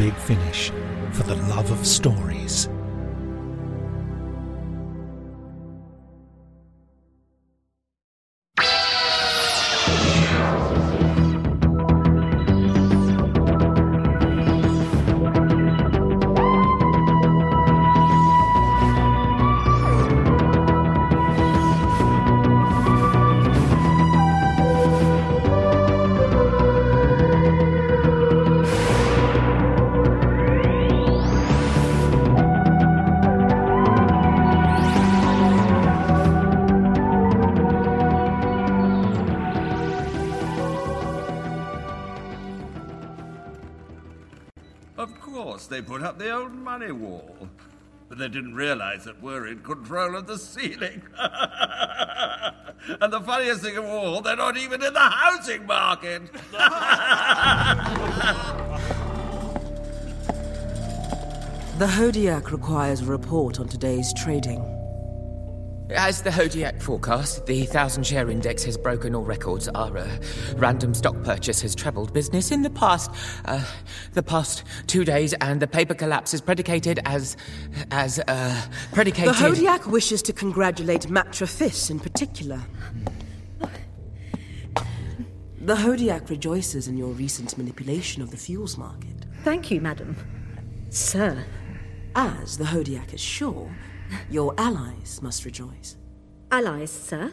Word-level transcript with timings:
Big 0.00 0.14
Finish 0.14 0.70
for 1.12 1.24
the 1.24 1.34
love 1.54 1.70
of 1.70 1.86
stories. 1.86 2.70
They 48.20 48.28
didn't 48.28 48.54
realize 48.54 49.04
that 49.04 49.22
we're 49.22 49.46
in 49.46 49.60
control 49.60 50.14
of 50.14 50.26
the 50.26 50.36
ceiling. 50.36 51.00
and 51.18 53.10
the 53.10 53.22
funniest 53.22 53.62
thing 53.62 53.78
of 53.78 53.86
all, 53.86 54.20
they're 54.20 54.36
not 54.36 54.58
even 54.58 54.82
in 54.82 54.92
the 54.92 55.00
housing 55.00 55.64
market. 55.64 56.22
The 61.78 61.86
Hodiac 61.86 62.52
requires 62.52 63.00
a 63.00 63.06
report 63.06 63.58
on 63.58 63.66
today's 63.66 64.12
trading. 64.12 64.79
As 65.96 66.22
the 66.22 66.30
Hodiac 66.30 66.80
forecast, 66.80 67.46
the 67.46 67.66
thousand 67.66 68.06
share 68.06 68.30
index 68.30 68.62
has 68.64 68.76
broken 68.76 69.14
all 69.14 69.24
records. 69.24 69.68
Our 69.68 69.98
uh, 69.98 70.18
random 70.54 70.94
stock 70.94 71.20
purchase 71.24 71.60
has 71.62 71.74
trebled 71.74 72.12
business 72.12 72.52
in 72.52 72.62
the 72.62 72.70
past, 72.70 73.10
uh, 73.44 73.64
the 74.12 74.22
past 74.22 74.62
two 74.86 75.04
days, 75.04 75.32
and 75.34 75.60
the 75.60 75.66
paper 75.66 75.94
collapse 75.94 76.32
is 76.32 76.40
predicated 76.40 77.00
as, 77.04 77.36
as, 77.90 78.20
uh, 78.28 78.62
predicated. 78.92 79.34
The 79.34 79.38
Hodiac 79.38 79.86
wishes 79.86 80.22
to 80.22 80.32
congratulate 80.32 81.02
Matrafis 81.02 81.90
in 81.90 81.98
particular. 81.98 82.60
The 85.60 85.74
Hodiac 85.74 86.30
rejoices 86.30 86.88
in 86.88 86.96
your 86.96 87.10
recent 87.10 87.58
manipulation 87.58 88.22
of 88.22 88.30
the 88.30 88.36
fuels 88.36 88.78
market. 88.78 89.26
Thank 89.42 89.70
you, 89.70 89.80
madam. 89.80 90.16
Sir. 90.90 91.44
As 92.14 92.58
the 92.58 92.64
Hodiac 92.64 93.14
is 93.14 93.20
sure, 93.20 93.70
your 94.30 94.54
allies 94.58 95.20
must 95.22 95.44
rejoice. 95.44 95.96
Allies, 96.50 96.90
sir? 96.90 97.32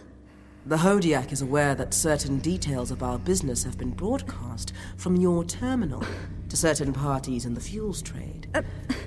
The 0.65 0.77
Hodiac 0.77 1.31
is 1.31 1.41
aware 1.41 1.75
that 1.75 1.93
certain 1.93 2.39
details 2.39 2.91
of 2.91 3.01
our 3.01 3.17
business 3.17 3.63
have 3.63 3.77
been 3.77 3.91
broadcast 3.91 4.73
from 4.97 5.15
your 5.15 5.45
terminal 5.45 6.03
to 6.49 6.57
certain 6.57 6.91
parties 6.91 7.45
in 7.45 7.53
the 7.53 7.61
fuels 7.61 8.01
trade. 8.01 8.49
Uh, 8.53 8.63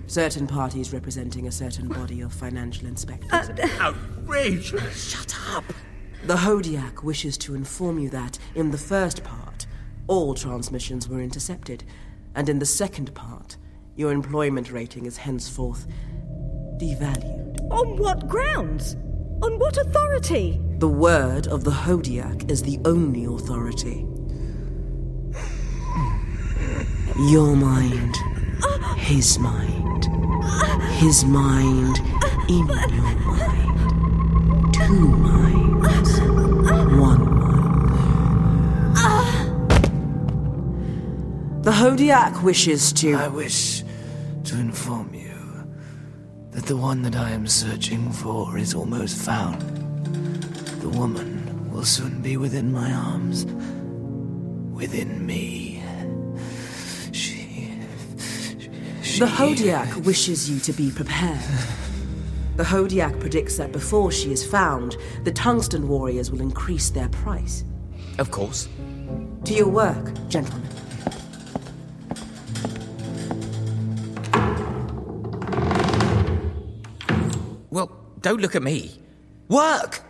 certain 0.07 0.47
parties 0.47 0.93
representing 0.93 1.49
a 1.49 1.53
certain 1.53 1.87
body 1.87 2.23
of 2.23 2.33
financial 2.33 2.87
inspectors. 2.87 3.31
Uh, 3.51 3.55
uh, 3.63 3.93
Outrageous! 3.93 5.11
Shut 5.11 5.37
up! 5.51 5.65
The 6.25 6.37
Hodiac 6.37 7.03
wishes 7.03 7.37
to 7.39 7.55
inform 7.55 7.99
you 7.99 8.09
that, 8.11 8.39
in 8.55 8.71
the 8.71 8.79
first 8.79 9.23
part, 9.23 9.67
all 10.07 10.35
transmissions 10.35 11.09
were 11.09 11.21
intercepted, 11.21 11.85
and 12.35 12.49
in 12.49 12.59
the 12.59 12.67
second 12.67 13.15
part, 13.15 13.59
your 13.97 14.13
employment 14.13 14.73
rating 14.73 15.05
is 15.05 15.19
henceforth 15.19 15.87
devalued. 16.81 17.61
On 17.71 17.97
what 17.99 18.27
grounds? 18.27 18.97
On 19.43 19.59
what 19.59 19.77
authority? 19.77 20.61
The 20.79 20.89
word 20.89 21.47
of 21.49 21.63
the 21.65 21.71
Hodiac 21.71 22.51
is 22.51 22.63
the 22.63 22.81
only 22.87 23.27
authority. 23.27 24.07
Your 27.29 27.55
mind, 27.55 28.17
his 28.97 29.39
mind, 29.39 30.09
his 30.93 31.25
mind 31.25 31.99
in 32.49 32.67
your 32.67 33.15
mind. 33.29 34.75
Two 34.75 35.07
minds, 35.07 36.21
one 36.99 37.35
mind. 37.39 37.61
The 41.63 41.73
Hodiac 41.73 42.43
wishes 42.43 42.91
to. 42.95 43.15
I 43.17 43.29
wish 43.29 43.85
to 44.45 44.59
inform 44.59 45.13
you 45.13 45.20
that 46.53 46.67
the 46.67 46.77
one 46.77 47.03
that 47.03 47.17
I 47.17 47.31
am 47.31 47.47
searching 47.47 48.11
for 48.11 48.59
is 48.59 48.75
almost 48.75 49.17
found. 49.17 49.61
The 50.81 50.89
woman 50.89 51.71
will 51.71 51.85
soon 51.85 52.21
be 52.21 52.37
within 52.37 52.73
my 52.73 52.93
arms. 52.93 53.47
Within 54.75 55.25
me. 55.25 55.83
She. 57.13 57.79
The 59.19 59.27
Hodiac 59.27 60.05
wishes 60.05 60.51
you 60.51 60.59
to 60.61 60.73
be 60.73 60.91
prepared. 60.91 61.41
The 62.57 62.65
Hodiac 62.65 63.21
predicts 63.21 63.57
that 63.57 63.73
before 63.73 64.11
she 64.11 64.33
is 64.33 64.45
found, 64.45 64.97
the 65.25 65.33
tungsten 65.33 65.89
warriors 65.89 66.31
will 66.31 66.41
increase 66.41 66.91
their 66.91 67.09
price. 67.09 67.65
Of 68.19 68.31
course. 68.31 68.69
To 69.45 69.55
your 69.55 69.69
work, 69.69 70.13
gentlemen. 70.29 70.69
Well, 77.71 77.91
don't 78.21 78.41
look 78.41 78.55
at 78.57 78.63
me. 78.63 78.99
Work! 79.49 80.03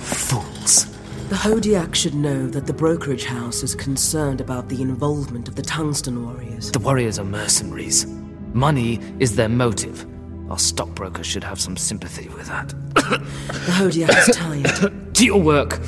Fools. 0.00 0.86
The 1.28 1.36
Hodiac 1.36 1.94
should 1.94 2.14
know 2.14 2.46
that 2.48 2.66
the 2.66 2.72
brokerage 2.72 3.24
house 3.24 3.62
is 3.62 3.74
concerned 3.74 4.40
about 4.40 4.68
the 4.68 4.80
involvement 4.82 5.48
of 5.48 5.54
the 5.56 5.62
tungsten 5.62 6.24
warriors. 6.24 6.70
The 6.70 6.78
warriors 6.78 7.18
are 7.18 7.24
mercenaries. 7.24 8.06
Money 8.52 9.00
is 9.18 9.36
their 9.36 9.48
motive. 9.48 10.06
Our 10.50 10.58
stockbroker 10.58 11.24
should 11.24 11.42
have 11.44 11.60
some 11.60 11.76
sympathy 11.76 12.28
with 12.28 12.46
that. 12.48 12.68
The 12.94 13.72
Hodiac 13.72 14.28
is 14.28 14.36
tired. 14.36 15.14
to 15.14 15.24
your 15.24 15.40
work. 15.40 15.80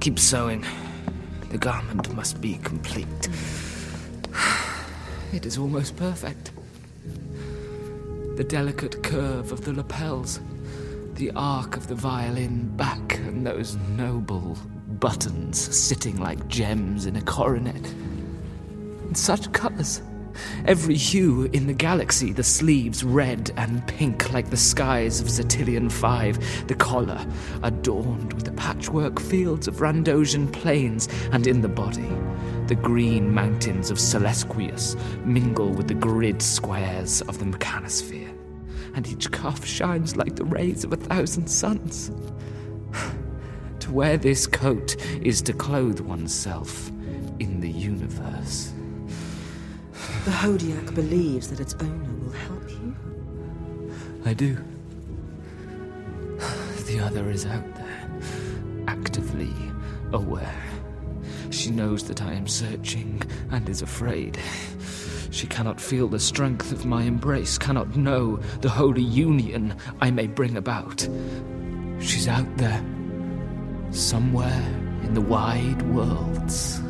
Keep 0.00 0.18
sewing. 0.18 0.64
The 1.50 1.58
garment 1.58 2.12
must 2.14 2.40
be 2.40 2.54
complete. 2.58 3.28
It 5.32 5.46
is 5.46 5.58
almost 5.58 5.96
perfect. 5.96 6.50
The 8.36 8.44
delicate 8.44 9.02
curve 9.02 9.52
of 9.52 9.64
the 9.64 9.72
lapels, 9.72 10.40
the 11.14 11.30
arc 11.36 11.76
of 11.76 11.86
the 11.86 11.94
violin 11.94 12.74
back, 12.76 13.18
and 13.18 13.46
those 13.46 13.76
noble 13.96 14.58
buttons 14.98 15.58
sitting 15.58 16.18
like 16.18 16.48
gems 16.48 17.06
in 17.06 17.16
a 17.16 17.22
coronet. 17.22 17.86
In 19.08 19.14
such 19.14 19.52
colours. 19.52 20.02
Every 20.66 20.94
hue 20.94 21.50
in 21.52 21.66
the 21.66 21.72
galaxy, 21.72 22.32
the 22.32 22.42
sleeves 22.42 23.02
red 23.02 23.50
and 23.56 23.86
pink 23.86 24.32
like 24.32 24.50
the 24.50 24.56
skies 24.56 25.20
of 25.20 25.28
Zertilian 25.28 25.90
5, 25.90 26.66
the 26.68 26.74
collar 26.74 27.26
adorned 27.62 28.32
with 28.32 28.44
the 28.44 28.52
patchwork 28.52 29.20
fields 29.20 29.68
of 29.68 29.76
Randosian 29.76 30.52
plains, 30.52 31.08
and 31.32 31.46
in 31.46 31.60
the 31.60 31.68
body, 31.68 32.10
the 32.66 32.74
green 32.74 33.32
mountains 33.32 33.90
of 33.90 33.98
Celesquius 33.98 34.96
mingle 35.24 35.70
with 35.70 35.88
the 35.88 35.94
grid 35.94 36.42
squares 36.42 37.22
of 37.22 37.38
the 37.38 37.46
mechanosphere, 37.46 38.32
and 38.94 39.08
each 39.08 39.30
cuff 39.30 39.64
shines 39.64 40.16
like 40.16 40.36
the 40.36 40.44
rays 40.44 40.84
of 40.84 40.92
a 40.92 40.96
thousand 40.96 41.48
suns. 41.48 42.10
to 43.80 43.90
wear 43.90 44.16
this 44.16 44.46
coat 44.46 44.96
is 45.22 45.40
to 45.42 45.52
clothe 45.52 46.00
oneself 46.00 46.92
The 50.24 50.30
Hodiac 50.30 50.94
believes 50.94 51.48
that 51.48 51.60
its 51.60 51.74
owner 51.80 52.12
will 52.22 52.32
help 52.32 52.68
you. 52.68 52.94
I 54.26 54.34
do. 54.34 54.58
The 56.86 57.00
other 57.00 57.30
is 57.30 57.46
out 57.46 57.74
there, 57.74 58.10
actively 58.86 59.54
aware. 60.12 60.62
She 61.48 61.70
knows 61.70 62.04
that 62.04 62.20
I 62.20 62.34
am 62.34 62.46
searching 62.46 63.22
and 63.50 63.66
is 63.68 63.80
afraid. 63.80 64.38
She 65.30 65.46
cannot 65.46 65.80
feel 65.80 66.06
the 66.06 66.20
strength 66.20 66.70
of 66.70 66.84
my 66.84 67.04
embrace, 67.04 67.56
cannot 67.56 67.96
know 67.96 68.36
the 68.60 68.68
holy 68.68 69.02
union 69.02 69.74
I 70.02 70.10
may 70.10 70.26
bring 70.26 70.56
about. 70.58 71.08
She's 71.98 72.28
out 72.28 72.56
there, 72.58 72.84
somewhere 73.90 74.66
in 75.02 75.14
the 75.14 75.22
wide 75.22 75.80
worlds. 75.82 76.82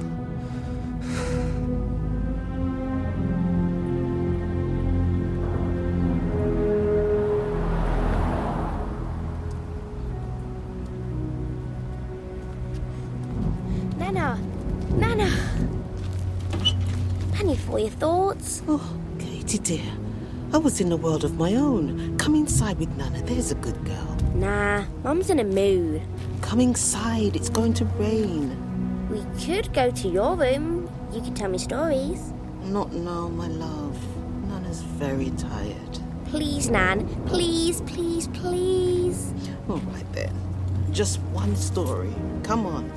Dear. 19.70 19.92
I 20.52 20.58
was 20.58 20.80
in 20.80 20.90
a 20.90 20.96
world 20.96 21.22
of 21.22 21.38
my 21.38 21.54
own. 21.54 22.18
Come 22.18 22.34
inside 22.34 22.76
with 22.80 22.88
Nana. 22.96 23.22
There's 23.22 23.52
a 23.52 23.54
good 23.54 23.84
girl. 23.84 24.16
Nah, 24.34 24.84
Mum's 25.04 25.30
in 25.30 25.38
a 25.38 25.44
mood. 25.44 26.02
Come 26.40 26.58
inside. 26.58 27.36
It's 27.36 27.48
going 27.48 27.74
to 27.74 27.84
rain. 27.84 28.50
We 29.08 29.22
could 29.40 29.72
go 29.72 29.92
to 29.92 30.08
your 30.08 30.34
room. 30.34 30.90
You 31.12 31.20
could 31.20 31.36
tell 31.36 31.48
me 31.48 31.58
stories. 31.58 32.32
Not 32.64 32.92
now, 32.92 33.28
my 33.28 33.46
love. 33.46 33.96
Nana's 34.48 34.82
very 34.82 35.30
tired. 35.38 36.00
Please, 36.24 36.68
Nan. 36.68 37.06
Please, 37.26 37.80
please, 37.82 38.26
please. 38.26 39.32
All 39.68 39.76
right 39.94 40.12
then. 40.12 40.34
Just 40.90 41.20
one 41.30 41.54
story. 41.54 42.12
Come 42.42 42.66
on. 42.66 42.90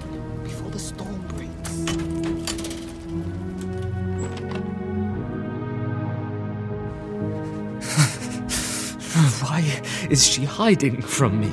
Why 9.63 9.81
is 10.09 10.27
she 10.27 10.43
hiding 10.43 11.01
from 11.01 11.39
me? 11.39 11.47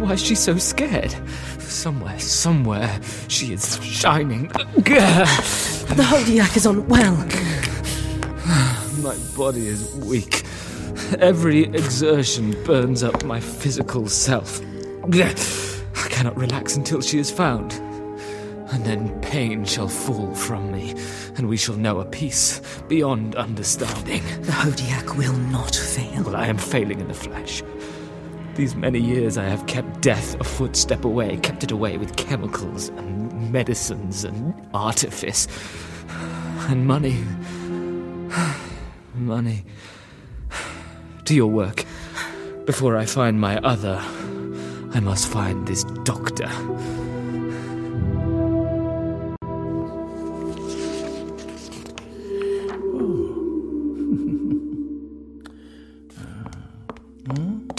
Why 0.00 0.12
is 0.12 0.22
she 0.22 0.34
so 0.34 0.58
scared? 0.58 1.14
Somewhere, 1.58 2.18
somewhere, 2.18 3.00
she 3.28 3.52
is 3.52 3.82
shining. 3.82 4.48
The 4.48 6.02
Hodiac 6.02 6.56
is 6.56 6.66
unwell. 6.66 7.16
My 9.02 9.16
body 9.36 9.66
is 9.68 9.94
weak. 9.96 10.44
Every 11.18 11.64
exertion 11.64 12.54
burns 12.64 13.02
up 13.02 13.24
my 13.24 13.40
physical 13.40 14.08
self. 14.08 14.60
I 15.04 16.08
cannot 16.10 16.36
relax 16.36 16.76
until 16.76 17.00
she 17.00 17.18
is 17.18 17.30
found. 17.30 17.72
And 18.72 18.84
then 18.84 19.18
pain 19.20 19.64
shall 19.64 19.88
fall 19.88 20.34
from 20.34 20.72
me, 20.72 20.94
and 21.36 21.48
we 21.48 21.56
shall 21.56 21.76
know 21.76 22.00
a 22.00 22.04
peace 22.04 22.60
beyond 22.88 23.36
understanding. 23.36 24.22
The 24.42 24.52
Hodiac 24.52 25.16
will 25.16 25.34
not 25.34 25.74
fail. 25.74 26.22
Well, 26.22 26.36
I 26.36 26.46
am 26.46 26.58
failing 26.58 27.00
in 27.00 27.08
the 27.08 27.14
flesh. 27.14 27.62
These 28.54 28.74
many 28.74 28.98
years 28.98 29.36
I 29.36 29.44
have 29.44 29.66
kept 29.66 30.00
death 30.00 30.40
a 30.40 30.44
footstep 30.44 31.04
away, 31.04 31.36
kept 31.38 31.62
it 31.62 31.70
away 31.70 31.98
with 31.98 32.16
chemicals 32.16 32.88
and 32.88 33.52
medicines 33.52 34.24
and 34.24 34.54
artifice. 34.72 35.46
And 36.68 36.86
money. 36.86 37.22
Money. 39.14 39.64
To 41.26 41.34
your 41.34 41.50
work. 41.50 41.84
Before 42.64 42.96
I 42.96 43.04
find 43.04 43.40
my 43.40 43.58
other, 43.58 44.02
I 44.94 45.00
must 45.00 45.28
find 45.28 45.68
this 45.68 45.84
doctor. 46.04 46.50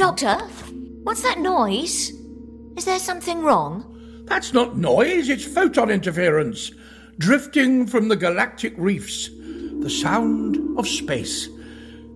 Doctor, 0.08 0.38
what's 1.04 1.22
that 1.24 1.38
noise? 1.40 2.14
Is 2.78 2.86
there 2.86 2.98
something 2.98 3.42
wrong? 3.42 4.24
That's 4.24 4.54
not 4.54 4.78
noise, 4.78 5.28
it's 5.28 5.44
photon 5.44 5.90
interference. 5.90 6.72
Drifting 7.18 7.86
from 7.86 8.08
the 8.08 8.16
galactic 8.16 8.74
reefs. 8.78 9.30
The 9.82 9.90
sound 9.90 10.80
of 10.80 10.88
space. 10.88 11.50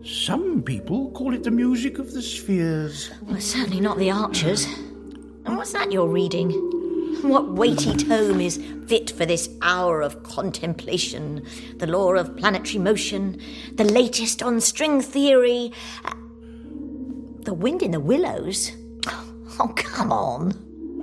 Some 0.06 0.64
people 0.64 1.12
call 1.12 1.34
it 1.34 1.44
the 1.44 1.52
music 1.52 2.00
of 2.00 2.14
the 2.14 2.22
spheres. 2.22 3.12
Well, 3.24 3.42
certainly 3.42 3.82
not 3.82 3.98
the 3.98 4.10
archers. 4.10 4.64
And 5.46 5.58
what's 5.58 5.74
that 5.74 5.92
you're 5.92 6.08
reading? 6.08 6.52
What 7.24 7.52
weighty 7.52 7.98
tome 7.98 8.40
is 8.40 8.64
fit 8.88 9.12
for 9.12 9.26
this 9.26 9.50
hour 9.62 10.02
of 10.02 10.24
contemplation? 10.24 11.46
The 11.76 11.88
law 11.88 12.14
of 12.14 12.38
planetary 12.38 12.80
motion, 12.80 13.42
the 13.74 13.84
latest 13.84 14.42
on 14.42 14.62
string 14.62 15.02
theory. 15.02 15.74
The 17.44 17.54
wind 17.54 17.82
in 17.82 17.92
the 17.92 18.00
willows? 18.00 18.72
Oh, 19.60 19.74
come 19.76 20.12
on. 20.12 20.52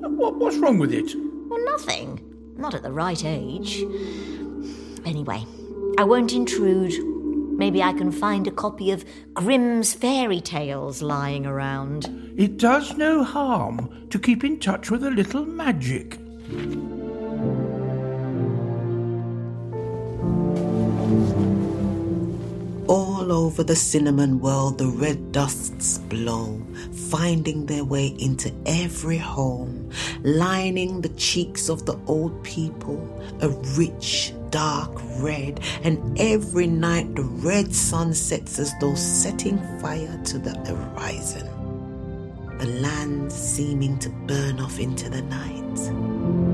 What, 0.00 0.36
what's 0.36 0.56
wrong 0.56 0.78
with 0.78 0.92
it? 0.92 1.14
Well, 1.48 1.64
nothing. 1.64 2.20
Not 2.56 2.74
at 2.74 2.82
the 2.82 2.92
right 2.92 3.24
age. 3.24 3.82
Anyway, 5.04 5.44
I 5.98 6.04
won't 6.04 6.32
intrude. 6.32 6.94
Maybe 7.58 7.82
I 7.82 7.92
can 7.92 8.12
find 8.12 8.46
a 8.46 8.52
copy 8.52 8.90
of 8.92 9.04
Grimm's 9.34 9.94
fairy 9.94 10.40
tales 10.40 11.02
lying 11.02 11.44
around. 11.44 12.34
It 12.36 12.56
does 12.56 12.96
no 12.96 13.24
harm 13.24 14.06
to 14.10 14.18
keep 14.18 14.44
in 14.44 14.60
touch 14.60 14.90
with 14.90 15.04
a 15.04 15.10
little 15.10 15.44
magic. 15.44 16.18
All 22.88 23.30
over 23.30 23.62
the 23.62 23.76
cinnamon 23.76 24.40
world, 24.40 24.78
the 24.78 24.86
red 24.86 25.30
dusts 25.30 25.98
blow, 25.98 26.58
finding 27.10 27.66
their 27.66 27.84
way 27.84 28.16
into 28.18 28.50
every 28.64 29.18
home, 29.18 29.90
lining 30.22 31.02
the 31.02 31.10
cheeks 31.10 31.68
of 31.68 31.84
the 31.84 31.98
old 32.06 32.42
people, 32.42 32.98
a 33.42 33.50
rich, 33.76 34.32
dark 34.48 34.90
red, 35.18 35.60
and 35.82 36.18
every 36.18 36.66
night 36.66 37.14
the 37.14 37.24
red 37.24 37.74
sun 37.74 38.14
sets 38.14 38.58
as 38.58 38.72
though 38.80 38.94
setting 38.94 39.58
fire 39.82 40.18
to 40.24 40.38
the 40.38 40.56
horizon, 40.60 41.46
the 42.58 42.66
land 42.80 43.30
seeming 43.30 43.98
to 43.98 44.08
burn 44.26 44.60
off 44.60 44.80
into 44.80 45.10
the 45.10 45.20
night. 45.20 46.47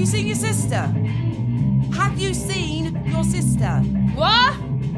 You 0.00 0.06
seen 0.06 0.26
your 0.26 0.36
sister? 0.36 0.86
Have 1.94 2.18
you 2.18 2.32
seen 2.32 3.04
your 3.04 3.22
sister? 3.22 3.68
What? 4.14 4.54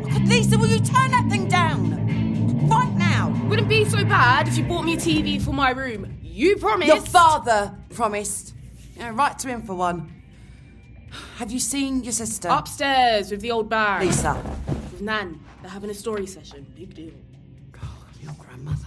God, 0.08 0.28
Lisa, 0.28 0.56
will 0.56 0.68
you 0.68 0.78
turn 0.78 1.10
that 1.10 1.26
thing 1.28 1.48
down? 1.48 2.68
Right 2.68 2.94
now. 2.94 3.36
Wouldn't 3.48 3.68
be 3.68 3.84
so 3.84 4.04
bad 4.04 4.46
if 4.46 4.56
you 4.56 4.62
bought 4.62 4.84
me 4.84 4.94
a 4.94 4.96
TV 4.96 5.42
for 5.42 5.52
my 5.52 5.70
room. 5.70 6.18
You 6.22 6.56
promised. 6.56 6.86
Your 6.86 7.00
father 7.00 7.76
promised. 7.90 8.54
Yeah, 8.96 9.10
right 9.12 9.36
to 9.40 9.48
him 9.48 9.62
for 9.62 9.74
one. 9.74 10.22
Have 11.38 11.50
you 11.50 11.58
seen 11.58 12.04
your 12.04 12.12
sister? 12.12 12.48
Upstairs 12.48 13.32
with 13.32 13.40
the 13.40 13.50
old 13.50 13.68
bag. 13.68 14.06
Lisa. 14.06 14.40
With 14.92 15.02
Nan. 15.02 15.40
They're 15.62 15.70
having 15.72 15.90
a 15.90 15.94
story 15.94 16.28
session. 16.28 16.64
Big 16.76 16.94
deal. 16.94 17.12
Your 18.22 18.34
grandmother. 18.38 18.86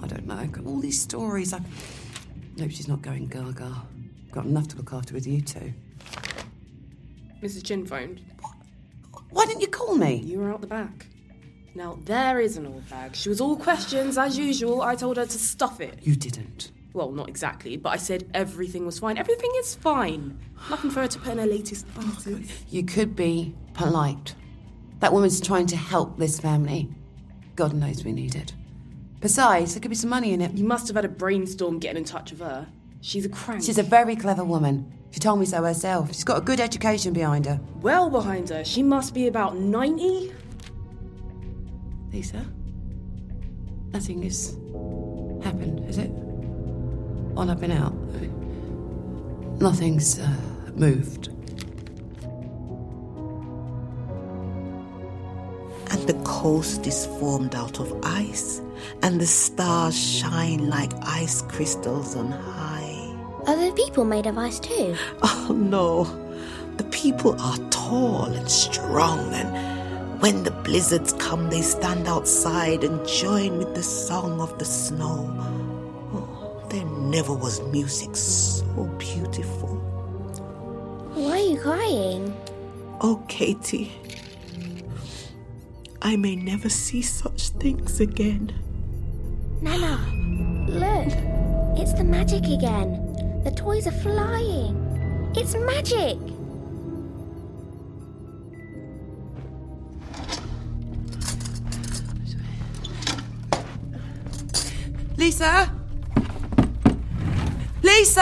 I 0.00 0.06
don't 0.06 0.26
know. 0.26 0.48
All 0.64 0.80
these 0.80 0.98
stories. 0.98 1.52
I 1.52 1.60
hope 2.58 2.70
she's 2.70 2.88
not 2.88 3.02
going 3.02 3.26
gaga. 3.26 3.82
Got 4.36 4.44
enough 4.44 4.68
to 4.68 4.76
look 4.76 4.92
after 4.92 5.14
with 5.14 5.26
you 5.26 5.40
two. 5.40 5.72
Mrs. 7.42 7.64
Chin 7.64 7.86
phoned. 7.86 8.20
Why 9.30 9.46
didn't 9.46 9.62
you 9.62 9.66
call 9.66 9.96
me? 9.96 10.16
You 10.16 10.40
were 10.40 10.52
out 10.52 10.60
the 10.60 10.66
back. 10.66 11.06
Now, 11.74 11.98
there 12.04 12.38
is 12.38 12.58
an 12.58 12.66
old 12.66 12.86
bag. 12.90 13.16
She 13.16 13.30
was 13.30 13.40
all 13.40 13.56
questions, 13.56 14.18
as 14.18 14.36
usual. 14.36 14.82
I 14.82 14.94
told 14.94 15.16
her 15.16 15.24
to 15.24 15.38
stuff 15.38 15.80
it. 15.80 16.00
You 16.02 16.16
didn't. 16.16 16.70
Well, 16.92 17.12
not 17.12 17.30
exactly, 17.30 17.78
but 17.78 17.94
I 17.94 17.96
said 17.96 18.28
everything 18.34 18.84
was 18.84 18.98
fine. 18.98 19.16
Everything 19.16 19.50
is 19.56 19.74
fine. 19.74 20.38
Nothing 20.68 20.90
for 20.90 21.00
her 21.00 21.08
to 21.08 21.18
put 21.18 21.32
in 21.32 21.38
her 21.38 21.46
latest 21.46 21.86
pieces. 21.98 22.52
You 22.68 22.84
could 22.84 23.16
be 23.16 23.54
polite. 23.72 24.34
That 25.00 25.14
woman's 25.14 25.40
trying 25.40 25.68
to 25.68 25.76
help 25.76 26.18
this 26.18 26.38
family. 26.38 26.90
God 27.54 27.72
knows 27.72 28.04
we 28.04 28.12
need 28.12 28.34
it. 28.34 28.52
Besides, 29.20 29.72
there 29.72 29.80
could 29.80 29.88
be 29.88 29.94
some 29.94 30.10
money 30.10 30.34
in 30.34 30.42
it. 30.42 30.52
You 30.52 30.64
must 30.64 30.88
have 30.88 30.96
had 30.96 31.06
a 31.06 31.08
brainstorm 31.08 31.78
getting 31.78 31.96
in 31.96 32.04
touch 32.04 32.32
with 32.32 32.40
her. 32.40 32.68
She's 33.06 33.24
a 33.24 33.28
crank. 33.28 33.62
She's 33.62 33.78
a 33.78 33.84
very 33.84 34.16
clever 34.16 34.42
woman. 34.42 34.92
She 35.12 35.20
told 35.20 35.38
me 35.38 35.46
so 35.46 35.62
herself. 35.62 36.08
She's 36.08 36.24
got 36.24 36.38
a 36.38 36.40
good 36.40 36.58
education 36.58 37.12
behind 37.12 37.46
her. 37.46 37.60
Well 37.80 38.10
behind 38.10 38.48
her. 38.48 38.64
She 38.64 38.82
must 38.82 39.14
be 39.14 39.28
about 39.28 39.56
90. 39.56 40.34
Lisa? 42.12 42.44
Nothing 43.92 44.22
has 44.22 44.56
happened, 45.44 45.84
has 45.86 45.98
it? 45.98 46.08
While 46.08 47.48
up 47.48 47.62
and 47.62 47.74
out? 47.74 47.94
Nothing's 49.60 50.18
uh, 50.18 50.28
moved. 50.74 51.28
And 55.92 56.08
the 56.08 56.20
coast 56.24 56.88
is 56.88 57.06
formed 57.20 57.54
out 57.54 57.78
of 57.78 58.00
ice, 58.02 58.60
and 59.04 59.20
the 59.20 59.26
stars 59.26 59.96
shine 59.96 60.68
like 60.68 60.90
ice 61.02 61.42
crystals 61.42 62.16
on 62.16 62.32
high. 62.32 62.65
Are 63.46 63.54
there 63.54 63.72
people 63.72 64.04
made 64.04 64.26
of 64.26 64.36
ice 64.36 64.58
too? 64.58 64.96
Oh 65.22 65.54
no, 65.56 66.04
the 66.78 66.84
people 66.84 67.40
are 67.40 67.58
tall 67.70 68.24
and 68.24 68.50
strong, 68.50 69.32
and 69.32 70.20
when 70.20 70.42
the 70.42 70.50
blizzards 70.50 71.12
come, 71.12 71.48
they 71.48 71.62
stand 71.62 72.08
outside 72.08 72.82
and 72.82 73.06
join 73.06 73.58
with 73.58 73.74
the 73.74 73.84
song 73.84 74.40
of 74.40 74.58
the 74.58 74.64
snow. 74.64 75.32
Oh, 76.12 76.66
there 76.70 76.84
never 76.84 77.32
was 77.32 77.62
music 77.70 78.16
so 78.16 78.64
beautiful. 78.98 79.76
Why 81.14 81.30
are 81.30 81.38
you 81.38 81.60
crying? 81.60 82.36
Oh, 83.00 83.22
Katie, 83.28 83.92
I 86.02 86.16
may 86.16 86.34
never 86.34 86.68
see 86.68 87.02
such 87.02 87.50
things 87.50 88.00
again. 88.00 88.52
Nana, 89.60 90.04
look. 90.68 91.12
It's 91.78 91.92
the 91.92 92.04
magic 92.04 92.44
again. 92.44 93.05
The 93.46 93.52
toys 93.52 93.86
are 93.86 93.92
flying. 93.92 95.30
It's 95.36 95.54
magic. 95.54 96.18
Lisa? 105.16 105.72
Lisa! 107.82 108.20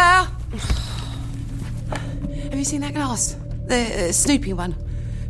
Have 2.51 2.55
you 2.55 2.65
seen 2.65 2.81
that 2.83 2.95
glass? 2.95 3.37
The 3.67 4.09
uh, 4.09 4.13
Snoopy 4.13 4.53
one? 4.53 4.75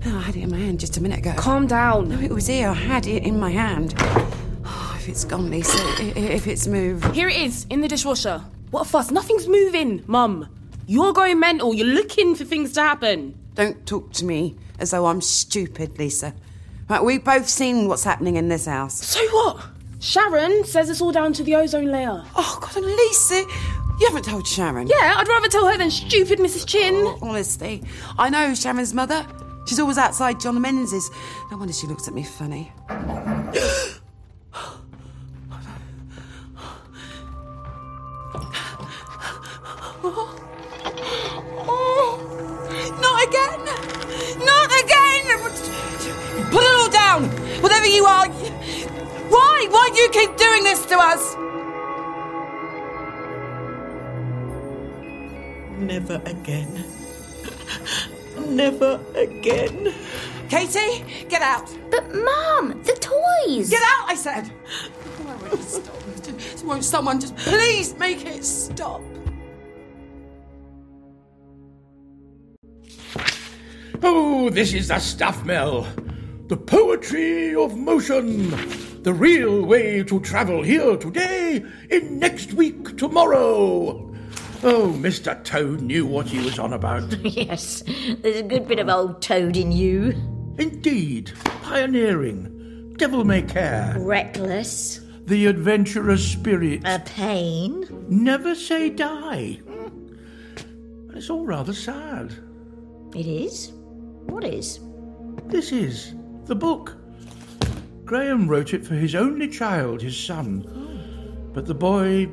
Oh, 0.07 0.19
I 0.19 0.23
had 0.23 0.37
it 0.37 0.43
in 0.43 0.51
my 0.51 0.59
hand 0.59 0.81
just 0.81 0.97
a 0.97 1.03
minute 1.03 1.21
ago. 1.21 1.33
Calm 1.37 1.67
down. 1.67 2.09
No, 2.11 2.19
it 2.21 2.31
was 2.31 2.47
here. 2.47 2.69
I 2.69 2.75
had 2.75 3.07
it 3.07 3.23
in 3.23 3.39
my 3.41 3.51
hand. 3.51 3.95
Oh, 3.99 4.95
if 4.99 5.09
it's 5.09 5.25
gone, 5.25 5.51
Lisa, 5.51 5.79
i- 5.79 6.13
i- 6.17 6.19
if 6.19 6.47
it's 6.47 6.67
moved. 6.67 7.05
Here 7.15 7.29
it 7.29 7.37
is, 7.37 7.67
in 7.71 7.81
the 7.81 7.89
dishwasher. 7.89 8.43
What 8.75 8.87
a 8.87 8.91
fuss. 8.91 9.13
Nothing's 9.13 9.47
moving, 9.47 10.03
Mum. 10.09 10.49
You're 10.89 11.13
going 11.13 11.39
mental. 11.39 11.73
You're 11.75 11.87
looking 11.87 12.35
for 12.35 12.43
things 12.43 12.73
to 12.73 12.83
happen. 12.83 13.39
Don't 13.55 13.87
talk 13.87 14.13
to 14.15 14.25
me 14.25 14.57
as 14.81 14.91
though 14.91 15.07
I'm 15.07 15.21
stupid, 15.21 15.97
Lisa. 15.97 16.35
Right, 16.89 17.01
we've 17.01 17.23
both 17.23 17.49
seen 17.49 17.87
what's 17.87 18.03
happening 18.03 18.35
in 18.35 18.49
this 18.49 18.67
house. 18.67 18.95
So 18.95 19.21
what? 19.29 19.65
Sharon 20.01 20.65
says 20.65 20.91
it's 20.91 21.01
all 21.01 21.13
down 21.13 21.33
to 21.35 21.45
the 21.45 21.55
ozone 21.55 21.93
layer. 21.93 22.25
Oh, 22.35 22.59
God, 22.61 22.77
and 22.79 22.85
Lisa, 22.85 23.37
you 24.01 24.07
haven't 24.09 24.25
told 24.25 24.45
Sharon. 24.45 24.89
Yeah, 24.89 25.15
I'd 25.19 25.29
rather 25.29 25.47
tell 25.47 25.69
her 25.69 25.79
than 25.79 25.93
stupid 25.93 26.41
Mrs. 26.41 26.67
Chin. 26.67 26.97
Oh, 26.97 27.19
honestly, 27.23 27.81
I 28.19 28.29
know 28.29 28.57
Sharon's 28.57 28.93
mother. 28.93 29.25
She's 29.69 29.79
always 29.79 29.99
outside 29.99 30.41
John 30.41 30.61
Menzies. 30.61 31.09
No 31.53 31.59
wonder 31.59 31.73
she 31.73 31.87
looks 31.87 32.09
at 32.09 32.15
me 32.15 32.25
funny. 32.25 32.73
Oh, 40.07 40.37
oh. 41.67 42.21
not 43.01 43.25
again! 43.27 43.65
Not 44.45 44.71
again! 44.85 45.25
Put 46.51 46.63
it 46.63 46.75
all 46.77 46.91
down! 46.91 47.25
Whatever 47.63 47.87
you 47.87 48.05
are! 48.05 48.29
Why? 48.29 49.67
Why 49.71 49.91
do 49.95 50.01
you 50.03 50.11
keep 50.11 50.37
doing 50.37 50.63
this 50.63 50.85
to 50.87 50.99
us? 50.99 51.37
Never 55.79 56.21
again. 56.27 56.85
Never 58.47 59.01
again. 59.15 59.95
Katie, 60.51 61.25
get 61.31 61.41
out! 61.41 61.75
But, 61.91 62.15
Mum, 62.15 62.83
the 62.83 62.93
toys! 62.93 63.71
Get 63.71 63.81
out, 63.83 64.11
I 64.11 64.15
said! 64.17 64.49
Why 65.23 65.35
won't 65.35 65.55
it 65.55 65.63
stop? 65.63 66.63
Won't 66.63 66.85
someone 66.85 67.21
just 67.21 67.37
please 67.37 67.97
make 67.97 68.27
it 68.27 68.45
stop? 68.45 69.01
Oh, 74.07 74.51
this 74.51 74.75
is 74.75 74.89
the 74.89 74.99
stuff, 74.99 75.45
Mel. 75.45 75.87
The 76.49 76.57
poetry 76.59 77.55
of 77.57 77.77
motion. 77.77 78.51
The 79.03 79.15
real 79.15 79.65
way 79.65 80.03
to 80.05 80.21
travel 80.21 80.63
here 80.63 80.97
today, 80.97 81.65
in 81.91 82.19
next 82.19 82.53
week 82.53 82.97
tomorrow. 82.99 84.11
Oh, 84.63 84.95
Mr. 84.99 85.43
Toad 85.45 85.81
knew 85.83 86.07
what 86.07 86.27
he 86.27 86.39
was 86.45 86.59
on 86.59 86.73
about. 86.73 87.11
yes, 87.25 87.83
there's 88.21 88.37
a 88.37 88.43
good 88.43 88.67
bit 88.69 88.79
of 88.79 88.89
old 88.89 89.21
toad 89.23 89.57
in 89.57 89.73
you. 89.73 90.11
Indeed, 90.59 91.33
pioneering, 91.63 92.95
devil 92.99 93.25
may 93.25 93.43
care, 93.43 93.95
Reckless, 93.99 95.01
the 95.27 95.47
adventurous 95.47 96.27
spirit. 96.27 96.83
a 96.85 96.99
pain. 97.01 97.87
Never 98.09 98.55
say 98.55 98.89
die. 98.91 99.61
It's 101.15 101.29
all 101.31 101.45
rather 101.45 101.73
sad. 101.75 102.35
It 103.15 103.27
is? 103.27 103.73
What 104.27 104.45
is? 104.45 104.81
This 105.47 105.73
is 105.73 106.15
the 106.45 106.55
book. 106.55 106.97
Grahame 108.05 108.49
wrote 108.49 108.75
it 108.75 108.85
for 108.85 108.95
his 108.95 109.15
only 109.15 109.49
child, 109.49 110.03
his 110.03 110.17
son. 110.17 111.51
But 111.53 111.67
the 111.67 111.75
boy 111.75 112.29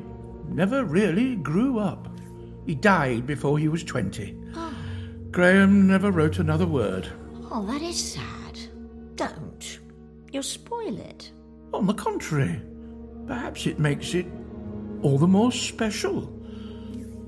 never 0.48 0.84
really 0.84 1.36
grew 1.36 1.78
up. 1.78 2.08
He 2.66 2.74
died 2.74 3.26
before 3.26 3.58
he 3.58 3.68
was 3.68 3.82
20. 3.84 4.32
Grahame 5.30 5.84
never 5.84 6.10
wrote 6.10 6.38
another 6.38 6.66
word. 6.66 7.08
Oh, 7.50 7.64
that 7.66 7.82
is 7.82 8.14
sad. 8.14 8.58
Don't. 9.16 9.78
You'll 10.30 10.42
spoil 10.42 10.98
it. 10.98 11.32
On 11.72 11.86
the 11.86 11.94
contrary, 11.94 12.60
perhaps 13.26 13.66
it 13.66 13.78
makes 13.78 14.14
it 14.14 14.26
all 15.02 15.18
the 15.18 15.26
more 15.26 15.52
special. 15.52 16.32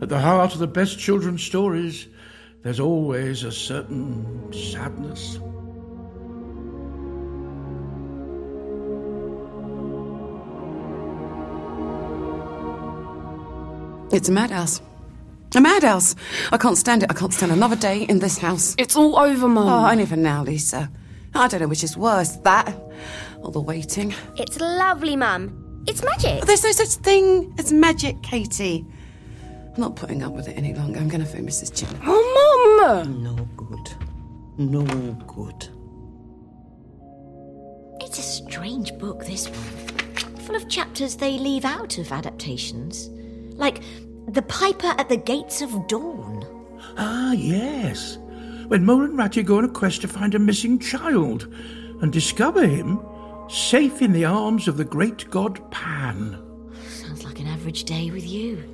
At 0.00 0.08
the 0.08 0.20
heart 0.20 0.52
of 0.52 0.58
the 0.58 0.66
best 0.66 0.98
children's 0.98 1.42
stories, 1.42 2.08
there's 2.64 2.80
always 2.80 3.44
a 3.44 3.52
certain 3.52 4.52
sadness. 4.52 5.38
It's 14.12 14.28
a 14.28 14.32
madhouse. 14.32 14.80
A 15.54 15.60
madhouse. 15.60 16.16
I 16.50 16.56
can't 16.56 16.76
stand 16.76 17.04
it. 17.04 17.10
I 17.10 17.14
can't 17.14 17.32
stand 17.32 17.52
another 17.52 17.76
day 17.76 18.02
in 18.02 18.18
this 18.18 18.38
house. 18.38 18.74
It's 18.78 18.96
all 18.96 19.16
over, 19.18 19.46
Mum. 19.46 19.68
Oh, 19.68 19.86
and 19.86 20.00
even 20.00 20.22
now, 20.22 20.42
Lisa. 20.42 20.90
I 21.34 21.46
don't 21.48 21.60
know 21.60 21.68
which 21.68 21.84
is 21.84 21.96
worse, 21.96 22.36
that 22.38 22.74
or 23.40 23.52
the 23.52 23.60
waiting. 23.60 24.14
It's 24.36 24.58
lovely, 24.58 25.16
Mum. 25.16 25.84
It's 25.86 26.02
magic. 26.02 26.40
But 26.40 26.46
there's 26.46 26.64
no 26.64 26.72
such 26.72 26.94
thing 27.04 27.54
as 27.58 27.72
magic, 27.72 28.22
Katie. 28.22 28.86
I'm 29.74 29.80
not 29.80 29.96
putting 29.96 30.22
up 30.22 30.32
with 30.32 30.48
it 30.48 30.56
any 30.56 30.72
longer. 30.72 31.00
I'm 31.00 31.08
going 31.08 31.20
to 31.22 31.26
phone 31.26 31.46
Mrs. 31.46 31.74
Chin. 31.74 31.88
Oh, 32.06 32.33
Mum! 32.64 33.22
No 33.22 33.48
good. 33.56 33.90
No 34.58 34.84
good. 35.26 35.68
It's 38.00 38.18
a 38.18 38.22
strange 38.22 38.96
book, 38.98 39.24
this 39.24 39.48
one. 39.48 40.38
Full 40.40 40.56
of 40.56 40.68
chapters 40.68 41.16
they 41.16 41.38
leave 41.38 41.64
out 41.64 41.98
of 41.98 42.12
adaptations. 42.12 43.08
Like 43.56 43.82
The 44.28 44.42
Piper 44.42 44.94
at 44.98 45.08
the 45.08 45.16
Gates 45.16 45.62
of 45.62 45.86
Dawn. 45.88 46.46
Ah, 46.96 47.32
yes. 47.32 48.18
When 48.68 48.84
Mole 48.84 49.02
and 49.04 49.16
Ratty 49.18 49.42
go 49.42 49.58
on 49.58 49.64
a 49.64 49.68
quest 49.68 50.00
to 50.02 50.08
find 50.08 50.34
a 50.34 50.38
missing 50.38 50.78
child 50.78 51.52
and 52.00 52.12
discover 52.12 52.66
him 52.66 53.00
safe 53.48 54.00
in 54.00 54.12
the 54.12 54.24
arms 54.24 54.68
of 54.68 54.76
the 54.76 54.84
great 54.84 55.28
god 55.30 55.70
Pan. 55.70 56.40
Sounds 56.88 57.24
like 57.24 57.40
an 57.40 57.46
average 57.46 57.84
day 57.84 58.10
with 58.10 58.26
you. 58.26 58.73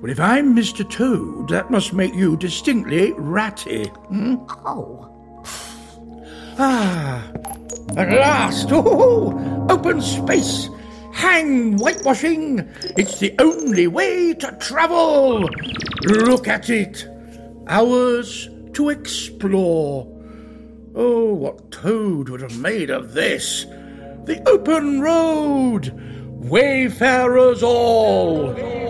Well, 0.00 0.10
if 0.10 0.18
I'm 0.18 0.56
Mr. 0.56 0.88
Toad, 0.88 1.50
that 1.50 1.70
must 1.70 1.92
make 1.92 2.14
you 2.14 2.34
distinctly 2.34 3.12
ratty. 3.18 3.84
Hmm? 3.84 4.36
Oh. 4.64 5.06
Ah, 6.58 7.30
at 7.98 8.08
last! 8.08 8.68
Oh, 8.70 9.66
open 9.68 10.00
space! 10.00 10.70
Hang 11.12 11.76
whitewashing! 11.76 12.66
It's 12.96 13.18
the 13.18 13.34
only 13.38 13.88
way 13.88 14.32
to 14.32 14.52
travel! 14.52 15.46
Look 16.04 16.48
at 16.48 16.70
it! 16.70 17.06
Hours 17.66 18.48
to 18.72 18.88
explore. 18.88 20.06
Oh, 20.94 21.34
what 21.34 21.70
Toad 21.72 22.30
would 22.30 22.40
have 22.40 22.58
made 22.58 22.88
of 22.88 23.12
this! 23.12 23.64
The 24.24 24.42
open 24.46 25.02
road! 25.02 25.92
Wayfarers 26.48 27.62
all! 27.62 28.89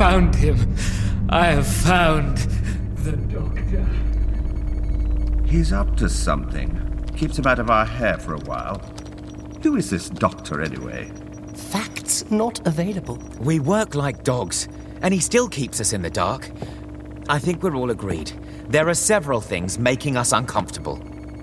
Found 0.00 0.34
him. 0.34 0.74
I 1.28 1.48
have 1.48 1.66
found 1.66 2.38
the 3.04 3.18
doctor. 3.18 3.86
He's 5.46 5.74
up 5.74 5.94
to 5.98 6.08
something. 6.08 7.04
Keeps 7.18 7.38
him 7.38 7.46
out 7.46 7.58
of 7.58 7.68
our 7.68 7.84
hair 7.84 8.16
for 8.16 8.32
a 8.32 8.38
while. 8.38 8.78
Who 9.62 9.76
is 9.76 9.90
this 9.90 10.08
doctor, 10.08 10.62
anyway? 10.62 11.12
Facts 11.54 12.30
not 12.30 12.66
available. 12.66 13.18
We 13.40 13.60
work 13.60 13.94
like 13.94 14.24
dogs, 14.24 14.70
and 15.02 15.12
he 15.12 15.20
still 15.20 15.50
keeps 15.50 15.82
us 15.82 15.92
in 15.92 16.00
the 16.00 16.08
dark. 16.08 16.50
I 17.28 17.38
think 17.38 17.62
we're 17.62 17.76
all 17.76 17.90
agreed. 17.90 18.32
There 18.70 18.88
are 18.88 18.94
several 18.94 19.42
things 19.42 19.78
making 19.78 20.16
us 20.16 20.32
uncomfortable. 20.32 20.96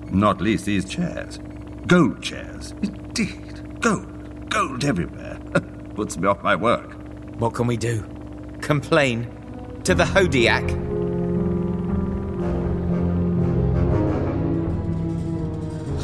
Not 0.09 0.41
least 0.41 0.65
these 0.65 0.85
chairs. 0.85 1.37
Gold 1.85 2.23
chairs. 2.23 2.71
Indeed. 2.81 3.81
Gold. 3.81 4.49
Gold 4.49 4.83
everywhere. 4.83 5.37
Puts 5.93 6.17
me 6.17 6.27
off 6.27 6.41
my 6.41 6.55
work. 6.55 6.95
What 7.39 7.53
can 7.53 7.67
we 7.67 7.77
do? 7.77 8.16
Complain? 8.61 9.27
To 9.83 9.95
the 9.95 10.03
Hodiac? 10.03 10.63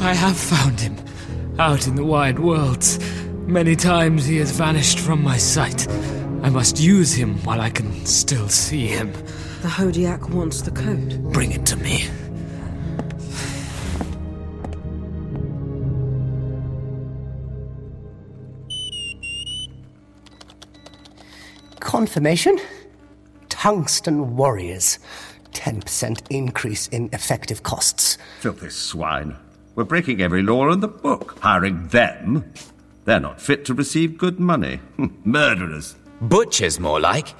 I 0.02 0.14
have 0.14 0.38
found 0.38 0.80
him. 0.80 0.98
Out 1.60 1.88
in 1.88 1.96
the 1.96 2.06
wide 2.06 2.40
worlds. 2.40 3.00
Many 3.48 3.76
times 3.76 4.26
he 4.26 4.38
has 4.38 4.52
vanished 4.52 5.00
from 5.00 5.24
my 5.24 5.38
sight. 5.38 5.88
I 6.44 6.50
must 6.50 6.80
use 6.80 7.14
him 7.14 7.36
while 7.44 7.62
I 7.62 7.70
can 7.70 8.06
still 8.06 8.50
see 8.50 8.88
him. 8.88 9.14
The 9.62 9.70
Hodiac 9.70 10.30
wants 10.30 10.62
the 10.62 10.72
code. 10.72 11.24
Bring 11.32 11.52
it 11.52 11.66
to 11.68 11.78
me. 11.78 12.10
Confirmation? 21.94 22.60
Tungsten 23.50 24.36
warriors. 24.36 24.98
10% 25.52 26.24
increase 26.32 26.88
in 26.88 27.08
effective 27.14 27.62
costs. 27.62 28.18
Filthy 28.40 28.72
swine. 28.72 29.36
We're 29.76 29.84
breaking 29.84 30.20
every 30.20 30.42
law 30.42 30.72
in 30.72 30.80
the 30.80 30.88
book. 30.88 31.38
Hiring 31.40 31.86
them? 31.90 32.52
They're 33.06 33.20
not 33.20 33.40
fit 33.40 33.64
to 33.66 33.76
receive 33.76 34.18
good 34.18 34.40
money. 34.40 34.78
Hmm, 34.96 35.10
murderers. 35.24 35.94
Butchers, 36.20 36.80
more 36.80 37.00
like. 37.00 37.36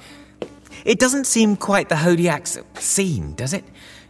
It 0.84 1.00
doesn't 1.00 1.26
seem 1.26 1.56
quite 1.56 1.88
the 1.88 1.96
Hodiac's 1.96 2.56
scene, 2.74 3.34
does 3.34 3.54
it? 3.54 3.64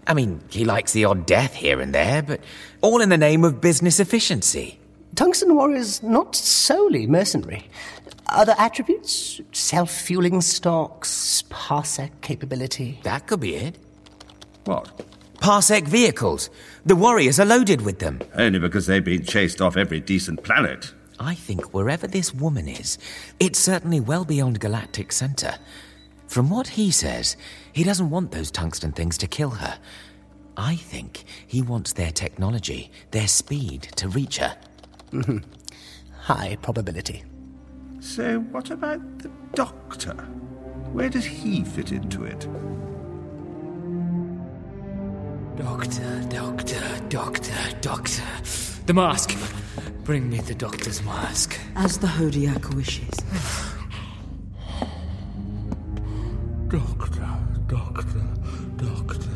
I 0.07 0.13
mean, 0.13 0.43
he 0.51 0.67
likes 0.67 0.93
the 0.93 1.07
odd 1.07 1.25
death 1.25 1.55
here 1.55 1.81
and 1.81 1.95
there, 1.95 2.21
but 2.21 2.41
all 2.83 3.01
in 3.01 3.09
the 3.09 3.17
name 3.17 3.45
of 3.45 3.63
business 3.63 3.99
efficiency. 3.99 4.79
Tungsten 5.15 5.55
warriors 5.55 6.03
not 6.03 6.37
solely 6.37 7.07
mercenary. 7.07 7.67
Other 8.29 8.55
attributes? 8.59 9.41
Self-fueling 9.53 10.41
stocks, 10.41 11.43
parsec 11.51 12.11
capability. 12.21 13.01
That 13.03 13.27
could 13.27 13.41
be 13.41 13.55
it. 13.57 13.79
What? 14.65 15.03
Parsec 15.37 15.87
vehicles. 15.87 16.49
The 16.87 16.97
warriors 16.97 17.39
are 17.39 17.45
loaded 17.45 17.83
with 17.83 17.99
them. 17.99 18.21
Only 18.35 18.59
because 18.59 18.87
they've 18.87 19.05
been 19.05 19.25
chased 19.25 19.61
off 19.61 19.77
every 19.77 20.01
decent 20.01 20.43
planet. 20.43 20.93
I 21.21 21.35
think 21.35 21.75
wherever 21.75 22.07
this 22.07 22.35
woman 22.35 22.67
is, 22.67 22.99
it's 23.39 23.59
certainly 23.59 24.01
well 24.01 24.25
beyond 24.25 24.61
Galactic 24.61 25.13
Center. 25.13 25.55
From 26.27 26.51
what 26.51 26.69
he 26.69 26.91
says, 26.91 27.37
he 27.73 27.85
doesn't 27.85 28.11
want 28.11 28.31
those 28.33 28.51
tungsten 28.51 28.93
things 28.93 29.19
to 29.19 29.27
kill 29.27 29.51
her. 29.51 29.79
I 30.57 30.77
think 30.77 31.25
he 31.47 31.63
wants 31.63 31.93
their 31.93 32.11
technology, 32.11 32.91
their 33.11 33.29
speed 33.29 33.83
to 33.97 34.09
reach 34.09 34.39
her. 34.39 34.57
Mm-hmm. 35.13 35.39
High 36.21 36.57
probability. 36.63 37.23
So, 38.05 38.41
what 38.53 38.71
about 38.71 39.01
the 39.21 39.31
Doctor? 39.55 40.13
Where 40.93 41.09
does 41.09 41.25
he 41.25 41.65
fit 41.65 41.91
into 41.91 42.25
it? 42.25 42.47
Doctor, 45.57 46.23
doctor, 46.29 46.83
doctor, 47.09 47.55
doctor. 47.81 48.23
The 48.85 48.93
mask. 48.93 49.35
Bring 50.05 50.29
me 50.29 50.39
the 50.41 50.55
doctor's 50.55 51.03
mask. 51.03 51.59
As 51.77 51.97
the 51.97 52.07
Hodiac 52.07 52.75
wishes. 52.75 53.09
Doctor, 56.69 57.27
doctor, 57.67 58.23
doctor, 58.77 59.15
doctor, 59.17 59.34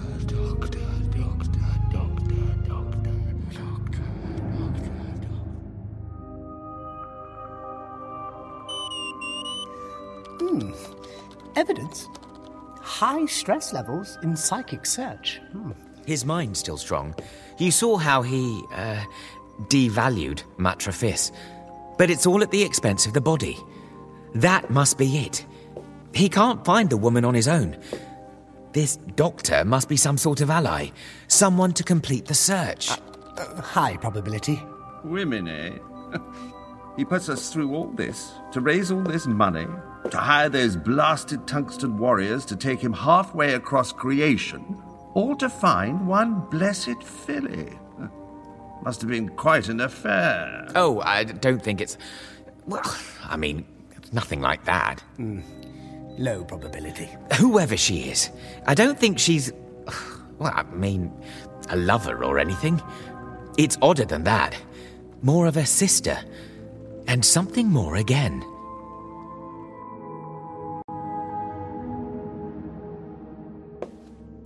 Evidence. 11.58 12.08
High 12.82 13.26
stress 13.26 13.72
levels 13.72 14.16
in 14.22 14.36
psychic 14.36 14.86
search. 14.86 15.40
Hmm. 15.50 15.72
His 16.06 16.24
mind's 16.24 16.60
still 16.60 16.76
strong. 16.76 17.16
You 17.58 17.72
saw 17.72 17.96
how 17.96 18.22
he, 18.22 18.62
uh, 18.72 19.02
devalued 19.66 20.44
Matrafis. 20.56 21.32
But 21.98 22.10
it's 22.10 22.26
all 22.26 22.44
at 22.44 22.52
the 22.52 22.62
expense 22.62 23.06
of 23.06 23.12
the 23.12 23.20
body. 23.20 23.56
That 24.36 24.71
must 24.71 24.99
be 24.99 25.18
it. 25.18 25.44
He 26.14 26.28
can't 26.28 26.64
find 26.64 26.88
the 26.90 26.97
woman 26.97 27.25
on 27.25 27.34
his 27.34 27.49
own. 27.49 27.76
This 28.73 28.97
doctor 29.16 29.64
must 29.64 29.88
be 29.88 29.97
some 29.97 30.16
sort 30.16 30.40
of 30.40 30.50
ally, 30.50 30.90
someone 31.26 31.73
to 31.73 31.82
complete 31.82 32.26
the 32.26 32.34
search. 32.34 32.88
Uh, 33.36 33.60
high 33.60 33.97
probability. 33.97 34.62
Women, 35.02 35.49
eh? 35.49 35.73
he 36.97 37.04
puts 37.04 37.28
us 37.28 37.52
through 37.52 37.75
all 37.75 37.88
this 37.88 38.30
to 38.52 38.60
raise 38.60 38.92
all 38.92 39.02
this 39.02 39.26
money, 39.26 39.66
to 40.11 40.17
hire 40.17 40.49
those 40.49 40.76
blasted 40.76 41.47
tungsten 41.47 41.99
warriors 41.99 42.45
to 42.47 42.56
take 42.56 42.80
him 42.80 42.93
halfway 42.93 43.54
across 43.54 43.93
creation, 43.93 44.80
all 45.15 45.37
to 45.37 45.49
find 45.49 46.06
one 46.06 46.41
blessed 46.50 47.02
filly. 47.02 47.78
Must 48.82 49.00
have 49.00 49.11
been 49.11 49.28
quite 49.30 49.69
an 49.69 49.80
affair. 49.80 50.69
Oh, 50.75 51.00
I 51.00 51.25
don't 51.25 51.63
think 51.63 51.80
it's. 51.80 51.99
Well, 52.67 52.82
I 53.25 53.37
mean, 53.37 53.67
it's 53.97 54.13
nothing 54.13 54.41
like 54.41 54.65
that. 54.65 55.02
Mm. 55.19 55.43
Low 56.19 56.45
probability. 56.45 57.08
Whoever 57.39 57.76
she 57.76 58.11
is, 58.11 58.30
I 58.67 58.75
don't 58.75 58.99
think 58.99 59.19
she's. 59.19 59.52
Well, 60.39 60.52
I 60.54 60.63
mean, 60.63 61.13
a 61.71 61.76
lover 61.76 62.25
or 62.25 62.39
anything. 62.39 62.80
It's 63.56 63.76
odder 63.82 64.04
than 64.04 64.23
that. 64.25 64.56
More 65.23 65.47
of 65.47 65.56
a 65.56 65.67
sister. 65.67 66.17
And 67.08 67.25
something 67.25 67.69
more 67.69 67.97
again. 67.97 68.45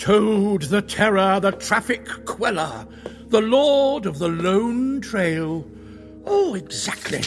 Toad 0.02 0.62
the 0.62 0.82
Terror, 0.82 1.38
the 1.38 1.52
traffic 1.52 2.04
queller, 2.24 2.88
the 3.28 3.40
lord 3.40 4.04
of 4.04 4.18
the 4.18 4.26
lone 4.26 5.00
trail. 5.00 5.64
Oh, 6.26 6.56
exactly. 6.56 7.22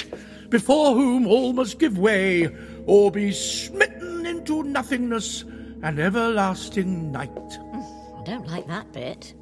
Before 0.49 0.93
whom 0.93 1.25
all 1.25 1.53
must 1.53 1.79
give 1.79 1.97
way, 1.97 2.53
or 2.85 3.11
be 3.11 3.31
smitten 3.31 4.25
into 4.25 4.61
nothingness 4.63 5.43
and 5.83 5.99
everlasting 5.99 7.13
night. 7.13 7.29
I 7.31 8.23
don't 8.25 8.45
like 8.47 8.67
that 8.67 8.91
bit. 8.91 9.33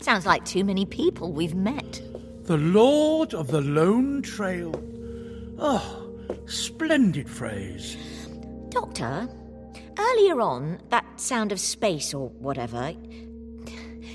Sounds 0.00 0.24
like 0.24 0.44
too 0.44 0.62
many 0.62 0.86
people 0.86 1.32
we've 1.32 1.56
met. 1.56 2.00
The 2.44 2.56
lord 2.56 3.34
of 3.34 3.48
the 3.48 3.62
lone 3.62 4.22
trail. 4.22 4.80
Oh, 5.58 6.12
splendid 6.46 7.28
phrase. 7.28 7.96
Doctor, 8.68 9.28
earlier 9.98 10.40
on, 10.40 10.80
that 10.90 11.04
sound 11.20 11.52
of 11.52 11.60
space 11.60 12.14
or 12.14 12.28
whatever, 12.28 12.94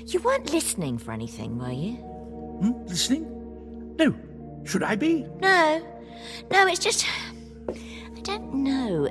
you 0.06 0.20
weren't 0.20 0.52
listening 0.52 0.98
for 0.98 1.12
anything, 1.12 1.58
were 1.58 1.70
you? 1.70 1.92
Hmm? 1.92 2.86
Listening? 2.86 3.26
No. 3.98 4.14
Should 4.64 4.82
I 4.82 4.96
be? 4.96 5.26
No. 5.40 5.86
No, 6.50 6.66
it's 6.66 6.78
just. 6.78 7.06
I 7.68 8.20
don't 8.22 8.54
know. 8.54 9.08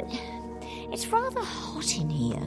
It's 0.92 1.08
rather 1.08 1.42
hot 1.42 1.96
in 1.98 2.10
here. 2.10 2.42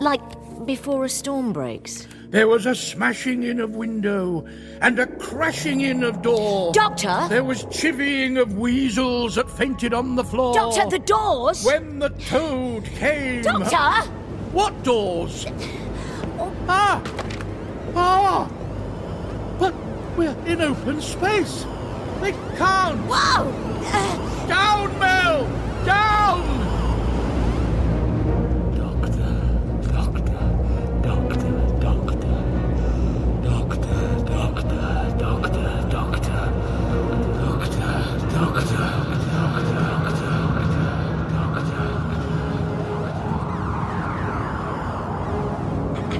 Like 0.00 0.20
before 0.66 1.04
a 1.04 1.08
storm 1.08 1.52
breaks. 1.52 2.06
There 2.34 2.48
was 2.48 2.66
a 2.66 2.74
smashing 2.74 3.44
in 3.44 3.60
of 3.60 3.76
window 3.76 4.44
and 4.80 4.98
a 4.98 5.06
crashing 5.06 5.82
in 5.82 6.02
of 6.02 6.20
door. 6.20 6.72
Doctor! 6.72 7.28
There 7.28 7.44
was 7.44 7.62
chivying 7.66 8.42
of 8.42 8.58
weasels 8.58 9.36
that 9.36 9.48
fainted 9.48 9.94
on 9.94 10.16
the 10.16 10.24
floor. 10.24 10.52
Doctor, 10.52 10.90
the 10.90 10.98
doors! 10.98 11.64
When 11.64 12.00
the 12.00 12.08
toad 12.08 12.86
came. 12.86 13.42
Doctor! 13.42 14.10
What 14.50 14.82
doors? 14.82 15.46
Ah! 16.68 17.00
Ah! 17.94 18.50
But 19.60 19.72
we're 20.16 20.36
in 20.44 20.60
open 20.60 21.00
space. 21.02 21.64
They 22.20 22.32
can't. 22.56 22.98
Whoa! 23.06 23.52
Down, 24.48 24.98
Mel! 24.98 25.84
Down! 25.86 26.83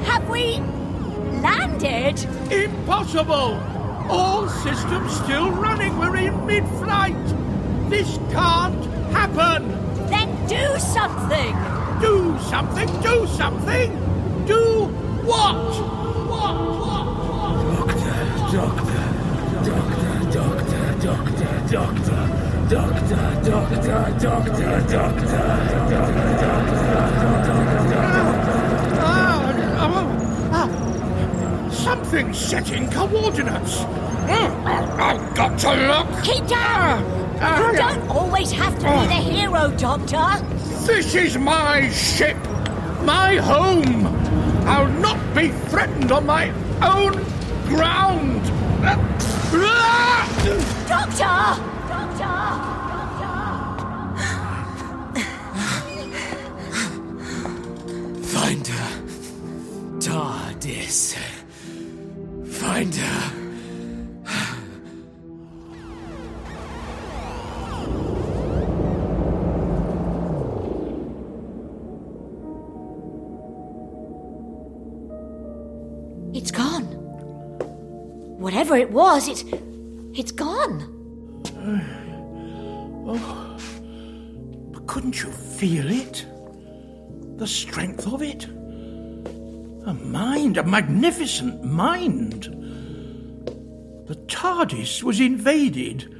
Have 0.04 0.28
we 0.28 0.58
landed? 1.40 2.24
Impossible! 2.50 3.60
All 4.08 4.48
systems 4.48 5.12
still 5.16 5.50
running. 5.50 5.98
We're 5.98 6.16
in 6.16 6.46
mid 6.46 6.66
flight. 6.78 7.26
This 7.90 8.18
can't 8.30 8.84
happen. 9.12 9.68
Then 10.08 10.28
do 10.46 10.78
something! 10.78 11.54
Do 12.00 12.38
something, 12.48 12.88
do 13.02 13.26
something! 13.26 13.90
Do 14.46 14.86
what? 15.24 15.56
What, 16.28 16.54
what, 16.54 17.06
what? 17.06 17.86
Doctor, 17.86 18.10
doctor, 18.50 18.56
doctor, 18.56 18.83
doctor, 21.74 22.22
doctor, 22.70 23.16
doctor, 23.42 23.82
doctor, 24.20 24.80
doctor, 24.88 25.26
ah, 25.34 25.58
ah, 25.68 25.90
doctor, 26.30 26.84
doctor. 31.58 31.74
Something's 31.74 32.38
setting 32.38 32.88
coordinates. 32.92 33.82
Hmm, 33.82 34.66
I've 35.00 35.34
got 35.34 35.58
to 35.58 35.74
look. 35.88 36.06
Keep 36.22 36.46
down! 36.46 37.02
Ah, 37.40 37.72
you 37.72 37.76
don't 37.76 38.08
always 38.08 38.52
have 38.52 38.74
to 38.76 38.84
be 38.84 38.86
ah. 38.86 39.06
the 39.08 39.14
hero, 39.14 39.68
Doctor. 39.76 40.44
This 40.86 41.12
is 41.16 41.36
my 41.36 41.90
ship, 41.90 42.36
my 43.02 43.34
home. 43.38 44.06
I'll 44.68 44.86
not 45.00 45.18
be 45.34 45.48
threatened 45.48 46.12
on 46.12 46.24
my 46.24 46.52
own 46.82 47.14
ground. 47.66 48.53
Doctor! 50.86 51.62
Doctor! 51.88 52.34
Find 58.22 58.66
her. 58.66 58.90
TARDIS. 59.98 61.16
Find 62.46 62.94
her. 62.94 63.40
It's 76.34 76.50
gone. 76.50 76.84
Whatever 78.38 78.76
it 78.76 78.90
was, 78.90 79.28
it's. 79.28 79.44
It's 80.14 80.32
gone. 80.32 80.90
Oh, 83.06 83.58
but 84.72 84.86
couldn't 84.86 85.22
you 85.22 85.30
feel 85.30 85.90
it? 85.90 86.24
The 87.36 87.46
strength 87.46 88.06
of 88.10 88.22
it? 88.22 88.46
A 89.86 89.92
mind, 89.92 90.56
a 90.56 90.62
magnificent 90.62 91.62
mind. 91.62 92.44
The 94.06 94.14
TARDIS 94.26 95.02
was 95.02 95.20
invaded 95.20 96.14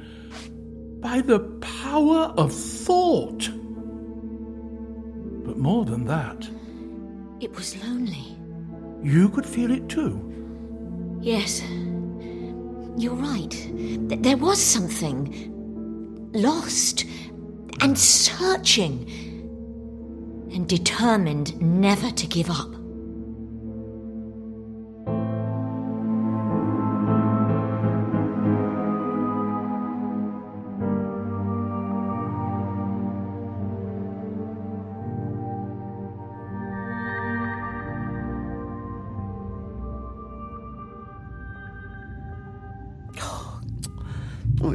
by 1.01 1.21
the 1.21 1.39
power 1.81 2.31
of 2.37 2.53
thought. 2.53 3.49
But 5.43 5.57
more 5.57 5.85
than 5.85 6.05
that, 6.05 6.47
It 7.41 7.55
was 7.55 7.75
lonely. 7.83 8.37
you 9.01 9.29
could 9.29 9.45
feel 9.47 9.71
it 9.71 9.89
too. 9.89 10.21
Yes. 11.19 11.63
You're 12.97 13.13
right. 13.15 13.51
Th- 13.51 14.21
there 14.21 14.37
was 14.37 14.61
something. 14.61 16.31
Lost. 16.33 17.05
And 17.81 17.97
searching. 17.97 19.09
And 20.53 20.67
determined 20.67 21.59
never 21.61 22.11
to 22.11 22.27
give 22.27 22.49
up. 22.49 22.73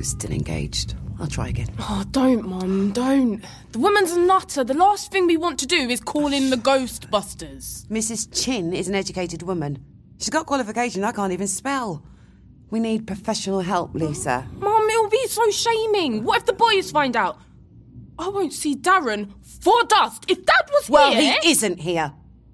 It's 0.01 0.09
still 0.09 0.33
engaged. 0.33 0.95
I'll 1.21 1.27
try 1.27 1.49
again. 1.49 1.69
Oh, 1.79 2.03
don't, 2.11 2.49
Mum, 2.49 2.93
don't. 2.93 3.45
The 3.73 3.79
woman's 3.79 4.13
a 4.13 4.19
nutter. 4.21 4.65
The 4.65 4.75
last 4.75 5.13
thing 5.13 5.27
we 5.27 5.37
want 5.37 5.59
to 5.61 5.67
do 5.67 5.77
is 5.77 6.01
call 6.01 6.33
in 6.33 6.51
the 6.51 6.57
Ghostbusters. 6.57 7.87
Mrs. 7.89 8.29
Chin 8.33 8.73
is 8.73 8.89
an 8.89 8.95
educated 8.95 9.43
woman. 9.43 9.79
She's 10.19 10.31
got 10.31 10.47
qualification 10.47 11.05
I 11.05 11.13
can't 11.13 11.33
even 11.33 11.47
spell. 11.47 12.03
We 12.71 12.81
need 12.81 13.07
professional 13.07 13.61
help, 13.61 13.95
Lisa. 13.95 14.47
Mum, 14.59 14.89
it'll 14.91 15.11
be 15.11 15.27
so 15.29 15.51
shaming. 15.51 16.25
What 16.25 16.39
if 16.39 16.47
the 16.47 16.53
boys 16.55 16.91
find 16.91 17.17
out? 17.17 17.39
I 18.19 18.29
won't 18.29 18.53
see 18.53 18.75
Darren 18.77 19.33
for 19.63 19.83
dust. 19.85 20.25
If 20.29 20.45
Dad 20.47 20.69
was 20.71 20.89
Well, 20.89 21.13
here. 21.13 21.37
he 21.43 21.51
isn't 21.51 21.81
here. 21.81 22.13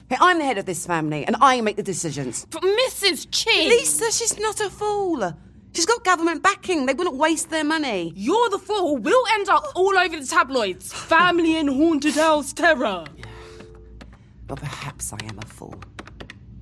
Hey, 0.09 0.17
I'm 0.21 0.39
the 0.39 0.45
head 0.45 0.59
of 0.59 0.65
this 0.67 0.87
family, 0.87 1.25
and 1.27 1.37
I 1.41 1.61
make 1.61 1.77
the 1.77 1.83
decisions. 1.83 2.47
But 2.51 2.63
Mrs. 2.63 3.27
Chin. 3.31 3.69
Lisa, 3.69 4.11
she's 4.13 4.39
not 4.39 4.61
a 4.61 4.71
fool. 4.71 5.37
She's 5.77 5.85
got 5.85 6.03
government 6.05 6.43
backing. 6.43 6.87
They 6.87 6.95
wouldn't 6.95 7.17
waste 7.17 7.51
their 7.51 7.63
money. 7.63 8.15
You're 8.17 8.49
the 8.49 8.59
fool. 8.59 8.97
We'll 8.97 9.27
end 9.35 9.51
up 9.51 9.63
all 9.75 9.97
over 9.99 10.19
the 10.19 10.27
tabloids. 10.27 10.91
Family 10.95 11.57
in 11.57 11.69
haunted 11.69 12.15
house 12.15 12.55
terror. 12.55 13.05
Well, 14.49 14.57
perhaps 14.57 15.13
I 15.13 15.19
am 15.29 15.39
a 15.39 15.45
fool. 15.47 15.75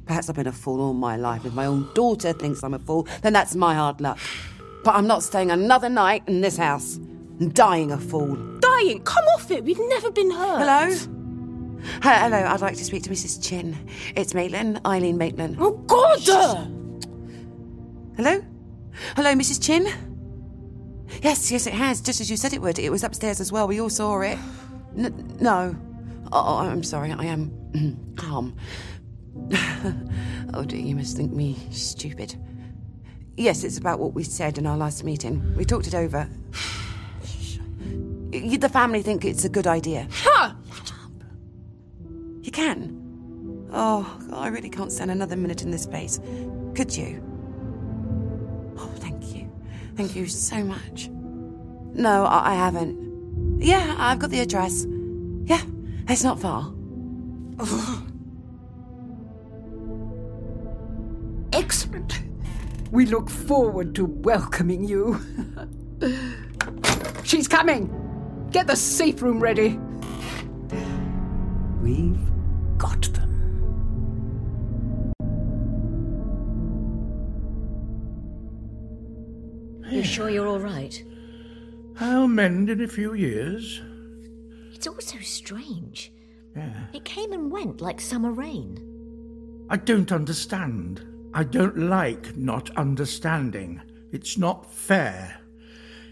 Perhaps 0.07 0.29
I've 0.29 0.35
been 0.35 0.49
a 0.49 0.53
fool 0.53 0.81
all 0.81 0.95
my 0.95 1.17
life. 1.17 1.45
If 1.47 1.55
my 1.55 1.67
own 1.67 1.89
daughter 1.95 2.33
thinks 2.33 2.65
I'm 2.65 2.75
a 2.75 2.79
fool, 2.81 3.07
then 3.23 3.33
that's 3.33 3.55
my 3.55 3.73
hard 3.75 4.01
luck. 4.01 4.19
But 4.83 4.97
I'm 4.97 5.07
not 5.07 5.23
staying 5.23 5.53
another 5.53 5.89
night 5.89 6.25
in 6.27 6.41
this 6.41 6.57
house. 6.57 6.97
I'm 7.41 7.51
dying 7.51 7.93
a 7.93 7.99
fool. 7.99 8.35
Dying. 8.59 9.01
Come 9.05 9.25
off 9.37 9.49
it. 9.53 9.63
We've 9.65 9.79
never 9.91 10.11
been 10.11 10.33
hurt. 10.33 10.59
Hello? 10.59 11.21
Hi- 12.03 12.19
Hello, 12.29 12.37
I'd 12.39 12.61
like 12.63 12.77
to 12.79 12.85
speak 12.85 13.05
to 13.05 13.11
Mrs. 13.11 13.41
Chin. 13.49 13.77
It's 14.17 14.35
Maitland, 14.35 14.81
Eileen 14.85 15.19
Maitland. 15.19 15.57
Oh, 15.61 15.73
God! 15.87 16.21
Hello? 18.17 18.43
Hello, 19.17 19.33
Mrs. 19.33 19.63
Chin? 19.63 19.87
Yes, 21.23 21.51
yes, 21.51 21.67
it 21.67 21.75
has, 21.75 22.01
just 22.01 22.21
as 22.21 22.31
you 22.31 22.37
said 22.37 22.53
it 22.53 22.61
would. 22.61 22.79
It 22.79 22.91
was 22.91 23.05
upstairs 23.05 23.41
as 23.41 23.53
well. 23.53 23.67
We 23.67 23.81
all 23.81 23.91
saw 23.91 24.21
it. 24.21 24.39
N- 24.97 25.37
no. 25.41 25.77
Oh, 26.33 26.45
oh 26.45 26.57
I'm 26.57 26.83
sorry. 26.83 27.13
I 27.13 27.25
am 27.25 28.13
calm. 28.17 28.57
oh 30.55 30.65
dear, 30.65 30.81
you 30.81 30.95
must 30.97 31.17
think 31.17 31.33
me 31.33 31.57
stupid. 31.71 32.37
Yes, 33.37 33.65
it's 33.65 33.79
about 33.79 33.99
what 33.99 34.15
we 34.15 34.23
said 34.23 34.59
in 34.59 34.67
our 34.67 34.77
last 34.77 35.03
meeting. 35.05 35.55
We 35.57 35.65
talked 35.65 35.87
it 35.87 35.95
over. 35.95 36.29
The 38.35 38.69
family 38.69 39.01
think 39.01 39.25
it's 39.25 39.45
a 39.45 39.49
good 39.49 39.69
idea. 39.69 40.09
Ha! 40.11 40.57
You 42.43 42.51
can. 42.51 43.69
Oh, 43.73 44.21
I 44.33 44.49
really 44.49 44.69
can't 44.69 44.91
stand 44.91 45.13
another 45.13 45.37
minute 45.37 45.63
in 45.63 45.71
this 45.71 45.87
place. 45.87 46.19
Could 46.75 46.97
you? 46.97 47.34
Thank 49.97 50.15
you. 50.15 50.15
Thank 50.15 50.17
you 50.17 50.27
so 50.27 50.65
much. 50.65 51.09
No, 51.95 52.25
I, 52.25 52.53
I 52.53 52.55
haven't. 52.55 53.61
Yeah, 53.61 53.95
I've 53.99 54.19
got 54.19 54.31
the 54.31 54.41
address. 54.41 54.87
Yeah, 55.45 55.63
it's 56.09 56.25
not 56.25 56.41
far. 56.41 56.73
Excellent. 61.53 62.21
We 62.91 63.07
look 63.07 63.31
forward 63.31 63.95
to 63.95 64.07
welcoming 64.07 64.85
you. 64.85 65.21
She's 67.25 67.47
coming. 67.49 67.91
Get 68.51 68.67
the 68.67 68.77
safe 68.77 69.23
room 69.23 69.41
ready. 69.41 69.79
We've 71.81 72.19
got 72.79 73.03
them. 73.15 73.24
You 79.91 80.03
sure 80.03 80.31
you're 80.31 80.47
all 80.47 80.61
right? 80.61 81.03
I'll 82.01 82.27
mend 82.27 82.71
in 82.71 82.81
a 82.81 82.89
few 82.89 83.15
years. 83.15 83.81
It's 84.73 84.87
all 84.87 85.01
so 85.01 85.19
strange. 85.21 86.13
Yeah. 86.57 86.87
It 86.93 87.05
came 87.05 87.33
and 87.33 87.51
went 87.51 87.81
like 87.81 88.01
summer 88.01 88.33
rain. 88.33 88.79
I 89.71 89.77
don't 89.77 90.13
understand. 90.13 91.03
I 91.33 91.45
don't 91.45 91.77
like 91.77 92.37
not 92.37 92.71
understanding. 92.77 93.81
It's 94.13 94.39
not 94.39 94.73
fair. 94.73 95.41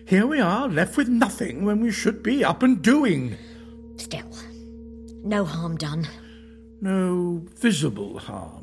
Here 0.06 0.26
we 0.26 0.40
are, 0.40 0.68
left 0.68 0.96
with 0.96 1.08
nothing 1.08 1.64
when 1.64 1.80
we 1.80 1.92
should 1.92 2.22
be 2.22 2.44
up 2.44 2.62
and 2.62 2.82
doing. 2.82 3.36
Still, 3.96 4.30
no 5.22 5.44
harm 5.44 5.76
done. 5.76 6.08
No 6.80 7.46
visible 7.60 8.18
harm. 8.18 8.61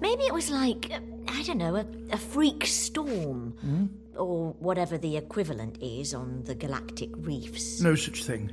Maybe 0.00 0.24
it 0.24 0.34
was 0.34 0.50
like, 0.50 0.90
I 1.28 1.42
don't 1.42 1.58
know, 1.58 1.76
a, 1.76 1.86
a 2.12 2.16
freak 2.16 2.66
storm. 2.66 3.54
Hmm? 3.60 3.86
Or 4.16 4.54
whatever 4.60 4.96
the 4.96 5.16
equivalent 5.16 5.76
is 5.82 6.14
on 6.14 6.42
the 6.44 6.54
galactic 6.54 7.10
reefs. 7.16 7.80
No 7.82 7.94
such 7.94 8.24
thing. 8.24 8.50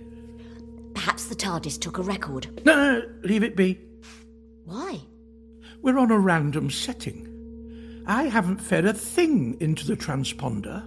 Perhaps 0.93 1.27
the 1.27 1.35
TARDIS 1.35 1.79
took 1.79 1.97
a 1.97 2.01
record. 2.01 2.61
No, 2.65 2.99
no, 2.99 3.01
leave 3.23 3.43
it 3.43 3.55
be. 3.55 3.79
Why? 4.65 4.99
We're 5.81 5.97
on 5.97 6.11
a 6.11 6.19
random 6.19 6.69
setting. 6.69 8.03
I 8.05 8.23
haven't 8.23 8.57
fed 8.57 8.85
a 8.85 8.93
thing 8.93 9.57
into 9.61 9.87
the 9.87 9.95
transponder. 9.95 10.83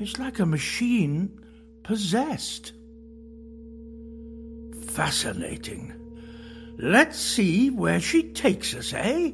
It's 0.00 0.18
like 0.18 0.40
a 0.40 0.46
machine 0.46 1.40
possessed. 1.84 2.72
Fascinating. 4.88 5.92
Let's 6.78 7.18
see 7.18 7.70
where 7.70 8.00
she 8.00 8.24
takes 8.24 8.74
us, 8.74 8.92
eh? 8.92 9.30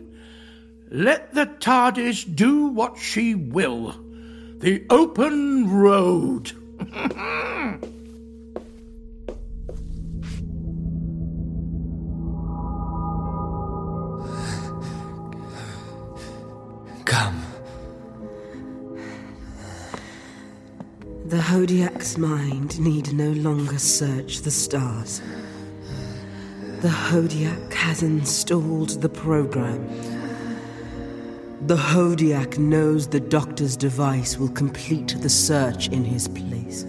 Let 0.95 1.33
the 1.33 1.47
TARDIS 1.47 2.37
do 2.37 2.67
what 2.67 2.99
she 2.99 3.35
will. 3.35 3.95
The 4.59 4.85
open 4.91 5.71
road. 5.71 6.53
Come. 17.07 17.43
The 21.25 21.39
Hodiac's 21.39 22.19
mind 22.19 22.79
need 22.79 23.15
no 23.15 23.31
longer 23.31 23.79
search 23.79 24.43
the 24.43 24.51
stars. 24.51 25.23
The 26.83 26.89
Hodiac 26.89 27.73
has 27.73 28.03
installed 28.03 29.01
the 29.01 29.09
program. 29.09 30.12
The 31.66 31.77
Hodiac 31.77 32.59
knows 32.59 33.07
the 33.07 33.20
doctor's 33.20 33.77
device 33.77 34.37
will 34.37 34.48
complete 34.48 35.14
the 35.20 35.29
search 35.29 35.87
in 35.90 36.05
his 36.05 36.27
place. 36.27 36.83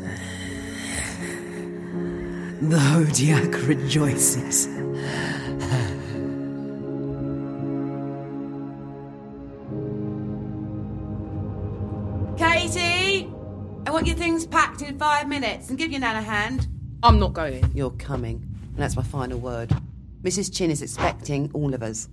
The 2.59 2.77
Hodiac 2.77 3.67
rejoices. 3.67 4.65
Katie! 12.39 13.31
I 13.85 13.91
want 13.91 14.07
your 14.07 14.15
things 14.15 14.47
packed 14.47 14.81
in 14.81 14.97
five 14.97 15.27
minutes 15.27 15.69
and 15.69 15.77
give 15.77 15.91
your 15.91 15.99
nan 15.99 16.15
a 16.15 16.21
hand. 16.23 16.67
I'm 17.03 17.19
not 17.19 17.33
going. 17.33 17.69
You're 17.75 17.91
coming. 17.91 18.43
And 18.69 18.77
that's 18.77 18.95
my 18.95 19.03
final 19.03 19.37
word. 19.37 19.71
Mrs. 20.23 20.51
Chin 20.51 20.71
is 20.71 20.81
expecting 20.81 21.51
all 21.53 21.75
of 21.75 21.83
us. 21.83 22.09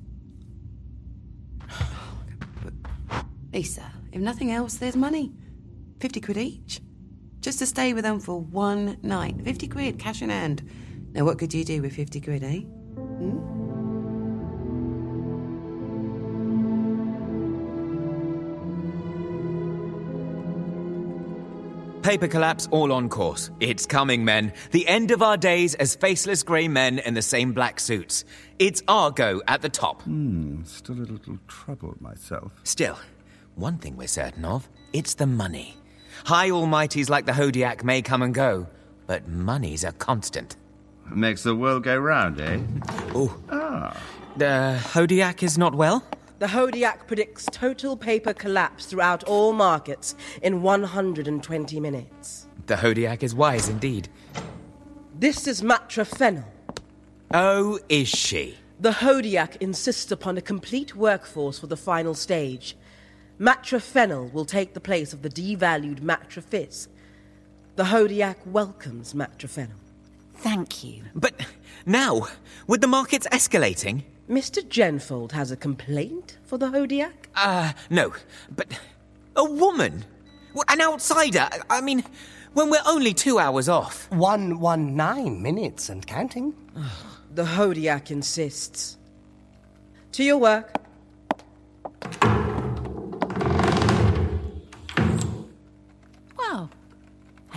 Lisa, 3.52 3.92
if 4.12 4.20
nothing 4.20 4.50
else, 4.52 4.74
there's 4.74 4.96
money. 4.96 5.32
50 6.00 6.20
quid 6.20 6.36
each. 6.36 6.80
Just 7.40 7.58
to 7.58 7.66
stay 7.66 7.92
with 7.92 8.04
them 8.04 8.20
for 8.20 8.40
one 8.40 8.98
night. 9.02 9.40
50 9.42 9.68
quid, 9.68 9.98
cash 9.98 10.22
in 10.22 10.30
hand. 10.30 10.62
Now, 11.12 11.24
what 11.24 11.38
could 11.38 11.52
you 11.52 11.64
do 11.64 11.82
with 11.82 11.94
50 11.94 12.20
quid, 12.20 12.44
eh? 12.44 12.60
Paper 22.02 22.28
collapse 22.28 22.66
all 22.70 22.92
on 22.92 23.08
course. 23.08 23.50
It's 23.60 23.84
coming, 23.84 24.24
men. 24.24 24.52
The 24.70 24.86
end 24.88 25.10
of 25.10 25.22
our 25.22 25.36
days 25.36 25.74
as 25.74 25.94
faceless 25.96 26.42
grey 26.42 26.66
men 26.66 26.98
in 27.00 27.14
the 27.14 27.22
same 27.22 27.52
black 27.52 27.78
suits. 27.78 28.24
It's 28.58 28.82
Argo 28.88 29.40
at 29.46 29.60
the 29.60 29.68
top. 29.68 30.02
Hmm, 30.02 30.62
still 30.64 30.96
a 30.96 31.04
little 31.04 31.38
troubled 31.46 32.00
myself. 32.00 32.52
Still, 32.64 32.98
one 33.60 33.78
thing 33.78 33.96
we're 33.96 34.08
certain 34.08 34.44
of 34.44 34.68
it's 34.92 35.14
the 35.14 35.26
money. 35.26 35.76
High 36.24 36.50
almighties 36.50 37.08
like 37.08 37.26
the 37.26 37.32
Hodiac 37.32 37.84
may 37.84 38.02
come 38.02 38.22
and 38.22 38.34
go, 38.34 38.66
but 39.06 39.28
money's 39.28 39.84
a 39.84 39.92
constant. 39.92 40.56
Makes 41.14 41.42
the 41.42 41.54
world 41.54 41.84
go 41.84 41.96
round, 41.96 42.40
eh? 42.40 42.58
Oh. 43.14 43.36
Ah. 43.50 43.96
The 44.36 44.78
Hodiac 44.92 45.42
is 45.42 45.58
not 45.58 45.74
well? 45.74 46.04
The 46.38 46.46
Hodiac 46.46 47.06
predicts 47.06 47.46
total 47.52 47.96
paper 47.96 48.32
collapse 48.32 48.86
throughout 48.86 49.24
all 49.24 49.52
markets 49.52 50.14
in 50.42 50.62
120 50.62 51.80
minutes. 51.80 52.46
The 52.66 52.76
Hodiac 52.76 53.22
is 53.22 53.34
wise 53.34 53.68
indeed. 53.68 54.08
This 55.18 55.46
is 55.46 55.62
Matrafenel. 55.62 56.44
Oh, 57.32 57.78
is 57.88 58.08
she? 58.08 58.56
The 58.80 58.92
Hodiac 58.92 59.56
insists 59.60 60.10
upon 60.10 60.38
a 60.38 60.42
complete 60.42 60.96
workforce 60.96 61.58
for 61.58 61.66
the 61.66 61.76
final 61.76 62.14
stage. 62.14 62.76
Matrafenel 63.40 64.31
will 64.35 64.44
take 64.44 64.74
the 64.74 64.81
place 64.81 65.14
of 65.14 65.22
the 65.22 65.31
devalued 65.31 66.00
Matrafis. 66.00 66.88
The 67.76 67.85
Hodiac 67.85 68.37
welcomes 68.44 69.14
Matrafenel. 69.14 69.79
Thank 70.35 70.85
you. 70.85 71.05
But 71.14 71.35
now, 71.87 72.29
with 72.66 72.83
the 72.83 72.87
markets 72.87 73.26
escalating? 73.33 74.03
Mr. 74.29 74.62
Genfold 74.62 75.33
has 75.33 75.50
a 75.50 75.57
complaint 75.57 76.37
for 76.44 76.59
the 76.59 76.66
Hodiac? 76.66 77.12
Uh, 77.35 77.72
no. 77.88 78.12
But 78.55 78.79
a 79.35 79.44
woman? 79.44 80.05
An 80.68 80.83
outsider? 80.83 81.48
I 81.70 81.81
mean, 81.81 82.05
when 82.53 82.68
we're 82.68 82.83
only 82.87 83.14
two 83.14 83.38
hours 83.38 83.70
off. 83.70 84.11
One, 84.11 84.61
one, 84.61 84.96
nine 84.96 85.40
minutes 85.40 85.88
and 85.88 86.07
counting. 86.07 86.53
The 87.35 87.44
Hodiac 87.44 88.11
insists. 88.11 88.98
To 90.12 90.24
your 90.24 90.38
work. 90.38 90.79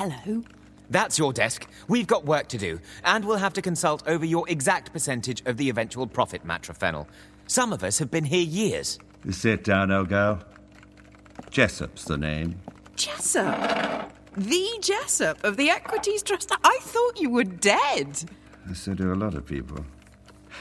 Hello. 0.03 0.43
That's 0.89 1.17
your 1.17 1.31
desk. 1.31 1.65
We've 1.87 2.07
got 2.07 2.25
work 2.25 2.49
to 2.49 2.57
do, 2.57 2.81
and 3.05 3.23
we'll 3.23 3.37
have 3.37 3.53
to 3.53 3.61
consult 3.61 4.05
over 4.05 4.25
your 4.25 4.43
exact 4.49 4.91
percentage 4.91 5.41
of 5.45 5.55
the 5.55 5.69
eventual 5.69 6.07
profit, 6.07 6.45
Matrafenel. 6.45 7.07
Some 7.47 7.71
of 7.71 7.85
us 7.85 7.99
have 7.99 8.11
been 8.11 8.25
here 8.25 8.43
years. 8.43 8.99
Sit 9.29 9.63
down, 9.63 9.93
old 9.93 10.09
girl. 10.09 10.43
Jessup's 11.49 12.03
the 12.03 12.17
name. 12.17 12.59
Jessup? 12.97 14.11
The 14.35 14.67
Jessup 14.81 15.41
of 15.45 15.55
the 15.55 15.69
Equities 15.69 16.21
Trust? 16.21 16.51
I 16.65 16.79
thought 16.81 17.21
you 17.21 17.29
were 17.29 17.45
dead. 17.45 18.25
So 18.73 18.93
do 18.93 19.13
a 19.13 19.15
lot 19.15 19.35
of 19.35 19.45
people. 19.45 19.85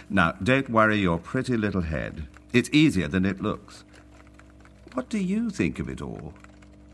Now, 0.09 0.37
don't 0.41 0.71
worry 0.71 0.99
your 0.99 1.19
pretty 1.19 1.57
little 1.57 1.83
head. 1.83 2.29
It's 2.53 2.71
easier 2.73 3.09
than 3.09 3.27
it 3.27 3.43
looks. 3.43 3.83
What 4.93 5.09
do 5.09 5.19
you 5.19 5.51
think 5.51 5.81
of 5.81 5.89
it 5.89 6.01
all? 6.01 6.33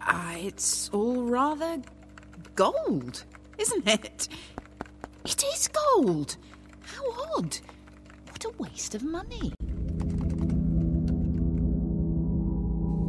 Ah, 0.01 0.35
it's 0.37 0.89
all 0.95 1.25
rather 1.25 1.83
gold, 2.59 3.23
isn't 3.57 3.87
it? 3.87 4.27
It 5.25 5.45
is 5.55 5.69
gold. 5.69 6.37
How 6.81 7.05
odd. 7.37 7.57
What 8.31 8.45
a 8.45 8.51
waste 8.59 8.97
of 8.97 9.05
money. 9.05 9.53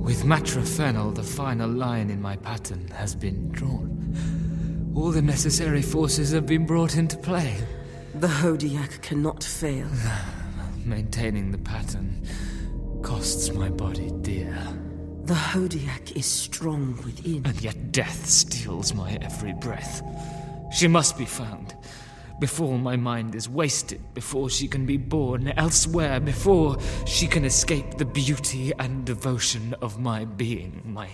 With 0.05 0.23
Matrafenel, 0.23 1.15
the 1.15 1.23
final 1.23 1.67
line 1.67 2.11
in 2.11 2.21
my 2.21 2.35
pattern 2.35 2.89
has 2.89 3.15
been 3.15 3.49
drawn. 3.49 4.93
All 4.95 5.09
the 5.09 5.23
necessary 5.23 5.81
forces 5.81 6.31
have 6.31 6.45
been 6.45 6.67
brought 6.67 6.95
into 6.95 7.17
play. 7.17 7.57
The 8.13 8.27
Hodiac 8.27 9.01
cannot 9.01 9.43
fail. 9.43 9.87
Maintaining 10.85 11.51
the 11.51 11.57
pattern 11.57 12.23
costs 13.01 13.51
my 13.51 13.69
body 13.69 14.11
dear. 14.21 14.55
The 15.29 15.35
Hodiac 15.35 16.17
is 16.17 16.25
strong 16.25 16.95
within. 17.05 17.45
And 17.45 17.61
yet 17.61 17.91
death 17.91 18.25
steals 18.25 18.95
my 18.95 19.15
every 19.21 19.53
breath. 19.53 20.01
She 20.73 20.87
must 20.87 21.19
be 21.19 21.25
found. 21.25 21.75
Before 22.39 22.79
my 22.79 22.95
mind 22.95 23.35
is 23.35 23.47
wasted, 23.47 24.01
before 24.15 24.49
she 24.49 24.67
can 24.67 24.87
be 24.87 24.97
born 24.97 25.49
elsewhere, 25.49 26.19
before 26.19 26.77
she 27.05 27.27
can 27.27 27.45
escape 27.45 27.99
the 27.99 28.05
beauty 28.05 28.71
and 28.79 29.05
devotion 29.05 29.75
of 29.83 29.99
my 29.99 30.25
being, 30.25 30.81
my. 30.83 31.09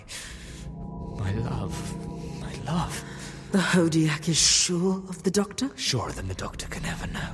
my 1.17 1.33
love, 1.33 2.39
my 2.39 2.53
love. 2.71 3.03
The 3.51 3.57
Hodiac 3.57 4.29
is 4.29 4.37
sure 4.37 5.03
of 5.09 5.23
the 5.23 5.31
Doctor? 5.31 5.71
Surer 5.75 6.13
than 6.13 6.29
the 6.29 6.35
Doctor 6.35 6.67
can 6.67 6.85
ever 6.85 7.07
know. 7.07 7.33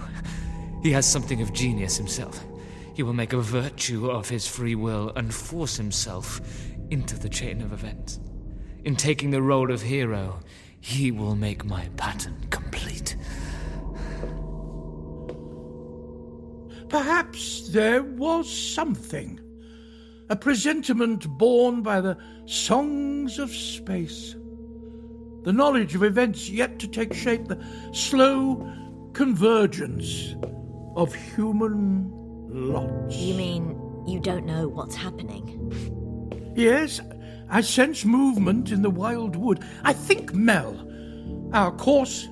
He 0.82 0.92
has 0.94 1.06
something 1.06 1.44
of 1.44 1.54
genius 1.54 1.96
himself. 1.96 2.44
He 2.94 3.04
will 3.04 3.14
make 3.14 3.34
a 3.34 3.40
virtue 3.40 4.10
of 4.10 4.28
his 4.30 4.48
free 4.48 4.76
will 4.76 5.14
and 5.16 5.34
force 5.34 5.78
himself 5.78 6.42
into 6.92 7.18
the 7.18 7.30
chain 7.30 7.62
of 7.62 7.74
events. 7.74 8.20
In 8.84 8.96
taking 8.96 9.32
the 9.32 9.42
role 9.42 9.72
of 9.72 9.82
hero, 9.82 10.42
he 10.82 11.10
will 11.12 11.36
make 11.36 11.64
my 11.64 11.88
pattern 11.98 12.46
complete. 12.50 13.16
Perhaps 16.90 17.70
there 17.70 18.04
was 18.04 18.52
something. 18.52 19.40
A 20.30 20.36
presentiment 20.36 21.28
born 21.38 21.82
by 21.82 22.02
the 22.02 22.18
songs 22.46 23.40
of 23.40 23.50
space. 23.50 24.36
The 25.44 25.54
knowledge 25.54 25.96
of 25.96 26.04
events 26.04 26.50
yet 26.50 26.80
to 26.80 26.88
take 26.88 27.14
shape, 27.14 27.48
the 27.48 27.64
slow 27.94 28.70
convergence 29.14 30.36
of 30.96 31.14
human 31.14 32.12
lots. 32.50 33.16
You 33.16 33.36
mean 33.36 34.04
you 34.06 34.20
don't 34.20 34.46
know 34.46 34.68
what's 34.68 34.96
happening? 34.96 36.01
Yes, 36.56 37.02
I 37.50 37.62
sense 37.62 38.06
movement 38.06 38.72
in 38.72 38.82
the 38.82 38.90
wild 38.90 39.36
wood. 39.36 39.64
I 39.84 39.94
think, 39.94 40.34
Mel, 40.34 40.88
our 41.54 41.72
course 41.72 42.28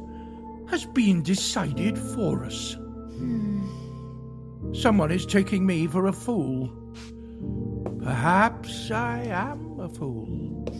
has 0.69 0.85
been 0.85 1.23
decided 1.23 1.97
for 1.97 2.45
us. 2.45 2.73
Hmm. 2.73 4.73
Someone 4.73 5.11
is 5.11 5.25
taking 5.25 5.65
me 5.65 5.87
for 5.87 6.07
a 6.07 6.13
fool. 6.13 6.69
Perhaps 8.01 8.91
I 8.91 9.23
am 9.23 9.79
a 9.79 9.89
fool. 9.89 10.65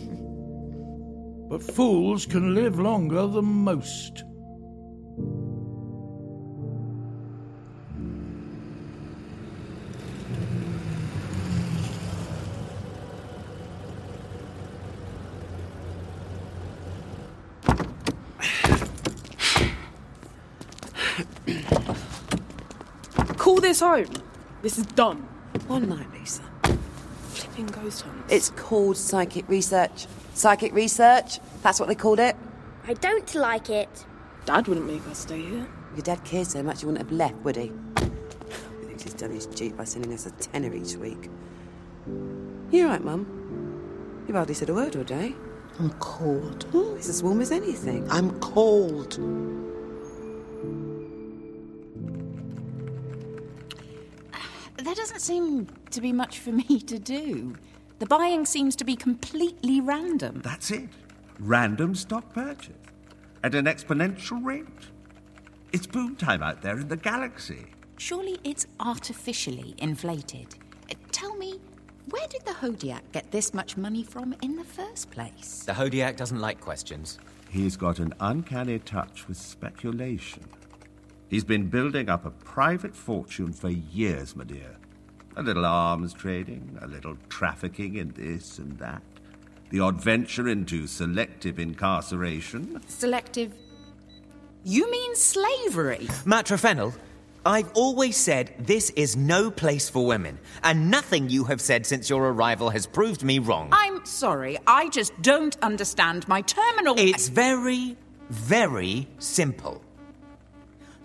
But 1.50 1.64
fools 1.64 2.26
can 2.26 2.54
live 2.54 2.78
longer 2.78 3.26
than 3.26 3.44
most. 3.44 4.22
Call 23.80 23.96
this 23.96 24.08
home. 24.10 24.22
This 24.60 24.78
is 24.78 24.86
dumb. 24.86 25.26
One 25.66 25.88
night, 25.88 26.06
Lisa. 26.12 26.42
Flipping 27.30 27.66
ghost 27.68 28.02
hunts. 28.02 28.30
It's 28.30 28.50
called 28.50 28.98
psychic 28.98 29.48
research. 29.48 30.06
Psychic 30.34 30.74
research? 30.74 31.38
That's 31.62 31.80
what 31.80 31.88
they 31.88 31.94
called 31.94 32.18
it. 32.20 32.36
I 32.86 32.92
don't 32.92 33.34
like 33.34 33.70
it. 33.70 34.04
Dad 34.44 34.68
wouldn't 34.68 34.86
make 34.86 35.06
us 35.08 35.20
stay 35.20 35.40
here. 35.40 35.66
If 35.92 35.96
your 35.96 36.16
dad 36.16 36.24
cared 36.24 36.46
so 36.46 36.62
much, 36.62 36.80
he 36.80 36.86
wouldn't 36.86 37.08
have 37.08 37.16
left, 37.16 37.36
would 37.36 37.56
he? 37.56 37.72
He 38.80 38.86
thinks 38.86 39.02
he's 39.04 39.14
done 39.14 39.30
his 39.30 39.46
duty 39.46 39.72
by 39.72 39.84
sending 39.84 40.12
us 40.12 40.26
a 40.26 40.30
tenner 40.32 40.74
each 40.74 40.96
week. 40.96 41.30
You're 42.70 42.88
right, 42.88 43.02
Mum? 43.02 44.24
You've 44.26 44.36
hardly 44.36 44.54
said 44.54 44.68
a 44.68 44.74
word 44.74 44.94
all 44.94 45.04
day. 45.04 45.34
I'm 45.78 45.90
cold. 46.00 46.66
Oh, 46.74 46.96
it's 46.96 47.08
as 47.08 47.22
warm 47.22 47.40
as 47.40 47.50
anything. 47.50 48.06
I'm 48.10 48.38
cold. 48.40 49.18
There 54.82 54.94
doesn't 54.94 55.20
seem 55.20 55.66
to 55.90 56.00
be 56.00 56.12
much 56.12 56.38
for 56.38 56.52
me 56.52 56.80
to 56.80 56.98
do. 56.98 57.54
The 57.98 58.06
buying 58.06 58.46
seems 58.46 58.74
to 58.76 58.84
be 58.84 58.96
completely 58.96 59.80
random. 59.80 60.40
That's 60.42 60.70
it. 60.70 60.88
Random 61.38 61.94
stock 61.94 62.32
purchase. 62.32 62.72
At 63.44 63.54
an 63.54 63.66
exponential 63.66 64.42
rate. 64.44 64.66
It's 65.72 65.86
boom 65.86 66.16
time 66.16 66.42
out 66.42 66.62
there 66.62 66.78
in 66.78 66.88
the 66.88 66.96
galaxy. 66.96 67.66
Surely 67.98 68.38
it's 68.42 68.66
artificially 68.80 69.74
inflated. 69.78 70.56
Uh, 70.90 70.94
Tell 71.12 71.36
me, 71.36 71.60
where 72.08 72.26
did 72.28 72.44
the 72.46 72.52
Hodiac 72.52 73.02
get 73.12 73.30
this 73.30 73.52
much 73.52 73.76
money 73.76 74.02
from 74.02 74.34
in 74.42 74.56
the 74.56 74.64
first 74.64 75.10
place? 75.10 75.62
The 75.66 75.72
Hodiac 75.72 76.16
doesn't 76.16 76.40
like 76.40 76.60
questions. 76.60 77.18
He's 77.50 77.76
got 77.76 77.98
an 77.98 78.14
uncanny 78.20 78.78
touch 78.78 79.28
with 79.28 79.36
speculation. 79.36 80.44
He's 81.30 81.44
been 81.44 81.68
building 81.68 82.08
up 82.08 82.26
a 82.26 82.30
private 82.30 82.96
fortune 82.96 83.52
for 83.52 83.70
years, 83.70 84.34
my 84.34 84.42
dear. 84.42 84.76
A 85.36 85.42
little 85.44 85.64
arms 85.64 86.12
trading, 86.12 86.76
a 86.82 86.88
little 86.88 87.16
trafficking 87.28 87.94
in 87.94 88.10
this 88.14 88.58
and 88.58 88.76
that, 88.78 89.00
the 89.70 89.78
odd 89.78 90.02
venture 90.02 90.48
into 90.48 90.88
selective 90.88 91.60
incarceration. 91.60 92.82
Selective. 92.88 93.54
You 94.64 94.90
mean 94.90 95.14
slavery? 95.14 96.08
Matrafenel, 96.24 96.94
I've 97.46 97.70
always 97.74 98.16
said 98.16 98.52
this 98.58 98.90
is 98.90 99.16
no 99.16 99.52
place 99.52 99.88
for 99.88 100.04
women, 100.04 100.36
and 100.64 100.90
nothing 100.90 101.30
you 101.30 101.44
have 101.44 101.60
said 101.60 101.86
since 101.86 102.10
your 102.10 102.24
arrival 102.32 102.70
has 102.70 102.88
proved 102.88 103.22
me 103.22 103.38
wrong. 103.38 103.68
I'm 103.70 104.04
sorry, 104.04 104.58
I 104.66 104.88
just 104.88 105.12
don't 105.22 105.56
understand 105.62 106.26
my 106.26 106.42
terminal. 106.42 106.96
It's 106.98 107.28
very, 107.28 107.96
very 108.30 109.06
simple. 109.20 109.80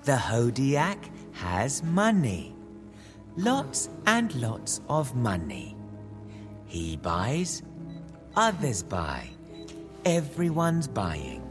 The 0.05 0.11
Hodiac 0.11 1.09
has 1.31 1.81
money. 1.81 2.55
Lots 3.37 3.89
and 4.05 4.35
lots 4.35 4.81
of 4.87 5.15
money. 5.15 5.75
He 6.65 6.95
buys, 6.97 7.63
others 8.35 8.83
buy. 8.83 9.27
Everyone's 10.05 10.87
buying. 10.87 11.41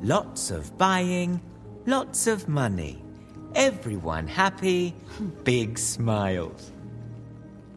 Lots 0.00 0.50
of 0.50 0.78
buying, 0.78 1.42
lots 1.84 2.26
of 2.26 2.48
money. 2.48 3.04
Everyone 3.54 4.26
happy, 4.26 4.94
big 5.44 5.78
smiles. 5.78 6.72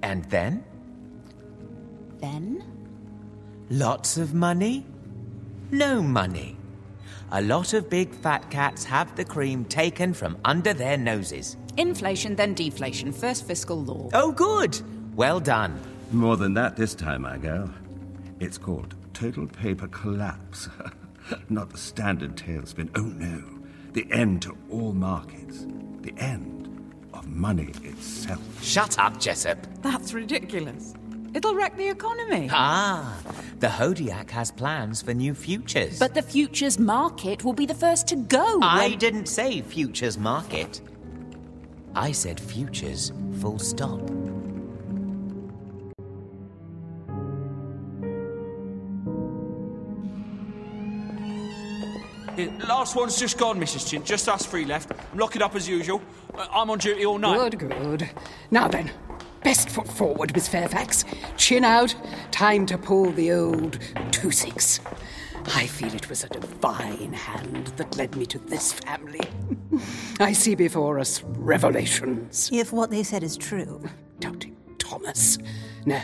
And 0.01 0.23
then? 0.25 0.63
Then? 2.21 2.63
Lots 3.69 4.15
of 4.15 4.33
money, 4.33 4.85
no 5.71 6.01
money. 6.01 6.55
A 7.31 7.41
lot 7.41 7.73
of 7.73 7.89
big 7.89 8.13
fat 8.13 8.49
cats 8.51 8.83
have 8.83 9.15
the 9.15 9.25
cream 9.25 9.65
taken 9.65 10.13
from 10.13 10.37
under 10.45 10.73
their 10.73 10.97
noses. 10.97 11.57
Inflation, 11.77 12.35
then 12.35 12.53
deflation. 12.53 13.11
First 13.11 13.47
fiscal 13.47 13.83
law. 13.83 14.09
Oh, 14.13 14.31
good. 14.31 14.79
Well 15.15 15.39
done. 15.39 15.79
More 16.11 16.37
than 16.37 16.53
that 16.53 16.75
this 16.75 16.93
time, 16.93 17.23
my 17.23 17.37
girl. 17.37 17.69
It's 18.39 18.57
called 18.57 18.95
total 19.13 19.47
paper 19.47 19.87
collapse. 19.87 20.69
Not 21.49 21.71
the 21.71 21.77
standard 21.77 22.35
tailspin. 22.35 22.89
Oh 22.95 23.01
no. 23.01 23.43
The 23.93 24.05
end 24.11 24.43
to 24.43 24.55
all 24.69 24.93
markets. 24.93 25.65
The 26.01 26.13
end 26.17 26.93
of 27.13 27.27
money 27.27 27.71
itself. 27.83 28.41
Shut 28.63 28.99
up, 28.99 29.19
Jessup. 29.19 29.57
That's 29.81 30.13
ridiculous. 30.13 30.93
It'll 31.35 31.53
wreck 31.53 31.75
the 31.75 31.89
economy. 31.89 32.47
Ah, 32.49 33.17
the 33.59 33.67
Hodiac 33.67 34.29
has 34.31 34.51
plans 34.51 35.01
for 35.01 35.13
new 35.13 35.33
futures. 35.35 35.99
But 35.99 36.13
the 36.13 36.21
futures 36.21 36.79
market 36.79 37.43
will 37.43 37.51
be 37.53 37.65
the 37.65 37.75
first 37.75 38.07
to 38.07 38.15
go. 38.15 38.59
I 38.61 38.87
when- 38.87 38.97
didn't 38.99 39.25
say 39.27 39.61
futures 39.61 40.17
market. 40.17 40.79
I 41.93 42.13
said 42.13 42.39
futures, 42.39 43.11
full 43.41 43.59
stop. 43.59 43.99
Yeah, 52.37 52.47
last 52.67 52.95
one's 52.95 53.17
just 53.17 53.37
gone, 53.37 53.59
Mrs. 53.59 53.89
Chin. 53.89 54.03
Just 54.03 54.27
us 54.27 54.45
three 54.45 54.65
left. 54.65 54.91
I'm 54.91 55.17
locking 55.19 55.41
up 55.41 55.55
as 55.55 55.69
usual. 55.69 56.01
Uh, 56.37 56.45
I'm 56.53 56.69
on 56.69 56.79
duty 56.79 57.05
all 57.05 57.17
night. 57.17 57.51
Good, 57.57 57.69
good. 57.69 58.09
Now 58.51 58.67
then, 58.67 58.91
best 59.45 59.69
foot 59.69 59.87
forward, 59.87 60.33
Miss 60.33 60.47
Fairfax. 60.47 61.05
Chin 61.37 61.63
out. 61.63 61.95
Time 62.31 62.65
to 62.65 62.79
pull 62.79 63.11
the 63.11 63.31
old 63.31 63.77
two 64.11 64.31
six. 64.31 64.79
I 65.53 65.67
feel 65.67 65.93
it 65.93 66.09
was 66.09 66.23
a 66.23 66.29
divine 66.29 67.13
hand 67.13 67.67
that 67.77 67.95
led 67.95 68.15
me 68.15 68.25
to 68.25 68.39
this 68.39 68.73
family. 68.73 69.21
I 70.19 70.33
see 70.33 70.55
before 70.55 70.97
us 70.97 71.21
revelations. 71.23 72.49
If 72.51 72.73
what 72.73 72.89
they 72.89 73.03
said 73.03 73.21
is 73.21 73.37
true. 73.37 73.87
Doubting 74.19 74.57
Thomas. 74.79 75.37
No, 75.85 76.01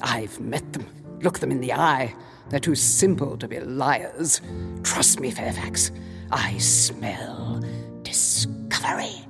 I've 0.00 0.40
met 0.40 0.72
them. 0.72 0.88
Look 1.22 1.38
them 1.38 1.52
in 1.52 1.60
the 1.60 1.72
eye. 1.72 2.12
They're 2.48 2.58
too 2.58 2.74
simple 2.74 3.36
to 3.36 3.46
be 3.46 3.60
liars. 3.60 4.40
Trust 4.82 5.20
me, 5.20 5.30
Fairfax. 5.30 5.92
I 6.32 6.58
smell 6.58 7.62
discovery. 8.02 9.24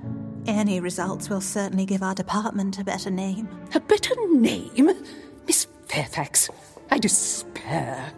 Any 0.46 0.80
results 0.80 1.28
will 1.28 1.40
certainly 1.40 1.84
give 1.84 2.02
our 2.02 2.14
department 2.14 2.78
a 2.78 2.84
better 2.84 3.10
name. 3.10 3.48
A 3.74 3.80
better 3.80 4.14
name? 4.28 4.90
Miss 5.46 5.66
Fairfax, 5.86 6.48
I 6.90 6.98
despair. 6.98 8.12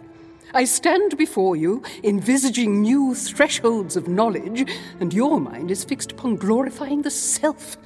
I 0.53 0.65
stand 0.65 1.17
before 1.17 1.55
you, 1.55 1.81
envisaging 2.03 2.81
new 2.81 3.15
thresholds 3.15 3.95
of 3.95 4.07
knowledge, 4.07 4.69
and 4.99 5.13
your 5.13 5.39
mind 5.39 5.71
is 5.71 5.83
fixed 5.83 6.11
upon 6.11 6.35
glorifying 6.35 7.01
the 7.01 7.09
self. 7.09 7.77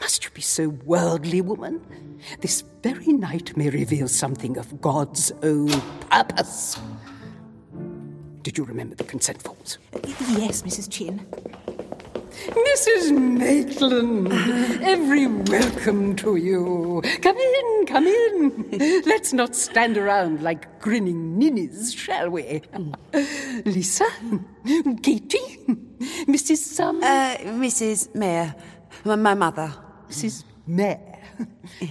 Must 0.00 0.24
you 0.24 0.30
be 0.30 0.42
so 0.42 0.68
worldly, 0.68 1.40
woman? 1.40 2.18
This 2.40 2.64
very 2.82 3.12
night 3.12 3.56
may 3.56 3.70
reveal 3.70 4.08
something 4.08 4.58
of 4.58 4.80
God's 4.80 5.30
own 5.44 5.70
purpose. 6.10 6.78
Did 8.42 8.58
you 8.58 8.64
remember 8.64 8.96
the 8.96 9.04
consent 9.04 9.40
forms? 9.40 9.78
Yes, 10.30 10.62
Mrs. 10.62 10.90
Chin. 10.90 11.24
Mrs. 12.32 13.12
Maitland, 13.38 14.32
every 14.82 15.26
welcome 15.26 16.16
to 16.16 16.36
you. 16.36 17.02
Come 17.20 17.36
in, 17.36 17.86
come 17.86 18.06
in. 18.06 19.02
Let's 19.04 19.32
not 19.32 19.54
stand 19.54 19.96
around 19.98 20.42
like 20.42 20.80
grinning 20.80 21.38
ninnies, 21.38 21.92
shall 21.94 22.30
we? 22.30 22.62
Lisa, 23.64 24.06
Katie, 25.02 25.58
Mrs. 26.26 26.56
Sum. 26.58 27.02
Uh, 27.02 27.36
Mrs. 27.60 28.14
Mayor, 28.14 28.54
my, 29.04 29.16
my 29.16 29.34
mother. 29.34 29.72
Mrs. 30.08 30.44
Mayor. 30.66 30.98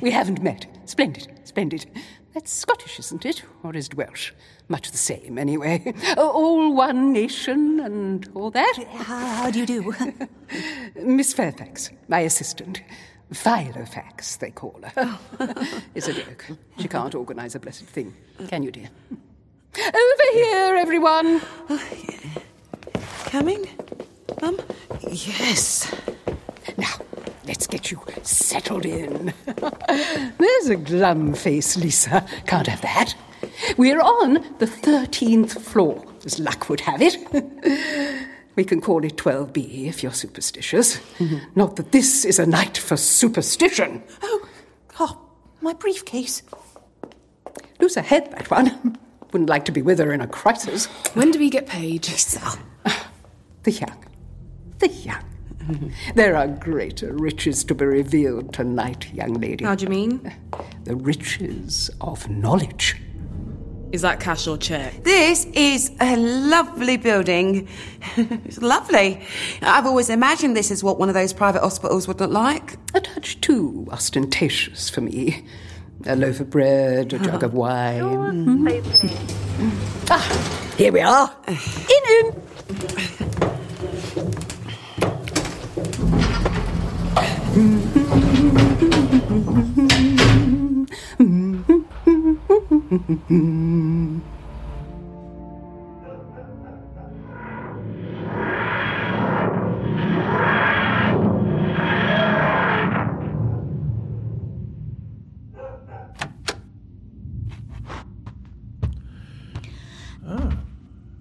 We 0.02 0.12
haven't 0.12 0.42
met. 0.42 0.66
Splendid, 0.86 1.28
splendid. 1.44 1.86
That's 2.34 2.52
Scottish, 2.52 2.98
isn't 3.00 3.26
it? 3.26 3.44
Or 3.64 3.76
is 3.76 3.88
it 3.88 3.96
Welsh? 3.96 4.32
Much 4.72 4.90
the 4.90 4.98
same, 4.98 5.38
anyway. 5.38 5.94
All 6.18 6.74
one 6.74 7.12
nation 7.12 7.82
and 7.82 8.30
all 8.34 8.50
that. 8.52 8.76
How 8.94 9.52
do 9.52 9.60
you 9.60 9.66
do? 9.66 9.94
Miss 10.96 11.34
Fairfax, 11.34 11.90
my 12.08 12.22
assistant. 12.22 12.82
Filofax, 13.34 14.38
they 14.38 14.50
call 14.52 14.80
her. 14.82 14.94
Oh. 14.96 15.82
it's 15.96 16.08
a 16.08 16.14
joke. 16.14 16.46
She 16.78 16.88
can't 16.88 17.14
organise 17.14 17.54
a 17.54 17.60
blessed 17.60 17.84
thing. 17.84 18.14
Mm. 18.40 18.48
Can 18.48 18.64
you, 18.64 18.72
dear? 18.72 18.90
Over 19.78 20.28
here, 20.32 20.78
everyone. 20.78 21.42
Oh, 21.70 21.84
Coming? 23.26 23.68
Mum? 24.42 24.58
Yes. 25.02 25.94
Now, 26.78 26.94
let's 27.46 27.68
get 27.68 27.92
you 27.92 28.02
settled 28.24 28.86
in. 28.86 29.34
There's 30.38 30.70
a 30.70 30.76
glum 30.76 31.34
face, 31.34 31.78
Lisa. 31.78 32.26
Can't 32.46 32.68
have 32.68 32.82
that. 32.82 33.16
We're 33.78 34.02
on 34.02 34.34
the 34.60 34.68
13th 34.68 35.60
floor, 35.62 36.04
as 36.26 36.40
luck 36.40 36.70
would 36.70 36.82
have 36.82 37.02
it. 37.02 37.18
We 38.56 38.66
can 38.66 38.82
call 38.82 39.04
it 39.06 39.16
12B 39.16 39.88
if 39.88 40.04
you're 40.04 40.12
superstitious. 40.12 40.98
Mm-hmm. 41.20 41.38
Not 41.56 41.78
that 41.78 41.94
this 41.94 42.26
is 42.26 42.38
a 42.38 42.46
night 42.46 42.78
for 42.78 42.98
superstition. 42.98 44.04
Oh, 44.22 44.48
oh 45.00 45.22
my 45.62 45.74
briefcase. 45.74 46.44
Lose 47.80 47.96
her 47.96 48.02
head, 48.02 48.30
that 48.32 48.52
one. 48.52 48.98
Wouldn't 49.32 49.50
like 49.50 49.66
to 49.66 49.72
be 49.72 49.82
with 49.82 50.00
her 50.00 50.12
in 50.12 50.20
a 50.20 50.28
crisis. 50.28 50.88
When 51.14 51.32
do 51.32 51.40
we 51.40 51.50
get 51.50 51.68
paid? 51.68 52.08
Lisa. 52.08 52.42
The 53.64 53.72
young. 53.72 54.06
The 54.80 54.88
young. 54.88 55.31
There 56.16 56.36
are 56.36 56.48
greater 56.48 57.14
riches 57.14 57.64
to 57.66 57.76
be 57.76 57.86
revealed 57.86 58.54
tonight, 58.54 59.12
young 59.14 59.34
lady. 59.34 59.66
How 59.66 59.76
do 59.76 59.84
you 59.84 59.90
mean? 59.90 60.34
The 60.84 60.96
riches 60.96 61.92
of 62.02 62.28
knowledge. 62.28 63.00
Is 63.92 64.02
that 64.02 64.20
cash 64.20 64.48
or 64.48 64.58
check? 64.58 65.04
This 65.04 65.46
is 65.54 65.92
a 66.00 66.16
lovely 66.16 66.98
building. 66.98 67.68
it's 68.18 68.62
lovely. 68.62 69.22
I've 69.62 69.86
always 69.86 70.10
imagined 70.10 70.58
this 70.58 70.72
is 70.72 70.84
what 70.84 70.98
one 70.98 71.10
of 71.10 71.14
those 71.14 71.34
private 71.34 71.62
hospitals 71.62 72.08
would 72.08 72.20
look 72.20 72.32
like. 72.32 72.78
A 72.96 73.02
touch 73.02 73.40
too 73.42 73.88
ostentatious 73.92 74.90
for 74.90 75.02
me. 75.02 75.46
A 76.08 76.16
loaf 76.16 76.40
of 76.40 76.50
bread, 76.50 77.14
a 77.14 77.20
jug 77.20 77.44
of 77.44 77.54
wine. 77.54 78.66
Ah, 80.10 80.74
here 80.78 80.92
we 80.92 81.02
are. 81.02 81.36
In, 81.48 82.26
in. 82.26 83.21
Ah. 87.54 87.58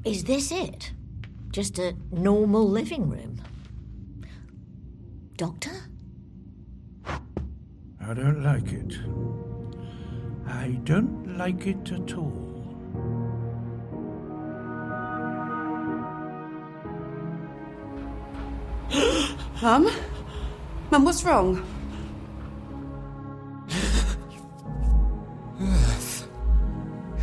Is 0.04 0.22
this 0.22 0.52
it? 0.52 0.92
Just 1.50 1.80
a 1.80 1.96
normal 2.12 2.68
living 2.68 3.10
room? 3.10 3.40
Doctor? 5.36 5.79
I 8.10 8.12
don't 8.12 8.42
like 8.42 8.72
it. 8.72 8.98
I 10.44 10.70
don't 10.82 11.38
like 11.38 11.68
it 11.68 11.92
at 11.92 12.12
all. 12.14 12.32
Mum? 19.62 19.88
Mum, 20.90 21.04
what's 21.04 21.22
wrong? 21.22 21.64
Earth. 25.60 26.28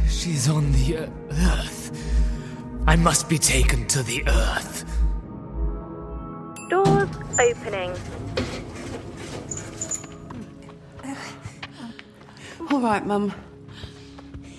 She's 0.08 0.48
on 0.48 0.72
the 0.72 1.00
earth. 1.32 1.92
I 2.88 2.96
must 2.96 3.28
be 3.28 3.38
taken 3.38 3.86
to 3.88 4.04
the 4.04 4.24
earth. 4.26 4.86
Doors 6.70 7.10
opening. 7.38 7.94
All 12.70 12.82
right, 12.82 13.06
Mum. 13.06 13.34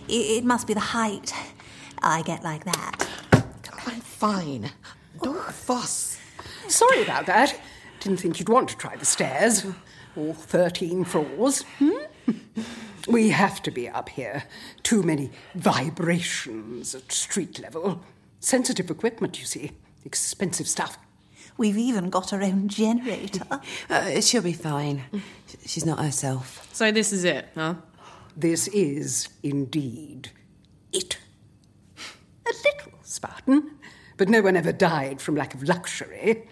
It, 0.09 0.13
it 0.39 0.45
must 0.45 0.67
be 0.67 0.75
the 0.75 0.81
height. 0.81 1.33
I 2.03 2.23
get 2.23 2.43
like 2.43 2.65
that. 2.65 3.07
I'm 3.33 4.01
fine. 4.01 4.71
Don't 5.23 5.53
fuss. 5.53 6.19
Sorry 6.69 7.03
about 7.03 7.27
that. 7.27 7.61
Didn't 8.01 8.19
think 8.21 8.39
you'd 8.39 8.49
want 8.49 8.69
to 8.71 8.77
try 8.77 8.97
the 8.97 9.05
stairs. 9.05 9.67
All 10.17 10.33
13 10.33 11.05
floors. 11.05 11.63
Hmm? 11.79 12.33
We 13.09 13.31
have 13.31 13.63
to 13.63 13.71
be 13.71 13.89
up 13.89 14.09
here. 14.09 14.45
Too 14.83 15.03
many 15.03 15.31
vibrations 15.55 16.95
at 16.95 17.11
street 17.13 17.59
level. 17.61 18.03
Sensitive 18.41 18.91
equipment, 18.91 19.39
you 19.39 19.47
see. 19.47 19.73
Expensive 20.05 20.69
stuff. 20.69 20.99
We've 21.57 21.77
even 21.77 22.11
got 22.11 22.33
our 22.33 22.43
own 22.43 22.69
generator. 22.69 23.45
Uh, 23.91 24.21
she'll 24.21 24.43
be 24.43 24.53
fine. 24.53 25.03
She's 25.65 25.87
not 25.87 25.99
herself. 25.99 26.69
So 26.73 26.93
this 26.93 27.13
is 27.13 27.25
it, 27.25 27.49
huh? 27.55 27.75
This 28.39 28.69
is 28.69 29.31
indeed 29.43 30.31
it. 30.93 31.19
A 32.47 32.53
little 32.53 32.93
Spartan, 33.03 33.79
but 34.17 34.29
no 34.29 34.43
one 34.43 34.57
ever 34.57 34.71
died 34.71 35.21
from 35.21 35.35
lack 35.35 35.55
of 35.55 35.65
luxury. 35.65 36.47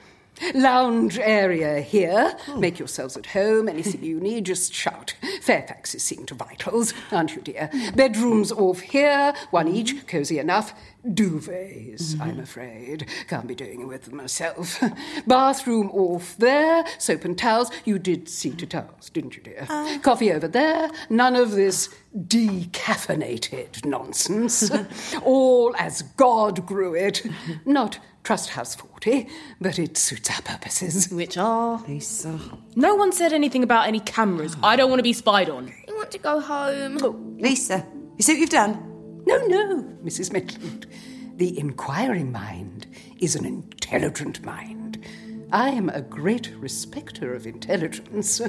Lounge 0.54 1.18
area 1.18 1.80
here. 1.80 2.36
Hmm. 2.46 2.60
Make 2.60 2.78
yourselves 2.78 3.16
at 3.16 3.26
home. 3.26 3.68
Anything 3.68 4.02
you 4.02 4.20
need, 4.20 4.46
just 4.46 4.72
shout. 4.72 5.14
Fairfax 5.42 5.94
is 5.94 6.02
seeing 6.02 6.26
to 6.26 6.34
vitals, 6.34 6.92
aren't 7.10 7.34
you, 7.34 7.42
dear? 7.42 7.70
Hmm. 7.72 7.94
Bedrooms 7.94 8.52
off 8.52 8.80
here, 8.80 9.34
one 9.50 9.68
each, 9.68 9.92
hmm. 9.92 9.98
cosy 10.06 10.38
enough. 10.38 10.74
Duvets, 11.06 12.20
I'm 12.20 12.40
afraid. 12.40 13.08
Can't 13.28 13.46
be 13.46 13.54
doing 13.54 13.86
with 13.86 14.04
them 14.04 14.16
myself. 14.16 14.82
Bathroom 15.26 15.90
off 15.92 16.36
there, 16.36 16.84
soap 16.98 17.24
and 17.24 17.38
towels. 17.38 17.70
You 17.84 17.98
did 17.98 18.28
see 18.28 18.50
to 18.50 18.66
towels, 18.66 19.10
didn't 19.10 19.36
you, 19.36 19.42
dear? 19.42 19.66
Ah. 19.70 19.98
Coffee 20.02 20.32
over 20.32 20.48
there. 20.48 20.90
None 21.08 21.36
of 21.36 21.52
this 21.52 21.88
decaffeinated 22.16 23.84
nonsense. 23.84 24.70
All 25.22 25.76
as 25.78 26.02
God 26.02 26.66
grew 26.66 26.94
it. 26.94 27.24
Not 27.64 28.00
Trusthouse 28.26 28.76
Forte, 28.76 29.28
but 29.60 29.78
it 29.78 29.96
suits 29.96 30.28
our 30.30 30.42
purposes. 30.42 31.08
Which 31.10 31.38
are? 31.38 31.78
Lisa. 31.86 32.40
No 32.74 32.96
one 32.96 33.12
said 33.12 33.32
anything 33.32 33.62
about 33.62 33.86
any 33.86 34.00
cameras. 34.00 34.56
I 34.64 34.74
don't 34.74 34.90
want 34.90 34.98
to 34.98 35.04
be 35.04 35.12
spied 35.12 35.48
on. 35.48 35.72
I 35.88 35.92
want 35.92 36.10
to 36.10 36.18
go 36.18 36.40
home. 36.40 36.98
Oh, 37.00 37.16
Lisa, 37.38 37.86
you 38.16 38.24
see 38.24 38.32
what 38.32 38.40
you've 38.40 38.50
done? 38.50 39.22
No, 39.26 39.46
no, 39.46 39.76
Mrs. 40.04 40.32
Maitland. 40.32 40.88
The 41.36 41.56
inquiring 41.56 42.32
mind 42.32 42.88
is 43.20 43.36
an 43.36 43.44
intelligent 43.44 44.44
mind. 44.44 45.06
I 45.52 45.68
am 45.68 45.88
a 45.90 46.02
great 46.02 46.50
respecter 46.58 47.32
of 47.32 47.46
intelligence. 47.46 48.40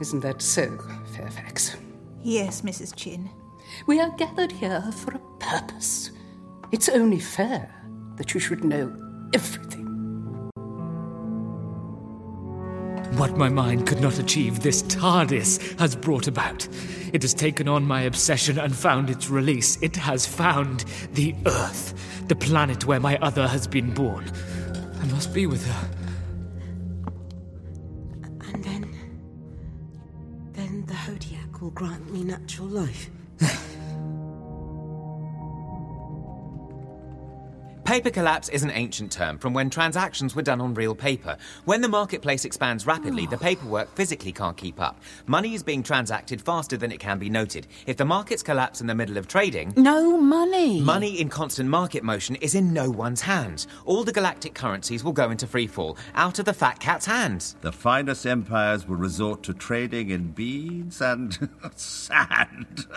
Isn't 0.00 0.20
that 0.20 0.40
so, 0.40 0.78
Fairfax? 1.16 1.76
Yes, 2.22 2.60
Mrs. 2.60 2.94
Chin. 2.94 3.30
We 3.88 3.98
are 3.98 4.10
gathered 4.10 4.52
here 4.52 4.92
for 4.92 5.10
a 5.16 5.38
purpose. 5.40 6.12
It's 6.70 6.88
only 6.88 7.18
fair 7.18 7.74
that 8.20 8.34
you 8.34 8.38
should 8.38 8.62
know 8.62 8.94
everything. 9.32 9.86
What 13.16 13.34
my 13.38 13.48
mind 13.48 13.86
could 13.86 14.02
not 14.02 14.18
achieve, 14.18 14.60
this 14.60 14.82
TARDIS 14.82 15.78
has 15.78 15.96
brought 15.96 16.28
about. 16.28 16.68
It 17.14 17.22
has 17.22 17.32
taken 17.32 17.66
on 17.66 17.82
my 17.82 18.02
obsession 18.02 18.58
and 18.58 18.76
found 18.76 19.08
its 19.08 19.30
release. 19.30 19.80
It 19.80 19.96
has 19.96 20.26
found 20.26 20.84
the 21.14 21.34
Earth, 21.46 21.94
the 22.28 22.36
planet 22.36 22.84
where 22.84 23.00
my 23.00 23.16
other 23.22 23.48
has 23.48 23.66
been 23.66 23.94
born. 23.94 24.30
I 25.00 25.06
must 25.06 25.32
be 25.32 25.46
with 25.46 25.64
her. 25.64 25.90
And 28.52 28.62
then. 28.62 28.94
Then 30.52 30.84
the 30.84 30.92
Hodiac 30.92 31.62
will 31.62 31.70
grant 31.70 32.12
me 32.12 32.24
natural 32.24 32.68
life. 32.68 33.08
Paper 37.90 38.10
collapse 38.10 38.48
is 38.50 38.62
an 38.62 38.70
ancient 38.70 39.10
term 39.10 39.36
from 39.36 39.52
when 39.52 39.68
transactions 39.68 40.36
were 40.36 40.42
done 40.42 40.60
on 40.60 40.74
real 40.74 40.94
paper. 40.94 41.36
When 41.64 41.80
the 41.80 41.88
marketplace 41.88 42.44
expands 42.44 42.86
rapidly, 42.86 43.26
the 43.26 43.36
paperwork 43.36 43.92
physically 43.96 44.30
can't 44.30 44.56
keep 44.56 44.80
up. 44.80 45.00
Money 45.26 45.54
is 45.54 45.64
being 45.64 45.82
transacted 45.82 46.40
faster 46.40 46.76
than 46.76 46.92
it 46.92 47.00
can 47.00 47.18
be 47.18 47.28
noted. 47.28 47.66
If 47.86 47.96
the 47.96 48.04
markets 48.04 48.44
collapse 48.44 48.80
in 48.80 48.86
the 48.86 48.94
middle 48.94 49.16
of 49.16 49.26
trading, 49.26 49.74
No 49.76 50.16
money. 50.16 50.80
money 50.80 51.20
in 51.20 51.28
constant 51.28 51.68
market 51.68 52.04
motion 52.04 52.36
is 52.36 52.54
in 52.54 52.72
no 52.72 52.88
one's 52.88 53.22
hands. 53.22 53.66
All 53.84 54.04
the 54.04 54.12
galactic 54.12 54.54
currencies 54.54 55.02
will 55.02 55.10
go 55.12 55.28
into 55.32 55.48
freefall, 55.48 55.98
out 56.14 56.38
of 56.38 56.44
the 56.44 56.52
fat 56.52 56.78
cat's 56.78 57.06
hands. 57.06 57.56
The 57.60 57.72
finest 57.72 58.24
empires 58.24 58.86
will 58.86 58.98
resort 58.98 59.42
to 59.42 59.52
trading 59.52 60.10
in 60.10 60.30
beads 60.30 61.00
and 61.00 61.36
sand. 61.74 62.86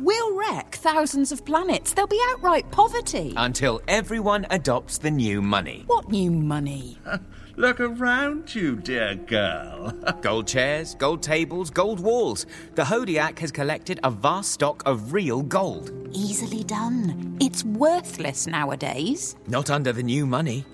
We'll 0.00 0.36
wreck 0.36 0.74
thousands 0.74 1.32
of 1.32 1.44
planets. 1.46 1.94
There'll 1.94 2.06
be 2.06 2.20
outright 2.30 2.70
poverty. 2.70 3.32
Until 3.36 3.80
everyone 3.88 4.46
adopts 4.50 4.98
the 4.98 5.10
new 5.10 5.40
money. 5.42 5.84
What 5.86 6.10
new 6.10 6.30
money? 6.30 6.98
Look 7.56 7.80
around 7.80 8.54
you, 8.54 8.76
dear 8.76 9.14
girl. 9.14 9.90
gold 10.20 10.46
chairs, 10.46 10.94
gold 10.94 11.22
tables, 11.22 11.70
gold 11.70 12.00
walls. 12.00 12.44
The 12.74 12.82
Hodiac 12.82 13.38
has 13.38 13.50
collected 13.50 13.98
a 14.04 14.10
vast 14.10 14.52
stock 14.52 14.82
of 14.84 15.12
real 15.12 15.42
gold. 15.42 15.90
Easily 16.12 16.64
done. 16.64 17.36
It's 17.40 17.64
worthless 17.64 18.46
nowadays. 18.46 19.36
Not 19.46 19.70
under 19.70 19.92
the 19.92 20.02
new 20.02 20.26
money. 20.26 20.66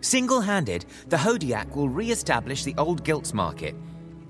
Single 0.00 0.40
handed, 0.40 0.84
the 1.08 1.16
Hodiac 1.16 1.74
will 1.74 1.88
re 1.88 2.10
establish 2.12 2.62
the 2.62 2.74
old 2.78 3.02
gilts 3.02 3.34
market. 3.34 3.74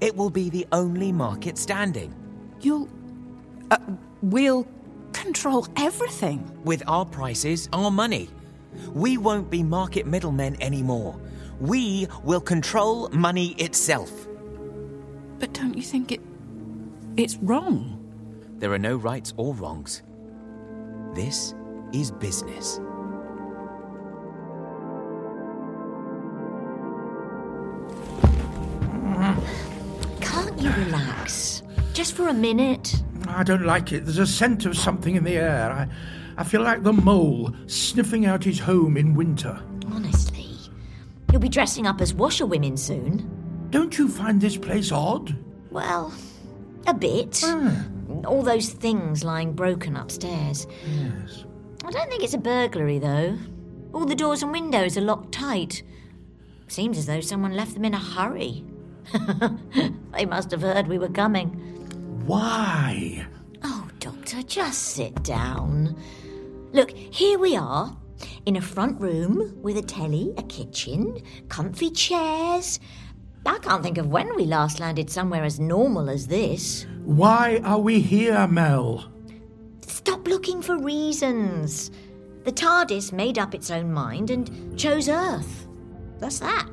It 0.01 0.17
will 0.17 0.31
be 0.31 0.49
the 0.49 0.67
only 0.73 1.13
market 1.13 1.59
standing. 1.59 2.15
You'll. 2.61 2.89
Uh, 3.71 3.77
we'll 4.23 4.67
control 5.13 5.67
everything. 5.77 6.51
With 6.65 6.83
our 6.87 7.05
prices, 7.05 7.69
our 7.73 7.91
money. 7.91 8.31
We 8.93 9.19
won't 9.19 9.51
be 9.51 9.63
market 9.63 10.07
middlemen 10.07 10.61
anymore. 10.63 11.19
We 11.61 12.07
will 12.23 12.41
control 12.41 13.09
money 13.11 13.55
itself. 13.59 14.29
But 15.39 15.53
don't 15.53 15.77
you 15.77 15.83
think 15.83 16.13
it. 16.13 16.21
it's 17.17 17.37
wrong? 17.37 17.95
There 18.59 18.73
are 18.73 18.79
no 18.79 18.97
rights 18.97 19.35
or 19.37 19.55
wrongs. 19.55 20.03
This 21.15 21.55
is 21.93 22.11
business. 22.11 22.81
Can't 30.21 30.61
you 30.61 30.71
relax? 30.71 31.63
Just 31.93 32.15
for 32.15 32.29
a 32.29 32.35
minute? 32.35 33.03
I 33.29 33.43
don't 33.43 33.65
like 33.65 33.93
it. 33.93 34.05
There's 34.05 34.19
a 34.19 34.27
scent 34.27 34.67
of 34.67 34.77
something 34.77 35.15
in 35.15 35.25
the 35.25 35.37
air. 35.37 35.71
I, 35.71 35.89
I 36.37 36.45
feel 36.45 36.63
like 36.63 36.83
the 36.83 36.93
mole 36.93 37.53
sniffing 37.67 38.27
out 38.27 38.45
his 38.45 38.59
home 38.59 38.97
in 38.97 39.15
winter. 39.15 39.61
Honestly, 39.93 40.57
you'll 41.31 41.41
be 41.41 41.49
dressing 41.49 41.87
up 41.87 42.01
as 42.01 42.15
washerwomen 42.15 42.77
soon. 42.77 43.67
Don't 43.71 43.99
you 43.99 44.09
find 44.09 44.41
this 44.41 44.57
place 44.57 44.91
odd? 44.93 45.37
Well, 45.71 46.13
a 46.87 46.95
bit. 46.95 47.43
Ah. 47.45 47.85
All 48.25 48.43
those 48.43 48.71
things 48.71 49.25
lying 49.25 49.53
broken 49.53 49.97
upstairs. 49.97 50.67
Yes. 50.87 51.45
I 51.85 51.91
don't 51.91 52.09
think 52.09 52.25
it's 52.25 52.35
a 52.35 52.39
burglary, 52.39 52.99
though. 52.99 53.37
All 53.93 54.05
the 54.05 54.15
doors 54.15 54.43
and 54.43 54.53
windows 54.53 54.97
are 54.97 55.03
locked 55.03 55.33
tight. 55.33 55.83
Seems 56.67 56.99
as 56.99 57.07
though 57.07 57.21
someone 57.21 57.55
left 57.55 57.75
them 57.75 57.85
in 57.85 57.95
a 57.95 57.99
hurry. 57.99 58.65
they 60.13 60.27
must 60.27 60.51
have 60.51 60.63
heard 60.63 60.87
we 60.87 60.99
were 60.99 61.09
coming. 61.09 61.78
Why? 62.29 63.27
Oh, 63.65 63.89
Doctor, 64.01 64.43
just 64.43 64.83
sit 64.83 65.23
down. 65.23 65.97
Look, 66.73 66.91
here 66.91 67.39
we 67.39 67.57
are, 67.57 67.97
in 68.45 68.57
a 68.57 68.61
front 68.61 69.01
room 69.01 69.59
with 69.63 69.79
a 69.79 69.83
telly, 69.83 70.35
a 70.37 70.43
kitchen, 70.43 71.23
comfy 71.49 71.91
chairs. 71.91 72.81
I 73.47 73.57
can't 73.61 73.83
think 73.83 73.97
of 73.97 74.09
when 74.09 74.37
we 74.37 74.45
last 74.45 74.79
landed 74.79 75.09
somewhere 75.09 75.43
as 75.43 75.59
normal 75.59 76.11
as 76.11 76.27
this. 76.27 76.85
Why 77.03 77.63
are 77.65 77.81
we 77.81 77.99
here, 78.01 78.47
Mel? 78.47 79.11
Stop 79.87 80.29
looking 80.29 80.61
for 80.61 80.77
reasons. 80.77 81.91
The 82.45 82.53
TARDIS 82.53 83.11
made 83.11 83.39
up 83.39 83.55
its 83.55 83.71
own 83.71 83.91
mind 83.91 84.31
and 84.31 84.79
chose 84.79 85.09
Earth. 85.09 85.67
That's 86.19 86.41
that. 86.41 86.69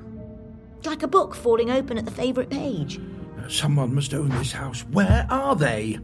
Like 0.83 1.03
a 1.03 1.07
book 1.07 1.33
falling 1.33 1.71
open 1.71 1.97
at 1.97 2.03
the 2.03 2.11
favourite 2.11 2.49
page. 2.49 2.99
Someone 3.47 3.93
must 3.93 4.13
own 4.13 4.29
this 4.29 4.51
house. 4.51 4.81
Where 4.91 5.25
are 5.29 5.55
they? 5.55 5.99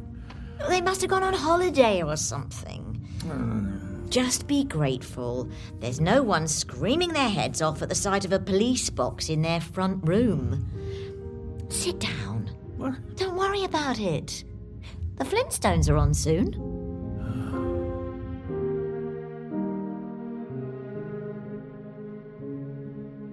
They 0.70 0.82
must 0.82 1.02
have 1.02 1.10
gone 1.10 1.24
on 1.24 1.34
holiday 1.34 2.02
or 2.04 2.16
something. 2.16 4.08
Just 4.10 4.48
be 4.48 4.64
grateful. 4.66 5.50
There's 5.80 6.02
no 6.02 6.22
one 6.22 6.48
screaming 6.48 7.14
their 7.14 7.30
heads 7.30 7.62
off 7.62 7.82
at 7.82 7.90
the 7.90 7.96
sight 7.96 8.26
of 8.26 8.34
a 8.34 8.40
police 8.40 8.90
box 8.90 9.30
in 9.30 9.42
their 9.42 9.62
front 9.62 10.08
room. 10.08 10.68
Sit 11.70 12.00
down. 12.00 12.52
What? 12.78 13.16
Don't 13.16 13.38
worry 13.38 13.64
about 13.64 14.00
it. 14.00 14.44
The 15.16 15.24
Flintstones 15.24 15.90
are 15.90 15.98
on 15.98 16.14
soon. 16.14 16.71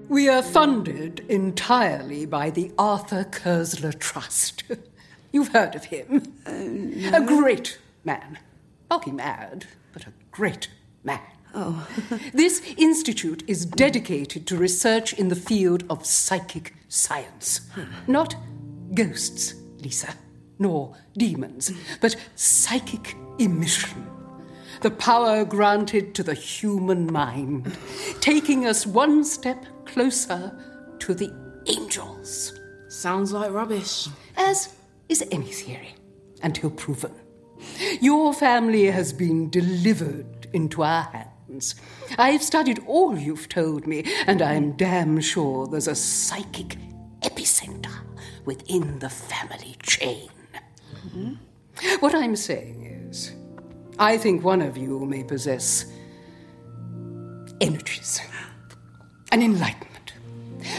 We 0.08 0.26
are 0.30 0.42
funded 0.42 1.20
entirely 1.28 2.24
by 2.24 2.48
the 2.48 2.72
Arthur 2.78 3.24
Koestler 3.24 3.92
Trust. 3.98 4.62
You've 5.32 5.48
heard 5.48 5.74
of 5.74 5.84
him. 5.84 6.22
Uh, 6.46 7.14
a 7.14 7.20
great 7.26 7.78
man. 8.04 8.38
Partly 8.88 9.12
mad, 9.12 9.66
but 9.92 10.06
a 10.06 10.12
great 10.30 10.70
man. 11.04 11.20
Oh. 11.54 11.86
this 12.32 12.62
institute 12.78 13.42
is 13.46 13.66
dedicated 13.66 14.46
to 14.46 14.56
research 14.56 15.12
in 15.12 15.28
the 15.28 15.36
field 15.36 15.84
of 15.90 16.06
psychic 16.06 16.74
science. 16.88 17.60
Hmm. 17.74 17.82
Not 18.10 18.34
ghosts, 18.94 19.56
Lisa, 19.82 20.14
nor 20.58 20.96
demons, 21.18 21.70
but 22.00 22.16
psychic 22.34 23.14
emission. 23.38 24.17
The 24.80 24.90
power 24.90 25.44
granted 25.44 26.14
to 26.14 26.22
the 26.22 26.34
human 26.34 27.12
mind, 27.12 27.76
taking 28.20 28.66
us 28.66 28.86
one 28.86 29.24
step 29.24 29.66
closer 29.86 30.52
to 31.00 31.14
the 31.14 31.32
angels. 31.66 32.58
Sounds 32.88 33.32
like 33.32 33.50
rubbish. 33.50 34.08
As 34.36 34.74
is 35.08 35.24
any 35.30 35.50
theory, 35.50 35.94
until 36.42 36.70
proven. 36.70 37.12
Your 38.00 38.32
family 38.32 38.86
has 38.86 39.12
been 39.12 39.50
delivered 39.50 40.46
into 40.52 40.82
our 40.82 41.02
hands. 41.02 41.74
I've 42.16 42.42
studied 42.42 42.80
all 42.86 43.18
you've 43.18 43.48
told 43.48 43.86
me, 43.86 44.04
and 44.26 44.40
I'm 44.40 44.72
damn 44.72 45.20
sure 45.20 45.66
there's 45.66 45.88
a 45.88 45.94
psychic 45.94 46.76
epicenter 47.22 47.92
within 48.44 48.98
the 49.00 49.10
family 49.10 49.76
chain. 49.82 50.28
Mm-hmm. 51.06 51.34
What 52.00 52.14
I'm 52.14 52.36
saying 52.36 53.08
is, 53.10 53.32
I 53.98 54.16
think 54.16 54.44
one 54.44 54.62
of 54.62 54.76
you 54.76 55.04
may 55.06 55.24
possess 55.24 55.86
energies, 57.60 58.20
an 59.32 59.42
enlightenment. 59.42 60.12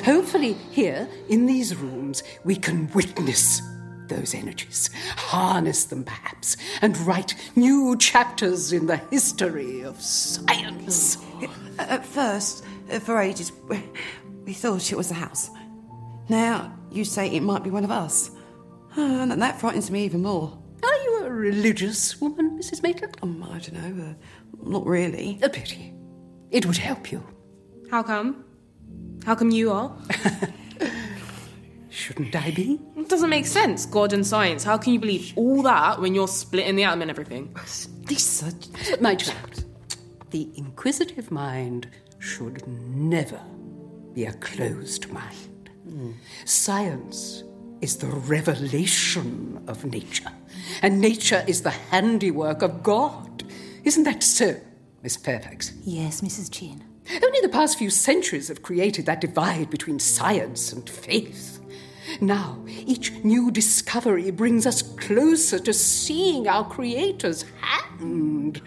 Hopefully, 0.06 0.54
here 0.72 1.08
in 1.28 1.46
these 1.46 1.76
rooms, 1.76 2.24
we 2.44 2.56
can 2.56 2.90
witness 2.94 3.62
those 4.08 4.34
energies, 4.34 4.90
harness 5.16 5.84
them 5.86 6.04
perhaps, 6.04 6.58
and 6.82 6.98
write 7.00 7.36
new 7.56 7.96
chapters 7.98 8.74
in 8.74 8.88
the 8.88 8.98
history 9.12 9.82
of 9.82 10.02
science. 10.02 11.18
At 11.78 12.06
first, 12.06 12.64
uh, 12.92 13.00
for 13.00 13.20
ages, 13.20 13.52
we- 13.68 13.84
thought 14.54 14.92
it 14.92 14.96
was 14.98 15.12
a 15.12 15.14
house. 15.14 15.52
Now 16.28 16.74
you 16.92 17.06
say 17.06 17.28
it 17.30 17.44
might 17.44 17.64
be 17.64 17.70
one 17.70 17.84
of 17.84 17.92
us. 17.92 18.32
Uh, 18.98 19.02
And 19.32 19.42
that 19.42 19.60
frightens 19.60 19.92
me 19.92 20.06
even 20.06 20.24
more. 20.24 20.59
Are 20.84 20.98
you 21.04 21.26
a 21.26 21.30
religious 21.30 22.20
woman, 22.22 22.58
Mrs. 22.60 22.82
Maitland? 22.84 23.18
Um, 23.22 23.44
I 23.44 23.60
don't 23.60 23.74
know. 23.74 24.12
Uh, 24.12 24.14
not 24.70 24.86
really. 24.86 25.40
A 25.42 25.50
pity. 25.50 25.94
It 26.52 26.66
would 26.66 26.78
help 26.78 27.12
you. 27.12 27.24
How 27.92 28.04
come? 28.04 28.44
How 29.26 29.36
come 29.36 29.52
you 29.52 29.72
are? 29.72 29.96
Shouldn't 31.90 32.36
I 32.36 32.52
be? 32.52 32.80
It 32.96 33.10
doesn't 33.10 33.30
make 33.30 33.46
sense. 33.46 33.86
God 33.86 34.14
and 34.14 34.26
science. 34.26 34.64
How 34.64 34.78
can 34.78 34.94
you 34.94 35.00
believe 35.00 35.34
all 35.36 35.62
that 35.64 36.00
when 36.00 36.16
you're 36.16 36.28
splitting 36.28 36.76
the 36.76 36.84
atom 36.84 37.02
and 37.02 37.12
everything? 37.12 37.54
Lisa, 38.08 38.54
My 39.02 39.16
child, 39.16 39.66
the 40.32 40.50
inquisitive 40.56 41.32
mind 41.32 41.90
should 42.20 42.66
never 42.68 43.42
be 44.14 44.26
a 44.26 44.34
closed 44.34 45.10
mind. 45.12 45.70
Science 46.46 47.44
is 47.82 47.98
the 47.98 48.08
revelation 48.08 49.64
of 49.68 49.86
nature, 49.86 50.32
and 50.82 51.00
nature 51.00 51.44
is 51.48 51.62
the 51.62 51.70
handiwork 51.70 52.62
of 52.62 52.84
God. 52.84 53.44
Isn't 53.84 54.04
that 54.04 54.24
so, 54.24 54.60
Miss 55.02 55.16
Fairfax? 55.16 55.74
Yes, 55.84 56.22
Mrs. 56.22 56.52
Chin. 56.52 56.84
Only 57.24 57.40
the 57.42 57.50
past 57.50 57.78
few 57.78 57.90
centuries 57.90 58.50
have 58.50 58.62
created 58.62 59.06
that 59.06 59.22
divide 59.22 59.70
between 59.70 60.00
science 60.00 60.72
and 60.74 60.88
faith. 60.88 61.60
Now, 62.22 62.64
each 62.68 63.12
new 63.24 63.52
discovery 63.52 64.32
brings 64.32 64.66
us 64.66 64.82
closer 64.82 65.60
to 65.60 65.74
seeing 65.74 66.48
our 66.48 66.68
Creator's 66.68 67.46
hand. 67.62 68.62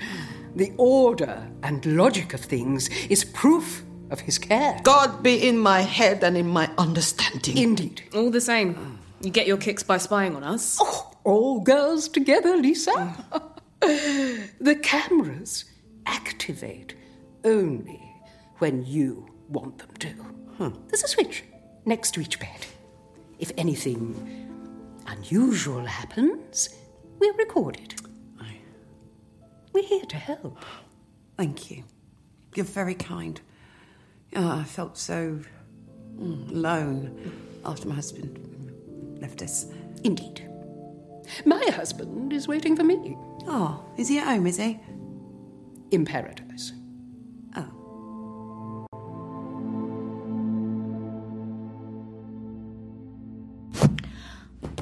The 0.55 0.73
order 0.77 1.49
and 1.63 1.85
logic 1.85 2.35
of 2.35 2.41
things 2.41 2.89
is 3.09 3.25
proof 3.25 3.85
of 4.11 4.21
His 4.21 4.39
care. 4.39 4.81
God 4.83 5.23
be 5.23 5.49
in 5.49 5.59
my 5.59 5.81
head 5.83 6.23
and 6.23 6.37
in 6.37 6.49
my 6.49 6.71
understanding. 6.79 7.57
Indeed. 7.57 8.03
All 8.15 8.31
the 8.31 8.41
same. 8.41 8.99
You 9.23 9.31
get 9.31 9.47
your 9.47 9.57
kicks 9.57 9.85
by 9.85 9.99
spying 9.99 10.35
on 10.35 10.43
us. 10.43 10.79
Oh, 10.81 11.13
all 11.25 11.61
girls 11.61 12.09
together, 12.09 12.57
Lisa. 12.57 12.91
Mm. 13.81 14.49
the 14.61 14.77
cameras 14.77 15.65
activate 16.07 16.95
only 17.45 18.03
when 18.59 18.85
you 18.85 19.27
want 19.49 19.79
them 19.79 19.91
to. 20.01 20.09
Hmm. 20.09 20.69
There's 20.89 21.05
a 21.05 21.09
switch 21.09 21.45
next 21.85 22.13
to 22.15 22.21
each 22.21 22.41
bed. 22.41 22.67
If 23.39 23.53
anything 23.57 24.51
unusual 25.07 25.85
happens, 25.85 26.69
we're 27.19 27.35
recorded. 27.35 27.95
We're 29.73 29.85
here 29.85 30.05
to 30.05 30.17
help. 30.17 30.65
Thank 31.39 31.71
you. 31.71 31.85
You're 32.55 32.67
very 32.67 32.95
kind. 32.95 33.41
Oh, 34.37 34.59
I 34.59 34.65
felt 34.65 34.99
so 34.99 35.41
mm, 36.19 36.51
alone 36.51 37.33
after 37.65 37.89
my 37.89 37.95
husband 37.95 38.52
left 39.23 39.41
us. 39.41 39.67
Indeed. 40.05 40.49
My 41.47 41.65
husband 41.75 42.33
is 42.33 42.47
waiting 42.47 42.77
for 42.77 42.85
me. 42.85 43.17
Oh, 43.47 43.83
is 43.97 44.09
he 44.09 44.19
at 44.19 44.27
home, 44.27 44.47
is 44.47 44.59
he? 44.59 44.79
In 45.91 46.05
paradise. 46.05 46.73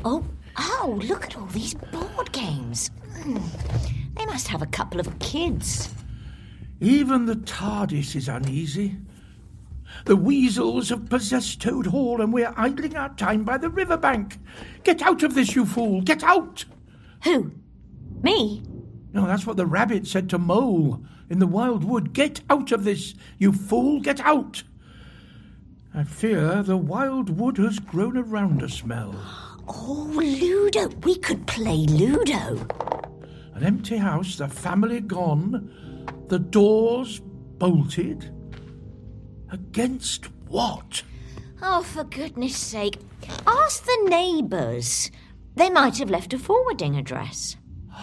Oh, 0.02 0.24
oh, 0.56 0.98
look 1.04 1.26
at 1.26 1.36
all 1.36 1.46
these 1.46 1.74
board 1.74 2.32
games. 2.32 2.90
Hmm. 3.22 3.36
They 4.16 4.24
must 4.24 4.48
have 4.48 4.62
a 4.62 4.66
couple 4.66 4.98
of 4.98 5.18
kids. 5.18 5.90
Even 6.80 7.26
the 7.26 7.36
TARDIS 7.36 8.16
is 8.16 8.28
uneasy. 8.28 8.96
The 10.06 10.16
weasels 10.16 10.88
have 10.88 11.08
possessed 11.08 11.60
Toad 11.60 11.86
Hall, 11.86 12.20
and 12.20 12.32
we're 12.32 12.54
idling 12.56 12.96
our 12.96 13.14
time 13.14 13.44
by 13.44 13.58
the 13.58 13.70
river 13.70 13.96
bank. 13.96 14.38
Get 14.82 15.02
out 15.02 15.22
of 15.22 15.34
this, 15.34 15.54
you 15.54 15.66
fool! 15.66 16.00
Get 16.00 16.24
out! 16.24 16.64
Who? 17.24 17.52
Me? 18.22 18.62
No, 19.12 19.26
that's 19.26 19.46
what 19.46 19.56
the 19.56 19.66
rabbit 19.66 20.06
said 20.06 20.30
to 20.30 20.38
Mole 20.38 21.04
in 21.28 21.38
the 21.38 21.46
wild 21.46 21.84
wood. 21.84 22.12
Get 22.12 22.40
out 22.48 22.72
of 22.72 22.84
this, 22.84 23.14
you 23.38 23.52
fool! 23.52 24.00
Get 24.00 24.20
out! 24.20 24.62
I 25.92 26.04
fear 26.04 26.62
the 26.62 26.76
wild 26.76 27.30
wood 27.30 27.56
has 27.58 27.78
grown 27.78 28.16
around 28.16 28.62
us, 28.62 28.84
Mel. 28.84 29.14
Oh, 29.66 30.10
Ludo. 30.14 30.88
We 31.02 31.16
could 31.16 31.46
play 31.46 31.84
Ludo. 31.86 32.66
An 33.54 33.64
empty 33.64 33.96
house, 33.96 34.36
the 34.36 34.48
family 34.48 35.00
gone, 35.00 35.70
the 36.28 36.38
doors 36.38 37.20
bolted. 37.58 38.32
Against 39.50 40.26
what? 40.48 41.02
Oh, 41.62 41.82
for 41.82 42.04
goodness 42.04 42.56
sake. 42.56 42.98
Ask 43.46 43.84
the 43.84 44.06
neighbours. 44.08 45.10
They 45.56 45.70
might 45.70 45.98
have 45.98 46.10
left 46.10 46.32
a 46.32 46.38
forwarding 46.38 46.96
address. 46.96 47.56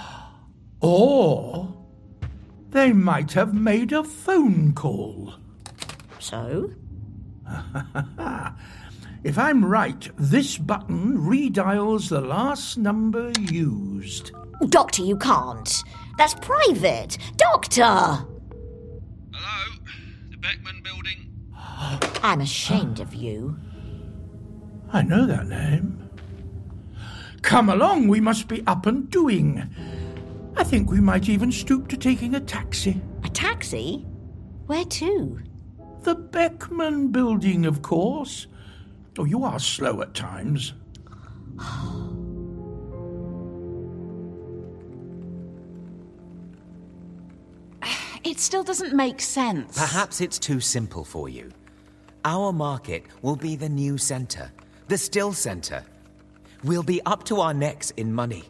Or 0.79 1.73
they 2.69 2.93
might 2.93 3.31
have 3.31 3.55
made 3.55 3.91
a 3.91 4.03
phone 4.03 4.73
call. 4.73 5.33
So? 6.19 6.71
if 9.23 9.39
I'm 9.39 9.65
right, 9.65 10.07
this 10.17 10.57
button 10.57 11.17
redials 11.17 12.09
the 12.09 12.21
last 12.21 12.77
number 12.77 13.31
used. 13.39 14.31
Doctor, 14.69 15.01
you 15.01 15.17
can't. 15.17 15.83
That's 16.19 16.35
private. 16.35 17.17
Doctor! 17.37 17.83
Hello? 19.33 19.75
The 20.29 20.37
Beckman 20.37 20.81
building? 20.83 21.26
I'm 21.78 22.41
ashamed 22.41 22.99
of 22.99 23.13
you. 23.13 23.57
I 24.91 25.01
know 25.01 25.25
that 25.25 25.47
name. 25.47 26.09
Come 27.41 27.69
along, 27.69 28.07
we 28.07 28.19
must 28.19 28.47
be 28.47 28.63
up 28.65 28.86
and 28.86 29.09
doing. 29.09 29.63
I 30.55 30.63
think 30.63 30.89
we 30.89 30.99
might 30.99 31.30
even 31.30 31.51
stoop 31.51 31.88
to 31.89 31.97
taking 31.97 32.36
a 32.36 32.39
taxi. 32.39 32.99
A 33.23 33.30
taxi? 33.30 34.05
Where 34.65 34.86
to? 34.86 35.39
The 36.01 36.15
Beckman 36.15 37.09
building, 37.09 37.65
of 37.65 37.82
course. 37.82 38.47
Oh, 39.17 39.25
you 39.25 39.43
are 39.43 39.59
slow 39.59 40.01
at 40.01 40.13
times. 40.13 40.73
It 48.23 48.39
still 48.39 48.63
doesn't 48.63 48.93
make 48.93 49.21
sense. 49.21 49.78
Perhaps 49.78 50.19
it's 50.21 50.38
too 50.38 50.59
simple 50.59 51.05
for 51.05 51.30
you. 51.30 51.51
Our 52.26 52.51
market 52.51 53.05
will 53.22 53.36
be 53.36 53.55
the 53.55 53.70
new 53.70 53.97
centre, 53.97 54.51
the 54.88 54.97
still 54.97 55.34
centre. 55.34 55.84
We'll 56.63 56.84
be 56.84 57.01
up 57.05 57.24
to 57.26 57.41
our 57.41 57.53
necks 57.53 57.91
in 57.91 58.13
money, 58.13 58.43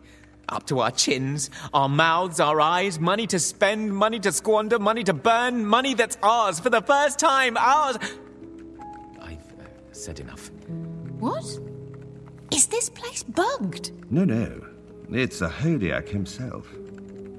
up 0.50 0.66
to 0.68 0.80
our 0.80 0.92
chins, 0.92 1.50
our 1.74 1.90
mouths, 1.90 2.40
our 2.40 2.60
eyes, 2.62 3.00
money 3.00 3.28
to 3.28 3.40
spend, 3.40 3.94
money 3.96 4.20
to 4.20 4.32
squander, 4.32 4.80
money 4.80 5.04
to 5.04 5.14
burn, 5.14 5.66
money 5.66 5.94
that's 5.94 6.18
ours 6.24 6.60
for 6.60 6.70
the 6.70 6.82
first 6.82 7.20
time, 7.20 7.58
ours. 7.58 7.98
I've 9.22 9.38
uh, 9.38 9.68
said 9.92 10.20
enough. 10.20 10.50
What? 11.20 11.46
Is 12.52 12.68
this 12.68 12.90
place 12.90 13.24
bugged? 13.24 13.92
No, 14.12 14.24
no. 14.24 14.66
It's 15.12 15.42
a 15.42 15.50
Hodiac 15.50 16.08
himself. 16.08 16.68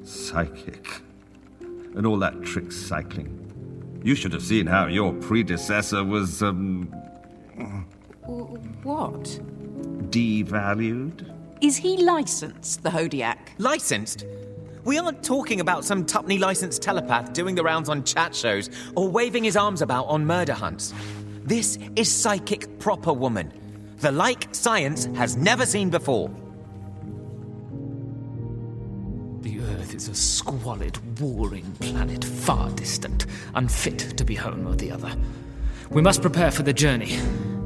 Psychic. 0.05 0.87
And 1.61 2.07
all 2.07 2.19
that 2.19 2.43
trick 2.43 2.73
cycling. 2.73 3.38
You 4.03 4.15
should 4.15 4.33
have 4.33 4.43
seen 4.43 4.67
how 4.67 4.87
your 4.87 5.13
predecessor 5.13 6.05
was, 6.05 6.43
um. 6.43 6.87
What? 8.83 9.25
devalued. 10.11 11.35
Is 11.61 11.77
he 11.77 11.97
licensed, 11.99 12.83
the 12.83 12.91
Hodiac? 12.91 13.39
Licensed? 13.59 14.25
We 14.85 14.97
aren't 14.99 15.23
talking 15.23 15.61
about 15.61 15.85
some 15.85 16.07
Tupney 16.07 16.39
licensed 16.39 16.81
telepath 16.83 17.33
doing 17.33 17.55
the 17.55 17.63
rounds 17.63 17.89
on 17.89 18.05
chat 18.05 18.35
shows 18.35 18.71
or 18.95 19.09
waving 19.09 19.45
his 19.45 19.57
arms 19.57 19.83
about 19.83 20.07
on 20.07 20.25
murder 20.25 20.55
hunts. 20.55 20.95
This 21.45 21.79
is 21.97 22.11
psychic 22.11 22.79
proper 22.79 23.13
woman. 23.13 23.53
The 23.99 24.13
like 24.13 24.55
science 24.55 25.07
has 25.17 25.37
never 25.37 25.67
seen 25.67 25.91
before. 25.91 26.31
Is 29.99 30.07
a 30.07 30.15
squalid, 30.15 30.97
warring 31.21 31.73
planet, 31.81 32.25
far 32.25 32.71
distant, 32.71 33.27
unfit 33.57 33.99
to 34.17 34.25
be 34.25 34.37
home 34.37 34.65
or 34.65 34.77
the 34.77 34.93
other. 34.93 35.13
We 35.91 36.03
must 36.03 36.23
prepare 36.23 36.53
for 36.53 36.63
the 36.63 36.73
journey. 36.73 37.17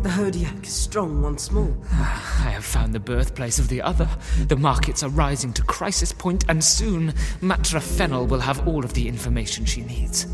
The 0.00 0.08
Hodiac 0.08 0.64
is 0.64 0.72
strong 0.72 1.20
once 1.20 1.50
more. 1.50 1.76
Ah, 1.90 2.46
I 2.46 2.50
have 2.52 2.64
found 2.64 2.94
the 2.94 3.00
birthplace 3.00 3.58
of 3.58 3.68
the 3.68 3.82
other. 3.82 4.08
The 4.48 4.56
markets 4.56 5.02
are 5.02 5.10
rising 5.10 5.52
to 5.52 5.62
crisis 5.64 6.10
point, 6.10 6.46
and 6.48 6.64
soon 6.64 7.12
Matra 7.42 7.82
Fennel 7.82 8.26
will 8.26 8.40
have 8.40 8.66
all 8.66 8.82
of 8.82 8.94
the 8.94 9.08
information 9.08 9.66
she 9.66 9.82
needs. 9.82 10.26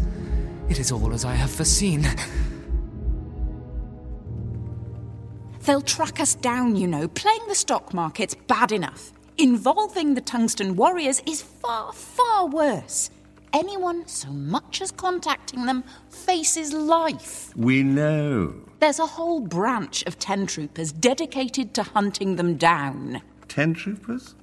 It 0.69 0.79
is 0.79 0.93
all 0.93 1.13
as 1.13 1.25
I 1.25 1.35
have 1.35 1.51
foreseen. 1.51 2.07
They'll 5.63 5.81
track 5.81 6.21
us 6.21 6.37
down, 6.37 6.77
you 6.77 6.87
know. 6.87 7.09
Playing 7.09 7.49
the 7.49 7.57
stock 7.57 7.93
market's 7.93 8.37
bad 8.37 8.71
enough. 8.71 9.13
Involving 9.41 10.15
the 10.15 10.21
Tungsten 10.21 10.75
Warriors 10.75 11.23
is 11.25 11.43
far, 11.43 11.93
far 11.93 12.49
worse. 12.49 13.09
Anyone 13.53 14.05
so 14.09 14.31
much 14.31 14.83
as 14.83 14.91
contacting 14.91 15.65
them 15.65 15.85
faces 16.11 16.73
life. 16.73 17.57
We 17.57 17.85
know. 17.85 18.53
There's 18.81 18.99
a 18.99 19.07
whole 19.07 19.39
branch 19.39 20.03
of 20.09 20.19
Ten 20.19 20.49
Troopers 20.49 20.91
dedicated 20.91 21.73
to 21.75 21.85
hunting 21.85 22.35
them 22.35 22.57
down. 22.57 23.23
Ten 23.47 23.75
troopers? 23.75 24.35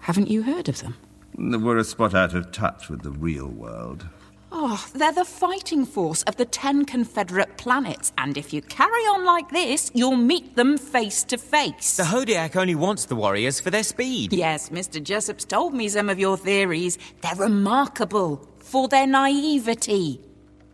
Haven't 0.00 0.28
you 0.28 0.42
heard 0.42 0.68
of 0.68 0.80
them? 0.80 0.96
We're 1.38 1.78
a 1.78 1.84
spot 1.84 2.12
out 2.12 2.34
of 2.34 2.50
touch 2.50 2.88
with 2.88 3.02
the 3.02 3.12
real 3.12 3.46
world. 3.46 4.08
Oh, 4.54 4.86
they're 4.94 5.12
the 5.12 5.24
fighting 5.24 5.86
force 5.86 6.22
of 6.24 6.36
the 6.36 6.44
ten 6.44 6.84
Confederate 6.84 7.56
planets, 7.56 8.12
and 8.18 8.36
if 8.36 8.52
you 8.52 8.60
carry 8.60 9.00
on 9.06 9.24
like 9.24 9.48
this, 9.48 9.90
you'll 9.94 10.16
meet 10.16 10.56
them 10.56 10.76
face 10.76 11.24
to 11.24 11.38
face. 11.38 11.96
The 11.96 12.02
Hodiac 12.02 12.54
only 12.54 12.74
wants 12.74 13.06
the 13.06 13.16
warriors 13.16 13.60
for 13.60 13.70
their 13.70 13.82
speed. 13.82 14.34
Yes, 14.34 14.68
Mr. 14.68 15.02
Jessup's 15.02 15.46
told 15.46 15.72
me 15.72 15.88
some 15.88 16.10
of 16.10 16.18
your 16.18 16.36
theories. 16.36 16.98
They're 17.22 17.34
remarkable 17.34 18.46
for 18.58 18.88
their 18.88 19.06
naivety. 19.06 20.20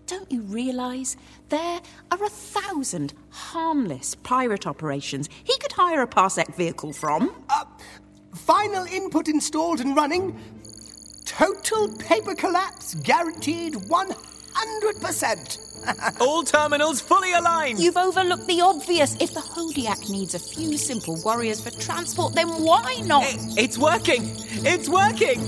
Don't 0.07 0.31
you 0.33 0.43
realise 0.43 1.17
there 1.49 1.81
are 2.11 2.25
a 2.25 2.29
thousand 2.29 3.15
harmless 3.31 4.17
pirate 4.17 4.67
operations 4.67 5.29
he 5.45 5.57
could 5.59 5.73
hire 5.73 6.03
a 6.03 6.09
Parsec 6.09 6.53
vehicle 6.57 6.93
from? 6.93 7.33
Uh, 7.49 7.65
final 8.35 8.87
input 8.87 9.29
installed 9.29 9.81
and 9.81 9.95
running. 9.95 10.37
Total 11.29 11.89
paper 11.89 12.35
collapse 12.35 12.95
guaranteed 12.95 13.75
100%. 13.75 16.17
All 16.23 16.43
terminals 16.43 17.03
fully 17.03 17.35
aligned. 17.35 17.79
You've 17.79 17.99
overlooked 17.99 18.47
the 18.47 18.63
obvious. 18.63 19.15
If 19.21 19.35
the 19.35 19.41
Hodiac 19.41 20.09
needs 20.09 20.35
a 20.35 20.39
few 20.39 20.79
simple 20.79 21.21
warriors 21.23 21.61
for 21.61 21.69
transport, 21.79 22.35
then 22.35 22.49
why 22.49 23.03
not? 23.05 23.25
It's 23.59 23.77
working! 23.77 24.23
It's 24.65 24.89
working! 24.89 25.39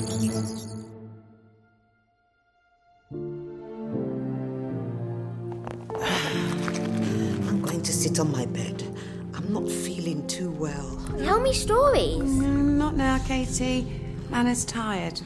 I'm 7.49 7.62
going 7.62 7.81
to 7.81 7.93
sit 7.93 8.20
on 8.20 8.31
my 8.31 8.45
bed. 8.45 8.85
I'm 9.33 9.51
not 9.51 9.66
feeling 9.66 10.26
too 10.26 10.51
well. 10.51 11.03
Tell 11.18 11.41
me 11.41 11.55
stories. 11.55 12.20
Mm, 12.20 12.76
not 12.76 12.97
now, 12.97 13.16
Katie. 13.26 13.99
Anna's 14.31 14.66
tired. 14.66 15.22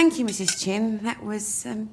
Thank 0.00 0.18
you, 0.18 0.24
Mrs. 0.24 0.58
Chin. 0.58 1.00
That 1.02 1.22
was 1.22 1.66
um, 1.66 1.90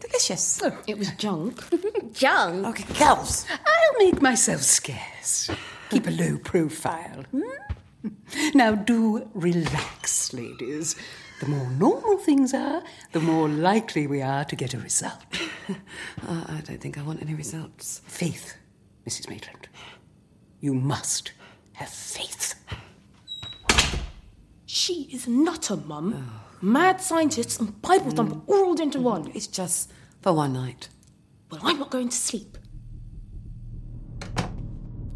delicious. 0.00 0.62
it 0.86 0.96
was 0.96 1.10
junk. 1.18 1.62
junk? 2.14 2.66
Okay, 2.68 2.94
girls. 2.98 3.44
I'll 3.50 3.98
make 3.98 4.22
myself 4.22 4.62
scarce. 4.62 5.50
Keep 5.90 6.06
a 6.06 6.10
low 6.10 6.38
profile. 6.38 7.26
hmm? 7.30 8.08
Now 8.54 8.74
do 8.74 9.28
relax, 9.34 10.32
ladies. 10.32 10.96
The 11.40 11.48
more 11.48 11.70
normal 11.72 12.16
things 12.16 12.54
are, 12.54 12.82
the 13.12 13.20
more 13.20 13.46
likely 13.46 14.06
we 14.06 14.22
are 14.22 14.46
to 14.46 14.56
get 14.56 14.72
a 14.72 14.78
result. 14.78 15.22
Uh, 16.26 16.44
I 16.48 16.62
don't 16.62 16.80
think 16.80 16.96
I 16.96 17.02
want 17.02 17.20
any 17.20 17.34
results. 17.34 18.00
Faith, 18.06 18.56
Mrs. 19.06 19.28
Maitland. 19.28 19.68
You 20.60 20.72
must 20.72 21.32
have 21.74 21.90
faith. 21.90 22.54
She 24.64 25.10
is 25.12 25.28
not 25.28 25.68
a 25.68 25.76
mum. 25.76 26.40
Mad 26.60 27.00
scientists 27.00 27.58
and 27.60 27.80
Bible 27.82 28.10
thumper 28.10 28.34
mm. 28.34 28.42
all 28.46 28.62
rolled 28.62 28.80
into 28.80 29.00
one. 29.00 29.30
It's 29.34 29.46
just 29.46 29.92
for 30.20 30.32
one 30.32 30.52
night. 30.52 30.88
Well, 31.50 31.60
I'm 31.62 31.78
not 31.78 31.90
going 31.90 32.08
to 32.08 32.16
sleep. 32.16 32.58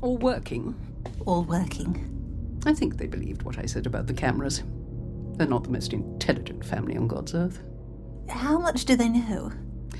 All 0.00 0.16
working? 0.18 0.74
All 1.26 1.44
working. 1.44 2.08
I 2.64 2.72
think 2.72 2.96
they 2.96 3.06
believed 3.06 3.42
what 3.42 3.58
I 3.58 3.66
said 3.66 3.86
about 3.86 4.06
the 4.06 4.14
cameras. 4.14 4.62
They're 5.36 5.48
not 5.48 5.64
the 5.64 5.70
most 5.70 5.92
intelligent 5.92 6.64
family 6.64 6.96
on 6.96 7.08
God's 7.08 7.34
earth. 7.34 7.60
How 8.28 8.58
much 8.58 8.84
do 8.84 8.94
they 8.94 9.08
know? 9.08 9.52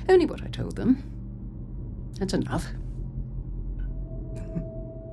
Only 0.09 0.27
what 0.27 0.43
I 0.43 0.47
told 0.47 0.77
them. 0.77 1.03
That's 2.19 2.35
enough. 2.35 2.67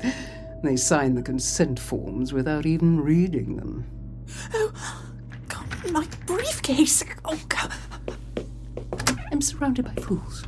they 0.63 0.75
sign 0.75 1.15
the 1.15 1.23
consent 1.23 1.79
forms 1.79 2.33
without 2.33 2.65
even 2.65 3.01
reading 3.01 3.55
them. 3.55 3.85
Oh, 4.53 5.08
My 5.87 6.07
briefcase. 6.25 7.03
Oh, 7.25 7.39
God. 7.47 7.73
I'm 9.31 9.41
surrounded 9.41 9.85
by 9.85 9.93
fools. 10.01 10.43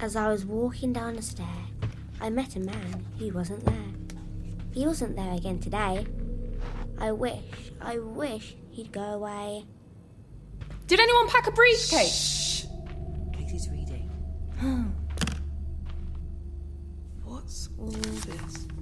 As 0.00 0.14
I 0.14 0.28
was 0.28 0.44
walking 0.44 0.92
down 0.92 1.16
the 1.16 1.22
stair, 1.22 1.46
I 2.20 2.30
met 2.30 2.54
a 2.56 2.60
man. 2.60 3.04
He 3.16 3.30
wasn't 3.30 3.64
there. 3.64 3.74
He 4.72 4.86
wasn't 4.86 5.16
there 5.16 5.34
again 5.34 5.58
today. 5.58 6.06
I 6.98 7.12
wish, 7.12 7.72
I 7.80 7.98
wish 7.98 8.56
he'd 8.70 8.92
go 8.92 9.02
away. 9.02 9.64
Did 10.86 11.00
anyone 11.00 11.28
pack 11.28 11.46
a 11.46 11.52
briefcase? 11.52 12.66
Katie's 13.32 13.68
reading. 13.70 14.10
What's 17.24 17.68
all 17.78 17.88
this? 17.88 18.66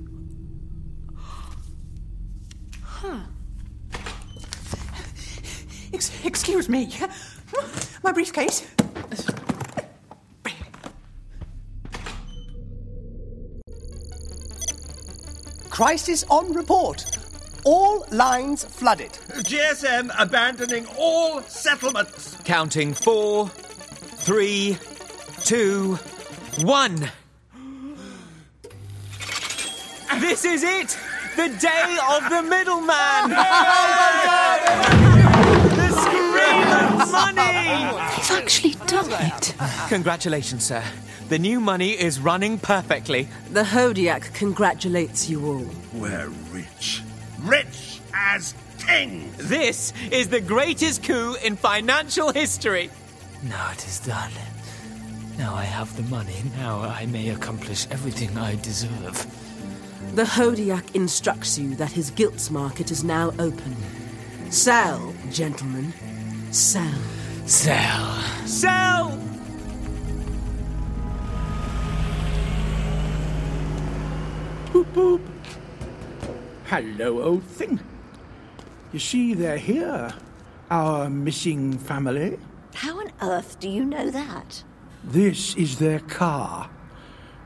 Huh. 2.83 3.21
Ex- 5.93 6.25
excuse 6.25 6.69
me. 6.69 6.93
My 8.03 8.13
briefcase. 8.13 8.67
Crisis 15.71 16.25
on 16.31 16.53
report. 16.55 17.05
All 17.65 18.07
lines 18.11 18.65
flooded. 18.65 19.13
GSM 19.13 20.11
abandoning 20.19 20.87
all 20.97 21.43
settlements. 21.43 22.37
Counting 22.45 22.95
four, 22.95 23.49
three, 23.49 24.79
two, 25.45 25.97
one. 26.63 27.11
This 30.19 30.47
is 30.47 30.63
it! 30.63 30.99
The 31.37 31.49
day 31.61 31.99
of 32.11 32.31
the 32.31 32.43
middleman! 32.43 33.37
the 33.37 33.37
scream 34.77 35.11
of 35.11 35.16
money! 37.11 37.35
They've 37.37 38.31
actually 38.31 38.75
done 38.87 39.11
it. 39.11 39.55
Congratulations, 39.89 40.65
sir. 40.65 40.83
The 41.29 41.39
new 41.39 41.61
money 41.61 41.91
is 41.91 42.21
running 42.21 42.59
perfectly. 42.59 43.29
The 43.51 43.65
Hodiac 43.65 44.33
congratulates 44.35 45.29
you 45.29 45.45
all. 45.45 45.67
We're 45.93 46.29
rich. 46.53 47.03
Rich 47.41 48.01
as 48.15 48.55
kings. 48.79 49.37
This 49.49 49.93
is 50.11 50.29
the 50.29 50.41
greatest 50.41 51.03
coup 51.03 51.37
in 51.45 51.57
financial 51.57 52.33
history. 52.33 52.91
Now 53.43 53.73
it 53.73 53.85
is 53.87 53.99
done. 54.01 54.31
Now 55.37 55.55
I 55.55 55.65
have 55.65 55.95
the 55.97 56.05
money. 56.05 56.37
Now 56.57 56.81
I 56.81 57.07
may 57.07 57.31
accomplish 57.31 57.87
everything 57.91 58.37
I 58.39 58.55
deserve. 58.57 59.27
The 60.15 60.23
Hodiac 60.25 60.95
instructs 60.95 61.59
you 61.59 61.75
that 61.77 61.93
his 61.93 62.11
gilts 62.11 62.51
market 62.51 62.91
is 62.91 63.05
now 63.05 63.35
open. 63.39 63.77
Sell, 64.51 65.13
gentlemen. 65.31 65.93
Sell. 66.51 66.95
Sell. 67.47 68.23
Sell! 68.47 69.19
Boop 74.73 74.93
boop. 74.93 75.21
Hello, 76.67 77.23
old 77.23 77.45
thing. 77.45 77.81
You 78.93 78.99
see, 78.99 79.35
they're 79.35 79.59
here. 79.59 80.13
Our 80.71 81.11
missing 81.11 81.79
family. 81.79 82.39
How 82.75 83.01
on 83.01 83.13
earth 83.23 83.61
do 83.61 83.69
you 83.69 83.85
know 83.85 84.11
that? 84.11 84.65
This 85.05 85.55
is 85.57 85.79
their 85.79 86.01
car. 86.01 86.71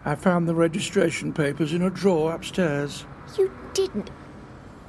I 0.04 0.14
found 0.14 0.48
the 0.48 0.54
registration 0.54 1.32
papers 1.32 1.72
in 1.72 1.82
a 1.82 1.90
drawer 1.90 2.32
upstairs. 2.32 3.04
You 3.36 3.52
didn't. 3.74 4.10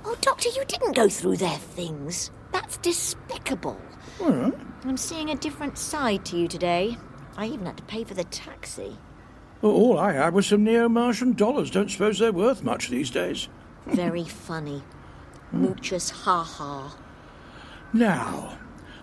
Oh, 0.06 0.16
Doctor, 0.22 0.50
you 0.50 0.64
didn't 0.66 0.96
go 0.96 1.10
through 1.10 1.38
their 1.38 1.58
things. 1.58 2.32
That's 2.52 2.78
despicable. 2.78 3.80
Well, 4.22 4.54
I'm 4.86 4.98
seeing 4.98 5.30
a 5.32 5.36
different 5.36 5.78
side 5.78 6.26
to 6.26 6.38
you 6.38 6.48
today. 6.48 6.98
I 7.38 7.48
even 7.48 7.66
had 7.66 7.78
to 7.78 7.84
pay 7.84 8.04
for 8.04 8.14
the 8.14 8.24
taxi. 8.26 8.98
well, 9.62 9.72
all 9.72 9.98
I 9.98 10.14
had 10.14 10.34
was 10.34 10.46
some 10.48 10.64
neo 10.64 10.88
Martian 10.90 11.34
dollars. 11.34 11.72
Don't 11.72 11.90
suppose 11.90 12.20
they're 12.20 12.32
worth 12.32 12.64
much 12.64 12.90
these 12.90 13.10
days. 13.10 13.48
Very 13.88 14.24
funny. 14.48 14.84
Hmm. 15.50 15.66
Moochus 15.66 16.12
ha 16.12 16.44
ha. 16.44 16.96
Now, 17.94 18.58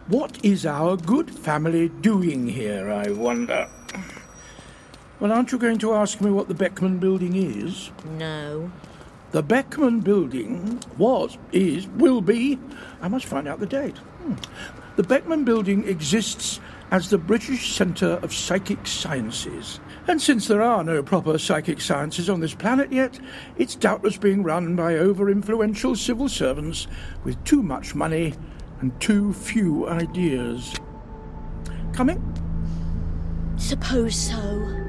what 0.06 0.42
is 0.44 0.64
our 0.64 0.96
good 0.96 1.30
family 1.30 1.88
doing 1.88 2.46
here, 2.48 2.90
I 2.90 3.10
wonder? 3.10 3.68
Well, 5.20 5.32
aren't 5.32 5.50
you 5.50 5.58
going 5.58 5.78
to 5.78 5.94
ask 5.94 6.20
me 6.20 6.30
what 6.30 6.46
the 6.48 6.54
Beckman 6.54 6.98
building 6.98 7.34
is? 7.34 7.90
No. 8.16 8.70
The 9.32 9.42
Beckman 9.42 10.00
building 10.00 10.80
was, 10.96 11.36
is, 11.52 11.86
will 11.88 12.20
be. 12.20 12.58
I 13.02 13.08
must 13.08 13.26
find 13.26 13.48
out 13.48 13.58
the 13.58 13.66
date. 13.66 13.98
Hmm. 13.98 14.34
The 14.98 15.04
Beckman 15.04 15.44
building 15.44 15.86
exists 15.86 16.58
as 16.90 17.08
the 17.08 17.18
British 17.18 17.72
Centre 17.72 18.18
of 18.20 18.34
Psychic 18.34 18.84
Sciences. 18.84 19.78
And 20.08 20.20
since 20.20 20.48
there 20.48 20.60
are 20.60 20.82
no 20.82 21.04
proper 21.04 21.38
psychic 21.38 21.80
sciences 21.80 22.28
on 22.28 22.40
this 22.40 22.52
planet 22.52 22.90
yet, 22.90 23.20
it's 23.56 23.76
doubtless 23.76 24.16
being 24.16 24.42
run 24.42 24.74
by 24.74 24.96
over 24.96 25.30
influential 25.30 25.94
civil 25.94 26.28
servants 26.28 26.88
with 27.22 27.42
too 27.44 27.62
much 27.62 27.94
money 27.94 28.34
and 28.80 29.00
too 29.00 29.32
few 29.34 29.86
ideas. 29.86 30.74
Coming? 31.92 32.20
Suppose 33.56 34.16
so. 34.16 34.87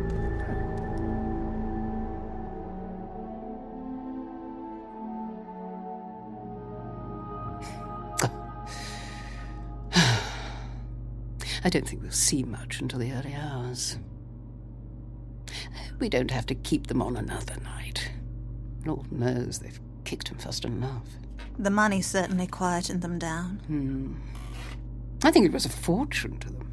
I 11.64 11.70
don't 11.70 11.88
think 11.88 12.02
we'll 12.02 12.12
see 12.12 12.44
much 12.44 12.80
until 12.82 13.00
the 13.00 13.12
early 13.12 13.34
hours. 13.34 13.98
We 16.00 16.10
don't 16.10 16.32
have 16.32 16.46
to 16.48 16.56
keep 16.56 16.88
them 16.88 17.02
on 17.02 17.18
another 17.18 17.56
night. 17.64 18.12
Lord 18.86 19.12
knows 19.12 19.60
they've 19.60 19.80
kicked 20.06 20.32
and 20.32 20.42
fussed 20.42 20.64
enough. 20.66 21.06
The 21.58 21.70
money 21.70 22.02
certainly 22.02 22.48
quieted 22.48 23.02
them 23.02 23.20
down. 23.20 23.62
Hmm. 23.68 24.14
I 25.24 25.32
think 25.32 25.46
it 25.46 25.52
was 25.52 25.66
a 25.66 25.70
fortune 25.70 26.38
to 26.40 26.48
them. 26.48 26.72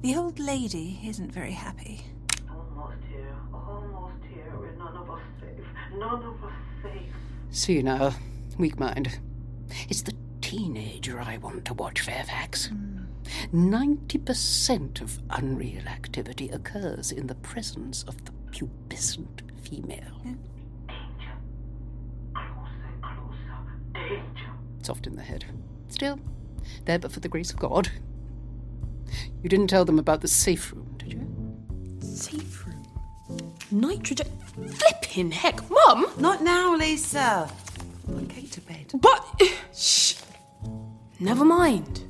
The 0.00 0.16
old 0.16 0.38
lady 0.38 1.00
isn't 1.04 1.32
very 1.32 1.52
happy. 1.52 2.06
Almost 2.48 2.96
here, 3.10 3.36
almost 3.52 4.24
here, 4.32 4.50
We're 4.58 4.72
none 4.76 4.96
of 4.96 5.10
us 5.10 5.20
safe, 5.40 5.66
none 5.98 6.22
of 6.22 6.44
us 6.44 6.52
safe. 6.82 7.12
See 7.50 7.82
now, 7.82 8.14
weak 8.56 8.78
mind. 8.78 9.18
It's 9.90 10.02
the 10.02 10.14
teenager 10.40 11.20
I 11.20 11.36
want 11.36 11.66
to 11.66 11.74
watch, 11.74 12.00
Fairfax. 12.00 12.68
Mm. 12.68 13.07
90% 13.52 15.00
of 15.00 15.18
unreal 15.30 15.86
activity 15.86 16.48
occurs 16.48 17.12
in 17.12 17.26
the 17.26 17.34
presence 17.36 18.02
of 18.04 18.24
the 18.24 18.32
pubescent 18.50 19.42
female. 19.62 20.36
It's 24.78 24.88
often 24.88 25.12
in 25.12 25.16
the 25.16 25.22
head. 25.22 25.44
Still, 25.88 26.18
there 26.84 26.98
but 26.98 27.12
for 27.12 27.20
the 27.20 27.28
grace 27.28 27.50
of 27.50 27.58
God. 27.58 27.90
You 29.42 29.48
didn't 29.48 29.68
tell 29.68 29.84
them 29.84 29.98
about 29.98 30.20
the 30.20 30.28
safe 30.28 30.72
room, 30.72 30.94
did 30.98 31.12
you? 31.12 31.56
Safe 32.00 32.66
room? 32.66 33.54
Nitrogen? 33.70 34.26
Flipping 34.68 35.30
heck, 35.30 35.68
Mum! 35.70 36.06
Not 36.18 36.42
now, 36.42 36.74
Lisa. 36.74 37.50
I'm 38.08 38.26
going 38.26 38.48
to 38.48 38.60
bed. 38.62 38.92
But. 38.94 39.24
Shh! 39.74 40.16
Never 41.20 41.44
mind. 41.44 42.04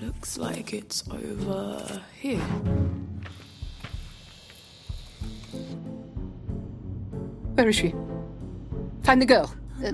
Looks 0.00 0.38
like 0.38 0.72
it's 0.72 1.04
over 1.10 2.00
here. 2.18 2.40
Where 7.54 7.68
is 7.68 7.76
she? 7.76 7.94
Find 9.02 9.20
the 9.20 9.26
girl. 9.26 9.54
Uh, 9.84 9.90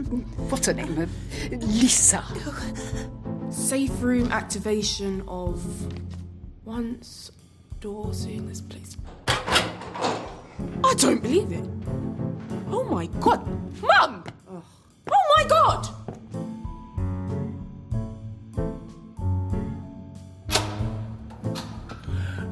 what's 0.48 0.66
her 0.66 0.74
name? 0.74 0.96
Uh, 0.96 1.56
Lisa. 1.56 2.22
Safe 3.50 3.90
room 4.00 4.30
activation 4.30 5.22
of. 5.26 5.64
Once 6.64 7.30
door 7.80 8.12
seeing 8.12 8.48
this 8.48 8.60
place. 8.60 8.96
I 9.28 10.94
don't 10.96 11.22
believe 11.22 11.52
it. 11.52 11.64
Oh 12.70 12.84
my 12.84 13.06
god. 13.20 13.46
Mum! 13.80 14.24
Oh 14.48 15.22
my 15.36 15.44
god! 15.48 15.88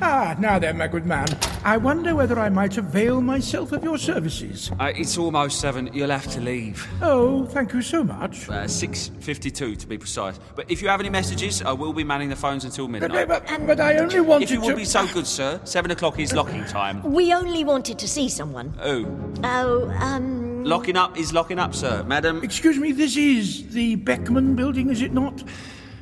Ah, 0.07 0.37
now 0.39 0.59
then, 0.59 0.77
my 0.77 0.87
good 0.87 1.07
man. 1.07 1.27
I 1.65 1.79
wonder 1.79 2.15
whether 2.15 2.39
I 2.39 2.51
might 2.51 2.77
avail 2.77 3.23
myself 3.23 3.73
of 3.73 3.83
your 3.83 3.97
services. 3.97 4.71
Uh, 4.79 4.93
it's 4.95 5.17
almost 5.17 5.61
seven. 5.61 5.89
You'll 5.95 6.11
have 6.11 6.27
to 6.33 6.43
leave. 6.43 6.87
Oh, 7.01 7.47
thank 7.47 7.73
you 7.73 7.81
so 7.81 8.05
much. 8.05 8.47
Uh, 8.51 8.65
6.52 8.65 9.79
to 9.79 9.87
be 9.87 9.97
precise. 9.97 10.39
But 10.55 10.71
if 10.71 10.83
you 10.83 10.89
have 10.89 11.01
any 11.01 11.09
messages, 11.09 11.63
I 11.63 11.73
will 11.73 11.95
be 11.95 12.05
manning 12.05 12.29
the 12.29 12.37
phones 12.37 12.67
until 12.67 12.87
midnight. 12.87 13.27
But, 13.27 13.47
but, 13.47 13.67
but 13.67 13.81
I 13.81 13.97
only 13.97 14.21
wanted 14.21 14.49
to. 14.49 14.55
if 14.55 14.61
you 14.61 14.61
to... 14.61 14.67
will 14.75 14.77
be 14.77 14.85
so 14.85 15.07
good, 15.07 15.27
sir. 15.27 15.59
Seven 15.65 15.91
o'clock 15.91 16.19
is 16.19 16.35
locking 16.35 16.67
time. 16.67 17.03
We 17.03 17.33
only 17.33 17.65
wanted 17.65 17.99
to 18.01 18.07
see 18.07 18.29
someone. 18.29 18.75
Oh. 18.83 19.07
Oh, 19.43 19.89
um. 20.01 20.65
Locking 20.65 20.99
up 20.99 21.17
is 21.17 21.33
locking 21.33 21.59
up, 21.59 21.75
sir. 21.75 22.05
Madam. 22.05 22.43
Excuse 22.43 22.77
me, 22.77 22.93
this 22.93 23.17
is 23.17 23.69
the 23.69 23.95
Beckman 23.97 24.55
building, 24.55 24.91
is 24.91 25.01
it 25.01 25.15
not? 25.15 25.43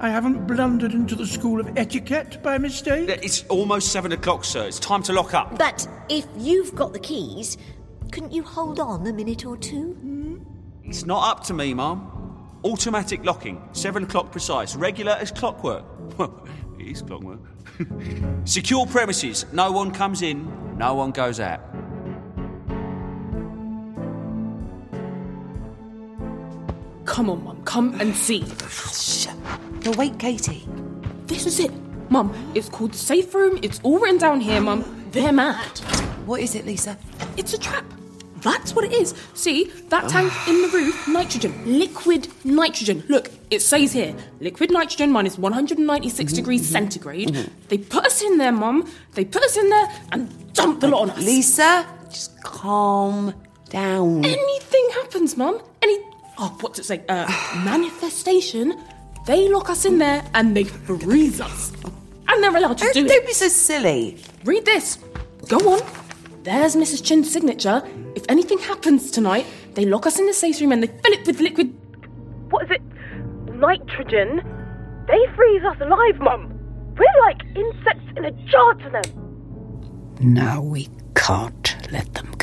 I 0.03 0.11
haven't 0.11 0.49
blundered 0.49 0.93
into 0.95 1.15
the 1.15 1.27
School 1.27 1.61
of 1.61 1.79
Etiquette 1.79 2.43
by 2.43 2.59
mistake? 2.59 3.09
It's 3.09 3.45
almost 3.45 3.93
seven 3.93 4.11
o'clock, 4.11 4.45
sir. 4.45 4.67
It's 4.67 4.81
time 4.81 5.01
to 5.05 5.13
lock 5.13 5.33
up. 5.33 5.57
But 5.57 5.87
if 6.09 6.27
you've 6.37 6.75
got 6.75 6.93
the 6.93 6.99
keys, 6.99 7.57
Couldn't 8.11 8.33
you 8.33 8.43
hold 8.43 8.79
on 8.79 9.07
a 9.07 9.13
minute 9.13 9.47
or 9.47 9.57
two? 9.57 9.93
Hmm? 9.95 10.37
It's 10.85 11.07
not 11.07 11.31
up 11.31 11.45
to 11.45 11.55
me, 11.55 11.73
Mum. 11.73 12.59
Automatic 12.63 13.25
locking, 13.25 13.63
seven 13.73 14.05
o'clock 14.05 14.31
precise, 14.31 14.77
regular 14.77 15.13
as 15.13 15.31
clockwork. 15.33 15.85
Well, 16.19 16.47
it 16.79 16.89
is 16.89 17.01
clockwork. 17.01 17.41
Secure 18.45 18.85
premises. 18.87 19.47
No 19.53 19.73
one 19.73 19.93
comes 19.93 20.21
in, 20.21 20.77
no 20.77 20.95
one 20.95 21.13
goes 21.13 21.41
out. 21.41 21.61
Come 27.07 27.31
on, 27.31 27.45
Mum, 27.45 27.63
come 27.65 27.99
and 28.01 28.15
see. 28.15 28.45
No, 29.85 29.91
wait, 29.93 30.19
Katie. 30.19 30.67
This 31.27 31.47
is 31.47 31.59
it. 31.59 31.73
Mum, 32.09 32.33
it's 32.55 32.69
called 32.69 32.93
the 32.93 32.99
safe 32.99 33.35
room. 33.35 33.59
It's 33.63 33.81
all 33.83 33.99
written 33.99 34.19
down 34.19 34.41
here, 34.41 34.61
Mum. 34.61 34.85
They're 35.11 35.33
mad. 35.33 35.79
What 36.27 36.41
is 36.41 36.55
it, 36.55 36.67
Lisa? 36.67 36.97
It's 37.37 37.53
a 37.53 37.59
trap. 37.59 37.85
That's 38.43 38.75
what 38.75 38.85
it 38.85 38.93
is. 38.93 39.15
See, 39.35 39.65
that 39.89 40.09
tank 40.09 40.33
in 40.49 40.63
the 40.63 40.69
roof, 40.69 41.09
nitrogen, 41.09 41.55
liquid 41.79 42.29
nitrogen. 42.45 43.05
Look, 43.09 43.31
it 43.51 43.61
says 43.61 43.93
here, 43.93 44.15
liquid 44.41 44.71
nitrogen 44.73 45.11
minus 45.11 45.39
196 45.39 46.33
mm-hmm, 46.33 46.37
degrees 46.37 46.63
mm-hmm, 46.63 46.73
centigrade. 46.73 47.29
Mm-hmm. 47.29 47.53
They 47.69 47.79
put 47.79 48.05
us 48.05 48.21
in 48.23 48.39
there, 48.39 48.53
Mum. 48.53 48.89
They 49.15 49.25
put 49.25 49.43
us 49.45 49.57
in 49.57 49.69
there 49.69 49.89
and 50.11 50.53
dumped 50.55 50.81
the 50.81 50.89
lot 50.89 51.03
on 51.03 51.11
us. 51.11 51.25
Lisa, 51.25 51.87
just 52.09 52.41
calm 52.43 53.33
down. 53.71 54.25
Anything 54.25 54.89
happens, 54.95 55.37
Mum. 55.37 55.61
Any, 55.81 55.99
oh, 56.39 56.57
what's 56.61 56.79
it 56.81 56.85
say? 56.85 57.05
Uh, 57.09 57.27
manifestation. 57.65 58.81
They 59.27 59.49
lock 59.49 59.71
us 59.71 59.85
in 59.85 59.99
there 59.99 60.25
and 60.35 60.57
they 60.57 60.65
freeze 60.65 61.41
us. 61.41 61.73
And 62.29 62.43
they're 62.43 62.57
allowed 62.57 62.79
to 62.79 62.93
do 62.93 63.05
it. 63.05 63.09
Don't 63.09 63.27
be 63.27 63.33
so 63.33 63.49
silly. 63.49 64.19
Read 64.45 64.65
this. 64.65 64.99
Go 65.49 65.59
on. 65.75 65.81
There's 66.43 66.75
Mrs. 66.75 67.05
Chin's 67.05 67.31
signature. 67.31 67.83
If 68.17 68.25
anything 68.29 68.59
happens 68.59 69.11
tonight, 69.11 69.47
they 69.75 69.85
lock 69.85 70.07
us 70.07 70.19
in 70.19 70.27
the 70.27 70.33
safe 70.35 70.61
room 70.61 70.73
and 70.73 70.83
they 70.83 70.89
fill 70.89 71.13
it 71.13 71.27
with 71.27 71.41
liquid. 71.41 71.73
What 72.51 72.65
is 72.65 72.71
it? 72.73 72.83
Nitrogen. 73.55 74.41
They 75.07 75.37
freeze 75.37 75.63
us 75.65 75.77
alive, 75.81 76.19
Mum. 76.19 76.59
We're 76.97 77.21
like 77.27 77.41
insects 77.55 78.13
in 78.17 78.25
a 78.25 78.31
jar 78.51 78.75
to 78.75 78.91
them. 78.91 80.15
Now 80.21 80.61
we 80.61 80.89
can't 81.15 81.77
let 81.93 82.13
them 82.15 82.35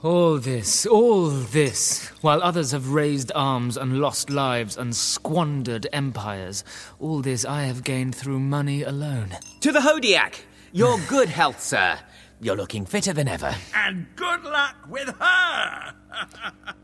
All 0.00 0.38
this, 0.38 0.86
all 0.86 1.26
this, 1.26 2.12
while 2.20 2.40
others 2.40 2.70
have 2.70 2.90
raised 2.90 3.32
arms 3.34 3.76
and 3.76 3.98
lost 4.00 4.30
lives 4.30 4.76
and 4.76 4.94
squandered 4.94 5.88
empires, 5.92 6.62
all 7.00 7.20
this 7.20 7.44
I 7.44 7.62
have 7.64 7.82
gained 7.82 8.14
through 8.14 8.38
money 8.38 8.84
alone. 8.84 9.36
To 9.58 9.72
the 9.72 9.80
Hodiac! 9.80 10.42
Your 10.70 11.00
good 11.08 11.28
health, 11.28 11.60
sir. 11.60 11.98
You're 12.40 12.54
looking 12.54 12.86
fitter 12.86 13.12
than 13.12 13.26
ever. 13.26 13.52
And 13.74 14.06
good 14.14 14.44
luck 14.44 14.76
with 14.88 15.08
her! 15.18 15.94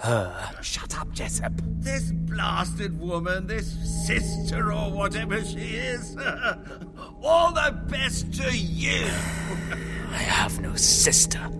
Her. 0.00 0.50
Shut 0.62 0.96
up, 0.96 1.10
Jessup. 1.10 1.52
This 1.80 2.12
blasted 2.12 3.00
woman, 3.00 3.48
this 3.48 3.66
sister 4.06 4.72
or 4.72 4.92
whatever 4.92 5.42
she 5.42 5.74
is. 5.74 6.16
All 7.22 7.52
the 7.52 7.76
best 7.86 8.32
to 8.34 8.56
you! 8.56 9.06
I 10.10 10.18
have 10.18 10.60
no 10.60 10.76
sister. 10.76 11.50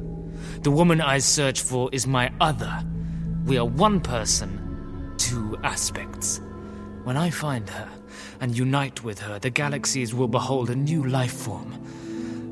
The 0.62 0.70
woman 0.72 1.00
I 1.00 1.18
search 1.18 1.62
for 1.62 1.88
is 1.92 2.06
my 2.06 2.32
other. 2.40 2.82
We 3.44 3.58
are 3.58 3.64
one 3.64 4.00
person, 4.00 5.14
two 5.16 5.56
aspects. 5.62 6.40
When 7.04 7.16
I 7.16 7.30
find 7.30 7.70
her 7.70 7.88
and 8.40 8.56
unite 8.56 9.04
with 9.04 9.20
her, 9.20 9.38
the 9.38 9.50
galaxies 9.50 10.14
will 10.14 10.26
behold 10.28 10.68
a 10.68 10.74
new 10.74 11.04
life 11.04 11.32
form. 11.32 11.72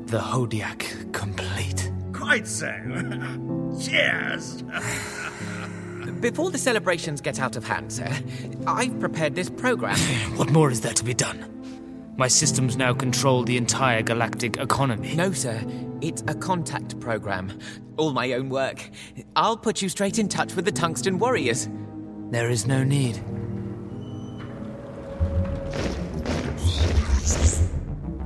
The 0.05 0.19
Hodiac 0.19 1.11
complete. 1.11 1.91
Quite 2.13 2.47
so. 2.47 2.71
Cheers! 3.81 4.63
Before 6.21 6.49
the 6.49 6.57
celebrations 6.57 7.19
get 7.19 7.39
out 7.39 7.57
of 7.57 7.67
hand, 7.67 7.91
sir, 7.91 8.11
I've 8.65 8.97
prepared 9.01 9.35
this 9.35 9.49
program. 9.49 9.97
What 10.37 10.49
more 10.51 10.71
is 10.71 10.79
there 10.81 10.93
to 10.93 11.03
be 11.03 11.13
done? 11.13 11.53
My 12.15 12.29
systems 12.29 12.77
now 12.77 12.93
control 12.93 13.43
the 13.43 13.57
entire 13.57 14.01
galactic 14.01 14.57
economy. 14.57 15.13
No, 15.13 15.33
sir. 15.33 15.61
It's 16.01 16.23
a 16.27 16.35
contact 16.35 16.99
program. 16.99 17.57
All 17.97 18.13
my 18.13 18.33
own 18.33 18.49
work. 18.49 18.89
I'll 19.35 19.57
put 19.57 19.81
you 19.81 19.89
straight 19.89 20.19
in 20.19 20.29
touch 20.29 20.55
with 20.55 20.65
the 20.65 20.71
Tungsten 20.71 21.17
Warriors. 21.17 21.67
There 22.29 22.49
is 22.49 22.67
no 22.67 22.83
need. 22.83 23.15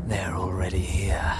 They're 0.08 0.36
already 0.36 0.80
here. 0.80 1.38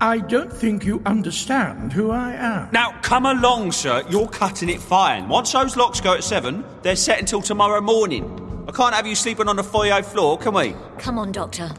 I 0.00 0.18
don't 0.18 0.52
think 0.52 0.84
you 0.84 1.02
understand 1.06 1.92
who 1.92 2.10
I 2.10 2.32
am. 2.34 2.68
Now, 2.72 3.00
come 3.02 3.26
along, 3.26 3.72
sir. 3.72 4.04
You're 4.10 4.28
cutting 4.28 4.68
it 4.68 4.80
fine. 4.80 5.28
Once 5.28 5.52
those 5.52 5.76
locks 5.76 6.00
go 6.00 6.14
at 6.14 6.22
seven, 6.22 6.64
they're 6.82 6.96
set 6.96 7.18
until 7.18 7.40
tomorrow 7.40 7.80
morning. 7.80 8.64
I 8.68 8.72
can't 8.72 8.94
have 8.94 9.06
you 9.06 9.14
sleeping 9.14 9.48
on 9.48 9.56
the 9.56 9.64
foyer 9.64 10.02
floor, 10.02 10.36
can 10.38 10.54
we? 10.54 10.74
Come 10.98 11.18
on, 11.18 11.32
Doctor. 11.32 11.70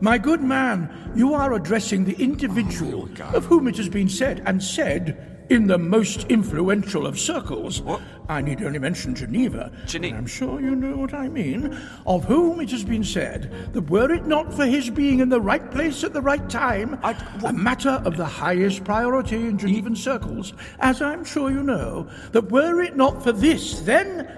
My 0.00 0.18
good 0.18 0.42
man, 0.42 1.12
you 1.14 1.34
are 1.34 1.54
addressing 1.54 2.04
the 2.04 2.16
individual 2.22 3.08
oh, 3.20 3.36
of 3.36 3.46
whom 3.46 3.68
it 3.68 3.76
has 3.76 3.88
been 3.88 4.08
said, 4.08 4.42
and 4.44 4.62
said 4.62 5.36
in 5.48 5.66
the 5.66 5.78
most 5.78 6.24
influential 6.24 7.06
of 7.06 7.18
circles. 7.18 7.80
What? 7.80 8.00
I 8.28 8.40
need 8.40 8.62
only 8.62 8.78
mention 8.78 9.14
Geneva. 9.14 9.70
Gene- 9.86 10.04
and 10.06 10.16
I'm 10.16 10.26
sure 10.26 10.60
you 10.60 10.74
know 10.74 10.96
what 10.96 11.14
I 11.14 11.28
mean. 11.28 11.78
Of 12.06 12.24
whom 12.24 12.60
it 12.60 12.70
has 12.70 12.84
been 12.84 13.04
said 13.04 13.72
that 13.72 13.88
were 13.88 14.12
it 14.12 14.26
not 14.26 14.52
for 14.52 14.66
his 14.66 14.90
being 14.90 15.20
in 15.20 15.28
the 15.28 15.40
right 15.40 15.70
place 15.70 16.02
at 16.04 16.12
the 16.12 16.20
right 16.20 16.48
time, 16.50 16.98
a 17.44 17.52
matter 17.52 18.02
of 18.04 18.16
the 18.16 18.24
highest 18.24 18.84
priority 18.84 19.36
in 19.36 19.58
Genevan 19.58 19.96
circles, 19.96 20.52
as 20.80 21.00
I'm 21.00 21.24
sure 21.24 21.50
you 21.50 21.62
know, 21.62 22.08
that 22.32 22.50
were 22.50 22.82
it 22.82 22.96
not 22.96 23.22
for 23.22 23.32
this, 23.32 23.80
then. 23.80 24.28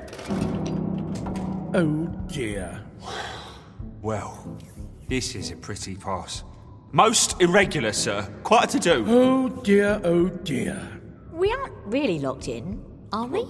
Oh 1.75 2.07
dear. 2.29 2.83
Well, 4.03 4.59
this 5.09 5.35
is 5.35 5.51
a 5.51 5.57
pretty 5.57 5.97
pass. 5.97 6.45
Most 6.93 7.41
irregular, 7.41 7.93
sir. 7.93 8.23
Quite 8.45 8.75
a 8.75 8.79
to 8.79 8.79
do. 8.79 9.05
Oh 9.07 9.49
dear, 9.49 10.01
oh 10.05 10.29
dear. 10.29 10.81
We 11.33 11.53
aren't 11.53 11.75
really 11.85 12.19
locked 12.19 12.49
in, 12.49 12.83
are 13.13 13.27
we? 13.27 13.47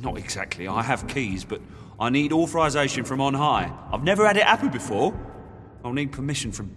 Not 0.00 0.18
exactly. 0.18 0.68
I 0.68 0.82
have 0.82 1.06
keys, 1.08 1.44
but 1.44 1.60
I 1.98 2.10
need 2.10 2.32
authorization 2.32 3.04
from 3.04 3.20
on 3.20 3.34
high. 3.34 3.72
I've 3.92 4.04
never 4.04 4.26
had 4.26 4.36
it 4.36 4.44
happen 4.44 4.68
before. 4.68 5.18
I'll 5.84 5.92
need 5.92 6.12
permission 6.12 6.52
from 6.52 6.74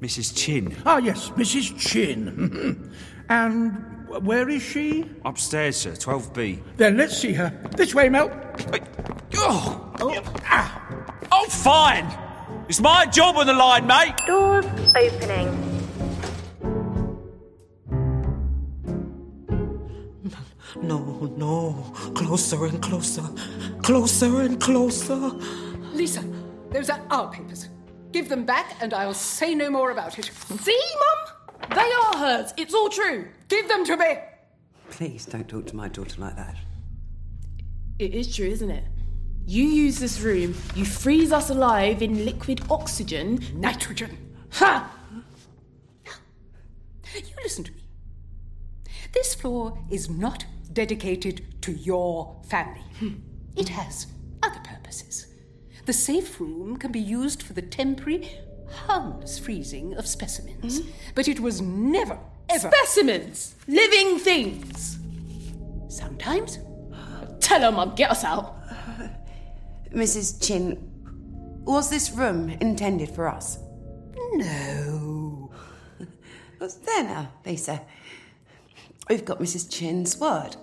Mrs. 0.00 0.36
Chin. 0.36 0.76
Ah, 0.84 0.98
yes, 0.98 1.30
Mrs. 1.30 1.78
Chin. 1.78 2.92
and 3.28 4.08
where 4.08 4.48
is 4.48 4.62
she? 4.62 5.10
Upstairs, 5.24 5.76
sir. 5.76 5.92
12B. 5.92 6.62
Then 6.76 6.96
let's 6.96 7.16
see 7.16 7.32
her. 7.32 7.50
This 7.76 7.94
way, 7.94 8.08
Mel. 8.08 8.30
Oh! 9.36 9.92
Oh, 11.32 11.46
fine! 11.48 12.25
It's 12.68 12.80
my 12.80 13.06
job 13.06 13.36
on 13.36 13.46
the 13.46 13.54
line, 13.54 13.86
mate! 13.86 14.14
Doors 14.26 14.66
opening. 14.96 15.76
No, 20.82 21.32
no. 21.36 21.92
Closer 22.14 22.66
and 22.66 22.82
closer. 22.82 23.22
Closer 23.82 24.40
and 24.42 24.60
closer. 24.60 25.16
Lisa, 25.94 26.22
those 26.70 26.90
are 26.90 27.00
our 27.10 27.30
papers. 27.32 27.68
Give 28.12 28.28
them 28.28 28.44
back, 28.44 28.76
and 28.80 28.92
I'll 28.94 29.14
say 29.14 29.54
no 29.54 29.70
more 29.70 29.90
about 29.90 30.18
it. 30.18 30.26
See, 30.60 30.80
Mum? 30.94 31.68
They 31.70 31.80
are 31.80 32.18
hers. 32.18 32.52
It's 32.56 32.74
all 32.74 32.88
true. 32.88 33.28
Give 33.48 33.68
them 33.68 33.84
to 33.86 33.96
me. 33.96 34.18
Please 34.90 35.26
don't 35.26 35.48
talk 35.48 35.66
to 35.66 35.76
my 35.76 35.88
daughter 35.88 36.20
like 36.20 36.36
that. 36.36 36.56
It 37.98 38.14
is 38.14 38.34
true, 38.34 38.46
isn't 38.46 38.70
it? 38.70 38.84
You 39.48 39.62
use 39.62 40.00
this 40.00 40.20
room, 40.20 40.56
you 40.74 40.84
freeze 40.84 41.30
us 41.30 41.50
alive 41.50 42.02
in 42.02 42.24
liquid 42.24 42.62
oxygen. 42.68 43.38
Nitrogen. 43.54 44.34
Ha! 44.54 44.92
You 47.14 47.34
listen 47.42 47.64
to 47.64 47.72
me. 47.72 47.82
This 49.14 49.34
floor 49.34 49.78
is 49.88 50.10
not 50.10 50.44
dedicated 50.72 51.62
to 51.62 51.72
your 51.72 52.36
family. 52.48 52.82
Hmm. 52.98 53.14
It 53.56 53.68
has 53.70 54.08
other 54.42 54.60
purposes. 54.60 55.28
The 55.86 55.92
safe 55.92 56.40
room 56.40 56.76
can 56.76 56.90
be 56.90 57.00
used 57.00 57.42
for 57.42 57.52
the 57.52 57.62
temporary, 57.62 58.28
harmless 58.68 59.38
freezing 59.38 59.94
of 59.94 60.06
specimens. 60.06 60.80
Hmm? 60.80 60.90
But 61.14 61.28
it 61.28 61.38
was 61.38 61.62
never, 61.62 62.18
ever. 62.48 62.68
Specimens! 62.70 63.54
Living 63.68 64.18
things! 64.18 64.98
Sometimes. 65.88 66.58
Tell 67.40 67.60
her, 67.60 67.70
Mum, 67.70 67.94
get 67.94 68.10
us 68.10 68.24
out. 68.24 68.55
Mrs. 69.96 70.46
Chin, 70.46 70.76
Was 71.64 71.88
this 71.88 72.10
room 72.10 72.50
intended 72.60 73.08
for 73.08 73.26
us? 73.28 73.58
No. 74.34 75.50
What's 76.58 76.74
there 76.86 77.02
now, 77.02 77.32
Lisa? 77.46 77.80
We've 79.08 79.24
got 79.24 79.40
Mrs. 79.40 79.70
Chin's 79.70 80.18
word. 80.20 80.54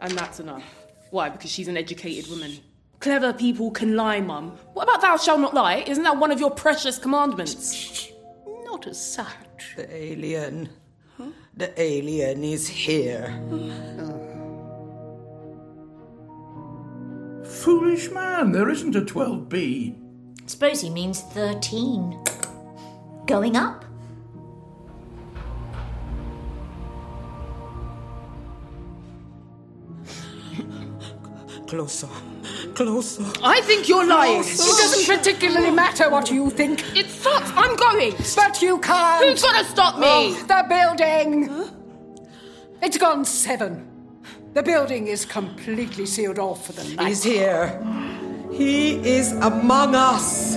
And 0.00 0.12
that's 0.18 0.40
enough. 0.40 0.64
Why? 1.10 1.28
Because 1.28 1.50
she's 1.52 1.68
an 1.68 1.76
educated 1.76 2.28
woman. 2.28 2.58
Clever 2.98 3.32
people 3.32 3.70
can 3.70 3.94
lie, 3.94 4.20
Mum. 4.20 4.58
What 4.72 4.82
about 4.82 5.02
thou 5.02 5.16
shalt 5.16 5.40
not 5.40 5.54
lie? 5.54 5.84
Isn't 5.86 6.02
that 6.04 6.18
one 6.18 6.32
of 6.32 6.40
your 6.40 6.50
precious 6.50 6.98
commandments? 6.98 8.10
Not 8.64 8.88
as 8.88 9.00
such. 9.00 9.74
The 9.76 9.94
alien. 9.94 10.68
The 11.56 11.80
alien 11.80 12.42
is 12.42 12.66
here. 12.66 13.30
Hmm. 13.30 14.39
Foolish 17.60 18.10
man, 18.10 18.52
there 18.52 18.70
isn't 18.70 18.96
a 18.96 19.02
12B. 19.02 19.94
Suppose 20.46 20.80
he 20.80 20.88
means 20.88 21.20
13. 21.20 22.18
Going 23.26 23.54
up? 23.54 23.84
Closer. 31.66 32.08
Closer. 32.74 33.24
I 33.44 33.60
think 33.60 33.90
you're 33.90 34.06
lying. 34.06 34.40
It 34.40 34.46
doesn't 34.46 35.16
particularly 35.16 35.70
matter 35.70 36.08
what 36.08 36.30
you 36.30 36.48
think. 36.48 36.82
It 36.96 37.10
sucks. 37.10 37.52
I'm 37.54 37.76
going. 37.76 38.14
But 38.36 38.62
you 38.62 38.78
can't. 38.78 39.22
Who's 39.22 39.42
gonna 39.42 39.64
stop 39.64 39.98
me? 39.98 40.06
Oh, 40.06 40.32
the 40.48 40.64
building. 40.66 41.50
It's 42.82 42.96
gone 42.96 43.26
seven. 43.26 43.89
The 44.52 44.64
building 44.64 45.06
is 45.06 45.24
completely 45.24 46.06
sealed 46.06 46.40
off 46.40 46.66
for 46.66 46.72
the 46.72 46.82
night. 46.96 47.06
He's 47.06 47.22
here. 47.22 47.80
He 48.52 48.96
is 48.96 49.30
among 49.30 49.94
us. 49.94 50.56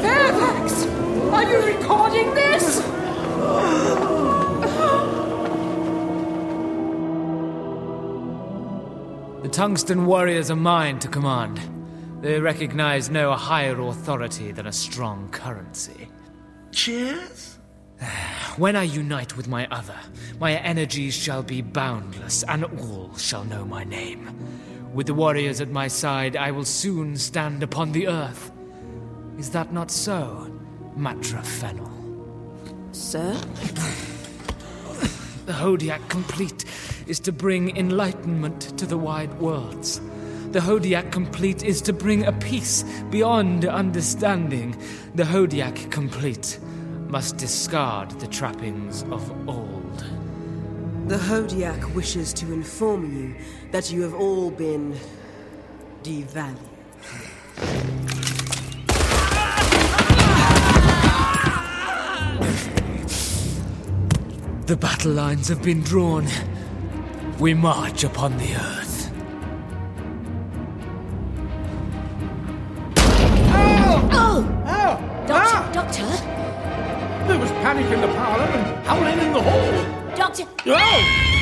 Fairfax, 0.00 0.86
are 1.32 1.50
you 1.50 1.66
recording 1.66 2.32
this? 2.32 2.76
The 9.42 9.48
Tungsten 9.50 10.06
Warriors 10.06 10.48
are 10.48 10.56
mine 10.56 11.00
to 11.00 11.08
command. 11.08 11.60
They 12.22 12.38
recognize 12.38 13.10
no 13.10 13.32
higher 13.32 13.80
authority 13.80 14.52
than 14.52 14.68
a 14.68 14.72
strong 14.72 15.28
currency. 15.30 16.08
Cheers? 16.70 17.58
When 18.56 18.76
I 18.76 18.84
unite 18.84 19.36
with 19.36 19.48
my 19.48 19.66
other, 19.72 19.98
my 20.38 20.52
energies 20.52 21.12
shall 21.12 21.42
be 21.42 21.60
boundless, 21.60 22.44
and 22.44 22.64
all 22.64 23.10
shall 23.16 23.42
know 23.42 23.64
my 23.64 23.82
name. 23.82 24.32
With 24.94 25.08
the 25.08 25.14
warriors 25.14 25.60
at 25.60 25.70
my 25.70 25.88
side, 25.88 26.36
I 26.36 26.52
will 26.52 26.64
soon 26.64 27.16
stand 27.16 27.64
upon 27.64 27.90
the 27.90 28.06
earth. 28.06 28.52
Is 29.38 29.50
that 29.50 29.72
not 29.72 29.90
so, 29.90 30.56
Matra 30.96 31.44
Fennel? 31.44 31.90
Sir? 32.92 33.32
The 35.46 35.52
Hodiac 35.52 36.08
complete 36.08 36.64
is 37.08 37.18
to 37.20 37.32
bring 37.32 37.76
enlightenment 37.76 38.78
to 38.78 38.86
the 38.86 38.96
wide 38.96 39.34
worlds. 39.40 40.00
The 40.52 40.60
Hodiac 40.60 41.10
complete 41.10 41.64
is 41.64 41.82
to 41.82 41.92
bring 41.92 42.24
a 42.24 42.32
peace 42.32 42.84
beyond 43.10 43.66
understanding. 43.66 44.80
The 45.16 45.24
Hodiac 45.24 45.90
complete 45.90 46.60
must 47.14 47.36
discard 47.36 48.10
the 48.18 48.26
trappings 48.26 49.04
of 49.04 49.48
old. 49.48 49.98
The 51.06 51.14
Hodiac 51.14 51.94
wishes 51.94 52.32
to 52.32 52.52
inform 52.52 53.16
you 53.16 53.36
that 53.70 53.92
you 53.92 54.02
have 54.02 54.14
all 54.14 54.50
been 54.50 54.98
devalued. 56.02 56.58
The 64.66 64.76
battle 64.76 65.12
lines 65.12 65.46
have 65.46 65.62
been 65.62 65.82
drawn. 65.82 66.26
We 67.38 67.54
march 67.54 68.02
upon 68.02 68.38
the 68.38 68.56
earth. 68.56 68.83
Hall. 80.42 80.46
Doctor. 80.64 80.72
Oh! 80.74 81.33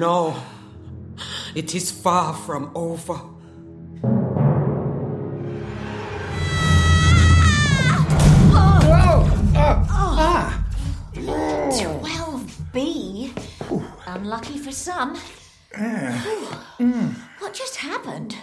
No. 0.00 0.34
It 1.54 1.74
is 1.74 1.90
far 1.90 2.32
from 2.32 2.70
over. 2.74 3.20
Ah! 9.54 10.64
12B? 11.12 13.30
Unlucky 14.06 14.56
for 14.56 14.72
some. 14.72 15.18
What 17.38 17.52
just 17.52 17.76
happened? 17.76 18.36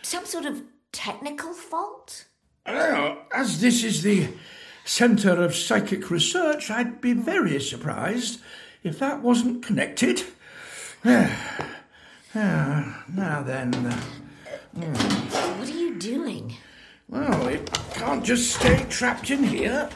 Some 0.00 0.24
sort 0.24 0.46
of 0.46 0.62
technical 0.92 1.52
fault? 1.52 2.24
Well, 2.66 3.26
as 3.34 3.60
this 3.60 3.84
is 3.84 4.02
the 4.02 4.28
centre 4.86 5.44
of 5.44 5.54
psychic 5.54 6.10
research, 6.10 6.70
I'd 6.70 7.02
be 7.02 7.12
very 7.12 7.60
surprised 7.60 8.40
if 8.82 8.98
that 9.00 9.20
wasn't 9.20 9.62
connected. 9.62 10.22
Now 12.34 13.42
then. 13.42 13.72
uh, 13.74 14.00
hmm. 14.74 14.92
What 15.58 15.66
are 15.66 15.72
you 15.72 15.94
doing? 15.98 16.54
Well, 17.08 17.48
it 17.48 17.72
can't 17.94 18.22
just 18.22 18.56
stay 18.56 18.84
trapped 18.90 19.30
in 19.30 19.42
here. 19.42 19.88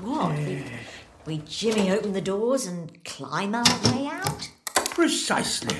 What? 0.00 0.38
We, 0.38 0.64
we 1.26 1.38
jimmy 1.38 1.90
open 1.90 2.12
the 2.12 2.20
doors 2.20 2.66
and 2.66 3.02
climb 3.04 3.56
our 3.56 3.64
way 3.92 4.06
out? 4.06 4.48
Precisely. 4.74 5.78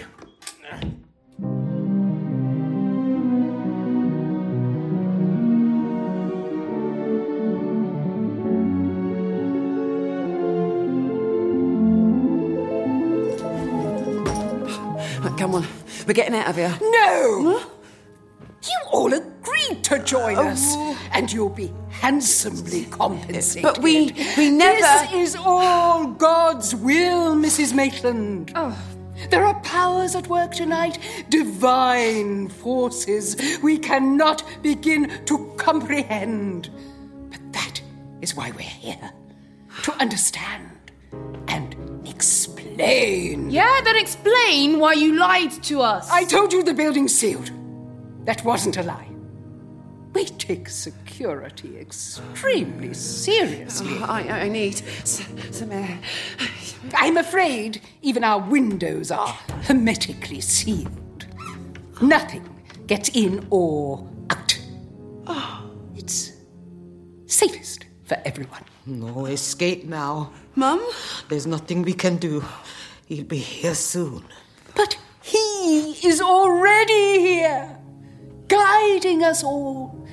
We're 16.07 16.15
getting 16.15 16.35
out 16.35 16.49
of 16.49 16.57
here. 16.57 16.77
No! 16.81 17.63
You 18.65 18.79
all 18.93 19.13
agreed 19.13 19.83
to 19.85 19.99
join 20.05 20.37
oh. 20.37 20.49
us, 20.49 20.77
and 21.13 21.33
you'll 21.33 21.49
be 21.49 21.73
handsomely 21.91 22.85
compensated. 22.87 23.63
But 23.63 23.79
we- 23.79 24.13
we 24.37 24.51
never- 24.51 24.79
This 24.81 25.13
is 25.13 25.37
all 25.37 26.07
God's 26.07 26.75
will, 26.75 27.35
Mrs. 27.35 27.73
Maitland. 27.75 28.53
Oh, 28.55 28.77
There 29.31 29.45
are 29.45 29.55
powers 29.61 30.17
at 30.17 30.27
work 30.29 30.53
tonight, 30.53 30.99
divine 31.29 32.49
forces 32.49 33.37
we 33.63 33.79
cannot 33.79 34.43
begin 34.63 35.11
to 35.27 35.53
comprehend. 35.57 36.71
But 37.31 37.53
that 37.53 37.81
is 38.21 38.35
why 38.35 38.51
we're 38.53 38.63
here 38.63 39.13
to 39.85 39.93
understand 40.01 40.93
and 41.49 41.72
explain. 42.77 43.51
Yeah, 43.51 43.81
then 43.85 43.97
explain 43.97 44.79
why 44.79 44.95
you 44.95 45.17
lied 45.19 45.53
to 45.65 45.81
us. 45.81 46.11
I 46.11 46.25
told 46.25 46.53
you 46.53 46.63
the 46.63 46.75
building's 46.75 47.15
sealed. 47.15 47.51
That 48.25 48.45
wasn't 48.45 48.77
a 48.77 48.83
lie. 48.83 49.09
We 50.15 50.27
take 50.27 50.69
security 50.69 51.79
extremely 51.79 52.93
seriously. 52.95 53.97
Oh, 54.01 54.05
I, 54.05 54.43
I 54.43 54.49
need 54.49 54.75
s- 55.03 55.27
some 55.51 55.73
air. 55.73 55.99
I'm 56.95 57.17
afraid 57.17 57.81
even 58.03 58.23
our 58.25 58.41
windows 58.41 59.11
are 59.11 59.29
hermetically 59.69 60.41
sealed. 60.41 61.27
Nothing 62.03 62.47
gets 62.87 63.09
in 63.11 63.47
or 63.51 64.07
out. 64.31 64.59
Oh, 65.27 65.71
it's 65.97 66.33
safest 67.27 67.87
for 68.05 68.19
everyone. 68.25 68.65
No 68.87 69.27
escape 69.27 69.85
now. 69.85 70.33
Mum? 70.55 70.81
There's 71.29 71.47
nothing 71.47 71.83
we 71.83 71.95
can 71.95 72.17
do. 72.17 72.45
He'll 73.07 73.25
be 73.25 73.39
here 73.39 73.75
soon. 73.75 74.25
But 74.75 74.97
he 75.23 75.93
is 76.07 76.21
already 76.21 77.21
here, 77.21 77.79
guiding 78.49 79.23
us 79.23 79.45
all. 79.45 80.07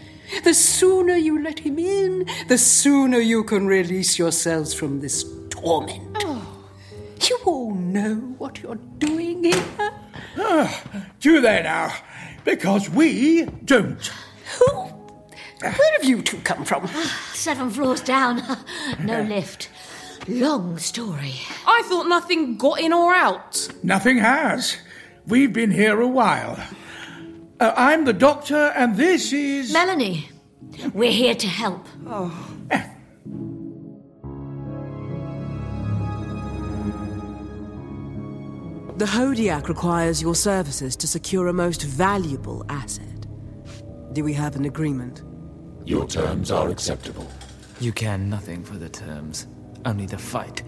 The 0.44 0.54
sooner 0.54 1.16
you 1.16 1.42
let 1.42 1.60
him 1.60 1.80
in, 1.80 2.26
the 2.48 2.58
sooner 2.58 3.18
you 3.20 3.44
can 3.44 3.66
release 3.66 4.20
yourselves 4.20 4.74
from 4.74 5.02
this 5.02 5.26
torment. 5.50 6.24
You 7.28 7.38
all 7.46 7.74
know 7.74 8.16
what 8.38 8.62
you're 8.62 8.80
doing 8.98 9.44
here. 9.44 9.92
Ah, 10.38 10.84
do 11.20 11.42
they 11.42 11.64
now? 11.64 11.94
Because 12.46 12.90
we 12.90 13.46
don't. 13.66 14.12
Where 15.62 15.92
have 15.98 16.06
you 16.06 16.22
two 16.22 16.38
come 16.38 16.64
from? 16.64 16.88
Seven 17.34 17.70
floors 17.70 18.02
down. 18.02 18.42
no 19.00 19.22
lift. 19.24 19.70
Long 20.28 20.78
story. 20.78 21.34
I 21.66 21.82
thought 21.86 22.08
nothing 22.08 22.58
got 22.58 22.80
in 22.80 22.94
or 22.94 23.14
out. 23.14 23.68
Nothing 23.84 24.18
has. 24.18 24.78
We've 25.28 25.52
been 25.52 25.72
here 25.72 26.00
a 26.00 26.08
while. 26.08 26.58
Uh, 27.60 27.74
I'm 27.76 28.06
the 28.06 28.14
doctor, 28.14 28.72
and 28.76 28.96
this 28.96 29.34
is. 29.34 29.74
Melanie, 29.74 30.30
we're 30.94 31.12
here 31.12 31.36
to 31.36 31.48
help. 31.48 31.86
Oh. 32.08 32.46
The 38.98 39.06
Hodiac 39.06 39.70
requires 39.70 40.22
your 40.22 40.36
services 40.36 40.98
to 40.98 41.08
secure 41.08 41.48
a 41.48 41.54
most 41.54 41.84
valuable 41.84 42.66
asset. 42.68 43.26
Do 44.12 44.26
we 44.26 44.34
have 44.34 44.58
an 44.58 44.66
agreement? 44.66 45.24
Your 45.90 46.06
terms 46.06 46.52
are 46.52 46.70
acceptable. 46.70 47.28
You 47.80 47.92
care 47.92 48.20
nothing 48.20 48.64
for 48.64 48.78
the 48.78 48.90
terms, 48.90 49.48
only 49.86 50.06
the 50.06 50.20
fight. 50.20 50.62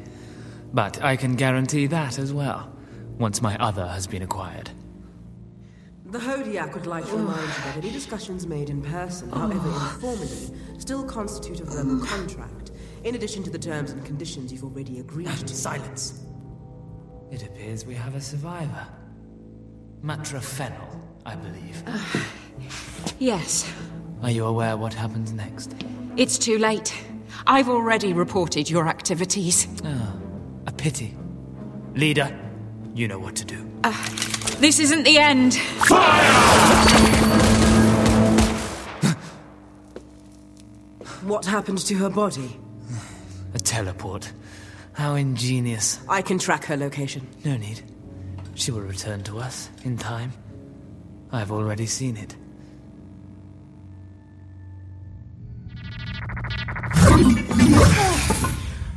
But 0.73 0.99
I 1.03 1.15
can 1.15 1.35
guarantee 1.35 1.85
that 1.85 2.17
as 2.17 2.33
well, 2.33 2.75
once 3.19 3.39
my 3.39 3.55
other 3.57 3.85
has 3.85 4.07
been 4.07 4.23
acquired. 4.23 4.71
The 6.05 6.17
Hodiac 6.17 6.73
would 6.73 6.87
like 6.87 7.05
to 7.05 7.17
remind 7.17 7.39
you 7.39 7.63
that 7.65 7.77
any 7.77 7.91
discussions 7.91 8.47
made 8.47 8.71
in 8.71 8.81
person, 8.81 9.29
however 9.29 9.67
informally, 9.67 10.49
still 10.79 11.03
constitute 11.03 11.59
a 11.59 11.65
verbal 11.65 12.03
contract, 12.03 12.71
in 13.03 13.13
addition 13.13 13.43
to 13.43 13.51
the 13.51 13.59
terms 13.59 13.91
and 13.91 14.03
conditions 14.03 14.51
you've 14.51 14.63
already 14.63 15.01
agreed 15.01 15.27
to. 15.27 15.53
Silence. 15.53 16.23
It 17.29 17.43
appears 17.43 17.85
we 17.85 17.93
have 17.93 18.15
a 18.15 18.21
survivor. 18.21 18.87
Matra 20.03 20.41
Fennel, 20.41 20.99
I 21.27 21.35
believe. 21.35 21.83
Yes, 23.19 23.71
Are 24.23 24.31
you 24.31 24.45
aware 24.45 24.77
what 24.77 24.93
happens 24.93 25.31
next? 25.33 25.73
it's 26.17 26.37
too 26.37 26.57
late. 26.57 26.93
I've 27.47 27.69
already 27.69 28.13
reported 28.13 28.69
your 28.69 28.87
activities. 28.87 29.67
Ah, 29.83 30.13
a 30.67 30.71
pity. 30.71 31.15
Leader, 31.95 32.29
you 32.93 33.07
know 33.07 33.17
what 33.17 33.35
to 33.37 33.45
do. 33.45 33.67
Ah, 33.83 34.05
this 34.59 34.79
isn't 34.79 35.03
the 35.03 35.17
end. 35.17 35.55
Fire! 35.55 37.41
What 41.23 41.45
happened 41.45 41.79
to 41.79 41.95
her 41.95 42.09
body? 42.09 42.57
A 43.53 43.59
teleport. 43.59 44.31
How 44.93 45.15
ingenious. 45.15 45.99
I 46.09 46.21
can 46.21 46.37
track 46.39 46.65
her 46.65 46.75
location. 46.77 47.27
No 47.45 47.57
need. 47.57 47.81
She 48.55 48.71
will 48.71 48.81
return 48.81 49.23
to 49.23 49.39
us 49.39 49.69
in 49.83 49.97
time. 49.97 50.33
I've 51.31 51.51
already 51.51 51.85
seen 51.85 52.17
it. 52.17 52.35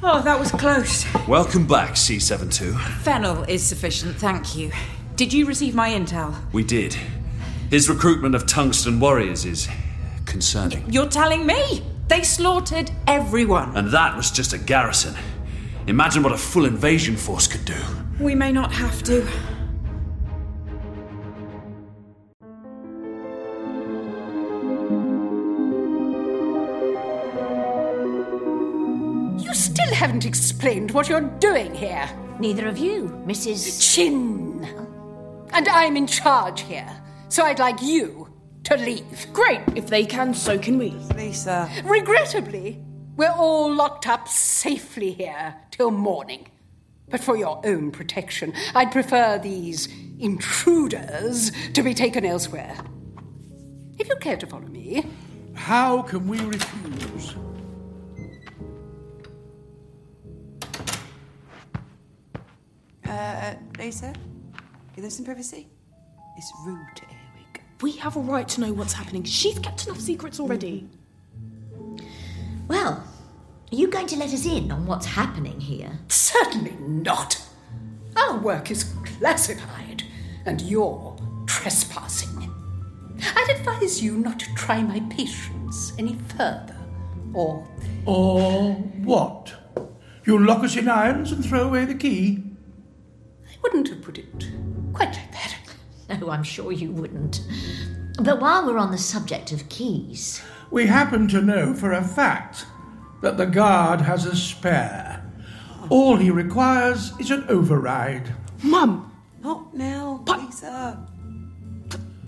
Oh, 0.07 0.23
that 0.23 0.39
was 0.39 0.51
close. 0.51 1.05
Welcome 1.27 1.67
back, 1.67 1.93
C72. 1.93 2.79
Fennel 3.03 3.43
is 3.45 3.63
sufficient, 3.63 4.17
thank 4.17 4.57
you. 4.57 4.71
Did 5.17 5.33
you 5.33 5.47
receive 5.47 5.75
my 5.75 5.91
intel? 5.91 6.35
We 6.53 6.65
did. 6.65 6.97
His 7.71 7.89
recruitment 7.89 8.35
of 8.35 8.47
tungsten 8.47 8.99
warriors 9.01 9.45
is 9.45 9.69
concerning. 10.25 10.91
You're 10.91 11.09
telling 11.09 11.47
me? 11.47 11.83
They 12.09 12.23
slaughtered 12.23 12.91
everyone. 13.07 13.77
And 13.77 13.91
that 13.91 14.17
was 14.17 14.31
just 14.31 14.53
a 14.53 14.59
garrison. 14.59 15.15
Imagine 15.87 16.23
what 16.23 16.33
a 16.33 16.39
full 16.39 16.65
invasion 16.65 17.17
force 17.17 17.47
could 17.47 17.65
do. 17.65 17.81
We 18.21 18.35
may 18.35 18.53
not 18.53 18.73
have 18.73 19.03
to. 19.05 19.27
Haven't 30.05 30.27
explained 30.27 30.91
what 30.91 31.09
you're 31.09 31.23
doing 31.41 31.75
here. 31.75 32.07
Neither 32.39 32.69
of 32.69 32.77
you, 32.77 33.05
Mrs. 33.27 33.81
Chin. 33.81 34.63
And 35.55 35.67
I'm 35.67 35.97
in 35.97 36.07
charge 36.07 36.61
here, 36.61 37.03
so 37.31 37.43
I'd 37.43 37.59
like 37.59 37.81
you 37.81 38.29
to 38.65 38.77
leave. 38.77 39.27
Great. 39.33 39.63
If 39.75 39.87
they 39.87 40.05
can, 40.05 40.35
so 40.35 40.59
can 40.59 40.77
we. 40.77 40.91
Lisa. 41.17 41.71
Regrettably, 41.85 42.85
we're 43.17 43.33
all 43.33 43.75
locked 43.75 44.07
up 44.07 44.29
safely 44.29 45.13
here 45.13 45.55
till 45.71 45.91
morning. 45.91 46.49
But 47.09 47.25
for 47.25 47.35
your 47.35 47.63
own 47.65 47.91
protection, 47.91 48.53
I'd 48.75 48.93
prefer 48.93 49.39
these 49.39 49.89
intruders 50.21 51.51
to 51.73 51.83
be 51.83 51.95
taken 51.95 52.27
elsewhere. 52.27 52.77
If 53.99 54.11
you 54.11 54.17
care 54.17 54.37
to 54.37 54.47
follow 54.47 54.67
me. 54.67 55.07
How 55.55 56.03
can 56.03 56.29
we 56.29 56.41
refuse? 56.41 57.35
Uh, 63.15 63.55
Lisa? 63.79 64.13
You 64.97 65.03
there 65.03 65.11
some 65.11 65.25
privacy? 65.25 65.69
It's 66.37 66.53
rude 66.67 66.85
to 66.97 67.05
Earwig. 67.05 67.61
We 67.81 67.93
have 67.93 68.17
a 68.17 68.21
right 68.21 68.49
to 68.49 68.61
know 68.61 68.73
what's 68.73 68.93
happening. 68.93 69.23
She's 69.23 69.59
kept 69.61 69.87
enough 69.87 70.01
secrets 70.01 70.41
already. 70.41 70.89
Well, 72.67 73.05
are 73.71 73.77
you 73.77 73.87
going 73.87 74.09
to 74.09 74.17
let 74.17 74.33
us 74.33 74.45
in 74.45 74.73
on 74.73 74.87
what's 74.87 75.07
happening 75.07 75.61
here? 75.61 75.97
Certainly 76.09 76.77
not. 76.81 77.41
Our 78.17 78.39
work 78.39 78.73
is 78.73 78.93
classified, 79.19 80.03
and 80.45 80.61
you're 80.63 81.17
trespassing. 81.47 82.53
I'd 83.37 83.57
advise 83.57 84.03
you 84.03 84.19
not 84.19 84.41
to 84.41 84.55
try 84.55 84.83
my 84.83 84.99
patience 85.09 85.93
any 85.99 86.19
further, 86.37 86.77
or 87.33 87.65
Or 88.07 88.73
what? 88.73 89.55
You 90.25 90.45
lock 90.45 90.65
us 90.65 90.77
in 90.77 90.89
irons 90.89 91.31
and 91.31 91.45
throw 91.45 91.69
away 91.69 91.85
the 91.85 91.95
key? 91.95 92.44
I 93.65 93.69
wouldn't 93.69 93.89
have 93.89 94.03
put 94.03 94.19
it 94.19 94.51
quite 94.93 95.15
like 95.15 95.33
that. 95.33 95.57
No, 96.21 96.29
I'm 96.29 96.43
sure 96.43 96.71
you 96.71 96.91
wouldn't. 96.91 97.41
But 98.23 98.39
while 98.39 98.67
we're 98.67 98.77
on 98.77 98.91
the 98.91 98.99
subject 98.99 99.53
of 99.53 99.67
keys, 99.71 100.43
We 100.71 100.87
happen 100.87 101.29
to 101.29 101.41
know 101.41 101.73
for 101.73 101.93
a 101.93 102.05
fact 102.05 102.67
that 103.23 103.39
the 103.39 103.47
guard 103.47 104.03
has 104.03 104.27
a 104.27 104.37
spare. 104.37 105.25
All 105.89 106.17
he 106.17 106.31
requires 106.31 107.13
is 107.19 107.31
an 107.31 107.47
override. 107.49 108.35
Mum, 108.63 109.11
Not 109.43 109.75
now, 109.75 110.21
but, 110.27 110.41
Lisa. 110.45 111.09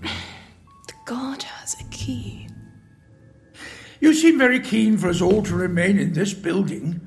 the 0.01 0.93
guard 1.05 1.43
has 1.43 1.79
a 1.79 1.83
key. 1.91 2.47
You 4.01 4.11
seem 4.13 4.39
very 4.39 4.59
keen 4.59 4.97
for 4.97 5.07
us 5.09 5.21
all 5.21 5.43
to 5.43 5.55
remain 5.55 5.99
in 5.99 6.13
this 6.13 6.33
building, 6.33 6.99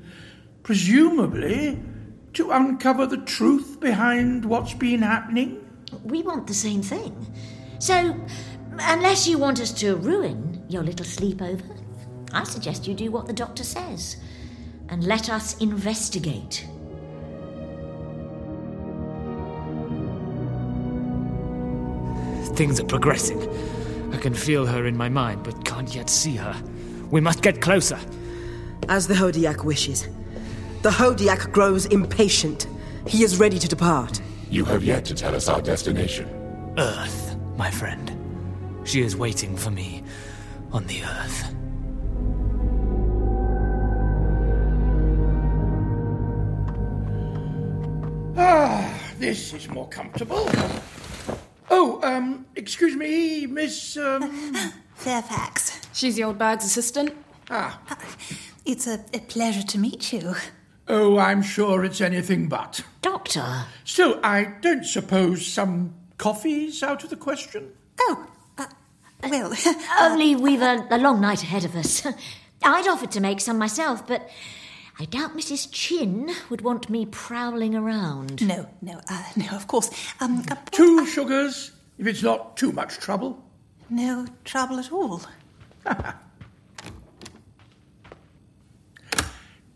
presumably 0.63 1.79
to 2.33 2.51
uncover 2.51 3.05
the 3.05 3.17
truth 3.17 3.79
behind 3.79 4.45
what's 4.45 4.73
been 4.73 5.01
happening. 5.01 5.57
we 6.03 6.21
want 6.21 6.47
the 6.47 6.53
same 6.53 6.81
thing. 6.81 7.13
So, 7.79 8.15
unless 8.79 9.27
you 9.27 9.37
want 9.37 9.59
us 9.59 9.71
to 9.73 9.95
ruin 9.95 10.63
your 10.69 10.83
little 10.83 11.05
sleepover, 11.05 11.77
I 12.33 12.43
suggest 12.45 12.87
you 12.87 12.93
do 12.93 13.11
what 13.11 13.25
the 13.25 13.33
doctor 13.33 13.63
says 13.63 14.17
and 14.87 15.03
let 15.03 15.29
us 15.29 15.57
investigate. 15.59 16.67
Things 22.55 22.79
are 22.79 22.85
progressing. 22.85 23.41
I 24.13 24.17
can 24.17 24.33
feel 24.33 24.65
her 24.65 24.85
in 24.85 24.95
my 24.95 25.09
mind, 25.09 25.43
but 25.43 25.65
can't 25.65 25.93
yet 25.93 26.09
see 26.09 26.35
her. 26.35 26.55
We 27.09 27.21
must 27.21 27.41
get 27.41 27.61
closer. 27.61 27.99
As 28.87 29.07
the 29.07 29.13
Hodiac 29.13 29.63
wishes. 29.63 30.07
The 30.81 30.89
Hodiac 30.89 31.51
grows 31.51 31.85
impatient. 31.85 32.65
He 33.05 33.23
is 33.23 33.39
ready 33.39 33.59
to 33.59 33.67
depart. 33.67 34.19
You 34.49 34.65
have 34.65 34.83
yet 34.83 35.05
to 35.05 35.13
tell 35.13 35.35
us 35.35 35.47
our 35.47 35.61
destination. 35.61 36.27
Earth, 36.75 37.35
my 37.55 37.69
friend. 37.69 38.11
She 38.83 39.03
is 39.03 39.15
waiting 39.15 39.55
for 39.55 39.69
me 39.69 40.03
on 40.71 40.87
the 40.87 41.03
Earth. 41.03 41.55
Ah, 48.35 48.91
this 49.19 49.53
is 49.53 49.69
more 49.69 49.87
comfortable. 49.89 50.49
Oh, 51.69 51.99
um, 52.01 52.47
excuse 52.55 52.95
me, 52.95 53.45
Miss, 53.45 53.97
um... 53.97 54.55
Fairfax. 54.95 55.79
She's 55.93 56.15
the 56.15 56.23
old 56.23 56.39
bag's 56.39 56.65
assistant. 56.65 57.13
Ah. 57.51 57.79
It's 58.65 58.87
a, 58.87 59.05
a 59.13 59.19
pleasure 59.19 59.63
to 59.63 59.77
meet 59.77 60.11
you. 60.11 60.33
Oh, 60.93 61.17
I'm 61.17 61.41
sure 61.41 61.85
it's 61.85 62.01
anything 62.01 62.49
but. 62.49 62.81
Doctor. 63.01 63.63
Still, 63.85 64.19
I 64.25 64.55
don't 64.59 64.83
suppose 64.83 65.47
some 65.47 65.93
coffee's 66.17 66.83
out 66.83 67.05
of 67.05 67.09
the 67.09 67.15
question? 67.15 67.71
Oh, 67.97 68.27
uh, 68.57 68.65
well... 69.23 69.53
Only 70.01 70.35
we've 70.35 70.61
a, 70.61 70.85
a 70.91 70.97
long 70.97 71.21
night 71.21 71.43
ahead 71.43 71.63
of 71.63 71.77
us. 71.77 72.05
I'd 72.63 72.89
offered 72.89 73.11
to 73.11 73.21
make 73.21 73.39
some 73.39 73.57
myself, 73.57 74.05
but 74.05 74.29
I 74.99 75.05
doubt 75.05 75.31
Mrs. 75.33 75.69
Chin 75.71 76.29
would 76.49 76.59
want 76.59 76.89
me 76.89 77.05
prowling 77.05 77.73
around. 77.73 78.45
No, 78.45 78.67
no, 78.81 78.99
uh, 79.09 79.23
no, 79.37 79.47
of 79.51 79.67
course. 79.67 79.91
Um, 80.19 80.43
uh, 80.51 80.57
Two 80.71 81.05
sugars, 81.05 81.71
if 81.99 82.05
it's 82.05 82.21
not 82.21 82.57
too 82.57 82.73
much 82.73 82.97
trouble. 82.97 83.41
no 83.89 84.27
trouble 84.43 84.77
at 84.77 84.91
all. 84.91 85.21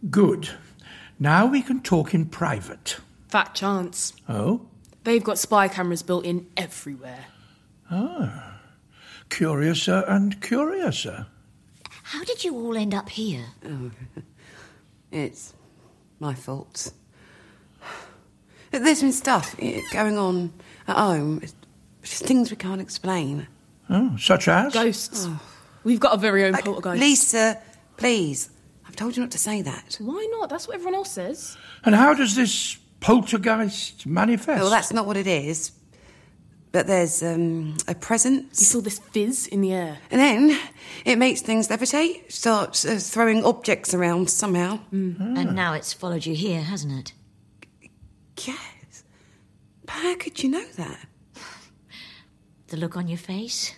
Good. 0.10 0.50
Now 1.20 1.46
we 1.46 1.62
can 1.62 1.82
talk 1.82 2.14
in 2.14 2.26
private. 2.26 2.98
Fat 3.30 3.54
chance. 3.56 4.14
Oh? 4.28 4.68
They've 5.04 5.24
got 5.24 5.38
spy 5.38 5.68
cameras 5.68 6.04
built 6.04 6.26
in 6.26 6.48
everywhere. 6.58 7.26
Ah. 7.90 8.60
Curiouser 9.30 10.04
and 10.08 10.42
curiouser. 10.42 11.28
How 12.04 12.24
did 12.24 12.44
you 12.44 12.56
all 12.56 12.76
end 12.78 12.94
up 12.94 13.10
here? 13.10 13.46
Oh, 13.66 13.92
it's 15.12 15.54
my 16.20 16.34
fault. 16.34 16.92
There's 18.72 19.02
been 19.02 19.14
stuff 19.14 19.56
eh, 19.60 19.82
going 19.92 20.18
on 20.18 20.54
at 20.88 20.98
home. 20.98 21.40
It's 21.42 21.56
just 22.04 22.26
things 22.26 22.52
we 22.52 22.58
can't 22.58 22.82
explain. 22.82 23.48
Oh, 23.90 24.18
such 24.18 24.48
as? 24.48 24.74
Ghosts. 24.74 25.28
We've 25.84 26.00
got 26.00 26.14
a 26.14 26.18
very 26.18 26.46
own 26.46 26.54
poltergeist. 26.54 27.02
Lisa, 27.02 27.62
please. 27.98 28.50
I've 28.88 28.96
told 28.96 29.16
you 29.16 29.22
not 29.22 29.32
to 29.32 29.38
say 29.38 29.62
that. 29.62 29.98
Why 30.00 30.28
not? 30.32 30.50
That's 30.50 30.68
what 30.68 30.76
everyone 30.76 30.96
else 30.96 31.12
says. 31.12 31.58
And 31.84 31.96
how 31.96 32.14
does 32.14 32.36
this 32.36 32.78
poltergeist 33.00 34.06
manifest? 34.06 34.62
Well, 34.62 34.70
that's 34.70 34.94
not 34.94 35.06
what 35.06 35.18
it 35.18 35.28
is. 35.28 35.72
But 36.72 36.88
there's 36.88 37.24
um, 37.24 37.78
a 37.88 37.96
presence. 37.96 38.60
You 38.60 38.66
saw 38.66 38.82
this 38.82 39.00
fizz 39.00 39.48
in 39.48 39.62
the 39.62 39.72
air. 39.72 39.98
And 40.12 40.20
then 40.20 40.60
it 41.06 41.18
makes 41.18 41.42
things 41.42 41.70
levitate, 41.70 42.30
starts 42.32 42.84
uh, 42.84 43.00
throwing 43.00 43.46
objects 43.46 43.94
around 43.94 44.30
somehow. 44.30 44.80
And 44.92 45.56
now 45.56 45.74
it's 45.74 45.94
followed 45.94 46.26
you 46.26 46.36
here, 46.36 46.62
hasn't 46.62 46.92
it? 46.92 47.14
Yes. 48.46 49.04
But 49.86 49.94
how 49.94 50.16
could 50.16 50.44
you 50.44 50.50
know 50.50 50.66
that? 50.76 51.08
The 52.68 52.78
look 52.78 52.98
on 52.98 53.08
your 53.08 53.20
face? 53.20 53.76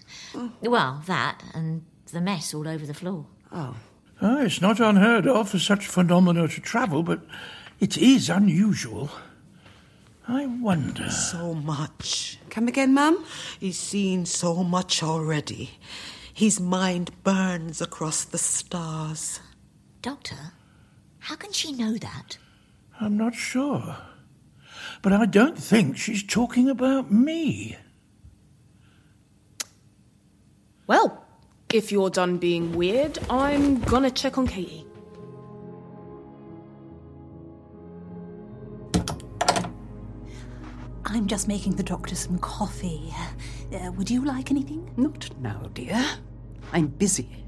Well, 0.62 1.04
that 1.08 1.44
and 1.54 1.84
the 2.14 2.22
mess 2.22 2.54
all 2.54 2.68
over 2.68 2.86
the 2.86 2.94
floor. 2.94 3.26
Oh. 3.52 3.76
Ah, 4.22 4.42
it's 4.42 4.62
not 4.62 4.80
unheard 4.80 5.28
of 5.28 5.50
for 5.50 5.60
such 5.60 5.88
phenomena 5.88 6.48
to 6.48 6.62
travel, 6.62 7.04
but 7.04 7.22
it 7.80 7.98
is 7.98 8.30
unusual. 8.30 9.12
I 10.28 10.46
wonder. 10.46 11.10
So 11.10 11.54
much. 11.54 12.40
Come 12.50 12.68
again, 12.68 12.94
Mum? 12.94 13.24
He's 13.60 13.78
seen 13.78 14.26
so 14.26 14.64
much 14.64 15.04
already. 15.04 15.72
His 16.34 16.60
mind 16.60 17.12
burns 17.24 17.82
across 17.82 18.24
the 18.24 18.38
stars. 18.38 19.40
Doctor, 20.02 20.54
how 21.20 21.36
can 21.36 21.52
she 21.52 21.72
know 21.72 21.98
that? 21.98 22.38
I'm 23.00 23.18
not 23.18 23.36
sure. 23.36 23.98
But 25.02 25.14
I 25.14 25.26
don't 25.26 25.58
think 25.58 25.98
she's 25.98 26.24
talking 26.24 26.70
about 26.70 27.12
me. 27.12 27.78
Well, 30.88 31.27
if 31.74 31.92
you're 31.92 32.10
done 32.10 32.38
being 32.38 32.74
weird, 32.74 33.18
I'm 33.30 33.80
gonna 33.82 34.12
check 34.12 34.38
on 34.38 34.48
Katie. 34.48 34.86
I'm 41.06 41.28
just 41.28 41.48
making 41.48 41.76
the 41.76 41.84
doctor 41.84 42.16
some 42.16 42.38
coffee. 42.40 43.14
Uh, 43.74 43.92
would 43.94 44.10
you 44.10 44.24
like 44.24 44.52
anything? 44.52 44.90
Not 44.98 45.30
now, 45.40 45.70
dear. 45.74 46.04
I'm 46.72 46.88
busy. 46.88 47.44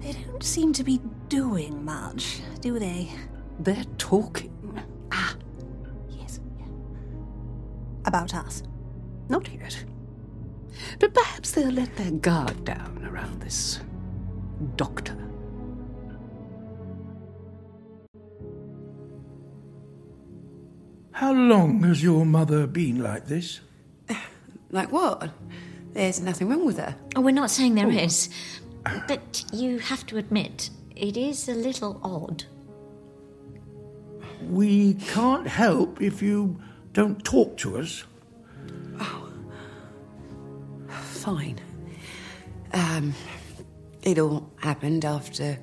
They 0.00 0.12
don't 0.12 0.42
seem 0.42 0.72
to 0.72 0.84
be 0.84 1.00
doing 1.28 1.84
much, 1.84 2.40
do 2.60 2.78
they? 2.78 3.12
They're 3.58 3.84
talking. 3.98 4.52
Ah, 5.12 5.34
yes. 6.08 6.40
About 8.06 8.34
us. 8.34 8.62
Not 9.28 9.48
yet. 9.52 9.84
But 10.98 11.14
perhaps 11.14 11.52
they'll 11.52 11.70
let 11.70 11.96
their 11.96 12.10
guard 12.10 12.64
down 12.64 13.08
around 13.10 13.40
this 13.40 13.80
doctor. 14.76 15.16
How 21.12 21.32
long 21.32 21.82
has 21.82 22.02
your 22.02 22.24
mother 22.24 22.66
been 22.66 23.02
like 23.02 23.26
this? 23.26 23.60
Like 24.72 24.92
what? 24.92 25.30
There's 25.94 26.20
nothing 26.20 26.48
wrong 26.48 26.64
with 26.64 26.78
her. 26.78 26.94
Oh, 27.16 27.20
we're 27.20 27.32
not 27.32 27.50
saying 27.50 27.74
there 27.74 27.88
oh. 27.88 27.90
is, 27.90 28.30
But 29.08 29.44
you 29.52 29.80
have 29.80 30.06
to 30.06 30.16
admit, 30.16 30.70
it 30.94 31.16
is 31.16 31.48
a 31.48 31.54
little 31.54 32.00
odd. 32.02 32.44
We 34.48 34.94
can't 34.94 35.46
help 35.46 36.00
if 36.00 36.22
you 36.22 36.60
don't 36.92 37.24
talk 37.24 37.56
to 37.58 37.78
us. 37.78 38.04
Fine. 41.20 41.60
Um, 42.72 43.14
it 44.02 44.18
all 44.18 44.50
happened 44.56 45.04
after 45.04 45.58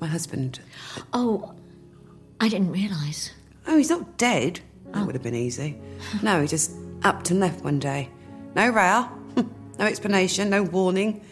my 0.00 0.06
husband. 0.06 0.60
Oh, 1.12 1.54
I 2.40 2.48
didn't 2.48 2.72
realise. 2.72 3.32
Oh, 3.66 3.76
he's 3.78 3.88
not 3.90 4.18
dead. 4.18 4.60
That 4.92 5.06
would 5.06 5.14
have 5.14 5.22
been 5.22 5.34
easy. 5.34 5.78
No, 6.22 6.40
he 6.42 6.46
just 6.46 6.72
upped 7.04 7.30
and 7.30 7.40
left 7.40 7.64
one 7.64 7.78
day. 7.78 8.10
No 8.54 8.68
row, 8.68 9.08
no 9.78 9.84
explanation, 9.86 10.50
no 10.50 10.62
warning. 10.62 11.24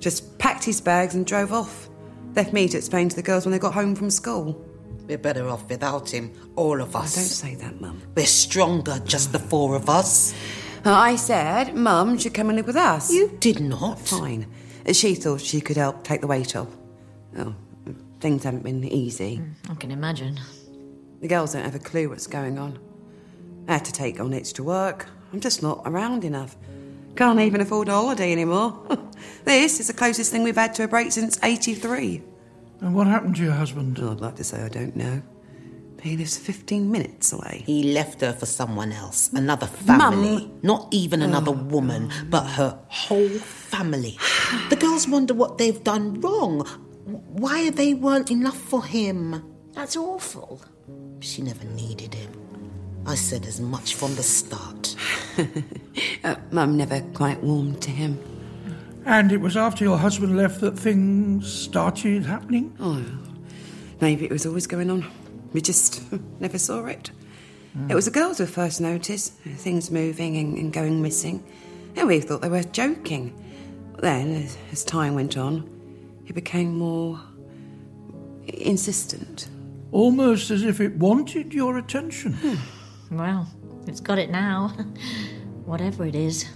Just 0.00 0.38
packed 0.38 0.64
his 0.64 0.80
bags 0.80 1.14
and 1.14 1.24
drove 1.26 1.52
off. 1.52 1.88
Left 2.34 2.52
me 2.52 2.68
to 2.68 2.76
explain 2.76 3.08
to 3.08 3.16
the 3.16 3.22
girls 3.22 3.44
when 3.46 3.52
they 3.52 3.58
got 3.58 3.74
home 3.74 3.94
from 3.94 4.10
school. 4.10 4.64
We're 5.06 5.18
better 5.18 5.48
off 5.48 5.68
without 5.70 6.12
him, 6.12 6.32
all 6.56 6.80
of 6.82 6.94
Oh, 6.94 7.00
us. 7.00 7.14
don't 7.14 7.24
say 7.24 7.54
that, 7.56 7.80
Mum. 7.80 8.02
We're 8.14 8.26
stronger, 8.26 9.00
just 9.06 9.32
the 9.32 9.38
four 9.38 9.74
of 9.74 9.88
us. 9.88 10.34
Uh, 10.84 10.92
I 10.92 11.16
said 11.16 11.74
Mum 11.74 12.18
should 12.18 12.34
come 12.34 12.48
and 12.48 12.56
live 12.56 12.66
with 12.66 12.76
us. 12.76 13.12
You 13.12 13.36
did 13.40 13.60
not. 13.60 13.98
Fine. 13.98 14.46
Uh, 14.86 14.92
she 14.92 15.14
thought 15.14 15.40
she 15.40 15.60
could 15.60 15.76
help 15.76 16.04
take 16.04 16.20
the 16.20 16.26
weight 16.26 16.54
off. 16.56 16.68
Oh, 17.36 17.54
things 18.20 18.44
haven't 18.44 18.62
been 18.62 18.84
easy. 18.84 19.36
Hmm, 19.36 19.72
I 19.72 19.74
can 19.74 19.90
imagine. 19.90 20.38
The 21.20 21.28
girls 21.28 21.52
don't 21.52 21.64
have 21.64 21.74
a 21.74 21.80
clue 21.80 22.08
what's 22.08 22.26
going 22.26 22.58
on. 22.58 22.78
I 23.66 23.74
had 23.74 23.84
to 23.86 23.92
take 23.92 24.20
on 24.20 24.32
extra 24.32 24.64
work. 24.64 25.06
I'm 25.32 25.40
just 25.40 25.62
not 25.62 25.82
around 25.84 26.24
enough. 26.24 26.56
Can't 27.16 27.40
even 27.40 27.60
afford 27.60 27.88
a 27.88 27.92
holiday 27.92 28.32
anymore. 28.32 28.80
this 29.44 29.80
is 29.80 29.88
the 29.88 29.92
closest 29.92 30.30
thing 30.30 30.44
we've 30.44 30.56
had 30.56 30.74
to 30.76 30.84
a 30.84 30.88
break 30.88 31.10
since 31.12 31.38
83. 31.42 32.22
And 32.80 32.94
what 32.94 33.08
happened 33.08 33.36
to 33.36 33.42
your 33.42 33.52
husband? 33.52 33.98
Oh, 34.00 34.12
I'd 34.12 34.20
like 34.20 34.36
to 34.36 34.44
say 34.44 34.62
I 34.62 34.68
don't 34.68 34.94
know. 34.94 35.20
But 35.98 36.06
he 36.06 36.16
lives 36.16 36.36
15 36.38 36.88
minutes 36.90 37.32
away. 37.32 37.64
He 37.66 37.92
left 37.92 38.20
her 38.20 38.32
for 38.32 38.46
someone 38.46 38.92
else, 38.92 39.32
another 39.32 39.66
family. 39.66 40.46
Mum. 40.46 40.60
Not 40.62 40.86
even 40.92 41.22
another 41.22 41.50
woman, 41.50 42.12
but 42.30 42.44
her 42.44 42.78
whole 42.86 43.28
family. 43.28 44.16
The 44.70 44.76
girls 44.76 45.08
wonder 45.08 45.34
what 45.34 45.58
they've 45.58 45.82
done 45.82 46.20
wrong. 46.20 46.60
Why 47.04 47.70
they 47.70 47.94
weren't 47.94 48.30
enough 48.30 48.56
for 48.56 48.84
him. 48.84 49.42
That's 49.72 49.96
awful. 49.96 50.62
She 51.18 51.42
never 51.42 51.64
needed 51.64 52.14
him. 52.14 52.30
I 53.04 53.16
said 53.16 53.44
as 53.44 53.60
much 53.60 53.94
from 53.96 54.14
the 54.14 54.22
start. 54.22 54.94
Uh, 56.24 56.34
Mum 56.52 56.76
never 56.76 57.00
quite 57.14 57.42
warmed 57.42 57.80
to 57.82 57.90
him. 57.90 58.18
And 59.04 59.32
it 59.32 59.40
was 59.40 59.56
after 59.56 59.84
your 59.84 59.98
husband 59.98 60.36
left 60.36 60.60
that 60.60 60.78
things 60.78 61.50
started 61.52 62.24
happening? 62.26 62.76
Oh, 62.78 63.04
maybe 64.00 64.24
it 64.24 64.30
was 64.30 64.46
always 64.46 64.66
going 64.68 64.90
on. 64.90 65.04
We 65.52 65.60
just 65.60 66.02
never 66.40 66.58
saw 66.58 66.86
it. 66.86 67.10
It 67.88 67.94
was 67.94 68.06
the 68.06 68.10
girls 68.10 68.38
who 68.38 68.46
first 68.46 68.80
noticed 68.80 69.34
things 69.34 69.90
moving 69.90 70.36
and, 70.36 70.58
and 70.58 70.72
going 70.72 71.00
missing, 71.00 71.44
and 71.94 72.08
we 72.08 72.18
thought 72.20 72.40
they 72.40 72.48
were 72.48 72.64
joking. 72.64 73.32
Then, 73.98 74.34
as, 74.34 74.58
as 74.72 74.84
time 74.84 75.14
went 75.14 75.36
on, 75.36 75.68
it 76.26 76.32
became 76.32 76.76
more 76.76 77.20
insistent. 78.46 79.48
Almost 79.92 80.50
as 80.50 80.64
if 80.64 80.80
it 80.80 80.96
wanted 80.96 81.54
your 81.54 81.78
attention. 81.78 82.36
Well, 83.10 83.46
it's 83.86 84.00
got 84.00 84.18
it 84.18 84.30
now. 84.30 84.68
Whatever 85.64 86.04
it 86.04 86.14
is. 86.14 86.46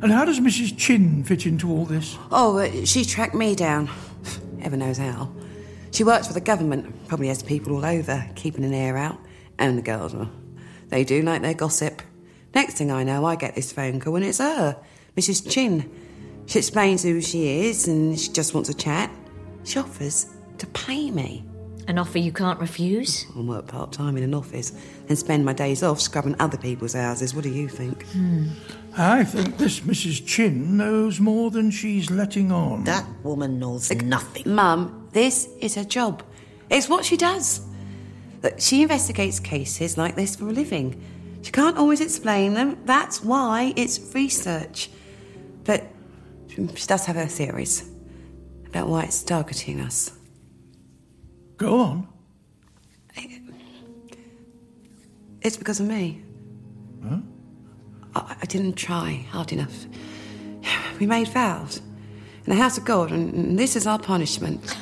And 0.00 0.12
how 0.12 0.24
does 0.24 0.40
Mrs. 0.40 0.76
Chin 0.76 1.24
fit 1.24 1.46
into 1.46 1.70
all 1.70 1.84
this? 1.84 2.16
Oh, 2.30 2.58
uh, 2.58 2.84
she 2.84 3.04
tracked 3.04 3.34
me 3.34 3.54
down. 3.54 3.88
Heaven 4.60 4.80
knows 4.80 4.98
how. 4.98 5.30
She 5.92 6.04
works 6.04 6.26
for 6.26 6.32
the 6.32 6.40
government, 6.40 7.06
probably 7.06 7.28
has 7.28 7.42
people 7.42 7.74
all 7.74 7.84
over 7.84 8.26
keeping 8.34 8.64
an 8.64 8.72
ear 8.72 8.96
out. 8.96 9.18
And 9.58 9.76
the 9.76 9.82
girls, 9.82 10.14
well, 10.14 10.30
they 10.88 11.04
do 11.04 11.22
like 11.22 11.42
their 11.42 11.54
gossip. 11.54 12.02
Next 12.54 12.74
thing 12.74 12.90
I 12.90 13.04
know, 13.04 13.24
I 13.26 13.36
get 13.36 13.54
this 13.54 13.72
phone 13.72 14.00
call 14.00 14.16
and 14.16 14.24
it's 14.24 14.38
her, 14.38 14.76
Mrs. 15.16 15.50
Chin. 15.50 15.90
She 16.46 16.58
explains 16.58 17.02
who 17.02 17.20
she 17.20 17.66
is 17.66 17.86
and 17.88 18.18
she 18.18 18.32
just 18.32 18.54
wants 18.54 18.68
a 18.70 18.74
chat. 18.74 19.10
She 19.64 19.78
offers 19.78 20.26
to 20.58 20.66
pay 20.68 21.10
me. 21.10 21.44
An 21.88 21.98
offer 21.98 22.18
you 22.18 22.32
can't 22.32 22.60
refuse? 22.60 23.26
I 23.36 23.40
work 23.40 23.66
part 23.66 23.92
time 23.92 24.16
in 24.16 24.22
an 24.22 24.34
office 24.34 24.72
and 25.08 25.18
spend 25.18 25.44
my 25.44 25.52
days 25.52 25.82
off 25.82 26.00
scrubbing 26.00 26.36
other 26.38 26.56
people's 26.56 26.94
houses. 26.94 27.34
What 27.34 27.44
do 27.44 27.50
you 27.50 27.68
think? 27.68 28.06
Hmm. 28.08 28.48
I 28.96 29.24
think 29.24 29.58
this 29.58 29.80
Mrs. 29.80 30.24
Chin 30.26 30.76
knows 30.76 31.20
more 31.20 31.50
than 31.50 31.70
she's 31.70 32.10
letting 32.10 32.52
on. 32.52 32.84
That 32.84 33.06
woman 33.22 33.58
knows 33.58 33.90
nothing. 33.92 34.54
Mum, 34.54 35.01
this 35.12 35.48
is 35.60 35.74
her 35.74 35.84
job. 35.84 36.22
It's 36.70 36.88
what 36.88 37.04
she 37.04 37.16
does. 37.16 37.60
Look, 38.42 38.58
she 38.58 38.82
investigates 38.82 39.38
cases 39.38 39.96
like 39.96 40.16
this 40.16 40.36
for 40.36 40.48
a 40.48 40.52
living. 40.52 41.02
She 41.42 41.52
can't 41.52 41.76
always 41.76 42.00
explain 42.00 42.54
them. 42.54 42.78
That's 42.84 43.22
why 43.22 43.72
it's 43.76 44.14
research. 44.14 44.90
But 45.64 45.84
she 46.48 46.86
does 46.86 47.04
have 47.06 47.16
her 47.16 47.26
theories 47.26 47.88
about 48.66 48.88
why 48.88 49.04
it's 49.04 49.22
targeting 49.22 49.80
us. 49.80 50.12
Go 51.56 51.80
on. 51.80 52.08
It's 55.42 55.56
because 55.56 55.80
of 55.80 55.86
me. 55.86 56.22
Huh? 57.06 57.18
I, 58.14 58.36
I 58.42 58.44
didn't 58.46 58.74
try 58.74 59.26
hard 59.30 59.52
enough. 59.52 59.86
We 61.00 61.06
made 61.06 61.26
vows 61.28 61.78
in 61.78 62.50
the 62.50 62.54
house 62.54 62.78
of 62.78 62.84
God, 62.84 63.10
and, 63.10 63.34
and 63.34 63.58
this 63.58 63.74
is 63.74 63.88
our 63.88 63.98
punishment. 63.98 64.76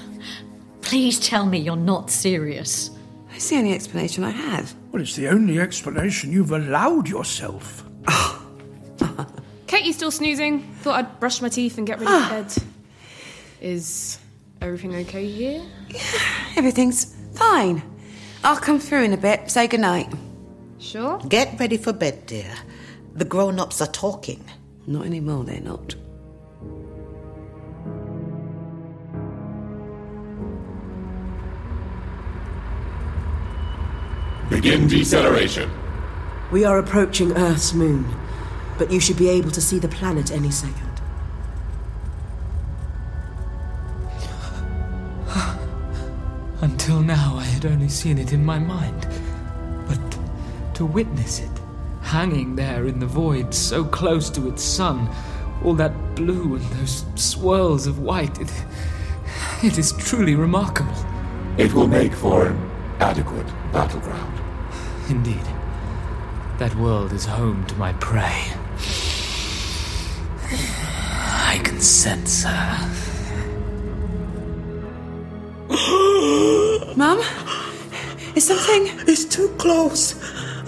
Please 0.90 1.20
tell 1.20 1.46
me 1.46 1.58
you're 1.58 1.76
not 1.76 2.10
serious. 2.10 2.90
It's 3.32 3.48
the 3.48 3.58
only 3.58 3.74
explanation 3.74 4.24
I 4.24 4.30
have. 4.30 4.74
Well, 4.90 5.00
it's 5.00 5.14
the 5.14 5.28
only 5.28 5.60
explanation 5.60 6.32
you've 6.32 6.50
allowed 6.50 7.08
yourself. 7.08 7.84
Katie 9.68 9.92
still 9.92 10.10
snoozing. 10.10 10.62
Thought 10.80 10.96
I'd 10.96 11.20
brush 11.20 11.40
my 11.40 11.48
teeth 11.48 11.78
and 11.78 11.86
get 11.86 12.00
ready 12.00 12.10
ah. 12.10 12.26
for 12.28 12.42
bed. 12.42 12.64
Is 13.60 14.18
everything 14.60 14.96
okay 14.96 15.28
here? 15.28 15.64
Everything's 16.56 17.14
fine. 17.34 17.84
I'll 18.42 18.56
come 18.56 18.80
through 18.80 19.04
in 19.04 19.12
a 19.12 19.16
bit. 19.16 19.48
Say 19.48 19.68
goodnight. 19.68 20.12
Sure. 20.80 21.20
Get 21.28 21.60
ready 21.60 21.76
for 21.76 21.92
bed, 21.92 22.26
dear. 22.26 22.52
The 23.14 23.24
grown 23.24 23.60
ups 23.60 23.80
are 23.80 23.86
talking. 23.86 24.44
Not 24.88 25.06
anymore, 25.06 25.44
they're 25.44 25.60
not. 25.60 25.94
Begin 34.50 34.88
deceleration. 34.88 35.70
We 36.50 36.64
are 36.64 36.80
approaching 36.80 37.32
Earth's 37.36 37.72
moon, 37.72 38.04
but 38.78 38.90
you 38.90 38.98
should 38.98 39.16
be 39.16 39.28
able 39.28 39.52
to 39.52 39.60
see 39.60 39.78
the 39.78 39.86
planet 39.86 40.32
any 40.32 40.50
second. 40.50 40.90
Until 46.60 47.00
now, 47.00 47.36
I 47.36 47.44
had 47.44 47.64
only 47.64 47.88
seen 47.88 48.18
it 48.18 48.32
in 48.32 48.44
my 48.44 48.58
mind. 48.58 49.06
But 49.86 50.18
to 50.74 50.84
witness 50.84 51.38
it, 51.38 51.60
hanging 52.02 52.56
there 52.56 52.88
in 52.88 52.98
the 52.98 53.06
void, 53.06 53.54
so 53.54 53.84
close 53.84 54.28
to 54.30 54.48
its 54.48 54.64
sun, 54.64 55.08
all 55.64 55.74
that 55.74 56.16
blue 56.16 56.56
and 56.56 56.64
those 56.72 57.04
swirls 57.14 57.86
of 57.86 58.00
white, 58.00 58.40
it, 58.40 58.52
it 59.62 59.78
is 59.78 59.92
truly 59.92 60.34
remarkable. 60.34 60.92
It 61.56 61.72
will 61.72 61.86
make 61.86 62.14
for 62.14 62.48
an 62.48 62.70
adequate 62.98 63.46
battleground. 63.72 64.39
Indeed. 65.10 65.42
That 66.58 66.74
world 66.76 67.12
is 67.12 67.24
home 67.24 67.66
to 67.66 67.74
my 67.74 67.92
prey. 67.94 68.44
I 70.52 71.60
can 71.64 71.80
sense 71.80 72.44
her. 72.44 72.88
Mum? 76.96 77.18
Is 78.36 78.44
something. 78.46 78.86
It's 79.08 79.24
too 79.24 79.48
close. 79.58 80.14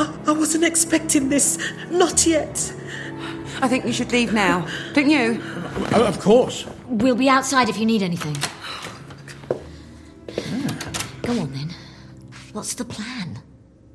I, 0.01 0.13
I 0.27 0.33
wasn't 0.33 0.65
expecting 0.65 1.29
this. 1.29 1.59
Not 1.91 2.27
yet. 2.27 2.73
I 3.61 3.69
think 3.69 3.85
you 3.85 3.93
should 3.93 4.11
leave 4.11 4.33
now. 4.33 4.67
Don't 4.93 5.09
you? 5.09 5.41
Oh, 5.93 6.05
of 6.05 6.19
course. 6.19 6.67
We'll 6.89 7.15
be 7.15 7.29
outside 7.29 7.69
if 7.69 7.79
you 7.79 7.87
need 7.87 8.03
anything. 8.03 8.37
Oh, 9.51 9.61
Go 11.23 11.33
on 11.41 11.53
then. 11.53 11.71
What's 12.53 12.75
the 12.75 12.85
plan? 12.85 13.32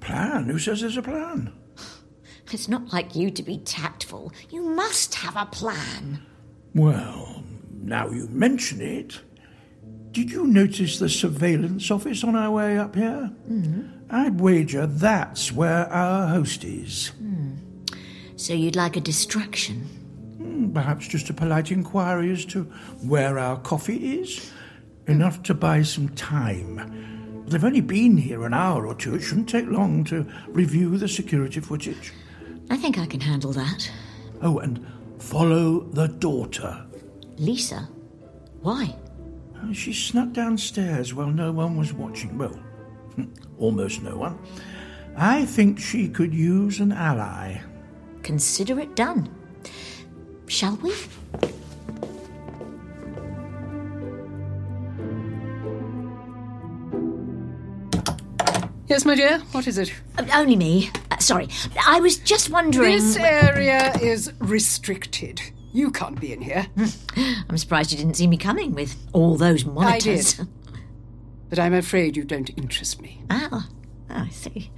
Plan? 0.08 0.46
Who 0.46 0.58
says 0.58 0.80
there's 0.80 0.96
a 0.96 1.02
plan? 1.02 1.52
It's 2.54 2.70
not 2.70 2.94
like 2.94 3.14
you 3.14 3.30
to 3.30 3.44
be 3.44 3.58
tactful. 3.58 4.32
You 4.50 4.64
must 4.64 5.16
have 5.16 5.36
a 5.36 5.46
plan. 5.46 6.22
Well, 6.74 7.44
now 7.82 8.10
you 8.10 8.30
mention 8.30 8.80
it. 8.80 9.20
Did 10.12 10.32
you 10.32 10.48
notice 10.48 10.98
the 10.98 11.10
surveillance 11.10 11.92
office 11.92 12.24
on 12.24 12.38
our 12.38 12.50
way 12.52 12.78
up 12.78 12.96
here? 12.96 13.30
Mm. 13.52 13.92
I'd 14.10 14.40
wager 14.40 14.88
that's 14.88 15.52
where 15.52 15.92
our 15.92 16.28
host 16.30 16.64
is. 16.64 17.12
So 18.38 18.54
you'd 18.54 18.78
like 18.78 18.96
a 18.96 19.02
distraction? 19.02 19.82
Hmm, 20.38 20.72
Perhaps 20.72 21.10
just 21.10 21.30
a 21.30 21.34
polite 21.34 21.70
inquiry 21.72 22.32
as 22.32 22.46
to 22.46 22.64
where 23.04 23.38
our 23.40 23.58
coffee 23.60 24.22
is. 24.22 24.54
Enough 25.08 25.44
to 25.44 25.54
buy 25.54 25.82
some 25.82 26.08
time. 26.10 27.17
They've 27.48 27.64
only 27.64 27.82
been 27.82 28.18
here 28.18 28.46
an 28.46 28.54
hour 28.54 28.86
or 28.86 28.94
two. 28.94 29.16
It 29.16 29.22
shouldn't 29.22 29.48
take 29.50 29.68
long 29.68 30.04
to 30.06 30.26
review 30.50 30.98
the 30.98 31.08
security 31.08 31.62
footage. 31.62 32.12
I 32.70 32.76
think 32.78 32.98
I 32.98 33.06
can 33.06 33.22
handle 33.22 33.54
that. 33.54 33.90
Oh, 34.42 34.60
and 34.60 34.86
follow 35.20 35.80
the 35.80 36.08
daughter. 36.10 36.86
Lisa? 37.38 37.88
Why? 38.62 38.94
Uh, 39.56 39.72
She 39.72 39.94
snuck 39.94 40.34
downstairs 40.34 41.14
while 41.14 41.28
no 41.32 41.52
one 41.54 41.78
was 41.78 41.94
watching. 41.94 42.38
Well, 42.38 42.60
almost 43.60 44.02
no 44.04 44.18
one. 44.18 44.38
I 45.16 45.46
think 45.46 45.80
she 45.80 46.10
could 46.10 46.34
use 46.34 46.80
an 46.82 46.92
ally. 46.92 47.62
Consider 48.24 48.78
it 48.80 48.96
done. 48.96 49.30
Shall 50.48 50.76
we? 50.78 50.94
Yes, 58.88 59.04
my 59.04 59.16
dear, 59.16 59.40
what 59.52 59.68
is 59.68 59.78
it? 59.78 59.94
Uh, 60.18 60.26
only 60.34 60.56
me. 60.56 60.90
Uh, 61.12 61.18
sorry. 61.18 61.50
I 61.86 62.00
was 62.00 62.18
just 62.18 62.50
wondering. 62.50 62.96
This 62.96 63.18
area 63.18 63.92
is 64.02 64.32
restricted. 64.40 65.42
You 65.74 65.92
can't 65.92 66.20
be 66.20 66.32
in 66.32 66.42
here. 66.42 66.68
I'm 67.50 67.58
surprised 67.58 67.92
you 67.92 67.98
didn't 67.98 68.16
see 68.16 68.28
me 68.28 68.38
coming 68.38 68.74
with 68.74 68.96
all 69.12 69.36
those 69.36 69.66
monitors. 69.66 70.40
I 70.40 70.44
did. 70.44 70.52
But 71.50 71.60
I'm 71.60 71.74
afraid 71.74 72.16
you 72.16 72.24
don't 72.24 72.50
interest 72.58 73.02
me. 73.02 73.22
Ah, 74.10 74.24
I 74.26 74.30
see. 74.30 74.72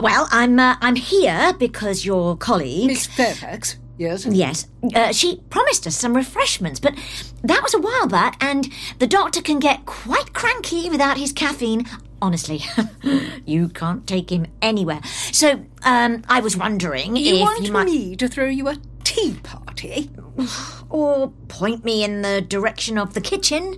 Well, 0.00 0.28
I'm 0.30 0.58
uh, 0.58 0.76
I'm 0.82 0.96
here 0.96 1.54
because 1.58 2.04
your 2.04 2.36
colleague, 2.36 2.88
Miss 2.88 3.06
Fairfax. 3.06 3.78
Yes. 3.96 4.26
Yes, 4.26 4.66
uh, 4.94 5.12
she 5.12 5.40
promised 5.48 5.86
us 5.86 5.96
some 5.96 6.14
refreshments, 6.14 6.78
but 6.78 6.94
that 7.42 7.62
was 7.62 7.72
a 7.72 7.78
while 7.78 8.06
back, 8.06 8.36
and 8.44 8.70
the 8.98 9.06
doctor 9.06 9.40
can 9.40 9.58
get 9.58 9.86
quite 9.86 10.34
cranky 10.34 10.90
without 10.90 11.16
his 11.16 11.32
caffeine. 11.32 11.86
Honestly, 12.26 12.60
you 13.46 13.68
can't 13.68 14.04
take 14.04 14.32
him 14.32 14.48
anywhere. 14.60 15.00
So, 15.30 15.64
um, 15.84 16.22
I 16.28 16.40
was 16.40 16.56
wondering 16.56 17.14
You 17.14 17.36
if 17.36 17.40
want 17.40 17.64
you 17.64 17.70
might, 17.70 17.84
me 17.84 18.16
to 18.16 18.26
throw 18.26 18.46
you 18.46 18.66
a 18.66 18.76
tea 19.04 19.34
party? 19.44 20.10
or 20.90 21.28
point 21.46 21.84
me 21.84 22.02
in 22.02 22.22
the 22.22 22.40
direction 22.40 22.98
of 22.98 23.14
the 23.14 23.20
kitchen. 23.20 23.76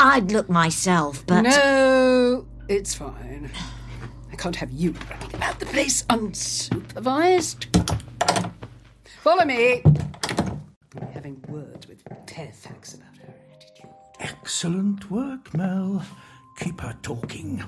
I'd 0.00 0.32
look 0.32 0.48
myself, 0.48 1.26
but 1.26 1.42
No, 1.42 2.46
it's 2.68 2.94
fine. 2.94 3.50
I 4.32 4.36
can't 4.36 4.56
have 4.56 4.70
you 4.70 4.94
running 5.10 5.34
about 5.34 5.60
the 5.60 5.66
place 5.66 6.02
unsupervised. 6.04 7.66
Follow 9.22 9.44
me. 9.44 9.82
I'm 9.84 11.08
having 11.12 11.44
words 11.48 11.86
with 11.86 12.02
Fairfax 12.26 12.94
about 12.94 13.14
her 13.18 13.34
attitude. 13.54 13.90
Excellent 14.20 15.10
work, 15.10 15.52
Mel. 15.54 16.02
Keep 16.58 16.80
her 16.80 16.96
talking. 17.02 17.62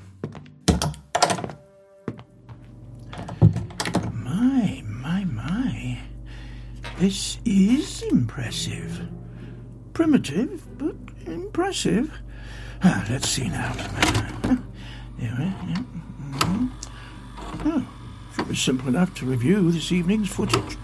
My, 4.13 4.83
my. 4.87 5.25
My. 5.25 5.99
This 6.99 7.39
is 7.45 8.03
impressive. 8.03 9.09
Primitive, 9.93 10.63
but 10.79 10.95
impressive. 11.27 12.11
Ah, 12.83 13.05
let's 13.11 13.29
see 13.29 13.49
now. 13.49 13.73
Mhm. 15.19 16.71
Oh, 17.65 17.87
it 18.39 18.49
was 18.49 18.59
simple 18.59 18.89
enough 18.89 19.15
to 19.15 19.27
review 19.27 19.71
this 19.71 19.93
evening's 19.93 20.29
footage. 20.29 20.77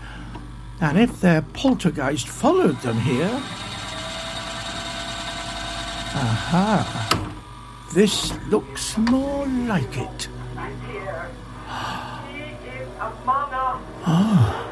And 0.81 0.99
if 0.99 1.21
their 1.21 1.43
poltergeist 1.43 2.29
followed 2.29 2.81
them 2.83 3.01
here. 3.01 3.43
Aha. 6.15 7.28
This 7.93 8.33
looks 8.49 8.99
more 8.99 9.47
like 9.47 9.97
it. 9.97 10.29
Oh. 14.07 14.65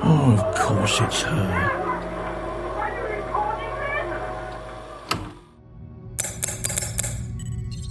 Oh, 0.00 0.36
of 0.36 0.54
course 0.56 1.00
it's 1.00 1.22
her. 1.22 1.70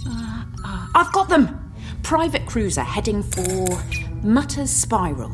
Uh, 0.06 0.86
I've 0.94 1.12
got 1.12 1.28
them! 1.28 1.72
Private 2.02 2.46
cruiser 2.46 2.82
heading 2.82 3.22
for 3.22 3.66
Mutter's 4.22 4.70
Spiral. 4.70 5.32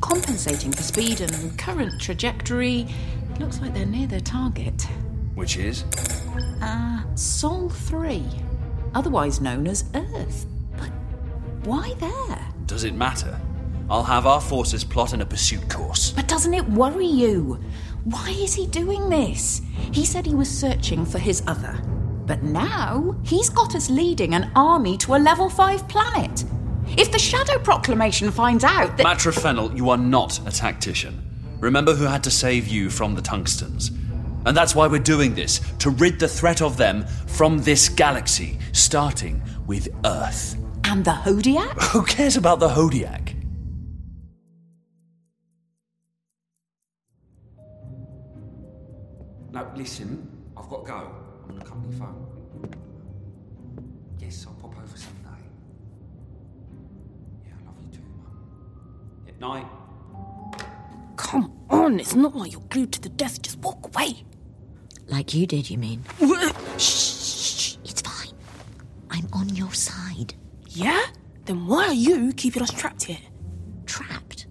Compensating 0.00 0.72
for 0.72 0.82
speed 0.82 1.20
and 1.20 1.58
current 1.58 2.00
trajectory, 2.00 2.88
looks 3.38 3.60
like 3.60 3.74
they're 3.74 3.86
near 3.86 4.06
their 4.06 4.20
target. 4.20 4.86
Which 5.40 5.56
is? 5.56 5.84
Uh, 6.60 7.00
Sol 7.14 7.70
3, 7.70 8.22
otherwise 8.94 9.40
known 9.40 9.66
as 9.68 9.86
Earth. 9.94 10.44
But 10.76 10.90
why 11.64 11.94
there? 11.94 12.46
Does 12.66 12.84
it 12.84 12.94
matter? 12.94 13.40
I'll 13.88 14.04
have 14.04 14.26
our 14.26 14.42
forces 14.42 14.84
plot 14.84 15.14
in 15.14 15.22
a 15.22 15.24
pursuit 15.24 15.66
course. 15.70 16.10
But 16.10 16.28
doesn't 16.28 16.52
it 16.52 16.68
worry 16.68 17.06
you? 17.06 17.58
Why 18.04 18.36
is 18.38 18.52
he 18.52 18.66
doing 18.66 19.08
this? 19.08 19.62
He 19.92 20.04
said 20.04 20.26
he 20.26 20.34
was 20.34 20.50
searching 20.50 21.06
for 21.06 21.18
his 21.18 21.42
other. 21.46 21.80
But 22.26 22.42
now 22.42 23.16
he's 23.22 23.48
got 23.48 23.74
us 23.74 23.88
leading 23.88 24.34
an 24.34 24.52
army 24.54 24.98
to 24.98 25.14
a 25.14 25.16
level 25.16 25.48
5 25.48 25.88
planet. 25.88 26.44
If 26.98 27.10
the 27.12 27.18
Shadow 27.18 27.58
Proclamation 27.60 28.30
finds 28.30 28.62
out 28.62 28.98
that. 28.98 29.06
Matra 29.06 29.74
you 29.74 29.88
are 29.88 29.96
not 29.96 30.38
a 30.46 30.50
tactician. 30.50 31.22
Remember 31.60 31.94
who 31.94 32.04
had 32.04 32.22
to 32.24 32.30
save 32.30 32.68
you 32.68 32.90
from 32.90 33.14
the 33.14 33.22
tungstens. 33.22 33.90
And 34.46 34.56
that's 34.56 34.74
why 34.74 34.86
we're 34.86 34.98
doing 34.98 35.34
this 35.34 35.60
to 35.80 35.90
rid 35.90 36.18
the 36.18 36.28
threat 36.28 36.62
of 36.62 36.76
them 36.76 37.06
from 37.26 37.58
this 37.62 37.88
galaxy, 37.88 38.58
starting 38.72 39.42
with 39.66 39.88
Earth. 40.04 40.56
And 40.84 41.04
the 41.04 41.10
Hodiac? 41.10 41.80
Who 41.92 42.04
cares 42.04 42.36
about 42.36 42.58
the 42.60 42.68
Hodiac? 42.68 43.36
No, 49.52 49.68
listen, 49.76 50.28
I've 50.56 50.68
got 50.68 50.86
to 50.86 50.92
go. 50.92 51.12
I'm 51.48 51.56
on 51.56 51.60
a 51.60 51.64
company 51.64 51.94
phone. 51.96 52.26
Yes, 54.20 54.46
I'll 54.46 54.54
pop 54.54 54.76
over 54.76 54.96
someday. 54.96 55.42
Yeah, 57.44 57.52
I 57.60 57.66
love 57.66 57.74
you 57.82 57.88
too, 57.90 58.02
Mum. 58.16 59.26
At 59.28 59.40
night. 59.40 59.66
Come 61.16 61.52
on, 61.68 61.98
it's 61.98 62.14
not 62.14 62.36
like 62.36 62.52
you're 62.52 62.60
glued 62.70 62.92
to 62.92 63.00
the 63.00 63.08
desk. 63.08 63.42
Just 63.42 63.58
walk 63.58 63.86
away. 63.86 64.24
Like 65.10 65.34
you 65.34 65.46
did, 65.46 65.68
you 65.68 65.76
mean? 65.76 66.04
shh, 66.78 66.80
shh, 66.80 67.76
it's 67.84 68.00
fine. 68.00 68.32
I'm 69.10 69.26
on 69.32 69.48
your 69.50 69.72
side. 69.72 70.34
Yeah? 70.68 71.04
Then 71.44 71.66
why 71.66 71.88
are 71.88 71.92
you 71.92 72.32
keeping 72.32 72.62
us 72.62 72.70
trapped 72.70 73.04
here? 73.04 73.18
Trapped? 73.86 74.46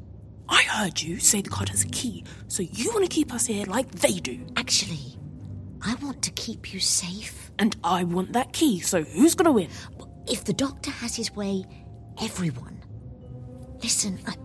I 0.50 0.64
heard 0.64 1.02
you 1.02 1.20
say 1.20 1.42
the 1.42 1.50
card 1.50 1.70
has 1.70 1.84
a 1.86 1.88
key, 1.88 2.26
so 2.50 2.62
you 2.62 2.92
want 2.92 3.04
to 3.06 3.10
keep 3.10 3.34
us 3.34 3.46
here 3.46 3.66
like 3.68 3.90
they 3.92 4.14
do. 4.20 4.46
Actually, 4.58 5.18
I 5.82 5.96
want 6.02 6.22
to 6.24 6.32
keep 6.32 6.74
you 6.74 6.80
safe. 6.80 7.52
And 7.58 7.76
I 7.84 8.04
want 8.04 8.34
that 8.34 8.52
key, 8.54 8.80
so 8.80 9.04
who's 9.04 9.36
gonna 9.36 9.52
win? 9.52 9.70
If 10.28 10.44
the 10.44 10.54
doctor 10.54 10.92
has 10.92 11.16
his 11.16 11.34
way, 11.36 11.66
everyone. 12.22 12.82
Listen, 13.82 14.20
I, 14.28 14.36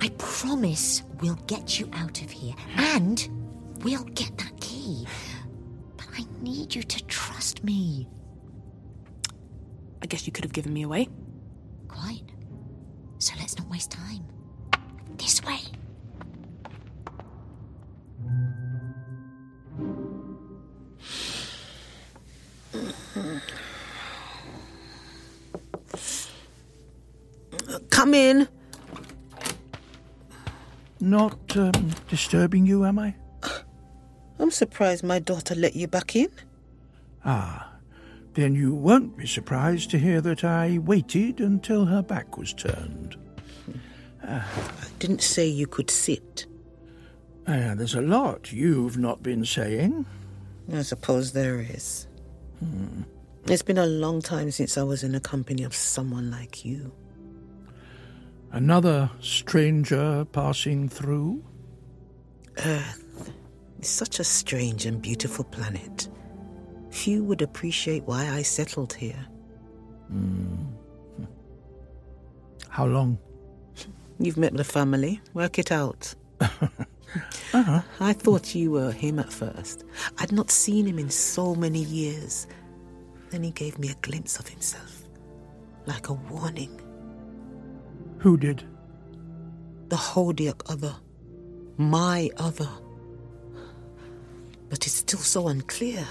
I 0.00 0.08
promise 0.18 1.02
we'll 1.20 1.38
get 1.46 1.78
you 1.78 1.90
out 1.92 2.22
of 2.22 2.30
here, 2.30 2.54
and 2.76 3.28
we'll 3.84 4.04
get 4.04 4.36
that 4.38 4.58
key. 4.60 5.06
But 5.96 6.06
I 6.16 6.24
need 6.40 6.74
you 6.74 6.82
to 6.82 7.04
trust 7.04 7.62
me. 7.62 8.08
I 10.02 10.06
guess 10.06 10.26
you 10.26 10.32
could 10.32 10.44
have 10.44 10.52
given 10.52 10.72
me 10.72 10.82
away. 10.82 11.08
Quite. 11.86 12.24
So 13.18 13.34
let's 13.38 13.56
not 13.58 13.68
waste 13.70 13.90
time. 13.92 14.24
This 15.18 15.42
way. 15.44 15.60
Come 27.90 28.14
in. 28.14 28.48
Not 31.00 31.56
um, 31.56 31.72
disturbing 32.08 32.66
you, 32.66 32.84
am 32.84 32.98
I? 32.98 33.14
I'm 34.44 34.50
surprised 34.50 35.02
my 35.02 35.20
daughter 35.20 35.54
let 35.54 35.74
you 35.74 35.88
back 35.88 36.14
in. 36.14 36.28
Ah, 37.24 37.72
then 38.34 38.54
you 38.54 38.74
won't 38.74 39.16
be 39.16 39.26
surprised 39.26 39.90
to 39.92 39.98
hear 39.98 40.20
that 40.20 40.44
I 40.44 40.76
waited 40.76 41.40
until 41.40 41.86
her 41.86 42.02
back 42.02 42.36
was 42.36 42.52
turned. 42.52 43.16
I 44.22 44.44
didn't 44.98 45.22
say 45.22 45.46
you 45.46 45.66
could 45.66 45.90
sit. 45.90 46.44
Ah, 47.48 47.72
there's 47.74 47.94
a 47.94 48.02
lot 48.02 48.52
you've 48.52 48.98
not 48.98 49.22
been 49.22 49.46
saying. 49.46 50.04
I 50.70 50.82
suppose 50.82 51.32
there 51.32 51.60
is. 51.60 52.06
Hmm. 52.58 53.04
It's 53.46 53.62
been 53.62 53.78
a 53.78 53.86
long 53.86 54.20
time 54.20 54.50
since 54.50 54.76
I 54.76 54.82
was 54.82 55.02
in 55.02 55.12
the 55.12 55.20
company 55.20 55.62
of 55.62 55.74
someone 55.74 56.30
like 56.30 56.66
you. 56.66 56.92
Another 58.52 59.08
stranger 59.20 60.26
passing 60.26 60.90
through? 60.90 61.42
Earth 62.58 63.03
is 63.84 63.90
such 63.90 64.18
a 64.18 64.24
strange 64.24 64.86
and 64.86 65.02
beautiful 65.02 65.44
planet. 65.44 66.08
Few 66.88 67.22
would 67.24 67.42
appreciate 67.42 68.04
why 68.04 68.26
I 68.30 68.40
settled 68.40 68.94
here. 68.94 69.26
Hmm. 70.08 70.64
How 72.70 72.86
long? 72.86 73.18
You've 74.18 74.38
met 74.38 74.56
the 74.56 74.64
family. 74.64 75.20
Work 75.34 75.58
it 75.58 75.70
out. 75.70 76.14
uh-huh. 76.40 77.82
I 78.00 78.14
thought 78.14 78.54
you 78.54 78.70
were 78.70 78.90
him 78.90 79.18
at 79.18 79.30
first. 79.30 79.84
I'd 80.16 80.32
not 80.32 80.50
seen 80.50 80.86
him 80.86 80.98
in 80.98 81.10
so 81.10 81.54
many 81.54 81.80
years. 81.80 82.46
Then 83.28 83.42
he 83.42 83.50
gave 83.50 83.78
me 83.78 83.90
a 83.90 84.00
glimpse 84.00 84.38
of 84.38 84.48
himself, 84.48 85.02
like 85.84 86.08
a 86.08 86.14
warning. 86.14 86.80
Who 88.20 88.38
did? 88.38 88.64
The 89.90 89.96
Hodiac 89.96 90.62
other. 90.72 90.96
My 91.76 92.30
other. 92.38 92.70
But 94.74 94.88
it's 94.88 94.96
still 94.96 95.20
so 95.20 95.46
unclear. 95.46 96.04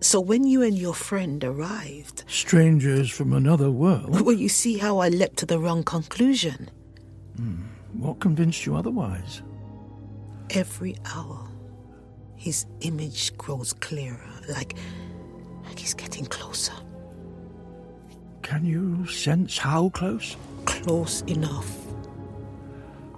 So 0.00 0.18
when 0.18 0.42
you 0.42 0.62
and 0.62 0.76
your 0.76 0.92
friend 0.92 1.44
arrived. 1.44 2.24
Strangers 2.26 3.08
from 3.08 3.32
another 3.32 3.70
world? 3.70 4.22
Well, 4.22 4.34
you 4.34 4.48
see 4.48 4.76
how 4.76 4.98
I 4.98 5.08
leapt 5.08 5.36
to 5.36 5.46
the 5.46 5.60
wrong 5.60 5.84
conclusion. 5.84 6.68
Hmm. 7.36 7.62
What 7.92 8.18
convinced 8.18 8.66
you 8.66 8.74
otherwise? 8.74 9.42
Every 10.50 10.96
hour, 11.14 11.48
his 12.34 12.66
image 12.80 13.38
grows 13.38 13.72
clearer, 13.72 14.32
like, 14.48 14.74
like 15.62 15.78
he's 15.78 15.94
getting 15.94 16.24
closer. 16.24 16.74
Can 18.42 18.64
you 18.64 19.06
sense 19.06 19.58
how 19.58 19.90
close? 19.90 20.36
Close 20.64 21.20
enough. 21.28 21.70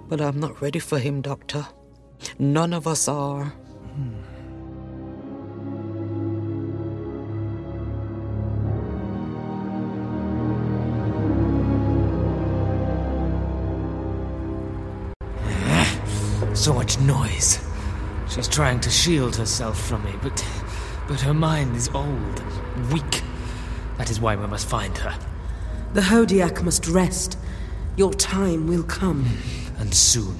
But 0.07 0.21
I'm 0.21 0.39
not 0.39 0.61
ready 0.61 0.77
for 0.77 0.99
him, 0.99 1.23
Doctor. 1.23 1.65
None 2.37 2.71
of 2.71 2.85
us 2.85 3.07
are. 3.07 3.51
So 16.55 16.73
much 16.73 16.97
noise. 16.99 17.63
She's 18.27 18.47
trying 18.47 18.79
to 18.79 18.89
shield 18.89 19.35
herself 19.35 19.79
from 19.79 20.03
me, 20.03 20.13
but 20.23 20.43
but 21.07 21.21
her 21.21 21.33
mind 21.33 21.75
is 21.75 21.89
old, 21.89 22.43
weak. 22.91 23.21
That 23.99 24.09
is 24.09 24.19
why 24.19 24.35
we 24.35 24.47
must 24.47 24.67
find 24.67 24.97
her. 24.97 25.15
The 25.93 26.01
Hodiac 26.01 26.63
must 26.63 26.87
rest. 26.87 27.37
Your 27.97 28.13
time 28.13 28.67
will 28.67 28.81
come. 28.83 29.27
And 29.77 29.93
soon. 29.93 30.37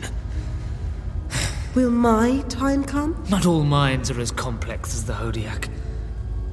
Will 1.76 1.92
my 1.92 2.44
time 2.50 2.84
come? 2.84 3.24
Not 3.30 3.46
all 3.46 3.64
minds 3.64 4.10
are 4.10 4.20
as 4.20 4.32
complex 4.32 4.96
as 4.96 5.06
the 5.06 5.14
Hodiac. 5.14 5.70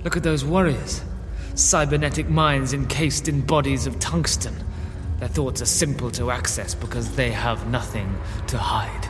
Look 0.04 0.16
at 0.18 0.22
those 0.22 0.44
warriors. 0.44 1.02
Cybernetic 1.54 2.28
minds 2.28 2.74
encased 2.74 3.26
in 3.26 3.40
bodies 3.40 3.86
of 3.86 3.98
tungsten. 4.00 4.54
Their 5.20 5.28
thoughts 5.28 5.62
are 5.62 5.66
simple 5.66 6.10
to 6.10 6.30
access 6.30 6.74
because 6.74 7.14
they 7.16 7.30
have 7.30 7.68
nothing 7.68 8.14
to 8.48 8.58
hide. 8.58 9.01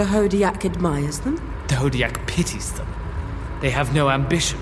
The 0.00 0.06
Hodiac 0.06 0.64
admires 0.64 1.18
them? 1.18 1.36
The 1.68 1.74
Hodiac 1.74 2.26
pities 2.26 2.72
them. 2.72 2.88
They 3.60 3.68
have 3.68 3.94
no 3.94 4.08
ambition. 4.08 4.58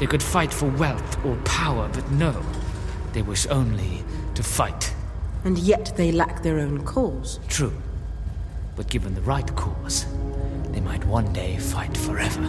They 0.00 0.06
could 0.08 0.20
fight 0.20 0.52
for 0.52 0.66
wealth 0.66 1.24
or 1.24 1.36
power, 1.44 1.88
but 1.92 2.10
no. 2.10 2.44
They 3.12 3.22
wish 3.22 3.46
only 3.46 4.02
to 4.34 4.42
fight. 4.42 4.92
And 5.44 5.56
yet 5.58 5.92
they 5.96 6.10
lack 6.10 6.42
their 6.42 6.58
own 6.58 6.82
cause. 6.84 7.38
True. 7.46 7.72
But 8.74 8.88
given 8.88 9.14
the 9.14 9.20
right 9.20 9.54
cause, 9.54 10.06
they 10.72 10.80
might 10.80 11.04
one 11.04 11.32
day 11.32 11.56
fight 11.58 11.96
forever. 11.96 12.42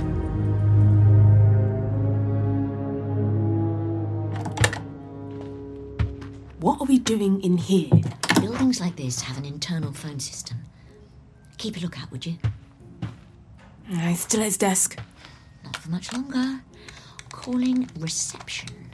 What 6.59 6.81
are 6.81 6.85
we 6.85 6.97
doing 6.97 7.39
in 7.43 7.57
here? 7.57 7.91
Buildings 8.39 8.81
like 8.81 8.95
this 8.95 9.22
have 9.22 9.38
an 9.38 9.45
internal 9.45 9.93
phone 9.93 10.19
system. 10.19 10.57
Keep 11.61 11.77
a 11.77 11.79
lookout, 11.81 12.09
would 12.11 12.25
you? 12.25 12.38
He's 13.88 14.21
still 14.21 14.39
at 14.39 14.45
his 14.45 14.57
desk. 14.57 14.99
Not 15.63 15.77
for 15.77 15.91
much 15.91 16.11
longer. 16.11 16.59
Calling 17.29 17.88
reception. 17.99 18.89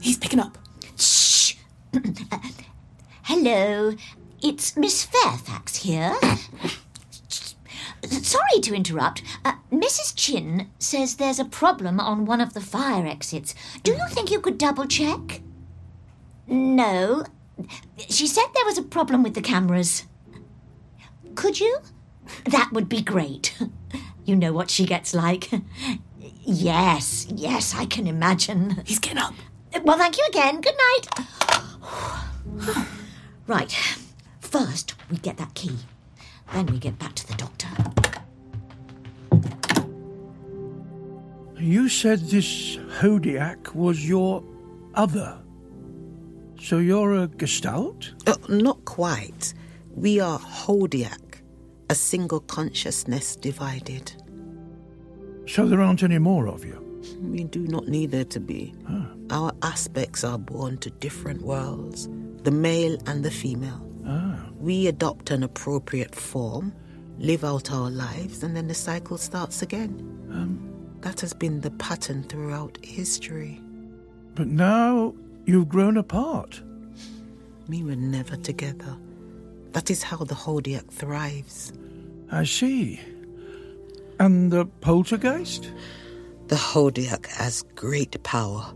He's 0.00 0.16
picking 0.16 0.40
up. 0.40 0.56
Shh! 0.98 1.56
Hello, 3.24 3.92
it's 4.42 4.74
Miss 4.78 5.04
Fairfax 5.04 5.76
here. 5.76 6.16
Sorry 8.04 8.60
to 8.62 8.74
interrupt. 8.74 9.22
Uh, 9.44 9.56
Mrs. 9.70 10.14
Chin 10.16 10.70
says 10.78 11.16
there's 11.16 11.38
a 11.38 11.44
problem 11.44 12.00
on 12.00 12.24
one 12.24 12.40
of 12.40 12.54
the 12.54 12.62
fire 12.62 13.06
exits. 13.06 13.54
Do 13.82 13.92
you 13.92 14.08
think 14.08 14.30
you 14.30 14.40
could 14.40 14.56
double 14.56 14.86
check? 14.86 15.42
No. 16.46 17.26
She 18.08 18.26
said 18.26 18.46
there 18.54 18.64
was 18.64 18.78
a 18.78 18.82
problem 18.82 19.22
with 19.22 19.34
the 19.34 19.42
cameras. 19.42 20.04
Could 21.36 21.60
you? 21.60 21.78
That 22.46 22.70
would 22.72 22.88
be 22.88 23.02
great. 23.02 23.56
You 24.24 24.34
know 24.34 24.52
what 24.52 24.70
she 24.70 24.84
gets 24.86 25.14
like. 25.14 25.48
Yes, 26.42 27.26
yes, 27.32 27.74
I 27.76 27.86
can 27.86 28.08
imagine. 28.08 28.82
He's 28.84 28.98
getting 28.98 29.18
up. 29.18 29.34
Well, 29.84 29.98
thank 29.98 30.16
you 30.16 30.24
again. 30.28 30.60
Good 30.60 30.74
night. 30.88 31.06
right. 33.46 33.72
First, 34.40 34.94
we 35.10 35.18
get 35.18 35.36
that 35.36 35.54
key. 35.54 35.76
Then 36.52 36.66
we 36.66 36.78
get 36.78 36.98
back 36.98 37.14
to 37.14 37.26
the 37.26 37.34
doctor. 37.34 37.68
You 41.58 41.88
said 41.88 42.20
this 42.20 42.76
Hodiac 43.00 43.74
was 43.74 44.08
your 44.08 44.42
other. 44.94 45.38
So 46.60 46.78
you're 46.78 47.14
a 47.22 47.26
Gestalt? 47.28 48.14
Uh, 48.26 48.36
not 48.48 48.84
quite. 48.84 49.54
We 49.94 50.20
are 50.20 50.38
Hodiac, 50.38 51.25
a 51.88 51.94
single 51.94 52.40
consciousness 52.40 53.36
divided. 53.36 54.12
So 55.46 55.66
there 55.66 55.80
aren't 55.80 56.02
any 56.02 56.18
more 56.18 56.48
of 56.48 56.64
you? 56.64 56.82
We 57.20 57.44
do 57.44 57.60
not 57.68 57.86
need 57.86 58.10
there 58.10 58.24
to 58.24 58.40
be. 58.40 58.74
Our 59.30 59.52
aspects 59.62 60.24
are 60.24 60.38
born 60.38 60.78
to 60.78 60.90
different 60.90 61.42
worlds, 61.42 62.08
the 62.42 62.50
male 62.50 62.98
and 63.06 63.24
the 63.24 63.30
female. 63.30 63.80
Ah. 64.06 64.46
We 64.58 64.86
adopt 64.86 65.30
an 65.30 65.42
appropriate 65.42 66.14
form, 66.14 66.72
live 67.18 67.44
out 67.44 67.72
our 67.72 67.90
lives, 67.90 68.42
and 68.42 68.56
then 68.56 68.68
the 68.68 68.74
cycle 68.74 69.18
starts 69.18 69.62
again. 69.62 70.00
Um, 70.30 70.72
that 71.00 71.20
has 71.20 71.32
been 71.32 71.60
the 71.60 71.70
pattern 71.72 72.24
throughout 72.24 72.78
history. 72.82 73.60
But 74.34 74.48
now 74.48 75.14
you've 75.44 75.68
grown 75.68 75.96
apart. 75.96 76.60
We 77.68 77.82
were 77.82 77.96
never 77.96 78.36
together. 78.36 78.96
That 79.76 79.90
is 79.90 80.02
how 80.02 80.16
the 80.16 80.34
Hodiac 80.34 80.88
thrives. 80.90 81.70
I 82.32 82.44
see. 82.44 82.98
And 84.18 84.50
the 84.50 84.64
poltergeist? 84.80 85.70
The 86.46 86.56
Hodiac 86.56 87.26
has 87.26 87.62
great 87.74 88.22
power. 88.22 88.72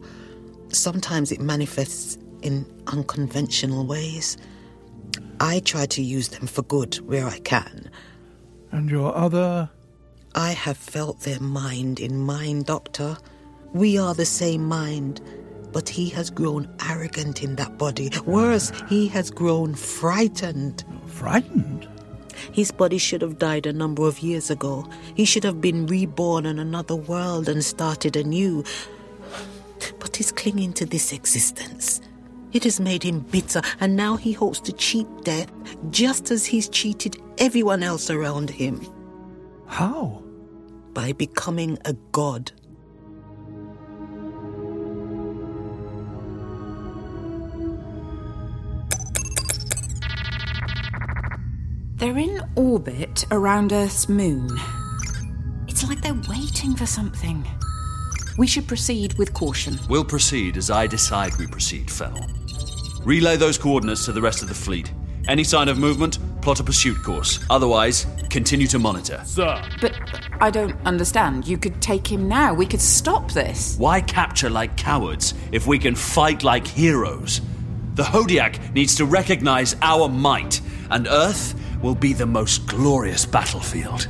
Sometimes 0.68 1.32
it 1.32 1.40
manifests 1.40 2.18
in 2.42 2.66
unconventional 2.88 3.86
ways. 3.86 4.36
I 5.40 5.60
try 5.60 5.86
to 5.86 6.02
use 6.02 6.28
them 6.28 6.46
for 6.46 6.60
good 6.64 6.96
where 7.08 7.26
I 7.26 7.38
can. 7.38 7.90
And 8.70 8.90
your 8.90 9.16
other? 9.16 9.70
I 10.34 10.50
have 10.50 10.76
felt 10.76 11.20
their 11.20 11.40
mind 11.40 11.98
in 11.98 12.18
mine, 12.18 12.64
Doctor. 12.64 13.16
We 13.72 13.96
are 13.96 14.12
the 14.12 14.26
same 14.26 14.66
mind, 14.68 15.22
but 15.72 15.88
he 15.88 16.08
has 16.10 16.30
grown 16.30 16.68
arrogant 16.88 17.42
in 17.42 17.56
that 17.56 17.78
body. 17.78 18.10
Worse, 18.26 18.72
he 18.88 19.08
has 19.08 19.30
grown 19.30 19.74
frightened. 19.74 20.84
Frightened? 21.06 21.88
His 22.52 22.72
body 22.72 22.98
should 22.98 23.22
have 23.22 23.38
died 23.38 23.66
a 23.66 23.72
number 23.72 24.06
of 24.06 24.20
years 24.20 24.50
ago. 24.50 24.88
He 25.14 25.24
should 25.24 25.44
have 25.44 25.60
been 25.60 25.86
reborn 25.86 26.46
in 26.46 26.58
another 26.58 26.96
world 26.96 27.48
and 27.48 27.64
started 27.64 28.16
anew. 28.16 28.64
But 29.98 30.16
he's 30.16 30.32
clinging 30.32 30.72
to 30.74 30.86
this 30.86 31.12
existence. 31.12 32.00
It 32.52 32.64
has 32.64 32.80
made 32.80 33.02
him 33.02 33.20
bitter, 33.20 33.62
and 33.78 33.94
now 33.94 34.16
he 34.16 34.32
hopes 34.32 34.60
to 34.60 34.72
cheat 34.72 35.06
death 35.22 35.50
just 35.90 36.30
as 36.30 36.46
he's 36.46 36.68
cheated 36.68 37.16
everyone 37.38 37.82
else 37.82 38.10
around 38.10 38.50
him. 38.50 38.84
How? 39.66 40.24
By 40.92 41.12
becoming 41.12 41.78
a 41.84 41.92
god. 42.10 42.50
They're 52.00 52.16
in 52.16 52.40
orbit 52.56 53.26
around 53.30 53.74
Earth's 53.74 54.08
moon. 54.08 54.58
It's 55.68 55.86
like 55.86 56.00
they're 56.00 56.18
waiting 56.30 56.74
for 56.74 56.86
something. 56.86 57.46
We 58.38 58.46
should 58.46 58.66
proceed 58.66 59.18
with 59.18 59.34
caution. 59.34 59.78
We'll 59.86 60.06
proceed 60.06 60.56
as 60.56 60.70
I 60.70 60.86
decide 60.86 61.36
we 61.36 61.46
proceed, 61.46 61.90
Fennel. 61.90 62.24
Relay 63.04 63.36
those 63.36 63.58
coordinates 63.58 64.06
to 64.06 64.12
the 64.12 64.22
rest 64.22 64.40
of 64.40 64.48
the 64.48 64.54
fleet. 64.54 64.90
Any 65.28 65.44
sign 65.44 65.68
of 65.68 65.76
movement, 65.76 66.18
plot 66.40 66.58
a 66.58 66.64
pursuit 66.64 66.96
course. 67.02 67.38
Otherwise, 67.50 68.06
continue 68.30 68.66
to 68.68 68.78
monitor. 68.78 69.20
Sir. 69.26 69.62
But 69.82 69.92
I 70.40 70.50
don't 70.50 70.80
understand. 70.86 71.46
You 71.46 71.58
could 71.58 71.82
take 71.82 72.10
him 72.10 72.26
now. 72.28 72.54
We 72.54 72.64
could 72.64 72.80
stop 72.80 73.30
this. 73.32 73.76
Why 73.76 74.00
capture 74.00 74.48
like 74.48 74.74
cowards 74.74 75.34
if 75.52 75.66
we 75.66 75.78
can 75.78 75.94
fight 75.94 76.44
like 76.44 76.66
heroes? 76.66 77.42
The 77.92 78.04
Hodiac 78.04 78.72
needs 78.72 78.94
to 78.94 79.04
recognize 79.04 79.76
our 79.82 80.08
might, 80.08 80.62
and 80.90 81.06
Earth 81.06 81.59
will 81.82 81.94
be 81.94 82.12
the 82.12 82.26
most 82.26 82.66
glorious 82.66 83.24
battlefield. 83.24 84.06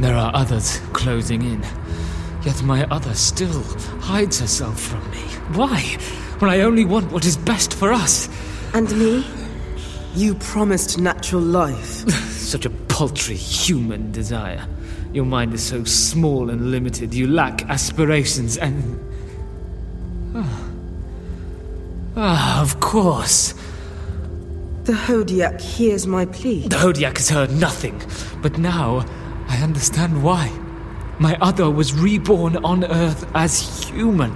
There 0.00 0.16
are 0.16 0.34
others 0.34 0.78
closing 0.92 1.42
in. 1.42 1.62
Yet 2.42 2.62
my 2.62 2.84
other 2.84 3.14
still 3.14 3.62
hides 4.00 4.40
herself 4.40 4.80
from 4.80 5.10
me. 5.10 5.18
Why? 5.52 5.80
When 6.38 6.50
I 6.50 6.60
only 6.60 6.86
want 6.86 7.12
what 7.12 7.26
is 7.26 7.36
best 7.36 7.74
for 7.74 7.92
us. 7.92 8.28
And 8.72 8.90
me? 8.98 9.26
You 10.14 10.34
promised 10.36 10.98
natural 10.98 11.42
life. 11.42 12.08
Such 12.30 12.64
a 12.64 12.70
paltry 12.70 13.36
human 13.36 14.10
desire. 14.10 14.66
Your 15.12 15.24
mind 15.24 15.54
is 15.54 15.62
so 15.62 15.84
small 15.84 16.50
and 16.50 16.70
limited, 16.70 17.14
you 17.14 17.26
lack 17.26 17.68
aspirations 17.68 18.56
and. 18.56 18.98
Ah, 20.34 20.70
ah 22.16 22.62
of 22.62 22.78
course. 22.80 23.54
The 24.84 24.92
Hodiac 24.92 25.60
hears 25.60 26.06
my 26.06 26.26
plea. 26.26 26.66
The 26.68 26.76
Hodiac 26.76 27.16
has 27.16 27.28
heard 27.28 27.50
nothing, 27.52 28.00
but 28.40 28.58
now 28.58 29.04
I 29.48 29.56
understand 29.58 30.22
why. 30.22 30.50
My 31.18 31.36
other 31.40 31.70
was 31.70 31.92
reborn 31.92 32.56
on 32.64 32.84
Earth 32.84 33.28
as 33.34 33.84
human. 33.84 34.30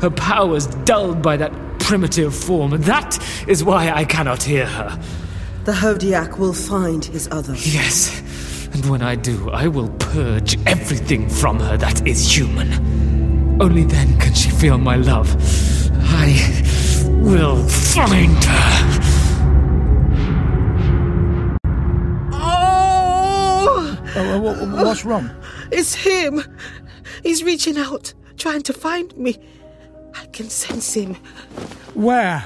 Her 0.00 0.10
powers 0.10 0.66
dulled 0.84 1.22
by 1.22 1.36
that 1.38 1.52
primitive 1.78 2.34
form. 2.34 2.72
and 2.72 2.84
That 2.84 3.18
is 3.46 3.64
why 3.64 3.90
I 3.90 4.04
cannot 4.04 4.42
hear 4.42 4.66
her. 4.66 5.00
The 5.64 5.72
Hodiac 5.72 6.38
will 6.38 6.52
find 6.52 7.04
his 7.04 7.28
other. 7.30 7.54
Yes, 7.54 8.22
and 8.76 8.90
when 8.90 9.00
I 9.00 9.14
do, 9.14 9.48
I 9.50 9.68
will 9.68 9.88
purge 9.88 10.58
everything 10.66 11.30
from 11.30 11.58
her 11.60 11.78
that 11.78 12.06
is 12.06 12.36
human. 12.36 12.70
Only 13.58 13.84
then 13.84 14.18
can 14.18 14.34
she 14.34 14.50
feel 14.50 14.76
my 14.76 14.96
love. 14.96 15.34
I 16.04 16.28
will 17.22 17.66
find 17.66 18.44
her. 18.44 19.00
Oh, 22.32 23.98
oh 24.14 24.84
what's 24.84 25.06
wrong? 25.06 25.30
It's 25.72 25.94
him. 25.94 26.42
He's 27.22 27.42
reaching 27.42 27.78
out, 27.78 28.12
trying 28.36 28.62
to 28.64 28.74
find 28.74 29.16
me. 29.16 29.38
I 30.14 30.26
can 30.26 30.50
sense 30.50 30.92
him. 30.92 31.14
Where? 31.94 32.44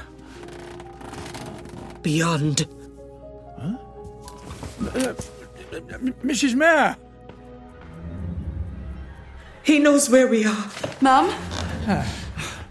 Beyond. 2.03 2.67
Huh? 3.59 3.77
Uh, 4.95 5.13
Mrs. 6.23 6.55
Mayor! 6.55 6.95
He 9.63 9.79
knows 9.79 10.09
where 10.09 10.27
we 10.27 10.45
are. 10.45 10.69
Mum? 11.01 11.29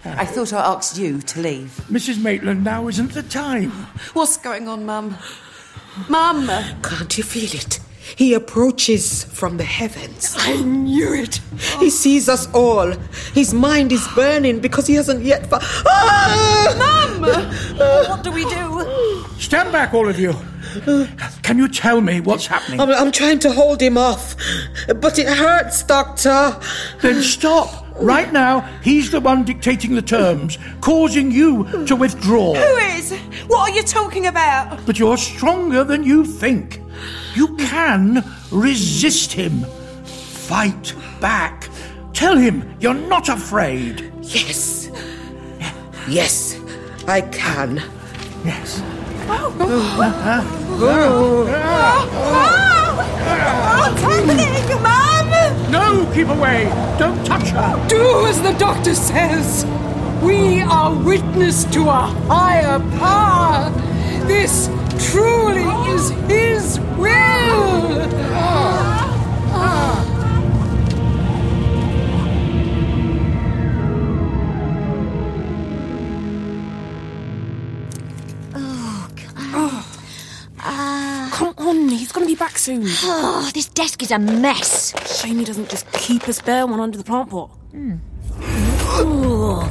I 0.05 0.25
thought 0.25 0.53
I 0.53 0.75
asked 0.75 0.99
you 0.99 1.21
to 1.21 1.41
leave. 1.41 1.71
Mrs. 1.91 2.23
Maitland, 2.23 2.65
now 2.65 2.89
isn't 2.89 3.13
the 3.13 3.23
time. 3.23 3.71
What's 4.15 4.37
going 4.37 4.67
on, 4.67 4.87
Mum? 4.87 5.17
Mum! 6.09 6.47
Can't 6.83 7.17
you 7.19 7.25
feel 7.25 7.51
it? 7.61 7.81
He 8.17 8.35
approaches 8.35 9.25
from 9.25 9.57
the 9.57 9.65
heavens. 9.65 10.35
I 10.39 10.57
knew 10.63 11.15
it. 11.15 11.41
He 11.79 11.91
sees 11.91 12.29
us 12.29 12.53
all. 12.53 12.93
His 13.35 13.55
mind 13.55 13.93
is 13.93 14.07
burning 14.15 14.59
because 14.59 14.87
he 14.87 14.95
hasn't 14.95 15.25
yet. 15.25 15.47
Fa- 15.47 15.61
ah! 15.63 17.17
Mum! 17.21 17.31
what 18.09 18.25
do 18.25 18.33
we 18.33 18.45
do? 18.47 19.25
Stand 19.39 19.71
back, 19.71 19.95
all 19.95 20.09
of 20.09 20.19
you. 20.19 20.35
Can 21.43 21.59
you 21.59 21.69
tell 21.69 22.01
me 22.01 22.21
what's 22.21 22.47
happening? 22.47 22.81
I'm, 22.81 22.91
I'm 22.91 23.13
trying 23.13 23.39
to 23.41 23.53
hold 23.53 23.81
him 23.81 23.99
off, 23.99 24.37
but 25.01 25.19
it 25.19 25.27
hurts, 25.27 25.83
Doctor. 25.83 26.57
Then 27.01 27.23
stop. 27.23 27.87
Right 27.97 28.33
now, 28.33 28.61
he's 28.83 29.11
the 29.11 29.21
one 29.21 29.45
dictating 29.45 29.95
the 29.95 30.03
terms, 30.03 30.57
causing 30.81 31.31
you 31.31 31.85
to 31.87 31.95
withdraw. 31.95 32.55
Who 32.55 32.77
is? 32.97 33.13
What 33.47 33.71
are 33.71 33.77
you 33.77 33.83
talking 33.83 34.27
about? 34.27 34.87
But 34.87 34.99
you're 34.99 35.19
stronger 35.19 35.85
than 35.85 36.05
you 36.05 36.25
think. 36.25 36.81
You 37.35 37.57
can 37.57 38.25
resist 38.51 39.33
him. 39.33 39.65
Fight 40.05 40.95
back. 41.21 41.69
Tell 42.15 42.37
him 42.37 42.75
you're 42.81 42.95
not 42.95 43.29
afraid. 43.29 44.13
Yes. 44.23 44.91
Yes, 46.09 46.59
I 47.07 47.21
can. 47.21 47.83
Yes. 48.45 48.83
What's 53.81 54.03
happening, 54.03 54.83
Mum? 54.83 55.31
No, 55.71 56.11
keep 56.13 56.29
away. 56.29 56.65
Don't 56.99 57.25
touch 57.25 57.49
her. 57.51 57.87
Do 57.89 58.27
as 58.27 58.41
the 58.43 58.53
doctor 58.53 58.95
says. 58.95 59.65
We 60.23 60.61
are 60.61 60.95
witness 60.95 61.65
to 61.67 61.89
a 61.89 62.03
higher 62.29 62.79
power. 62.99 63.71
This 64.27 64.69
truly 65.11 65.65
is 65.93 66.11
his 66.29 66.79
will. 66.99 68.90
Ah. 80.63 81.31
Come 81.33 81.55
on, 81.57 81.89
he's 81.89 82.13
gonna 82.13 82.27
be 82.27 82.35
back 82.35 82.59
soon. 82.59 82.83
Oh, 82.85 83.51
this 83.55 83.69
desk 83.69 84.03
is 84.03 84.11
a 84.11 84.19
mess. 84.19 84.93
Shame 85.21 85.39
he 85.39 85.45
doesn't 85.45 85.71
just 85.71 85.91
keep 85.93 86.27
a 86.29 86.33
spare 86.33 86.67
one 86.67 86.81
under 86.81 86.99
the 86.99 87.05
plant 87.05 87.31
pot. 87.31 87.49
Hmm. 87.71 87.95
Ooh. 89.01 89.63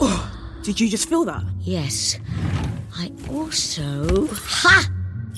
Oh. 0.00 0.30
Did 0.62 0.80
you 0.80 0.88
just 0.88 1.08
feel 1.08 1.24
that? 1.26 1.42
Yes. 1.60 2.18
I 2.96 3.12
also. 3.30 4.26
Ha! 4.30 4.88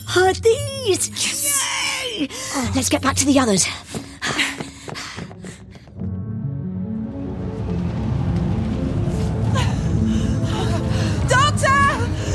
Heard 0.07 0.37
these! 0.37 1.11
Yay! 2.21 2.29
Let's 2.75 2.89
get 2.89 3.03
back 3.03 3.17
to 3.17 3.27
the 3.27 3.39
others. 3.41 3.65
Doctor! 11.29 11.67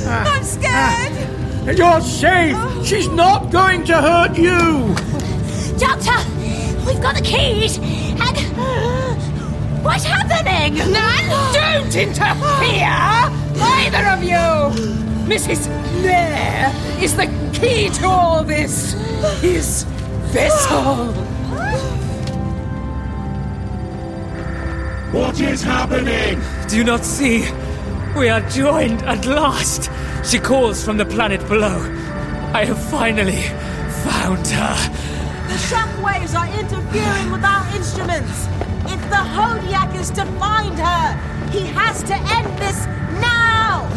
Ah. 0.03 0.35
I'm 0.35 0.43
scared! 0.43 1.27
Ah. 1.37 1.40
You're 1.65 2.01
safe. 2.01 2.55
Oh. 2.57 2.83
She's 2.83 3.07
not 3.09 3.51
going 3.51 3.85
to 3.85 4.01
hurt 4.01 4.35
you. 4.35 4.95
Doctor! 5.77 6.17
We've 6.85 6.99
got 6.99 7.15
the 7.15 7.21
keys! 7.21 7.77
And. 7.77 8.37
What's 9.83 10.03
happening? 10.03 10.75
Nan, 10.91 11.53
don't 11.53 11.95
interfere! 11.95 12.87
Either 13.61 14.07
of 14.07 14.23
you! 14.23 14.91
Mrs. 15.29 15.67
Nair 16.01 16.73
is 16.99 17.15
the 17.15 17.27
key 17.53 17.89
to 17.89 18.07
all 18.07 18.43
this. 18.43 18.93
His 19.39 19.83
vessel. 20.33 21.13
What 25.11 25.39
is 25.39 25.61
happening? 25.61 26.41
Do 26.67 26.77
you 26.77 26.83
not 26.83 27.05
see? 27.05 27.41
We 28.17 28.29
are 28.29 28.41
joined 28.49 29.03
at 29.03 29.25
last. 29.25 29.89
She 30.23 30.39
calls 30.39 30.83
from 30.83 30.97
the 30.97 31.05
planet 31.05 31.45
below. 31.47 31.79
I 32.53 32.63
have 32.65 32.81
finally 32.89 33.41
found 34.03 34.47
her. 34.47 34.75
The 35.49 35.57
shock 35.57 35.89
waves 36.03 36.35
are 36.35 36.47
interfering 36.47 37.31
with 37.31 37.43
our 37.43 37.65
instruments. 37.75 38.47
If 38.85 39.01
the 39.09 39.21
Hodiac 39.35 39.93
is 39.99 40.09
to 40.11 40.25
find 40.39 40.77
her, 40.79 41.49
he 41.51 41.65
has 41.67 42.03
to 42.03 42.13
end 42.15 42.57
this 42.59 42.85
now! 43.19 43.87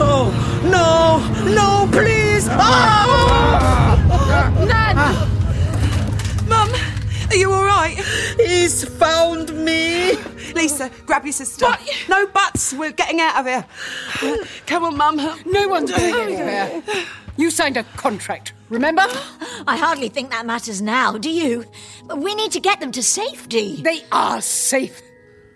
Oh, 0.00 0.30
no, 0.64 1.20
no, 1.54 1.88
please! 1.90 2.46
Ah! 2.50 3.03
He's 8.36 8.84
found 8.98 9.54
me. 9.64 10.12
Lisa, 10.54 10.90
grab 11.06 11.24
your 11.24 11.32
sister. 11.32 11.66
No 12.08 12.26
buts. 12.26 12.72
We're 12.72 12.92
getting 12.92 13.20
out 13.20 13.40
of 13.40 13.46
here. 13.46 14.46
Come 14.66 14.84
on, 14.84 14.96
Mum. 14.96 15.16
No 15.46 15.68
one's 15.68 15.90
oh, 15.92 15.96
going 15.96 16.32
anywhere. 16.32 16.82
You 17.36 17.50
signed 17.50 17.76
a 17.76 17.82
contract, 17.96 18.52
remember? 18.68 19.02
I 19.66 19.76
hardly 19.76 20.08
think 20.08 20.30
that 20.30 20.46
matters 20.46 20.80
now, 20.80 21.18
do 21.18 21.30
you? 21.30 21.64
We 22.14 22.34
need 22.34 22.52
to 22.52 22.60
get 22.60 22.80
them 22.80 22.92
to 22.92 23.02
safety. 23.02 23.82
They 23.82 24.04
are 24.12 24.40
safe. 24.40 25.02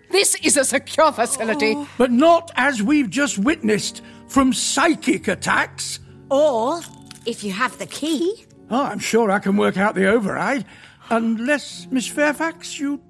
This 0.09 0.35
is 0.43 0.57
a 0.57 0.65
secure 0.65 1.11
facility. 1.11 1.75
Oh. 1.77 1.87
But 1.97 2.11
not 2.11 2.51
as 2.55 2.81
we've 2.81 3.09
just 3.09 3.37
witnessed 3.39 4.01
from 4.27 4.51
psychic 4.53 5.27
attacks. 5.27 5.99
Or, 6.29 6.81
if 7.25 7.43
you 7.43 7.51
have 7.51 7.77
the 7.77 7.85
key. 7.85 8.45
Oh, 8.69 8.83
I'm 8.83 8.99
sure 8.99 9.31
I 9.31 9.39
can 9.39 9.55
work 9.55 9.77
out 9.77 9.95
the 9.95 10.07
override. 10.07 10.65
Unless, 11.09 11.87
Miss 11.91 12.07
Fairfax, 12.07 12.79
you'd 12.79 13.01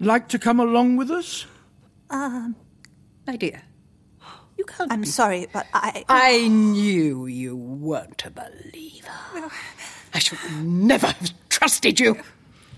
like 0.00 0.28
to 0.28 0.38
come 0.38 0.60
along 0.60 0.96
with 0.96 1.10
us? 1.10 1.46
Um, 2.10 2.54
My 3.26 3.36
dear, 3.36 3.62
you 4.56 4.64
can't. 4.64 4.92
I'm 4.92 5.04
sorry, 5.04 5.46
but 5.52 5.66
I. 5.74 6.04
I 6.08 6.48
knew 6.48 7.26
you 7.26 7.56
weren't 7.56 8.24
a 8.24 8.30
believer. 8.30 9.50
I 10.14 10.18
should 10.18 10.38
never 10.62 11.08
have 11.08 11.32
trusted 11.48 12.00
you. 12.00 12.16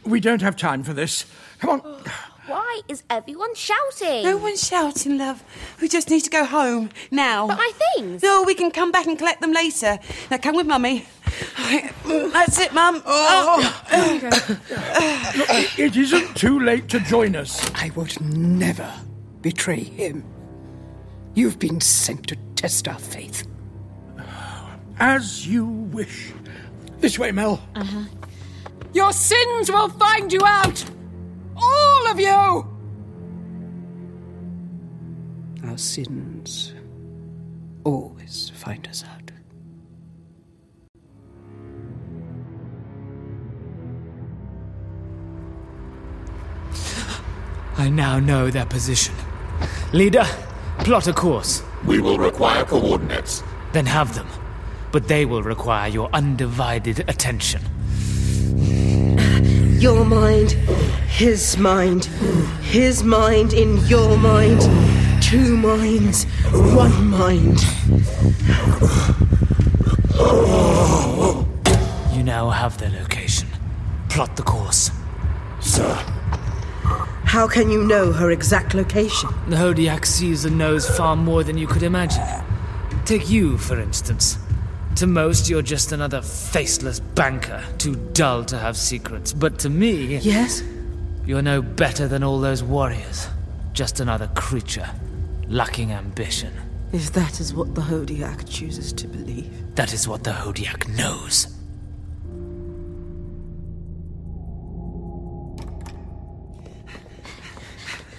We 0.05 0.19
don't 0.21 0.43
have 0.43 0.57
time 0.57 0.83
for 0.83 0.95
this. 0.95 1.27
Come 1.59 1.81
on. 1.81 2.05
Why 2.51 2.81
is 2.89 3.05
everyone 3.09 3.55
shouting? 3.55 4.25
No 4.25 4.37
one's 4.37 4.67
shouting, 4.67 5.19
love. 5.19 5.45
We 5.81 5.87
just 5.87 6.11
need 6.11 6.23
to 6.23 6.31
go 6.31 6.45
home 6.45 6.91
now. 7.13 7.47
But 7.47 7.59
my 7.59 7.71
things. 7.95 8.25
No, 8.25 8.43
we 8.43 8.55
can 8.55 8.73
come 8.73 8.91
back 8.91 9.07
and 9.07 9.17
collect 9.17 9.41
them 9.41 9.53
later. 9.53 10.01
Now 10.33 10.39
come 10.39 10.57
with 10.57 10.67
Mummy. 10.67 11.07
Right, 11.57 11.93
That's 12.33 12.59
it, 12.59 12.75
Mum. 12.75 13.03
Oh. 13.07 13.81
Look, 15.37 15.49
it 15.79 15.97
isn't 15.97 16.37
too 16.37 16.59
late 16.59 16.89
to 16.89 16.99
join 16.99 17.37
us. 17.37 17.71
I 17.77 17.91
would 17.95 18.21
never 18.21 18.93
betray 19.43 19.85
him. 19.85 20.25
You've 21.35 21.61
been 21.61 21.81
sent 21.81 22.27
to 22.27 22.37
test 22.57 22.89
our 22.89 22.99
faith. 22.99 23.47
As 24.99 25.47
you 25.47 25.67
wish. 25.67 26.33
This 26.99 27.17
way, 27.17 27.31
Mel. 27.31 27.63
Uh-huh. 27.77 28.05
Your 28.93 29.13
sins 29.13 29.71
will 29.71 29.89
find 29.91 30.33
you 30.33 30.41
out! 30.45 30.85
All 31.61 32.07
of 32.11 32.19
you! 32.21 32.67
Our 35.69 35.79
sins 35.79 36.75
always 37.85 38.51
find 38.55 38.87
us 38.89 39.05
out. 39.05 39.31
I 47.77 47.89
now 47.89 48.19
know 48.19 48.51
their 48.51 48.67
position. 48.67 49.15
Leader, 49.93 50.27
plot 50.81 51.07
a 51.07 51.15
course. 51.15 51.63
We 51.87 51.99
will 52.01 52.19
require 52.19 52.65
coordinates. 52.65 53.43
Then 53.73 53.87
have 53.87 54.15
them. 54.15 54.27
But 54.93 55.09
they 55.09 55.25
will 55.25 55.43
require 55.43 55.89
your 55.89 56.11
undivided 56.13 57.09
attention. 57.09 57.63
Your 59.81 60.05
mind, 60.05 60.51
his 61.09 61.57
mind, 61.57 62.05
his 62.61 63.03
mind 63.03 63.55
in 63.55 63.79
your 63.87 64.19
mind. 64.19 64.61
Two 65.23 65.57
minds, 65.57 66.25
one 66.53 67.09
mind. 67.09 67.59
You 72.15 72.23
now 72.23 72.51
have 72.51 72.77
their 72.77 72.91
location. 72.91 73.49
Plot 74.11 74.37
the 74.37 74.43
course. 74.43 74.91
Sir. 75.61 75.95
How 77.25 77.49
can 77.49 77.71
you 77.71 77.83
know 77.83 78.13
her 78.13 78.31
exact 78.31 78.75
location? 78.75 79.31
The 79.49 79.57
Hodiac 79.57 80.05
sees 80.05 80.45
and 80.45 80.59
knows 80.59 80.87
far 80.95 81.17
more 81.17 81.43
than 81.43 81.57
you 81.57 81.67
could 81.67 81.85
imagine. 81.85 82.23
Take 83.07 83.31
you, 83.31 83.57
for 83.57 83.81
instance. 83.81 84.37
To 84.97 85.07
most, 85.07 85.49
you're 85.49 85.63
just 85.63 85.93
another 85.93 86.21
faceless 86.21 87.01
banker, 87.01 87.63
too 87.79 87.97
dull 88.13 88.45
to 88.45 88.59
have 88.59 88.77
secrets. 88.77 89.33
But 89.33 89.59
to 89.61 89.71
me. 89.71 90.17
Yes? 90.19 90.63
You're 91.25 91.43
no 91.43 91.63
better 91.63 92.09
than 92.09 92.23
all 92.23 92.41
those 92.41 92.63
warriors. 92.63 93.29
Just 93.73 94.01
another 94.01 94.29
creature, 94.35 94.89
lacking 95.49 95.93
ambition. 95.93 96.53
If 96.93 97.13
that 97.13 97.41
is 97.41 97.55
what 97.55 97.75
the 97.75 97.83
Hodiac 97.83 98.49
chooses 98.49 98.93
to 98.95 99.07
believe. 99.07 99.75
That 99.77 99.95
is 99.95 100.09
what 100.09 100.25
the 100.25 100.33
Hodiac 100.33 100.89
knows. 100.89 101.47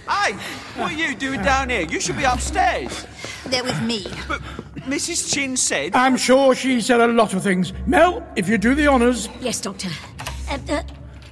Hey, 0.08 0.32
what 0.76 0.92
are 0.92 0.94
you 0.94 1.14
doing 1.14 1.42
down 1.42 1.70
here? 1.70 1.82
You 1.82 2.00
should 2.00 2.16
be 2.16 2.24
upstairs. 2.24 3.06
They're 3.46 3.64
with 3.64 3.80
me. 3.82 4.06
But 4.28 4.40
Mrs. 4.88 5.32
Chin 5.32 5.56
said. 5.56 5.94
I'm 5.94 6.16
sure 6.16 6.54
she 6.54 6.80
said 6.80 7.00
a 7.00 7.06
lot 7.08 7.34
of 7.34 7.42
things. 7.42 7.72
Mel, 7.86 8.26
if 8.36 8.48
you 8.48 8.58
do 8.58 8.74
the 8.74 8.88
honours. 8.88 9.28
Yes, 9.40 9.60
Doctor. 9.60 9.88
Uh, 10.50 10.58
uh, 10.68 10.82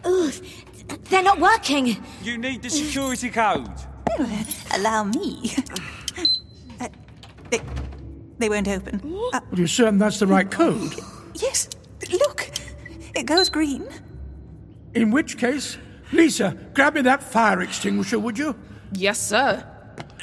ugh, 0.05 0.33
they're 1.05 1.23
not 1.23 1.41
working. 1.41 1.97
You 2.23 2.39
need 2.39 2.63
the 2.63 2.71
security 2.71 3.31
code. 3.31 3.69
Allow 4.75 5.05
me. 5.05 5.53
Uh, 6.81 6.89
they, 7.51 7.61
they 8.39 8.49
won't 8.49 8.69
open. 8.69 9.01
Uh, 9.33 9.41
Are 9.41 9.57
you 9.57 9.67
certain 9.67 9.99
that's 9.99 10.19
the 10.19 10.27
right 10.27 10.51
code? 10.51 10.95
yes, 11.35 11.69
look. 12.11 12.51
It 13.15 13.27
goes 13.27 13.49
green. 13.51 13.87
In 14.95 15.11
which 15.11 15.37
case, 15.39 15.77
Lisa, 16.13 16.57
grab 16.75 16.95
me 16.95 17.03
that 17.03 17.23
fire 17.23 17.61
extinguisher, 17.63 18.19
would 18.19 18.39
you? 18.39 18.57
Yes, 18.93 19.21
sir. 19.21 19.65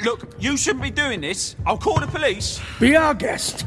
Look, 0.03 0.35
you 0.39 0.57
shouldn't 0.57 0.83
be 0.83 0.91
doing 0.91 1.21
this. 1.21 1.55
I'll 1.65 1.77
call 1.77 1.99
the 1.99 2.07
police. 2.07 2.59
Be 2.79 2.95
our 2.95 3.13
guest. 3.13 3.65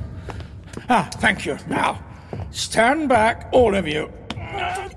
Ah, 0.89 1.09
thank 1.15 1.47
you. 1.47 1.57
Now, 1.69 2.05
stand 2.51 3.09
back, 3.09 3.49
all 3.53 3.75
of 3.75 3.89
you. 3.89 4.13
Oh, 4.37 4.91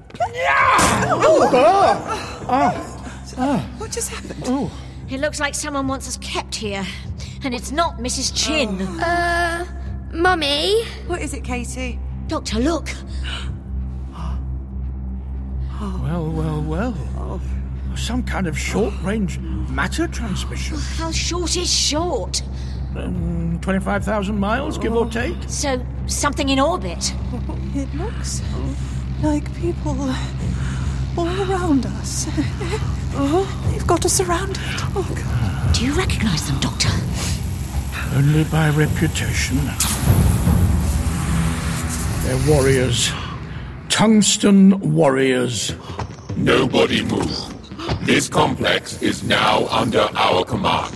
oh, 2.49 3.33
oh. 3.37 3.57
What 3.77 3.91
just 3.91 4.09
happened? 4.09 4.43
Oh. 4.45 4.71
It 5.09 5.19
looks 5.19 5.39
like 5.39 5.55
someone 5.55 5.87
wants 5.87 6.07
us 6.07 6.17
kept 6.17 6.55
here. 6.55 6.85
And 7.43 7.53
it's 7.53 7.71
not 7.71 7.97
Mrs. 7.97 8.33
Chin. 8.35 8.81
Uh, 8.99 9.65
Mummy? 10.13 10.83
What 11.07 11.21
is 11.21 11.33
it, 11.33 11.43
Katie? 11.43 11.99
Doctor, 12.27 12.59
look. 12.59 12.89
Well, 15.83 16.31
well, 16.31 16.61
well. 16.61 17.41
Some 17.97 18.23
kind 18.23 18.47
of 18.47 18.57
short 18.57 18.93
range 19.03 19.37
matter 19.39 20.07
transmission. 20.07 20.77
How 20.77 21.11
short 21.11 21.57
is 21.57 21.71
short? 21.71 22.41
Um, 22.95 23.59
25,000 23.61 24.39
miles, 24.39 24.77
give 24.77 24.93
or 24.95 25.09
take? 25.09 25.35
So, 25.47 25.85
something 26.07 26.47
in 26.49 26.59
orbit. 26.59 27.13
It 27.75 27.93
looks 27.95 28.41
like 29.21 29.53
people 29.55 29.97
all 31.17 31.51
around 31.51 31.85
us. 31.85 32.25
They've 33.71 33.85
got 33.87 34.05
us 34.05 34.13
surrounded. 34.13 34.57
Oh, 34.95 35.05
God. 35.15 35.75
Do 35.75 35.85
you 35.85 35.93
recognize 35.93 36.47
them, 36.47 36.59
Doctor? 36.61 36.89
Only 38.15 38.45
by 38.45 38.69
reputation. 38.69 39.57
They're 42.23 42.47
warriors. 42.47 43.11
Tungsten 43.89 44.79
warriors. 44.93 45.75
Nobody 46.35 47.03
move. 47.03 47.53
This 48.05 48.27
complex 48.27 49.01
is 49.01 49.23
now 49.23 49.67
under 49.67 50.07
our 50.15 50.43
command. 50.43 50.93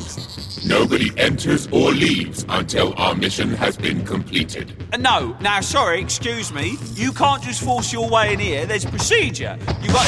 Nobody 0.65 1.11
enters 1.17 1.67
or 1.67 1.91
leaves 1.91 2.45
until 2.49 2.93
our 2.97 3.15
mission 3.15 3.51
has 3.51 3.77
been 3.77 4.03
completed. 4.05 4.75
Uh, 4.91 4.97
no, 4.97 5.37
now, 5.39 5.61
sorry, 5.61 6.01
excuse 6.01 6.51
me. 6.51 6.77
You 6.95 7.11
can't 7.13 7.41
just 7.41 7.63
force 7.63 7.93
your 7.93 8.09
way 8.09 8.33
in 8.33 8.39
here. 8.39 8.65
There's 8.65 8.85
procedure. 8.85 9.57
You 9.81 9.89
got. 9.89 10.07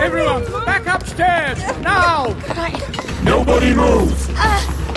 Everyone, 0.00 0.44
back 0.64 0.86
upstairs! 0.86 1.58
Now! 1.82 2.26
Nobody 3.24 3.74
move! 3.74 4.14
Uh, 4.38 4.87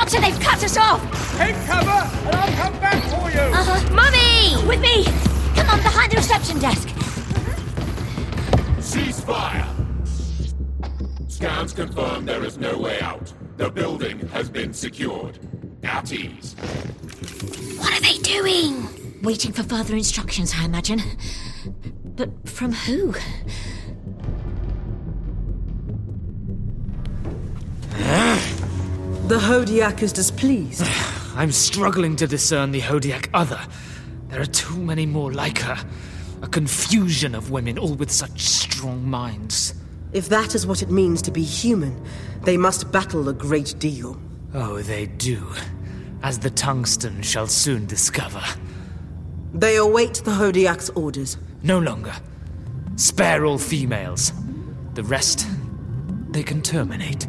Doctor, 0.00 0.20
they've 0.22 0.40
cut 0.40 0.64
us 0.64 0.78
off! 0.78 1.02
Take 1.36 1.54
cover, 1.66 1.90
and 1.90 2.34
I'll 2.34 2.56
come 2.56 2.80
back 2.80 3.02
for 3.10 3.30
you! 3.30 3.38
Uh-huh. 3.38 3.94
Mummy! 3.94 4.66
With 4.66 4.80
me! 4.80 5.04
Come 5.54 5.68
on, 5.68 5.82
behind 5.82 6.10
the 6.10 6.16
reception 6.16 6.58
desk. 6.58 6.88
Ceasefire! 8.78 9.68
Scans 11.30 11.74
confirm 11.74 12.24
there 12.24 12.42
is 12.42 12.56
no 12.56 12.78
way 12.78 12.98
out. 13.02 13.30
The 13.58 13.70
building 13.70 14.26
has 14.28 14.48
been 14.48 14.72
secured. 14.72 15.38
At 15.82 16.10
ease. 16.14 16.54
What 17.78 17.92
are 17.92 18.00
they 18.00 18.16
doing? 18.22 18.88
Waiting 19.22 19.52
for 19.52 19.64
further 19.64 19.94
instructions, 19.96 20.54
I 20.56 20.64
imagine. 20.64 21.02
But 22.16 22.48
from 22.48 22.72
who? 22.72 23.14
The 29.30 29.38
Hodiac 29.38 30.02
is 30.02 30.12
displeased. 30.12 30.82
I'm 31.36 31.52
struggling 31.52 32.16
to 32.16 32.26
discern 32.26 32.72
the 32.72 32.80
Hodiac 32.80 33.30
other. 33.32 33.60
There 34.26 34.40
are 34.40 34.44
too 34.44 34.76
many 34.76 35.06
more 35.06 35.32
like 35.32 35.58
her. 35.58 35.76
A 36.42 36.48
confusion 36.48 37.36
of 37.36 37.52
women, 37.52 37.78
all 37.78 37.94
with 37.94 38.10
such 38.10 38.40
strong 38.40 39.08
minds. 39.08 39.74
If 40.12 40.28
that 40.30 40.56
is 40.56 40.66
what 40.66 40.82
it 40.82 40.90
means 40.90 41.22
to 41.22 41.30
be 41.30 41.44
human, 41.44 42.04
they 42.42 42.56
must 42.56 42.90
battle 42.90 43.28
a 43.28 43.32
great 43.32 43.76
deal. 43.78 44.20
Oh, 44.52 44.82
they 44.82 45.06
do. 45.06 45.46
As 46.24 46.40
the 46.40 46.50
tungsten 46.50 47.22
shall 47.22 47.46
soon 47.46 47.86
discover. 47.86 48.42
They 49.54 49.76
await 49.76 50.22
the 50.24 50.32
Hodiac's 50.32 50.90
orders. 50.96 51.38
No 51.62 51.78
longer. 51.78 52.16
Spare 52.96 53.44
all 53.44 53.58
females. 53.58 54.32
The 54.94 55.04
rest, 55.04 55.46
they 56.30 56.42
can 56.42 56.62
terminate. 56.62 57.28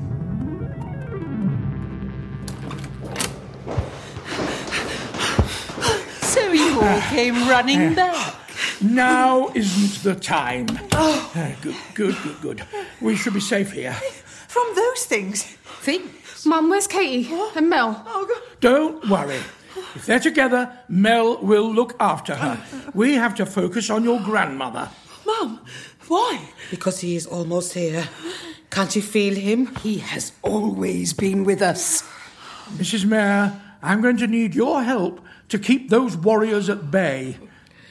All 6.81 7.01
came 7.01 7.35
running 7.47 7.81
eh, 7.81 7.95
back. 7.95 8.35
Now 8.81 9.51
isn't 9.53 10.03
the 10.03 10.19
time. 10.19 10.67
Oh. 10.93 11.31
Eh, 11.35 11.55
good, 11.61 11.75
good, 11.93 12.15
good, 12.23 12.41
good. 12.41 12.63
We 12.99 13.15
should 13.15 13.33
be 13.33 13.39
safe 13.39 13.71
here. 13.71 13.93
From 14.47 14.67
those 14.75 15.05
things. 15.05 15.43
Things? 15.81 16.45
Mum, 16.45 16.69
where's 16.69 16.87
Katie? 16.87 17.31
And 17.55 17.69
Mel? 17.69 18.03
Oh, 18.07 18.41
Don't 18.59 19.07
worry. 19.09 19.39
If 19.95 20.05
they're 20.05 20.19
together, 20.19 20.75
Mel 20.89 21.37
will 21.41 21.71
look 21.71 21.95
after 21.99 22.35
her. 22.35 22.63
We 22.93 23.15
have 23.15 23.35
to 23.35 23.45
focus 23.45 23.89
on 23.89 24.03
your 24.03 24.19
grandmother. 24.19 24.89
Mum, 25.25 25.59
why? 26.07 26.49
Because 26.69 26.99
he 26.99 27.15
is 27.15 27.27
almost 27.27 27.73
here. 27.73 28.07
Can't 28.69 28.95
you 28.95 29.01
feel 29.01 29.35
him? 29.35 29.75
He 29.77 29.99
has 29.99 30.31
always 30.41 31.13
been 31.13 31.43
with 31.43 31.61
us. 31.61 32.03
Mrs. 32.77 33.05
Mayor, 33.05 33.53
I'm 33.83 34.01
going 34.01 34.17
to 34.17 34.27
need 34.27 34.55
your 34.55 34.81
help 34.83 35.21
to 35.51 35.59
keep 35.59 35.89
those 35.89 36.15
warriors 36.17 36.69
at 36.69 36.89
bay. 36.91 37.37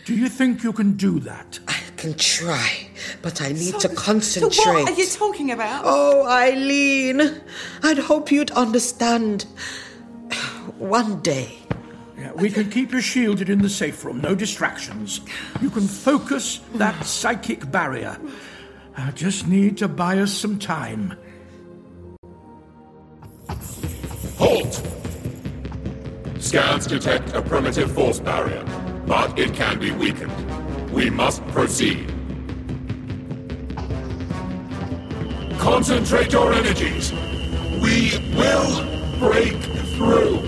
Do 0.06 0.14
you 0.14 0.28
think 0.30 0.62
you 0.62 0.72
can 0.72 0.94
do 0.96 1.20
that? 1.20 1.58
I 1.68 1.76
can 1.98 2.14
try, 2.14 2.88
but 3.20 3.42
I 3.42 3.48
need 3.52 3.74
So- 3.80 3.80
to 3.80 3.88
concentrate. 3.94 4.54
So 4.54 4.72
what 4.82 4.90
are 4.90 4.94
you 5.00 5.06
talking 5.06 5.50
about? 5.50 5.82
Oh, 5.84 6.26
Eileen, 6.26 7.20
I'd 7.82 7.98
hope 7.98 8.32
you'd 8.32 8.50
understand. 8.52 9.44
One 10.78 11.20
day. 11.20 11.58
Yeah, 12.18 12.32
we 12.32 12.48
can 12.50 12.70
keep 12.70 12.92
you 12.92 13.00
shielded 13.02 13.50
in 13.50 13.60
the 13.60 13.68
safe 13.68 14.04
room, 14.04 14.20
no 14.22 14.34
distractions. 14.34 15.20
You 15.60 15.68
can 15.70 15.86
focus 15.86 16.60
that 16.74 17.04
psychic 17.04 17.70
barrier. 17.70 18.16
I 18.96 19.10
just 19.10 19.46
need 19.46 19.76
to 19.78 19.88
buy 19.88 20.18
us 20.18 20.32
some 20.32 20.58
time. 20.58 21.14
Halt! 24.38 24.99
Scans 26.40 26.86
detect 26.86 27.34
a 27.34 27.42
primitive 27.42 27.92
force 27.92 28.18
barrier, 28.18 28.64
but 29.06 29.38
it 29.38 29.52
can 29.52 29.78
be 29.78 29.90
weakened. 29.90 30.32
We 30.90 31.10
must 31.10 31.46
proceed. 31.48 32.08
Concentrate 35.58 36.32
your 36.32 36.52
energies. 36.54 37.12
We 37.82 38.18
will 38.34 39.18
break 39.18 39.52
through. 39.94 40.38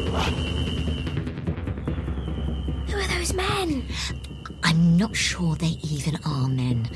Who 2.89 2.99
are 2.99 3.09
those 3.19 3.35
men? 3.35 3.87
I'm 4.63 4.97
not 4.97 5.15
sure 5.15 5.55
they 5.57 5.77
even 5.85 6.19
are 6.25 6.49
men. 6.49 6.89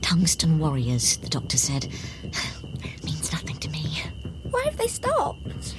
Tungsten 0.00 0.60
warriors, 0.60 1.16
the 1.16 1.28
doctor 1.28 1.58
said. 1.58 1.88
Means 3.04 3.32
nothing 3.32 3.56
to 3.58 3.68
me. 3.68 4.04
Why 4.48 4.62
have 4.62 4.76
they 4.76 4.86
stopped? 4.86 5.74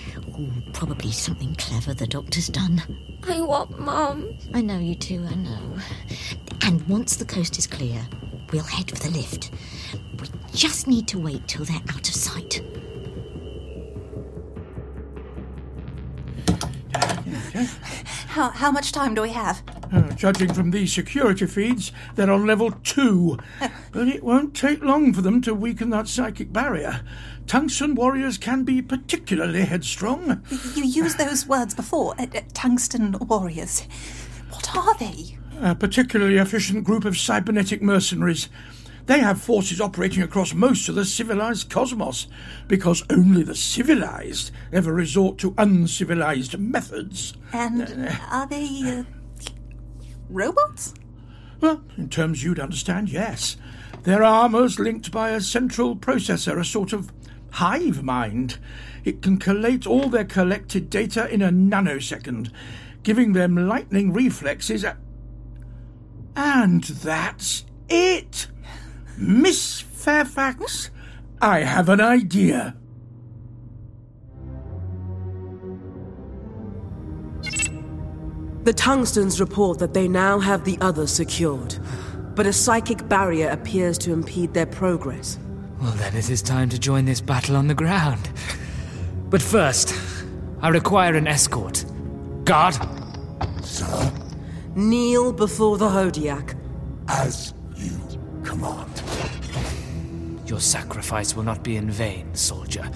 Probably 0.73 1.11
something 1.11 1.55
clever 1.55 1.93
the 1.93 2.07
doctor's 2.07 2.47
done. 2.47 2.81
I 3.27 3.41
want 3.41 3.79
Mum. 3.79 4.35
I 4.53 4.61
know 4.61 4.79
you 4.79 4.95
two, 4.95 5.25
I 5.29 5.35
know. 5.35 5.77
And 6.61 6.87
once 6.87 7.15
the 7.15 7.25
coast 7.25 7.57
is 7.57 7.67
clear, 7.67 8.05
we'll 8.51 8.63
head 8.63 8.89
for 8.89 8.97
the 8.97 9.11
lift. 9.11 9.51
We 10.19 10.27
just 10.51 10.87
need 10.87 11.07
to 11.09 11.19
wait 11.19 11.47
till 11.47 11.65
they're 11.65 11.81
out 11.89 12.07
of 12.07 12.15
sight. 12.15 12.61
How, 18.27 18.49
how 18.49 18.71
much 18.71 18.91
time 18.91 19.13
do 19.13 19.21
we 19.21 19.29
have? 19.29 19.61
Uh, 19.91 20.09
judging 20.13 20.51
from 20.51 20.71
these 20.71 20.91
security 20.91 21.45
feeds, 21.45 21.91
they're 22.15 22.31
on 22.31 22.47
level 22.47 22.71
two. 22.83 23.37
But 23.91 24.07
it 24.07 24.23
won't 24.23 24.55
take 24.55 24.83
long 24.83 25.13
for 25.13 25.21
them 25.21 25.39
to 25.43 25.53
weaken 25.53 25.91
that 25.91 26.07
psychic 26.07 26.51
barrier. 26.51 27.01
Tungsten 27.47 27.95
warriors 27.95 28.37
can 28.37 28.63
be 28.63 28.81
particularly 28.81 29.61
headstrong. 29.61 30.41
You 30.75 30.85
used 30.85 31.17
those 31.17 31.45
words 31.45 31.75
before. 31.75 32.15
Uh, 32.17 32.25
uh, 32.35 32.41
tungsten 32.53 33.13
warriors. 33.19 33.81
What 34.49 34.75
are 34.75 34.97
they? 34.97 35.37
A 35.61 35.75
particularly 35.75 36.37
efficient 36.37 36.83
group 36.83 37.05
of 37.05 37.17
cybernetic 37.17 37.81
mercenaries. 37.81 38.49
They 39.05 39.19
have 39.19 39.41
forces 39.41 39.81
operating 39.81 40.23
across 40.23 40.53
most 40.53 40.87
of 40.87 40.95
the 40.95 41.03
civilized 41.03 41.69
cosmos, 41.69 42.27
because 42.67 43.03
only 43.09 43.43
the 43.43 43.55
civilized 43.55 44.51
ever 44.71 44.93
resort 44.93 45.37
to 45.39 45.53
uncivilized 45.57 46.57
methods. 46.57 47.33
And 47.51 48.09
are 48.31 48.47
they 48.47 48.81
uh, 48.83 49.03
robots? 50.29 50.93
Well, 51.59 51.83
in 51.97 52.09
terms 52.09 52.43
you'd 52.43 52.59
understand, 52.59 53.09
yes. 53.09 53.57
Their 54.03 54.23
armour's 54.23 54.79
linked 54.79 55.11
by 55.11 55.29
a 55.31 55.41
central 55.41 55.95
processor, 55.95 56.57
a 56.57 56.65
sort 56.65 56.93
of 56.93 57.11
hive 57.53 58.03
mind. 58.03 58.57
It 59.03 59.21
can 59.21 59.37
collate 59.37 59.85
all 59.85 60.09
their 60.09 60.25
collected 60.25 60.89
data 60.89 61.31
in 61.31 61.41
a 61.41 61.49
nanosecond, 61.49 62.51
giving 63.03 63.33
them 63.33 63.67
lightning 63.67 64.11
reflexes. 64.11 64.83
At... 64.83 64.97
And 66.35 66.83
that's 66.83 67.65
it! 67.89 68.47
Miss 69.17 69.81
Fairfax, 69.81 70.89
I 71.41 71.59
have 71.59 71.89
an 71.89 72.01
idea. 72.01 72.75
The 78.63 78.73
tungstens 78.73 79.39
report 79.39 79.77
that 79.79 79.93
they 79.93 80.07
now 80.07 80.39
have 80.39 80.63
the 80.63 80.77
others 80.79 81.11
secured, 81.11 81.77
but 82.33 82.47
a 82.47 82.53
psychic 82.53 83.07
barrier 83.09 83.49
appears 83.49 83.97
to 83.99 84.13
impede 84.13 84.53
their 84.53 84.65
progress. 84.65 85.37
Well, 85.83 85.91
then 85.91 86.15
it 86.15 86.29
is 86.29 86.41
time 86.41 86.69
to 86.69 86.79
join 86.79 87.03
this 87.03 87.19
battle 87.19 87.57
on 87.57 87.67
the 87.67 87.73
ground. 87.73 88.29
But 89.29 89.41
first, 89.41 89.93
I 90.61 90.69
require 90.69 91.15
an 91.15 91.27
escort. 91.27 91.83
Guard! 92.45 92.77
Sir? 93.61 94.13
Kneel 94.77 95.33
before 95.33 95.77
the 95.77 95.89
Hodiac. 95.89 96.55
As 97.09 97.53
you 97.75 97.99
command. 98.45 99.03
Your 100.45 100.61
sacrifice 100.61 101.35
will 101.35 101.43
not 101.43 101.63
be 101.63 101.75
in 101.75 101.91
vain, 101.91 102.33
soldier. 102.33 102.89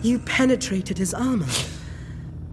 You 0.00 0.18
penetrated 0.20 0.96
his 0.96 1.12
armor. 1.12 1.44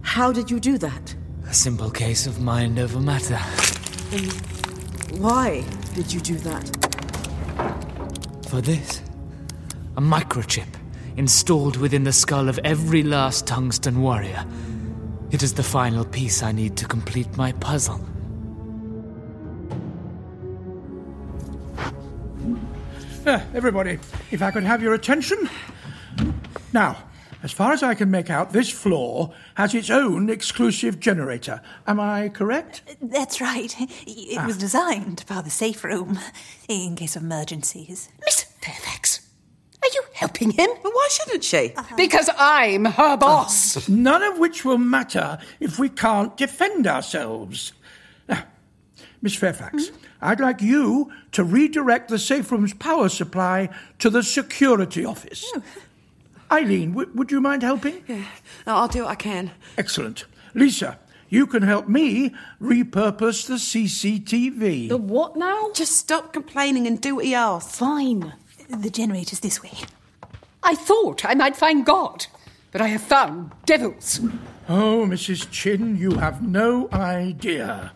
How 0.02 0.30
did 0.30 0.50
you 0.50 0.60
do 0.60 0.76
that? 0.76 1.13
A 1.54 1.56
simple 1.56 1.88
case 1.88 2.26
of 2.26 2.40
mind 2.40 2.80
over 2.80 2.98
matter. 2.98 3.38
And 4.10 4.32
why 5.20 5.64
did 5.94 6.12
you 6.12 6.18
do 6.18 6.34
that? 6.38 6.64
For 8.48 8.60
this, 8.60 9.00
a 9.96 10.00
microchip 10.00 10.66
installed 11.16 11.76
within 11.76 12.02
the 12.02 12.12
skull 12.12 12.48
of 12.48 12.58
every 12.64 13.04
last 13.04 13.46
tungsten 13.46 14.02
warrior. 14.02 14.44
It 15.30 15.44
is 15.44 15.54
the 15.54 15.62
final 15.62 16.04
piece 16.04 16.42
I 16.42 16.50
need 16.50 16.76
to 16.78 16.88
complete 16.88 17.36
my 17.36 17.52
puzzle. 17.52 18.04
Uh, 23.24 23.40
everybody, 23.54 24.00
if 24.32 24.42
I 24.42 24.50
could 24.50 24.64
have 24.64 24.82
your 24.82 24.94
attention. 24.94 25.48
Now, 26.72 26.96
as 27.44 27.52
far 27.52 27.72
as 27.72 27.82
I 27.82 27.94
can 27.94 28.10
make 28.10 28.30
out, 28.30 28.52
this 28.52 28.70
floor 28.70 29.32
has 29.54 29.74
its 29.74 29.90
own 29.90 30.30
exclusive 30.30 30.98
generator. 30.98 31.60
Am 31.86 32.00
I 32.00 32.30
correct? 32.30 32.82
Uh, 32.88 32.94
that's 33.02 33.38
right. 33.40 33.72
It 34.06 34.38
Ah. 34.38 34.46
was 34.46 34.56
designed 34.56 35.22
for 35.28 35.42
the 35.42 35.50
safe 35.50 35.84
room 35.84 36.18
in 36.68 36.96
case 36.96 37.16
of 37.16 37.22
emergencies. 37.22 38.08
Miss 38.24 38.44
Fairfax, 38.62 39.20
are 39.82 39.88
you 39.92 40.02
helping 40.14 40.52
him? 40.52 40.70
Why 40.82 41.08
shouldn't 41.10 41.44
she? 41.44 41.74
Uh-huh. 41.76 41.94
Because 41.96 42.30
I'm 42.38 42.86
her 42.86 43.16
boss. 43.18 43.86
None 43.90 44.22
of 44.22 44.38
which 44.38 44.64
will 44.64 44.78
matter 44.78 45.38
if 45.60 45.78
we 45.78 45.90
can't 45.90 46.34
defend 46.38 46.86
ourselves. 46.86 47.74
Now, 48.26 48.44
Miss 49.20 49.34
Fairfax, 49.36 49.88
hmm? 49.88 49.96
I'd 50.22 50.40
like 50.40 50.62
you 50.62 51.12
to 51.32 51.44
redirect 51.44 52.08
the 52.08 52.18
safe 52.18 52.50
room's 52.50 52.72
power 52.72 53.10
supply 53.10 53.68
to 53.98 54.08
the 54.08 54.22
security 54.22 55.04
office. 55.04 55.44
Oh. 55.54 55.62
Eileen, 56.50 56.90
w- 56.90 57.10
would 57.14 57.30
you 57.30 57.40
mind 57.40 57.62
helping? 57.62 58.02
Yeah, 58.06 58.24
no, 58.66 58.76
I'll 58.76 58.88
do 58.88 59.02
what 59.02 59.10
I 59.10 59.14
can. 59.14 59.50
Excellent. 59.78 60.24
Lisa, 60.54 60.98
you 61.28 61.46
can 61.46 61.62
help 61.62 61.88
me 61.88 62.34
repurpose 62.60 63.46
the 63.46 63.54
CCTV. 63.54 64.88
The 64.88 64.96
what 64.96 65.36
now? 65.36 65.70
Just 65.74 65.96
stop 65.96 66.32
complaining 66.32 66.86
and 66.86 67.00
do 67.00 67.16
what 67.16 67.24
he 67.24 67.34
asks. 67.34 67.76
Fine. 67.78 68.34
The 68.68 68.90
generator's 68.90 69.40
this 69.40 69.62
way. 69.62 69.72
I 70.62 70.74
thought 70.74 71.24
I 71.24 71.34
might 71.34 71.56
find 71.56 71.84
God, 71.84 72.26
but 72.72 72.80
I 72.80 72.86
have 72.88 73.02
found 73.02 73.52
devils. 73.66 74.20
Oh, 74.68 75.04
Mrs. 75.06 75.50
Chin, 75.50 75.96
you 75.96 76.12
have 76.14 76.40
no 76.42 76.88
idea. 76.92 77.92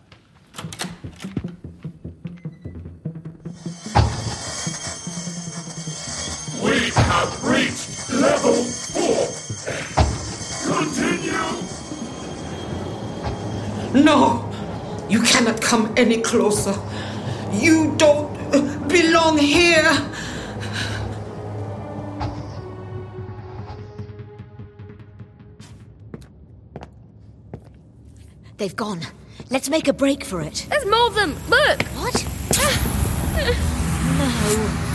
We 6.63 6.91
have 6.91 7.45
reached 7.45 7.88
level 8.21 8.55
four. 8.55 9.29
Continue. 10.67 11.69
No, 14.05 14.45
you 15.09 15.23
cannot 15.23 15.61
come 15.61 15.93
any 15.97 16.21
closer. 16.21 16.75
You 17.53 17.95
don't 17.97 18.37
belong 18.89 19.39
here. 19.39 19.91
They've 28.59 28.75
gone. 28.75 29.01
Let's 29.51 29.69
make 29.71 29.87
a 29.87 29.93
break 29.93 30.25
for 30.25 30.41
it. 30.43 30.67
There's 30.69 30.85
more 30.85 31.07
of 31.07 31.15
them. 31.15 31.37
Look. 31.49 31.83
What? 31.95 32.25
No. 34.19 34.88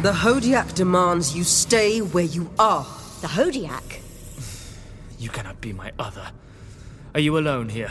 The 0.00 0.12
Hodiac 0.12 0.74
demands 0.74 1.34
you 1.36 1.42
stay 1.42 1.98
where 2.00 2.22
you 2.24 2.48
are. 2.58 2.84
The 3.20 3.26
Hodiac? 3.26 3.82
You 5.18 5.28
cannot 5.28 5.60
be 5.60 5.72
my 5.72 5.90
other. 5.98 6.30
Are 7.14 7.20
you 7.20 7.36
alone 7.38 7.68
here? 7.68 7.90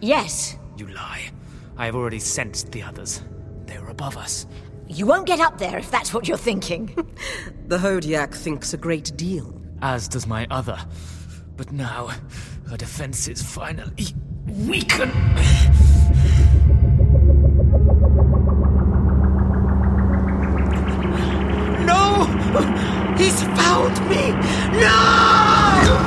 Yes. 0.00 0.56
You 0.76 0.86
lie. 0.86 1.30
I 1.76 1.86
have 1.86 1.96
already 1.96 2.20
sensed 2.20 2.70
the 2.70 2.84
others. 2.84 3.20
They 3.66 3.76
are 3.76 3.88
above 3.90 4.16
us. 4.16 4.46
You 4.86 5.04
won't 5.06 5.26
get 5.26 5.40
up 5.40 5.58
there 5.58 5.76
if 5.78 5.90
that's 5.90 6.14
what 6.14 6.28
you're 6.28 6.36
thinking. 6.38 6.94
The 7.66 7.78
Hodiac 7.78 8.32
thinks 8.34 8.72
a 8.72 8.76
great 8.76 9.16
deal. 9.16 9.60
As 9.80 10.06
does 10.06 10.28
my 10.28 10.46
other. 10.50 10.78
But 11.56 11.72
now, 11.72 12.10
her 12.68 12.76
defenses 12.76 13.42
finally 13.42 14.06
weakened. 14.46 15.12
No! 21.86 22.21
He's 23.18 23.42
found 23.42 24.00
me! 24.08 24.32
No! 24.80 25.98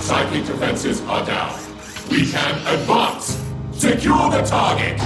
Psychic 0.00 0.46
defenses 0.46 1.00
are 1.02 1.24
down. 1.24 1.58
We 2.10 2.26
can 2.30 2.54
advance. 2.66 3.40
Secure 3.72 4.30
the 4.30 4.42
target. 4.42 5.00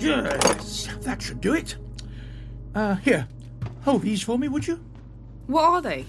Yes, 0.00 0.88
that 1.02 1.20
should 1.20 1.40
do 1.40 1.54
it. 1.54 1.76
Uh, 2.74 2.94
here, 2.96 3.28
hold 3.82 4.02
these 4.02 4.22
for 4.22 4.38
me, 4.38 4.48
would 4.48 4.66
you? 4.66 4.80
What 5.46 5.64
are 5.64 5.82
they? 5.82 6.06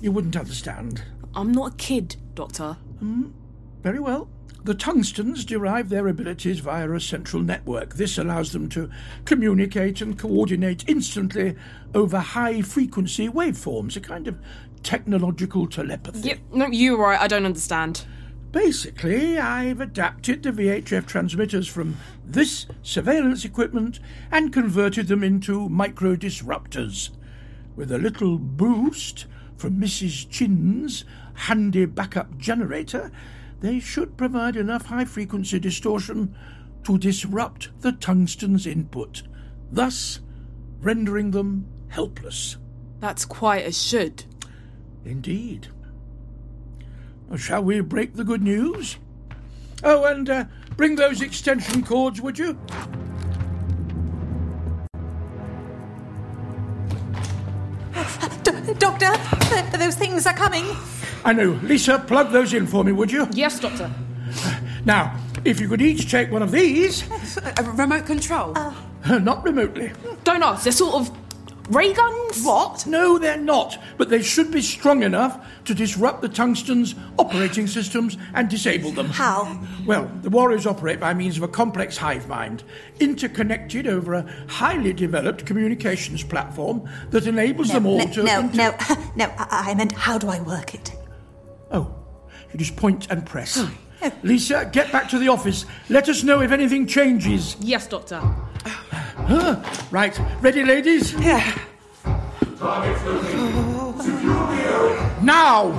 You 0.00 0.12
wouldn't 0.12 0.36
understand. 0.36 1.02
I'm 1.34 1.52
not 1.52 1.72
a 1.72 1.76
kid, 1.76 2.16
Doctor. 2.34 2.76
Very 3.82 3.98
well. 3.98 4.28
The 4.64 4.74
tungstens 4.74 5.44
derive 5.44 5.90
their 5.90 6.08
abilities 6.08 6.60
via 6.60 6.90
a 6.90 6.98
central 6.98 7.42
network. 7.42 7.96
This 7.96 8.16
allows 8.16 8.52
them 8.52 8.70
to 8.70 8.88
communicate 9.26 10.00
and 10.00 10.18
coordinate 10.18 10.88
instantly 10.88 11.54
over 11.94 12.18
high 12.18 12.62
frequency 12.62 13.28
waveforms, 13.28 13.94
a 13.94 14.00
kind 14.00 14.26
of 14.26 14.38
technological 14.82 15.66
telepathy. 15.66 16.28
Yep, 16.28 16.38
no, 16.54 16.66
you're 16.68 16.96
right, 16.96 17.20
I 17.20 17.26
don't 17.26 17.44
understand. 17.44 18.06
Basically, 18.52 19.38
I've 19.38 19.82
adapted 19.82 20.42
the 20.42 20.52
VHF 20.52 21.04
transmitters 21.04 21.68
from 21.68 21.98
this 22.24 22.64
surveillance 22.82 23.44
equipment 23.44 24.00
and 24.30 24.50
converted 24.50 25.08
them 25.08 25.22
into 25.22 25.68
micro 25.68 26.16
disruptors. 26.16 27.10
With 27.76 27.92
a 27.92 27.98
little 27.98 28.38
boost 28.38 29.26
from 29.58 29.78
Mrs. 29.78 30.26
Chin's 30.30 31.04
handy 31.34 31.84
backup 31.84 32.38
generator, 32.38 33.10
they 33.60 33.80
should 33.80 34.16
provide 34.16 34.56
enough 34.56 34.86
high 34.86 35.04
frequency 35.04 35.58
distortion 35.58 36.34
to 36.84 36.98
disrupt 36.98 37.70
the 37.80 37.92
tungsten's 37.92 38.66
input, 38.66 39.22
thus 39.70 40.20
rendering 40.80 41.30
them 41.30 41.66
helpless. 41.88 42.56
That's 43.00 43.24
quite 43.24 43.66
a 43.66 43.72
should. 43.72 44.24
Indeed. 45.04 45.68
Shall 47.36 47.64
we 47.64 47.80
break 47.80 48.14
the 48.14 48.24
good 48.24 48.42
news? 48.42 48.98
Oh, 49.82 50.04
and 50.04 50.28
uh, 50.30 50.44
bring 50.76 50.96
those 50.96 51.20
extension 51.20 51.82
cords, 51.82 52.20
would 52.20 52.38
you? 52.38 52.58
D- 58.66 58.74
doctor, 58.78 59.12
th- 59.50 59.72
those 59.72 59.94
things 59.96 60.26
are 60.26 60.34
coming. 60.34 60.64
I 61.24 61.32
know. 61.32 61.58
Lisa, 61.62 61.98
plug 61.98 62.32
those 62.32 62.52
in 62.54 62.66
for 62.66 62.84
me, 62.84 62.92
would 62.92 63.10
you? 63.10 63.26
Yes, 63.32 63.58
Doctor. 63.60 63.90
Now, 64.84 65.18
if 65.44 65.60
you 65.60 65.68
could 65.68 65.80
each 65.80 66.10
take 66.10 66.30
one 66.30 66.42
of 66.42 66.50
these. 66.50 67.04
A 67.38 67.60
uh, 67.60 67.72
remote 67.72 68.06
control? 68.06 68.54
Not 69.08 69.44
remotely. 69.44 69.92
Don't 70.24 70.42
ask. 70.42 70.64
They're 70.64 70.72
sort 70.72 70.94
of 70.94 71.10
ray 71.70 71.92
guns? 71.92 72.44
What? 72.44 72.86
No, 72.86 73.18
they're 73.18 73.36
not. 73.36 73.78
But 73.96 74.08
they 74.08 74.22
should 74.22 74.50
be 74.50 74.62
strong 74.62 75.02
enough 75.02 75.46
to 75.64 75.74
disrupt 75.74 76.22
the 76.22 76.28
tungsten's 76.28 76.94
operating 77.18 77.66
systems 77.66 78.16
and 78.34 78.48
disable 78.48 78.90
them. 78.90 79.06
How? 79.06 79.60
Well, 79.86 80.10
the 80.22 80.30
Warriors 80.30 80.66
operate 80.66 81.00
by 81.00 81.14
means 81.14 81.36
of 81.36 81.42
a 81.42 81.48
complex 81.48 81.96
hive 81.96 82.28
mind, 82.28 82.64
interconnected 83.00 83.86
over 83.86 84.14
a 84.14 84.26
highly 84.48 84.92
developed 84.92 85.46
communications 85.46 86.22
platform 86.22 86.88
that 87.10 87.26
enables 87.26 87.70
them 87.70 87.86
all 87.86 87.98
no, 87.98 88.06
to. 88.12 88.22
no, 88.22 88.40
inter- 88.40 88.54
no, 88.56 88.76
no. 89.16 89.32
I 89.38 89.70
I 89.70 89.74
meant, 89.74 89.92
how 89.92 90.18
do 90.18 90.28
I 90.28 90.40
work 90.40 90.74
it? 90.74 90.92
Oh, 91.70 91.94
you 92.52 92.58
just 92.58 92.76
point 92.76 93.10
and 93.10 93.24
press. 93.24 93.64
Oh. 94.02 94.12
Lisa, 94.22 94.68
get 94.70 94.92
back 94.92 95.08
to 95.08 95.18
the 95.18 95.28
office. 95.28 95.64
Let 95.88 96.10
us 96.10 96.22
know 96.22 96.42
if 96.42 96.50
anything 96.50 96.86
changes. 96.86 97.56
Yes, 97.58 97.86
Doctor. 97.86 98.20
Huh. 99.26 99.62
Right, 99.90 100.18
ready, 100.42 100.64
ladies? 100.64 101.14
Yeah. 101.14 101.58
Now! 105.22 105.72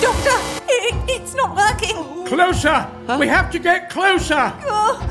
Doctor, 0.00 0.36
i 0.70 1.04
it's 1.08 1.34
not 1.34 1.54
working. 1.54 2.26
Closer! 2.26 2.90
We 3.18 3.26
have 3.26 3.50
to 3.50 3.58
get 3.58 3.90
closer! 3.90 4.52
Oh. 4.64 5.04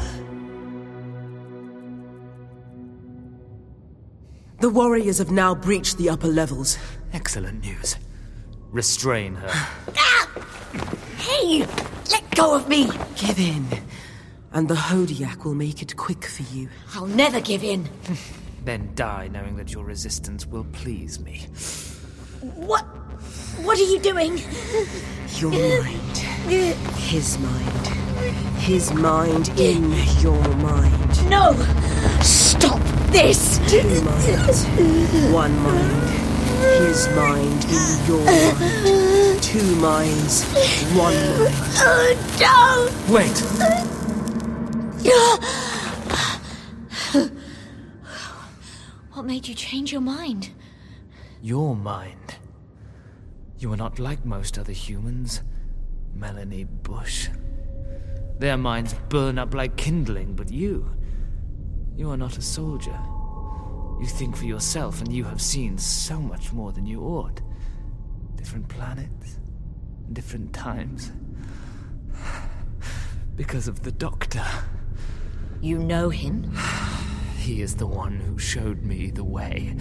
The 4.59 4.69
warriors 4.69 5.19
have 5.19 5.29
now 5.29 5.53
breached 5.53 5.99
the 5.99 6.09
upper 6.09 6.27
levels. 6.27 6.79
Excellent 7.13 7.61
news. 7.61 7.95
Restrain 8.71 9.35
her. 9.35 9.49
Ah! 9.95 10.27
Hey, 11.17 11.59
let 12.11 12.35
go 12.35 12.55
of 12.55 12.67
me. 12.67 12.89
Give 13.15 13.37
in, 13.37 13.67
and 14.57 14.67
the 14.67 14.73
Hodiac 14.73 15.45
will 15.45 15.53
make 15.53 15.83
it 15.83 15.95
quick 15.97 16.25
for 16.25 16.41
you. 16.51 16.67
I'll 16.95 17.05
never 17.05 17.39
give 17.39 17.63
in. 17.63 17.87
Then 18.65 18.89
die 18.95 19.27
knowing 19.27 19.55
that 19.57 19.71
your 19.71 19.85
resistance 19.85 20.47
will 20.47 20.65
please 20.73 21.19
me. 21.19 21.45
What? 22.41 22.81
What 23.61 23.77
are 23.77 23.83
you 23.83 23.99
doing? 23.99 24.41
Your 25.35 25.51
mind. 25.51 26.17
His 26.97 27.37
mind. 27.37 27.87
His 28.57 28.91
mind 28.93 29.49
in 29.59 29.91
your 30.21 30.41
mind. 30.55 31.29
No! 31.29 31.53
Stop 32.21 32.81
this! 33.11 33.59
Two 33.69 34.01
minds. 34.01 34.65
One 35.31 35.55
mind. 35.59 36.09
His 36.81 37.07
mind 37.09 37.63
in 37.65 38.07
your 38.07 38.25
mind. 38.25 39.43
Two 39.43 39.75
minds. 39.75 40.43
One 40.95 41.13
mind. 41.13 42.17
Oh, 42.41 42.91
Wait! 43.07 43.96
What 49.13 49.25
made 49.25 49.47
you 49.47 49.55
change 49.55 49.91
your 49.91 50.01
mind? 50.01 50.49
Your 51.41 51.75
mind. 51.75 52.35
You 53.57 53.71
are 53.71 53.77
not 53.77 53.99
like 53.99 54.25
most 54.25 54.59
other 54.59 54.73
humans, 54.73 55.41
Melanie 56.13 56.65
Bush. 56.65 57.29
Their 58.37 58.57
minds 58.57 58.93
burn 59.09 59.39
up 59.39 59.53
like 59.53 59.77
kindling, 59.77 60.35
but 60.35 60.51
you. 60.51 60.91
You 61.95 62.11
are 62.11 62.17
not 62.17 62.37
a 62.37 62.41
soldier. 62.41 62.99
You 63.99 64.05
think 64.07 64.35
for 64.35 64.45
yourself, 64.45 65.01
and 65.01 65.11
you 65.11 65.23
have 65.23 65.41
seen 65.41 65.77
so 65.77 66.19
much 66.19 66.51
more 66.51 66.71
than 66.71 66.85
you 66.85 67.01
ought. 67.01 67.41
Different 68.35 68.67
planets, 68.67 69.39
different 70.11 70.53
times. 70.53 71.11
Because 73.35 73.67
of 73.67 73.83
the 73.83 73.91
Doctor. 73.91 74.43
You 75.67 75.79
know 75.79 76.09
him? 76.09 76.49
He 77.37 77.61
is 77.61 77.75
the 77.75 77.87
one 77.87 78.15
who 78.19 78.37
showed 78.37 78.83
me 78.83 79.11
the 79.11 79.23
way. 79.25 79.75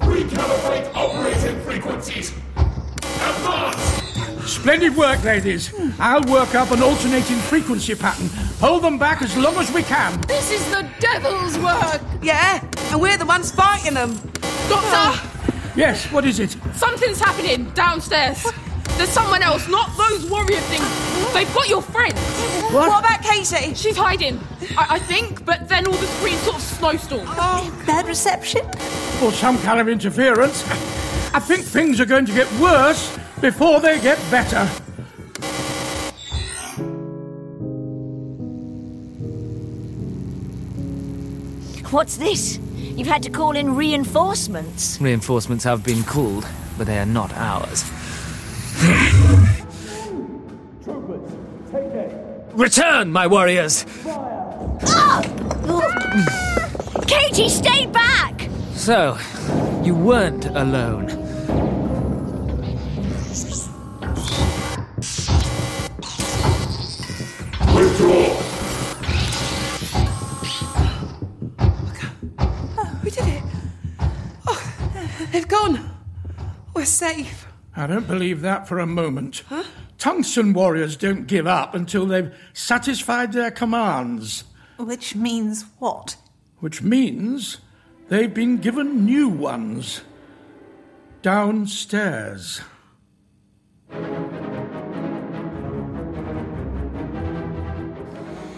Recalibrate 0.00 0.94
operating 0.94 1.60
frequencies. 1.62 2.34
Advance! 2.56 4.50
Splendid 4.50 4.96
work, 4.96 5.22
ladies. 5.24 5.72
I'll 5.98 6.24
work 6.24 6.54
up 6.54 6.70
an 6.70 6.82
alternating 6.82 7.38
frequency 7.38 7.94
pattern. 7.94 8.28
Hold 8.60 8.82
them 8.82 8.98
back 8.98 9.22
as 9.22 9.34
long 9.38 9.56
as 9.56 9.72
we 9.72 9.82
can. 9.82 10.20
This 10.22 10.50
is 10.50 10.64
the 10.70 10.86
devil's 10.98 11.58
work! 11.58 12.02
Yeah, 12.22 12.62
and 12.90 13.00
we're 13.00 13.16
the 13.16 13.26
ones 13.26 13.50
fighting 13.50 13.94
them. 13.94 14.12
Doctor, 14.68 15.30
Yes, 15.76 16.10
what 16.12 16.24
is 16.24 16.40
it? 16.40 16.56
Something's 16.74 17.20
happening 17.20 17.70
downstairs. 17.70 18.44
There's 19.00 19.08
someone 19.08 19.42
else, 19.42 19.66
not 19.66 19.96
those 19.96 20.30
warrior 20.30 20.60
things. 20.60 21.32
They've 21.32 21.54
got 21.54 21.70
your 21.70 21.80
friend. 21.80 22.12
What? 22.70 22.86
What 22.86 23.00
about 23.02 23.22
Katie? 23.22 23.72
She's 23.72 23.96
hiding, 23.96 24.38
I, 24.76 24.96
I 24.96 24.98
think, 24.98 25.42
but 25.46 25.70
then 25.70 25.86
all 25.86 25.94
the 25.94 26.06
screens 26.06 26.38
sort 26.42 26.56
of 26.56 26.62
snowstorm. 26.62 27.26
Oh, 27.26 27.84
bad 27.86 28.06
reception? 28.06 28.60
Or 29.22 29.32
some 29.32 29.56
kind 29.62 29.80
of 29.80 29.88
interference. 29.88 30.68
I 31.32 31.40
think 31.40 31.62
things 31.62 31.98
are 31.98 32.04
going 32.04 32.26
to 32.26 32.34
get 32.34 32.52
worse 32.60 33.18
before 33.40 33.80
they 33.80 33.98
get 34.02 34.18
better. 34.30 34.66
What's 41.90 42.18
this? 42.18 42.58
You've 42.76 43.08
had 43.08 43.22
to 43.22 43.30
call 43.30 43.56
in 43.56 43.76
reinforcements. 43.76 45.00
Reinforcements 45.00 45.64
have 45.64 45.82
been 45.82 46.04
called, 46.04 46.46
but 46.76 46.86
they 46.86 46.98
are 46.98 47.06
not 47.06 47.32
ours. 47.32 47.90
Return, 52.52 53.12
my 53.12 53.26
warriors! 53.26 53.84
Katie, 57.06 57.50
stay 57.50 57.84
back! 57.86 58.48
So, 58.72 59.18
you 59.84 59.94
weren't 59.94 60.46
alone. 60.46 61.06
Withdraw! 67.74 68.36
We 73.04 73.10
did 73.10 73.28
it. 73.28 73.42
Oh, 74.46 74.72
they've 75.32 75.48
gone. 75.48 75.90
We're 76.72 76.86
safe. 76.86 77.49
I 77.80 77.86
don't 77.86 78.06
believe 78.06 78.42
that 78.42 78.68
for 78.68 78.78
a 78.78 78.86
moment. 78.86 79.42
Tungsten 79.96 80.52
warriors 80.52 80.96
don't 80.98 81.26
give 81.26 81.46
up 81.46 81.74
until 81.74 82.04
they've 82.04 82.30
satisfied 82.52 83.32
their 83.32 83.50
commands, 83.50 84.44
Which 84.76 85.14
means 85.16 85.64
what? 85.78 86.16
which 86.58 86.82
means 86.82 87.56
they've 88.10 88.34
been 88.34 88.58
given 88.58 89.06
new 89.06 89.30
ones. 89.30 90.02
Downstairs. 91.22 92.60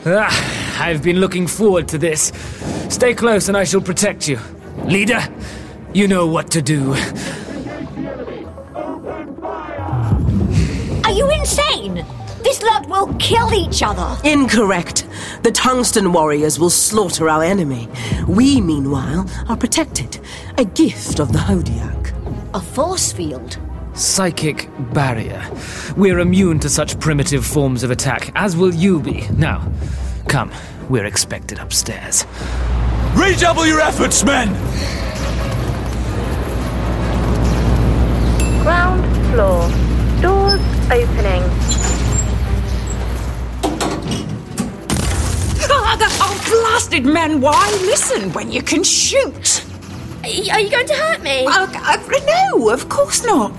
Ah, 0.04 0.82
I've 0.82 1.02
been 1.02 1.20
looking 1.20 1.46
forward 1.46 1.88
to 1.88 1.98
this. 1.98 2.32
Stay 2.88 3.14
close 3.14 3.48
and 3.48 3.56
I 3.56 3.64
shall 3.64 3.80
protect 3.80 4.28
you. 4.28 4.38
Leader, 4.84 5.20
you 5.92 6.08
know 6.08 6.26
what 6.26 6.50
to 6.52 6.62
do. 6.62 6.94
Are 11.12 11.14
you 11.14 11.30
insane? 11.30 12.06
This 12.42 12.62
lot 12.62 12.88
will 12.88 13.14
kill 13.18 13.52
each 13.52 13.82
other. 13.82 14.16
Incorrect. 14.26 15.06
The 15.42 15.52
tungsten 15.52 16.10
warriors 16.10 16.58
will 16.58 16.70
slaughter 16.70 17.28
our 17.28 17.44
enemy. 17.44 17.86
We, 18.26 18.62
meanwhile, 18.62 19.28
are 19.46 19.56
protected. 19.58 20.20
A 20.56 20.64
gift 20.64 21.20
of 21.20 21.30
the 21.34 21.38
Hodiac. 21.38 22.14
A 22.54 22.60
force 22.62 23.12
field. 23.12 23.58
Psychic 23.92 24.70
barrier. 24.94 25.46
We're 25.98 26.18
immune 26.20 26.58
to 26.60 26.70
such 26.70 26.98
primitive 26.98 27.44
forms 27.44 27.82
of 27.82 27.90
attack, 27.90 28.32
as 28.34 28.56
will 28.56 28.72
you 28.72 28.98
be. 28.98 29.28
Now, 29.36 29.70
come, 30.28 30.50
we're 30.88 31.04
expected 31.04 31.58
upstairs. 31.58 32.24
Redouble 33.16 33.66
your 33.66 33.80
efforts, 33.80 34.24
men! 34.24 34.48
Ground 38.62 39.34
floor. 39.34 39.91
Doors 40.88 41.08
opening. 41.08 41.42
Ah, 45.74 45.96
the 45.98 46.06
oh, 46.20 46.44
blasted 46.50 47.04
men! 47.04 47.40
Why 47.40 47.70
listen 47.82 48.32
when 48.32 48.50
you 48.50 48.62
can 48.62 48.82
shoot? 48.82 49.64
Are 50.22 50.28
you 50.28 50.70
going 50.70 50.86
to 50.86 50.94
hurt 50.94 51.22
me? 51.22 51.44
no, 51.44 52.70
of 52.70 52.88
course 52.88 53.24
not. 53.24 53.58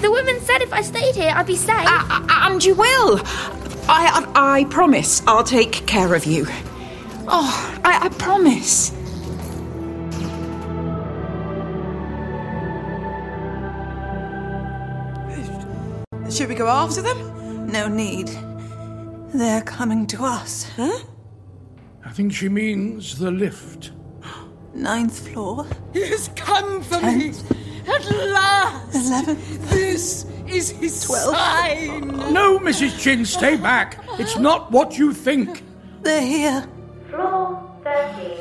The 0.00 0.10
woman 0.10 0.40
said 0.40 0.62
if 0.62 0.72
I 0.72 0.82
stayed 0.82 1.14
here, 1.14 1.32
I'd 1.34 1.46
be 1.46 1.56
safe. 1.56 1.86
And 1.88 2.64
you 2.64 2.74
will. 2.74 3.20
I, 3.88 4.30
I, 4.34 4.60
I 4.60 4.64
promise 4.64 5.22
I'll 5.26 5.44
take 5.44 5.86
care 5.86 6.14
of 6.14 6.24
you. 6.24 6.46
Oh, 7.28 7.80
I, 7.84 8.06
I 8.06 8.08
promise. 8.10 8.92
Should 16.30 16.48
we 16.48 16.54
go 16.54 16.68
after 16.68 17.02
them? 17.02 17.66
No 17.70 17.88
need. 17.88 18.28
They're 19.34 19.62
coming 19.62 20.06
to 20.08 20.22
us. 20.24 20.64
Huh? 20.76 20.98
I 22.04 22.10
think 22.10 22.32
she 22.32 22.48
means 22.48 23.18
the 23.18 23.30
lift. 23.30 23.92
Ninth 24.74 25.28
floor. 25.28 25.66
He 25.92 26.06
has 26.08 26.28
come 26.36 26.82
for 26.82 27.00
me. 27.00 27.32
At 27.88 28.04
last. 28.10 28.94
Eleventh. 28.94 29.70
This 29.70 30.24
is 30.46 30.70
his 30.70 31.04
Twelve. 31.04 31.34
sign. 31.34 32.08
No, 32.32 32.58
Mrs. 32.60 32.98
Chin, 32.98 33.24
stay 33.24 33.56
back. 33.56 34.02
It's 34.18 34.38
not 34.38 34.70
what 34.70 34.96
you 34.96 35.12
think. 35.12 35.64
They're 36.02 36.22
here. 36.22 36.66
Floor 37.10 37.60
13. 37.82 38.36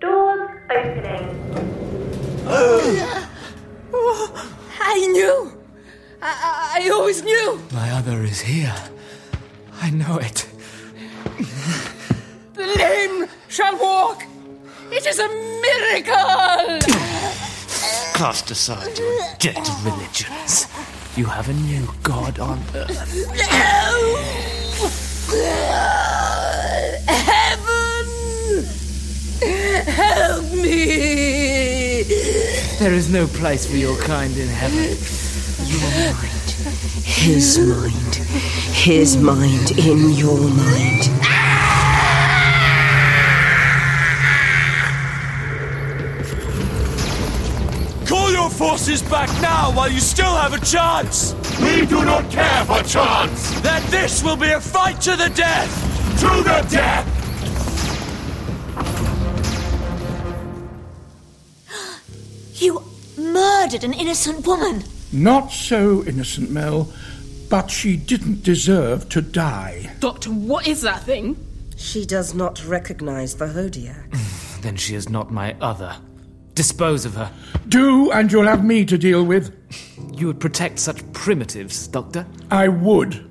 Doors 0.00 0.50
opening. 0.70 2.44
Oh. 2.46 4.48
I 4.80 5.06
knew. 5.12 5.60
I, 6.26 6.80
I 6.80 6.86
I 6.86 6.88
always 6.88 7.22
knew. 7.22 7.60
My 7.70 7.90
other 7.90 8.22
is 8.22 8.40
here. 8.40 8.74
I 9.82 9.90
know 9.90 10.16
it. 10.18 10.48
The 12.54 12.66
lame 12.66 13.28
shall 13.48 13.76
walk. 13.78 14.24
It 14.90 15.06
is 15.06 15.18
a 15.18 15.28
miracle. 15.28 16.80
Cast 18.14 18.50
aside 18.50 18.98
your 18.98 19.20
dead 19.38 19.68
religions. 19.84 20.66
You 21.14 21.26
have 21.26 21.50
a 21.50 21.52
new 21.52 21.86
god 22.02 22.38
on 22.38 22.58
earth. 22.74 23.14
No! 23.36 24.16
Heaven, 27.06 28.64
help 29.92 30.52
me. 30.52 32.02
There 32.78 32.94
is 32.94 33.10
no 33.10 33.26
place 33.26 33.66
for 33.66 33.76
your 33.76 33.96
kind 33.98 34.34
in 34.38 34.48
heaven. 34.48 34.96
Your 35.74 35.90
mind. 35.90 36.50
His 37.04 37.58
mind. 37.58 38.14
His 38.14 39.16
mind 39.16 39.72
in 39.72 40.10
your 40.10 40.38
mind. 40.38 41.10
Call 48.06 48.30
your 48.30 48.48
forces 48.50 49.02
back 49.02 49.28
now 49.42 49.72
while 49.72 49.90
you 49.90 49.98
still 49.98 50.36
have 50.36 50.52
a 50.52 50.64
chance! 50.64 51.34
We 51.60 51.86
do 51.86 52.04
not 52.04 52.30
care 52.30 52.64
for 52.66 52.80
chance! 52.84 53.60
Then 53.60 53.82
this 53.90 54.22
will 54.22 54.36
be 54.36 54.50
a 54.50 54.60
fight 54.60 55.00
to 55.00 55.16
the 55.16 55.30
death! 55.34 56.20
To 56.20 56.42
the 56.44 56.64
death! 56.70 57.10
You 62.62 62.84
murdered 63.18 63.82
an 63.82 63.92
innocent 63.92 64.46
woman. 64.46 64.84
Not 65.14 65.52
so 65.52 66.04
innocent, 66.04 66.50
Mel, 66.50 66.92
but 67.48 67.70
she 67.70 67.96
didn't 67.96 68.42
deserve 68.42 69.08
to 69.10 69.22
die. 69.22 69.92
Doctor, 70.00 70.30
what 70.30 70.66
is 70.66 70.80
that 70.82 71.04
thing? 71.04 71.36
She 71.76 72.04
does 72.04 72.34
not 72.34 72.64
recognize 72.64 73.36
the 73.36 73.46
Hodiac. 73.46 74.12
Then 74.62 74.76
she 74.76 74.94
is 74.94 75.10
not 75.10 75.30
my 75.30 75.54
other. 75.60 75.94
Dispose 76.54 77.04
of 77.04 77.14
her. 77.14 77.30
Do, 77.68 78.10
and 78.10 78.32
you'll 78.32 78.46
have 78.46 78.64
me 78.64 78.84
to 78.86 78.96
deal 78.96 79.22
with. 79.22 79.54
You 80.14 80.28
would 80.28 80.40
protect 80.40 80.78
such 80.78 81.12
primitives, 81.12 81.86
Doctor? 81.86 82.26
I 82.50 82.68
would. 82.68 83.30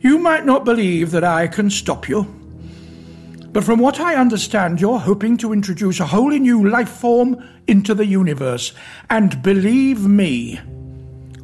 You 0.00 0.18
might 0.18 0.46
not 0.46 0.64
believe 0.64 1.10
that 1.10 1.24
I 1.24 1.46
can 1.46 1.68
stop 1.68 2.08
you. 2.08 2.22
But 3.52 3.64
from 3.64 3.78
what 3.78 4.00
I 4.00 4.16
understand, 4.16 4.80
you're 4.80 4.98
hoping 4.98 5.36
to 5.38 5.52
introduce 5.52 6.00
a 6.00 6.06
wholly 6.06 6.38
new 6.38 6.68
life 6.68 6.88
form 6.88 7.36
into 7.68 7.94
the 7.94 8.06
universe. 8.06 8.72
And 9.08 9.40
believe 9.42 10.06
me, 10.06 10.60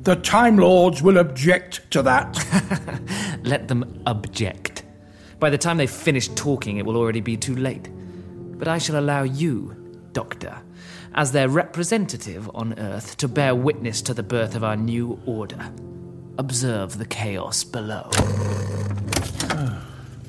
the 0.02 0.16
Time 0.16 0.56
Lords 0.56 1.02
will 1.02 1.18
object 1.18 1.90
to 1.92 2.02
that. 2.02 3.40
Let 3.44 3.68
them 3.68 4.02
object. 4.06 4.82
By 5.38 5.50
the 5.50 5.58
time 5.58 5.76
they 5.76 5.86
finish 5.86 6.28
talking, 6.28 6.78
it 6.78 6.86
will 6.86 6.96
already 6.96 7.20
be 7.20 7.36
too 7.36 7.54
late. 7.54 7.88
But 8.58 8.68
I 8.68 8.78
shall 8.78 8.98
allow 8.98 9.22
you, 9.22 9.76
Doctor, 10.12 10.56
as 11.14 11.32
their 11.32 11.48
representative 11.48 12.50
on 12.54 12.78
Earth, 12.78 13.16
to 13.18 13.28
bear 13.28 13.54
witness 13.54 14.00
to 14.02 14.14
the 14.14 14.22
birth 14.22 14.54
of 14.54 14.64
our 14.64 14.76
new 14.76 15.20
order. 15.26 15.70
Observe 16.38 16.98
the 16.98 17.06
chaos 17.06 17.62
below. 17.62 18.10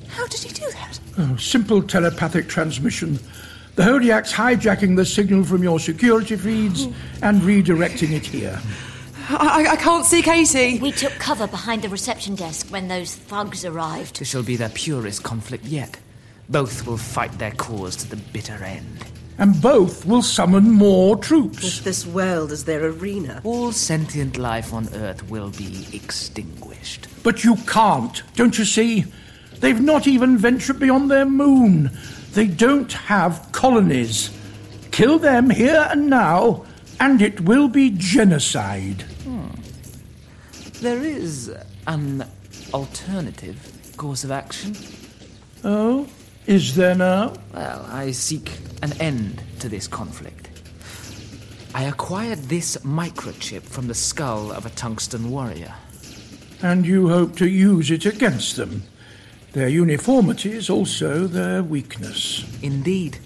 How 0.08 0.26
did 0.28 0.40
he 0.40 0.52
do 0.52 0.70
that? 0.70 1.00
Oh, 1.18 1.36
simple 1.36 1.82
telepathic 1.82 2.48
transmission. 2.48 3.18
The 3.76 3.82
Hodiac's 3.82 4.32
hijacking 4.32 4.96
the 4.96 5.04
signal 5.04 5.44
from 5.44 5.62
your 5.62 5.78
security 5.78 6.34
feeds 6.36 6.88
and 7.20 7.42
redirecting 7.42 8.12
it 8.12 8.24
here. 8.24 8.58
I, 9.28 9.66
I 9.72 9.76
can't 9.76 10.06
see 10.06 10.22
Katie. 10.22 10.78
We 10.78 10.92
took 10.92 11.12
cover 11.12 11.46
behind 11.46 11.82
the 11.82 11.90
reception 11.90 12.36
desk 12.36 12.68
when 12.70 12.88
those 12.88 13.14
thugs 13.14 13.66
arrived. 13.66 14.18
This 14.18 14.30
shall 14.30 14.42
be 14.42 14.56
their 14.56 14.70
purest 14.70 15.24
conflict 15.24 15.66
yet. 15.66 15.98
Both 16.48 16.86
will 16.86 16.96
fight 16.96 17.38
their 17.38 17.50
cause 17.50 17.96
to 17.96 18.08
the 18.08 18.16
bitter 18.16 18.64
end. 18.64 19.04
And 19.36 19.60
both 19.60 20.06
will 20.06 20.22
summon 20.22 20.70
more 20.70 21.14
troops. 21.16 21.78
If 21.78 21.84
this 21.84 22.06
world 22.06 22.52
is 22.52 22.64
their 22.64 22.86
arena. 22.86 23.42
All 23.44 23.72
sentient 23.72 24.38
life 24.38 24.72
on 24.72 24.88
Earth 24.94 25.28
will 25.28 25.50
be 25.50 25.86
extinguished. 25.92 27.08
But 27.22 27.44
you 27.44 27.56
can't, 27.66 28.22
don't 28.36 28.58
you 28.58 28.64
see? 28.64 29.04
They've 29.60 29.80
not 29.80 30.06
even 30.06 30.38
ventured 30.38 30.78
beyond 30.78 31.10
their 31.10 31.26
moon. 31.26 31.90
They 32.36 32.46
don't 32.46 32.92
have 32.92 33.48
colonies. 33.52 34.30
Kill 34.90 35.18
them 35.18 35.48
here 35.48 35.88
and 35.90 36.10
now, 36.10 36.66
and 37.00 37.22
it 37.22 37.40
will 37.40 37.66
be 37.66 37.88
genocide. 37.88 39.00
Hmm. 39.24 39.46
There 40.82 41.02
is 41.02 41.50
an 41.86 42.26
alternative 42.74 43.94
course 43.96 44.22
of 44.22 44.30
action. 44.30 44.76
Oh? 45.64 46.06
Is 46.46 46.76
there 46.76 46.94
now? 46.94 47.32
Well, 47.54 47.86
I 47.90 48.10
seek 48.10 48.52
an 48.82 48.92
end 49.00 49.42
to 49.60 49.70
this 49.70 49.88
conflict. 49.88 50.50
I 51.74 51.84
acquired 51.84 52.50
this 52.50 52.76
microchip 52.84 53.62
from 53.62 53.86
the 53.86 53.94
skull 53.94 54.52
of 54.52 54.66
a 54.66 54.70
tungsten 54.76 55.30
warrior. 55.30 55.72
And 56.60 56.84
you 56.84 57.08
hope 57.08 57.36
to 57.36 57.48
use 57.48 57.90
it 57.90 58.04
against 58.04 58.56
them. 58.56 58.82
Their 59.56 59.68
uniformity 59.68 60.52
is 60.52 60.68
also 60.68 61.26
their 61.26 61.62
weakness. 61.62 62.44
Indeed. 62.62 63.16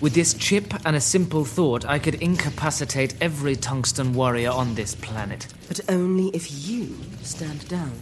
With 0.00 0.12
this 0.12 0.34
chip 0.34 0.74
and 0.84 0.96
a 0.96 1.00
simple 1.00 1.44
thought, 1.44 1.84
I 1.84 2.00
could 2.00 2.16
incapacitate 2.16 3.14
every 3.20 3.54
tungsten 3.54 4.14
warrior 4.14 4.50
on 4.50 4.74
this 4.74 4.96
planet. 4.96 5.46
But 5.68 5.78
only 5.88 6.30
if 6.30 6.68
you 6.68 6.96
stand 7.22 7.68
down. 7.68 7.92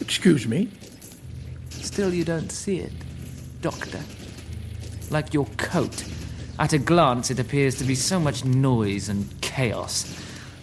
Excuse 0.00 0.48
me? 0.48 0.70
Still, 1.68 2.14
you 2.14 2.24
don't 2.24 2.50
see 2.50 2.78
it, 2.78 2.92
Doctor. 3.60 4.00
Like 5.10 5.34
your 5.34 5.44
coat. 5.58 6.04
At 6.58 6.72
a 6.72 6.78
glance, 6.78 7.30
it 7.30 7.38
appears 7.38 7.76
to 7.80 7.84
be 7.84 7.94
so 7.94 8.18
much 8.18 8.46
noise 8.46 9.10
and 9.10 9.28
chaos. 9.42 10.18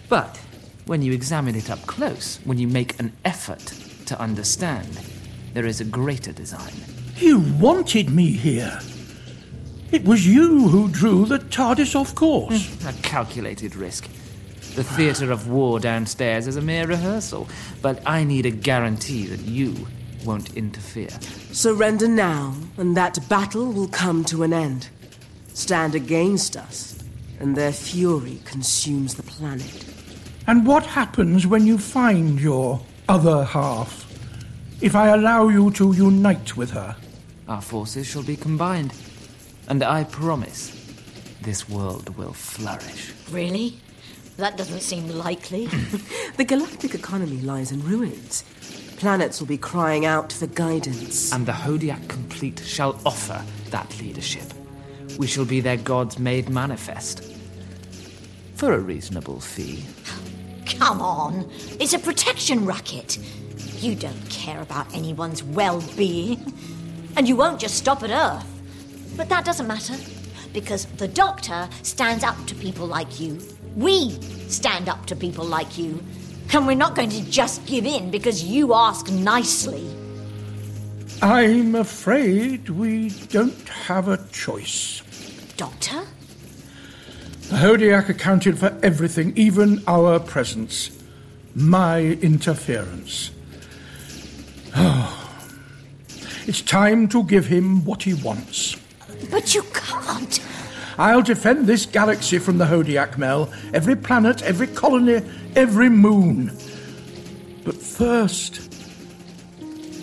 But 0.08 0.40
when 0.86 1.02
you 1.02 1.12
examine 1.12 1.54
it 1.54 1.70
up 1.70 1.86
close, 1.86 2.40
when 2.42 2.58
you 2.58 2.66
make 2.66 2.98
an 2.98 3.12
effort 3.24 3.72
to 4.06 4.20
understand, 4.20 4.98
there 5.52 5.66
is 5.66 5.80
a 5.80 5.84
greater 5.84 6.32
design. 6.32 6.72
You 7.16 7.40
wanted 7.58 8.10
me 8.10 8.32
here. 8.32 8.80
It 9.90 10.04
was 10.04 10.26
you 10.26 10.68
who 10.68 10.88
drew 10.88 11.26
the 11.26 11.38
TARDIS 11.38 11.94
off 11.94 12.14
course. 12.14 12.66
Hmm, 12.80 12.88
a 12.88 12.92
calculated 13.02 13.76
risk. 13.76 14.08
The 14.74 14.84
theatre 14.84 15.30
of 15.30 15.48
war 15.50 15.78
downstairs 15.78 16.46
is 16.46 16.56
a 16.56 16.62
mere 16.62 16.86
rehearsal, 16.86 17.46
but 17.82 18.02
I 18.06 18.24
need 18.24 18.46
a 18.46 18.50
guarantee 18.50 19.26
that 19.26 19.40
you 19.40 19.86
won't 20.24 20.56
interfere. 20.56 21.10
Surrender 21.52 22.08
now, 22.08 22.54
and 22.78 22.96
that 22.96 23.18
battle 23.28 23.70
will 23.70 23.88
come 23.88 24.24
to 24.24 24.44
an 24.44 24.54
end. 24.54 24.88
Stand 25.52 25.94
against 25.94 26.56
us, 26.56 26.98
and 27.38 27.54
their 27.54 27.72
fury 27.72 28.40
consumes 28.46 29.14
the 29.14 29.22
planet. 29.22 29.84
And 30.46 30.66
what 30.66 30.86
happens 30.86 31.46
when 31.46 31.66
you 31.66 31.76
find 31.76 32.40
your 32.40 32.80
other 33.08 33.44
half? 33.44 34.11
If 34.82 34.96
I 34.96 35.10
allow 35.10 35.46
you 35.46 35.70
to 35.74 35.92
unite 35.92 36.56
with 36.56 36.72
her? 36.72 36.96
Our 37.46 37.62
forces 37.62 38.04
shall 38.04 38.24
be 38.24 38.34
combined. 38.34 38.92
And 39.68 39.80
I 39.84 40.02
promise, 40.02 40.72
this 41.40 41.68
world 41.68 42.16
will 42.16 42.32
flourish. 42.32 43.12
Really? 43.30 43.78
That 44.38 44.56
doesn't 44.56 44.80
seem 44.80 45.08
likely. 45.08 45.66
the 46.36 46.44
galactic 46.44 46.96
economy 46.96 47.40
lies 47.42 47.70
in 47.70 47.80
ruins. 47.84 48.42
Planets 48.96 49.38
will 49.38 49.46
be 49.46 49.56
crying 49.56 50.04
out 50.04 50.32
for 50.32 50.48
guidance. 50.48 51.32
And 51.32 51.46
the 51.46 51.52
Hodiac 51.52 52.08
Complete 52.08 52.60
shall 52.66 52.98
offer 53.06 53.40
that 53.70 53.96
leadership. 54.00 54.52
We 55.16 55.28
shall 55.28 55.44
be 55.44 55.60
their 55.60 55.76
gods 55.76 56.18
made 56.18 56.48
manifest. 56.48 57.22
For 58.56 58.72
a 58.72 58.80
reasonable 58.80 59.38
fee. 59.38 59.84
Come 60.66 61.00
on. 61.00 61.48
It's 61.78 61.92
a 61.92 62.00
protection 62.00 62.66
racket. 62.66 63.18
You 63.82 63.96
don't 63.96 64.30
care 64.30 64.60
about 64.62 64.94
anyone's 64.94 65.42
well 65.42 65.82
being. 65.96 66.54
And 67.16 67.28
you 67.28 67.34
won't 67.34 67.58
just 67.58 67.74
stop 67.74 68.04
at 68.04 68.10
Earth. 68.10 68.46
But 69.16 69.28
that 69.28 69.44
doesn't 69.44 69.66
matter. 69.66 69.96
Because 70.52 70.86
the 70.98 71.08
Doctor 71.08 71.68
stands 71.82 72.22
up 72.22 72.36
to 72.46 72.54
people 72.54 72.86
like 72.86 73.18
you. 73.18 73.40
We 73.74 74.10
stand 74.46 74.88
up 74.88 75.06
to 75.06 75.16
people 75.16 75.44
like 75.44 75.76
you. 75.76 76.00
And 76.52 76.64
we're 76.64 76.76
not 76.76 76.94
going 76.94 77.10
to 77.10 77.28
just 77.28 77.66
give 77.66 77.84
in 77.84 78.12
because 78.12 78.44
you 78.44 78.72
ask 78.72 79.10
nicely. 79.10 79.84
I'm 81.20 81.74
afraid 81.74 82.68
we 82.68 83.08
don't 83.30 83.68
have 83.68 84.06
a 84.06 84.18
choice. 84.30 85.02
Doctor? 85.56 86.02
The 87.48 87.56
Hodiac 87.56 88.08
accounted 88.08 88.60
for 88.60 88.78
everything, 88.80 89.36
even 89.36 89.82
our 89.88 90.20
presence. 90.20 90.96
My 91.56 92.00
interference. 92.00 93.32
Oh. 94.76 95.18
It's 96.44 96.60
time 96.60 97.06
to 97.10 97.22
give 97.22 97.46
him 97.46 97.84
what 97.84 98.02
he 98.02 98.14
wants. 98.14 98.76
But 99.30 99.54
you 99.54 99.62
can't. 99.72 100.40
I'll 100.98 101.22
defend 101.22 101.66
this 101.66 101.86
galaxy 101.86 102.38
from 102.38 102.58
the 102.58 102.64
Hodiac 102.64 103.16
Mel, 103.16 103.48
every 103.72 103.94
planet, 103.94 104.42
every 104.42 104.66
colony, 104.66 105.22
every 105.54 105.88
moon. 105.88 106.46
But 107.64 107.76
first, 107.76 108.60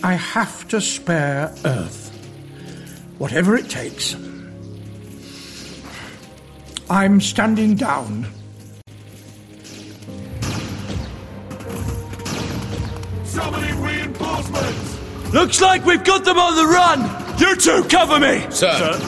I 0.01 0.13
have 0.13 0.67
to 0.69 0.79
spare 0.79 1.53
Earth. 1.65 2.09
Whatever 3.17 3.57
it 3.57 3.69
takes. 3.69 4.15
I'm 6.89 7.19
standing 7.19 7.75
down. 7.75 8.25
Summoning 13.25 13.78
reinforcements! 14.39 15.33
Looks 15.33 15.61
like 15.61 15.85
we've 15.85 16.03
got 16.03 16.25
them 16.25 16.37
on 16.37 16.55
the 16.55 16.65
run! 16.65 17.39
You 17.39 17.55
two 17.55 17.83
cover 17.89 18.19
me! 18.19 18.45
Sir. 18.49 18.99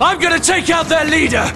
I'm 0.00 0.20
gonna 0.20 0.38
take 0.38 0.70
out 0.70 0.86
their 0.86 1.04
leader! 1.04 1.50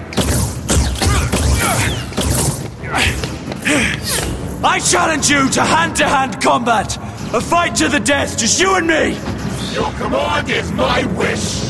I 4.63 4.79
challenge 4.79 5.29
you 5.29 5.49
to 5.49 5.61
hand 5.61 5.95
to 5.97 6.07
hand 6.07 6.41
combat! 6.41 6.97
A 7.33 7.41
fight 7.41 7.75
to 7.75 7.89
the 7.89 7.99
death, 7.99 8.37
just 8.37 8.59
you 8.59 8.75
and 8.75 8.87
me! 8.87 9.17
Your 9.73 9.91
command 9.93 10.49
is 10.49 10.71
my 10.71 11.05
wish! 11.17 11.65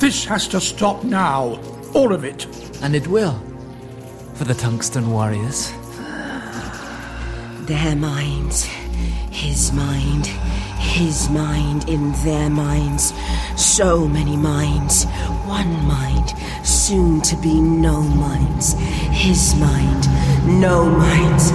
This 0.00 0.24
has 0.24 0.48
to 0.48 0.60
stop 0.60 1.04
now. 1.04 1.60
All 1.94 2.12
of 2.12 2.24
it. 2.24 2.46
And 2.82 2.94
it 2.94 3.06
will. 3.06 3.38
For 4.34 4.44
the 4.44 4.54
Tungsten 4.54 5.10
Warriors. 5.10 5.72
Their 7.66 7.94
minds. 7.94 8.64
His 9.30 9.70
mind. 9.72 10.26
His 10.78 11.28
mind 11.28 11.88
in 11.88 12.12
their 12.24 12.48
minds. 12.48 13.12
So 13.56 14.08
many 14.08 14.36
minds. 14.36 15.04
One 15.44 15.86
mind. 15.86 16.32
Soon 16.64 17.20
to 17.22 17.36
be 17.36 17.60
no 17.60 18.00
minds. 18.00 18.74
His 19.10 19.54
mind. 19.56 20.06
No 20.60 20.88
minds. 20.88 21.52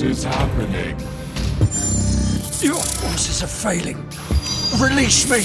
What 0.00 0.08
is 0.08 0.24
happening? 0.24 0.98
Your 2.62 2.82
forces 2.82 3.42
are 3.42 3.46
failing. 3.46 3.98
Release 4.80 5.28
me. 5.28 5.44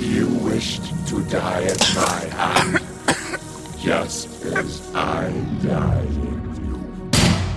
You 0.00 0.26
wished 0.38 0.84
to 1.08 1.22
die 1.24 1.64
at 1.64 1.94
my 1.94 2.20
hand, 2.34 2.80
just 3.78 4.42
as 4.46 4.80
I 4.94 5.30
died 5.62 6.06
in 6.06 6.42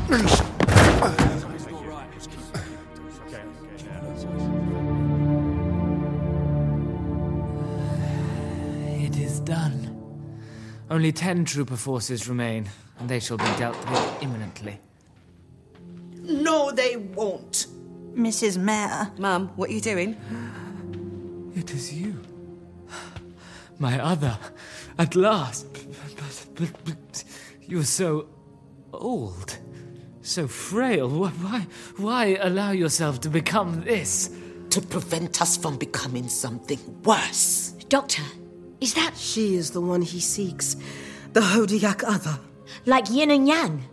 you. 9.00 9.06
It 9.06 9.16
is 9.16 9.40
done. 9.40 9.96
Only 10.90 11.14
ten 11.14 11.46
trooper 11.46 11.78
forces 11.78 12.28
remain, 12.28 12.70
and 13.00 13.08
they 13.08 13.22
shall 13.22 13.38
be 13.38 13.50
dealt 13.58 13.78
with 13.90 14.22
imminently. 14.22 14.82
No, 16.28 16.72
they 16.72 16.98
won't. 16.98 17.68
Mrs. 18.16 18.58
Mayor. 18.58 19.12
Mum, 19.18 19.50
what 19.56 19.70
are 19.70 19.74
you 19.74 19.82
doing? 19.82 20.16
It 21.56 21.72
is 21.74 21.94
you. 21.94 22.20
My 23.80 24.00
other. 24.00 24.38
At 24.98 25.16
last. 25.16 25.68
But, 26.56 26.56
but, 26.56 26.86
but 26.86 27.24
you're 27.62 27.84
so 27.84 28.28
old. 28.94 29.58
So 30.22 30.48
frail. 30.48 31.10
Wh- 31.10 31.44
Why, 31.44 31.68
why 31.98 32.38
allow 32.42 32.72
yourself 32.72 33.20
to 33.22 33.30
become 33.30 33.82
this? 33.84 34.30
To 34.72 34.82
prevent 34.82 35.42
us 35.42 35.58
from 35.58 35.78
becoming 35.78 36.28
something 36.28 36.80
worse. 37.04 37.72
Doctor, 37.90 38.24
is 38.82 38.94
that. 38.96 39.16
She 39.18 39.56
is 39.56 39.72
the 39.72 39.82
one 39.82 40.02
he 40.02 40.20
seeks. 40.20 40.76
The 41.34 41.42
Hodiac 41.42 42.04
other. 42.06 42.40
Like 42.86 43.10
yin 43.10 43.32
and 43.32 43.48
yang? 43.48 43.84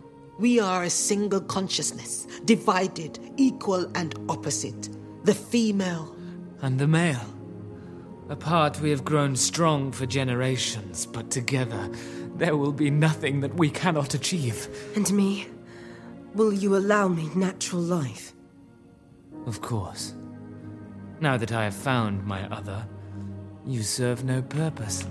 We 0.43 0.59
are 0.59 0.83
a 0.83 0.89
single 0.89 1.39
consciousness, 1.39 2.27
divided, 2.43 3.17
equal, 3.37 3.89
and 3.95 4.13
opposite. 4.27 4.89
The 5.23 5.33
female. 5.33 6.17
And 6.61 6.77
the 6.77 6.85
male. 6.85 7.33
Apart, 8.27 8.81
we 8.81 8.89
have 8.89 9.05
grown 9.05 9.37
strong 9.37 9.93
for 9.93 10.05
generations, 10.05 11.05
but 11.05 11.31
together, 11.31 11.89
there 12.35 12.57
will 12.57 12.73
be 12.73 12.89
nothing 12.91 13.39
that 13.39 13.55
we 13.55 13.69
cannot 13.69 14.15
achieve. 14.15 14.67
And 14.97 15.09
me? 15.13 15.47
Will 16.33 16.51
you 16.51 16.75
allow 16.75 17.07
me 17.07 17.29
natural 17.35 17.81
life? 17.81 18.33
Of 19.45 19.61
course. 19.61 20.13
Now 21.21 21.37
that 21.37 21.53
I 21.53 21.63
have 21.63 21.73
found 21.73 22.25
my 22.25 22.53
other, 22.53 22.85
you 23.65 23.81
serve 23.81 24.25
no 24.25 24.41
purpose. 24.41 25.07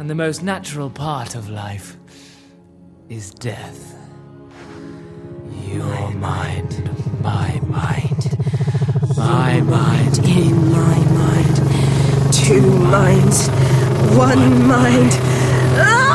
And 0.00 0.10
the 0.10 0.16
most 0.16 0.42
natural 0.42 0.90
part 0.90 1.36
of 1.36 1.50
life 1.50 1.96
is 3.08 3.30
death. 3.30 3.93
Your 5.62 6.10
mind, 6.12 6.90
my 7.22 7.60
mind, 7.66 8.36
my 9.16 9.60
mind. 9.60 10.18
In 10.26 10.70
my 10.70 10.98
mind. 11.20 11.56
Two 12.32 12.70
minds. 12.78 13.48
One 14.16 14.66
mind. 14.66 15.12
Ah! 15.76 16.14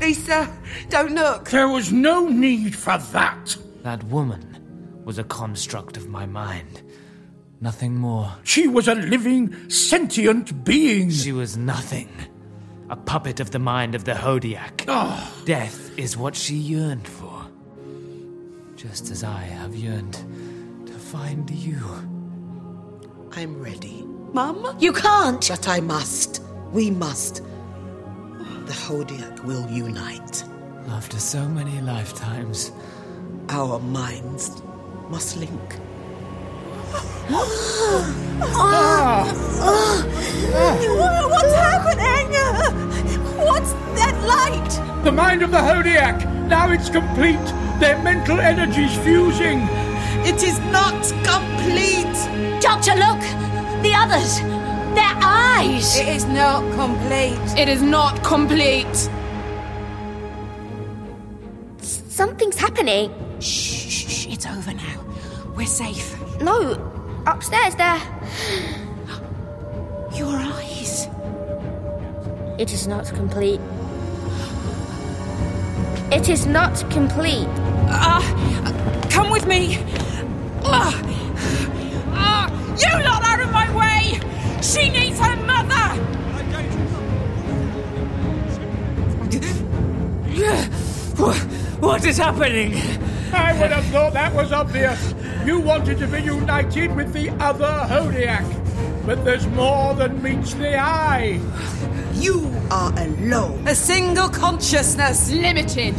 Lisa, 0.00 0.56
don't 0.88 1.12
look. 1.14 1.50
There 1.50 1.68
was 1.68 1.90
no 1.90 2.28
need 2.28 2.76
for 2.76 2.96
that. 3.12 3.56
That 3.82 4.04
woman 4.04 5.02
was 5.04 5.18
a 5.18 5.24
construct 5.24 5.96
of 5.96 6.08
my 6.08 6.26
mind. 6.26 6.82
Nothing 7.60 7.96
more. 7.96 8.32
She 8.44 8.68
was 8.68 8.86
a 8.86 8.94
living, 8.94 9.68
sentient 9.68 10.64
being. 10.64 11.10
She 11.10 11.32
was 11.32 11.56
nothing. 11.56 12.08
A 12.88 12.96
puppet 12.96 13.40
of 13.40 13.50
the 13.50 13.58
mind 13.58 13.96
of 13.96 14.04
the 14.04 14.12
Hodiac. 14.12 14.84
Oh. 14.86 15.34
Death 15.44 15.98
is 15.98 16.16
what 16.16 16.36
she 16.36 16.54
yearned 16.54 17.08
for. 17.08 17.44
Just 18.76 19.10
as 19.10 19.24
I 19.24 19.40
have 19.40 19.74
yearned 19.74 20.14
to 20.86 20.92
find 20.92 21.50
you. 21.50 21.80
I'm 23.32 23.60
ready. 23.60 24.04
Mum? 24.32 24.76
You 24.78 24.92
can't! 24.92 25.48
But 25.48 25.68
I 25.68 25.80
must. 25.80 26.42
We 26.72 26.90
must. 26.90 27.42
The 28.66 28.72
Hodiac 28.72 29.42
will 29.44 29.68
unite. 29.68 30.44
After 30.88 31.18
so 31.18 31.48
many 31.48 31.80
lifetimes. 31.80 32.70
Our 33.48 33.80
minds 33.80 34.62
must 35.08 35.36
link. 35.36 35.78
What's 41.28 41.54
happening? 41.54 42.26
What's 43.38 43.72
that 43.98 44.16
light? 44.26 45.04
The 45.04 45.12
mind 45.12 45.42
of 45.42 45.50
the 45.50 45.58
Hodiac! 45.58 46.24
Now 46.48 46.70
it's 46.70 46.88
complete! 46.88 47.44
Their 47.80 47.98
mental 48.02 48.40
energy's 48.40 48.96
fusing. 48.98 49.60
It 50.24 50.42
is 50.42 50.58
not 50.70 51.12
complete. 51.24 52.16
Doctor, 52.60 52.94
look! 52.94 53.20
The 53.82 53.94
others! 53.94 54.40
Their 54.94 55.14
eyes! 55.22 55.96
It 55.98 56.08
is 56.08 56.24
not 56.24 56.62
complete. 56.74 57.58
It 57.58 57.68
is 57.68 57.82
not 57.82 58.22
complete. 58.24 59.10
Something's 61.80 62.56
happening. 62.56 63.12
Shh, 63.40 63.90
shh, 63.90 64.08
shh, 64.08 64.26
it's 64.28 64.46
over 64.46 64.72
now. 64.72 65.04
We're 65.54 65.66
safe. 65.66 66.16
No, 66.40 66.72
upstairs 67.26 67.74
there. 67.76 68.00
Your 70.14 70.36
eyes. 70.36 71.08
It 72.58 72.72
is 72.72 72.86
not 72.86 73.06
complete. 73.14 73.60
It 76.12 76.28
is 76.28 76.46
not 76.46 76.84
complete. 76.90 77.48
Ah, 77.88 78.22
come 79.10 79.30
with 79.30 79.46
me. 79.46 79.78
Ah, 80.64 80.92
ah, 82.12 82.48
you 82.76 83.04
lot 83.04 83.22
out 83.24 83.40
of 83.40 83.52
my 83.52 83.68
way! 83.76 84.20
She 84.62 84.88
needs 84.90 85.18
her 85.18 85.36
mother! 85.36 86.02
What 91.80 92.04
is 92.04 92.18
happening? 92.18 92.74
I 93.32 93.52
would 93.60 93.70
have 93.70 93.84
thought 93.86 94.12
that 94.12 94.34
was 94.34 94.52
obvious. 94.52 95.14
You 95.46 95.60
wanted 95.60 95.98
to 95.98 96.08
be 96.08 96.22
united 96.22 96.96
with 96.96 97.12
the 97.12 97.30
other 97.38 97.86
Hodiac. 97.88 98.44
But 99.06 99.24
there's 99.24 99.46
more 99.46 99.94
than 99.94 100.20
meets 100.20 100.54
the 100.54 100.76
eye. 100.76 101.40
You 102.14 102.52
are 102.68 102.92
alone. 102.98 103.62
A 103.68 103.74
single 103.76 104.28
consciousness. 104.28 105.30
Limited. 105.30 105.94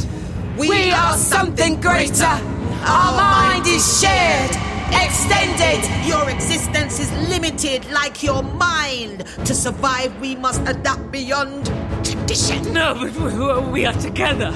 We, 0.58 0.90
are 0.90 1.14
something 1.14 1.80
greater. 1.80 2.26
Our 2.26 3.16
mind 3.16 3.66
is 3.66 4.02
shared, 4.02 4.50
extended. 4.92 5.82
Your 6.06 6.28
existence 6.28 7.00
is 7.00 7.10
limited 7.30 7.90
like 7.90 8.22
your 8.22 8.42
mind. 8.42 9.24
To 9.46 9.54
survive, 9.54 10.20
we 10.20 10.36
must 10.36 10.60
adapt 10.68 11.10
beyond 11.10 11.64
tradition. 12.04 12.74
No, 12.74 12.94
but 12.94 13.12
we, 13.12 13.70
we 13.70 13.86
are 13.86 13.94
together. 13.94 14.52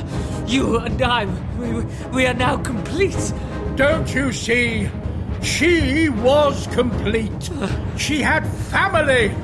You 0.47 0.81
and 0.81 1.01
I, 1.01 1.25
we, 1.57 1.83
we 2.13 2.27
are 2.27 2.35
now 2.35 2.59
complete. 2.59 3.33
Don't 3.77 4.15
you 4.15 4.33
see? 4.33 4.89
She 5.43 6.09
was 6.09 6.67
complete. 6.69 7.51
She 7.97 8.21
had 8.21 8.47
family. 8.71 9.35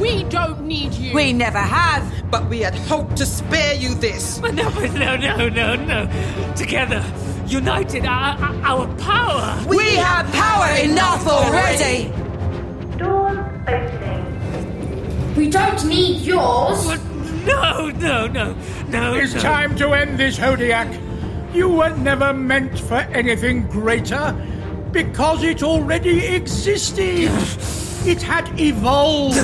We 0.00 0.24
don't 0.24 0.62
need 0.62 0.92
you. 0.94 1.14
We 1.14 1.32
never 1.32 1.58
have. 1.58 2.04
But 2.30 2.48
we 2.50 2.60
had 2.60 2.74
hoped 2.74 3.16
to 3.18 3.26
spare 3.26 3.74
you 3.74 3.94
this. 3.94 4.38
But 4.38 4.54
no, 4.60 4.70
but 4.70 4.92
no, 4.92 5.16
no, 5.16 5.48
no, 5.48 5.76
no. 5.76 6.54
Together, 6.56 7.04
united, 7.46 8.04
our, 8.04 8.36
our 8.64 8.86
power. 8.96 9.64
We 9.68 9.94
have 9.94 10.30
power 10.32 10.76
enough 10.76 11.26
already. 11.26 12.10
Doors 12.98 13.38
opening. 13.68 15.34
We 15.36 15.48
don't 15.48 15.84
need 15.86 16.22
yours. 16.22 16.88
No, 17.46 17.90
no, 17.90 18.26
no, 18.26 18.56
no. 18.88 19.14
It's 19.14 19.34
no. 19.34 19.40
time 19.40 19.76
to 19.76 19.92
end 19.92 20.18
this, 20.18 20.36
Hodiac. 20.38 20.88
You 21.52 21.68
were 21.68 21.96
never 21.96 22.32
meant 22.32 22.78
for 22.78 22.96
anything 22.96 23.66
greater 23.68 24.34
because 24.92 25.42
it 25.42 25.62
already 25.62 26.26
existed. 26.26 27.30
It 28.06 28.22
had 28.22 28.60
evolved. 28.60 29.36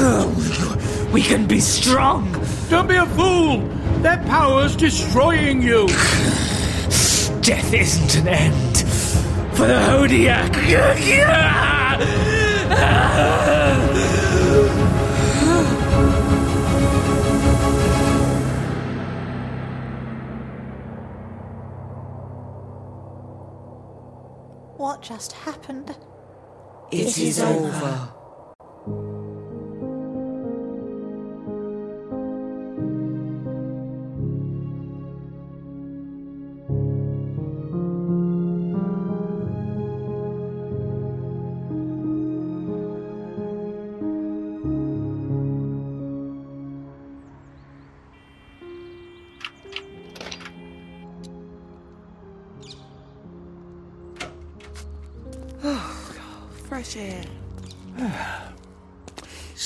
We 1.12 1.22
can 1.22 1.46
be 1.46 1.60
strong. 1.60 2.32
Don't 2.68 2.88
be 2.88 2.96
a 2.96 3.06
fool. 3.06 3.60
Their 4.02 4.18
power's 4.26 4.76
destroying 4.76 5.62
you. 5.62 5.86
Death 7.42 7.72
isn't 7.72 8.14
an 8.16 8.28
end 8.28 8.78
for 9.56 9.66
the 9.66 9.74
Hodiac. 9.74 10.52
Ah! 12.84 13.51
Just 25.02 25.32
happened? 25.32 25.94
It 26.90 27.18
is 27.18 27.40
over. 27.40 27.70
Fresh 27.70 28.21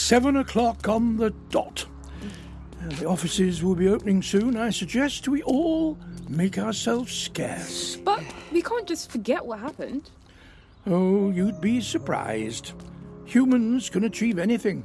Seven 0.07 0.37
o'clock 0.37 0.89
on 0.89 1.17
the 1.17 1.31
dot. 1.51 1.85
Uh, 2.81 2.89
the 2.91 3.09
offices 3.09 3.65
will 3.65 3.75
be 3.75 3.89
opening 3.89 4.23
soon. 4.23 4.57
I 4.57 4.71
suggest 4.71 5.27
we 5.27 5.43
all 5.43 5.99
make 6.29 6.59
ourselves 6.59 7.13
scarce. 7.13 7.97
But 7.97 8.23
we 8.53 8.63
can't 8.63 8.87
just 8.87 9.11
forget 9.11 9.45
what 9.45 9.59
happened. 9.59 10.09
Oh, 10.87 11.33
you'd 11.33 11.61
be 11.61 11.81
surprised. 11.81 12.71
Humans 13.25 13.91
can 13.91 14.05
achieve 14.05 14.39
anything. 14.39 14.85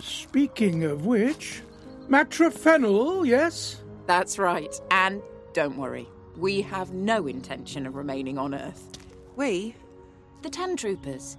Speaking 0.00 0.82
of 0.82 1.06
which, 1.06 1.62
matrophenol, 2.08 3.24
yes? 3.24 3.80
That's 4.08 4.40
right. 4.40 4.74
And 4.90 5.22
don't 5.52 5.76
worry, 5.76 6.08
we 6.36 6.62
have 6.62 6.92
no 6.92 7.28
intention 7.28 7.86
of 7.86 7.94
remaining 7.94 8.38
on 8.38 8.56
Earth. 8.56 8.98
We? 9.36 9.76
The 10.42 10.50
Ten 10.50 10.76
Troopers. 10.76 11.36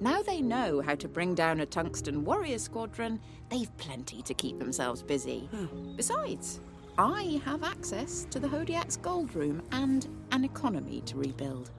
Now 0.00 0.22
they 0.22 0.40
know 0.40 0.80
how 0.80 0.94
to 0.94 1.08
bring 1.08 1.34
down 1.34 1.60
a 1.60 1.66
tungsten 1.66 2.24
warrior 2.24 2.58
squadron, 2.58 3.20
they've 3.50 3.74
plenty 3.76 4.22
to 4.22 4.32
keep 4.34 4.58
themselves 4.58 5.02
busy. 5.02 5.48
Hmm. 5.52 5.94
Besides, 5.96 6.60
I 6.96 7.40
have 7.44 7.62
access 7.62 8.26
to 8.30 8.38
the 8.40 8.48
Hodiac's 8.48 8.96
gold 8.96 9.34
room 9.34 9.62
and 9.72 10.08
an 10.32 10.44
economy 10.44 11.02
to 11.02 11.16
rebuild. 11.18 11.70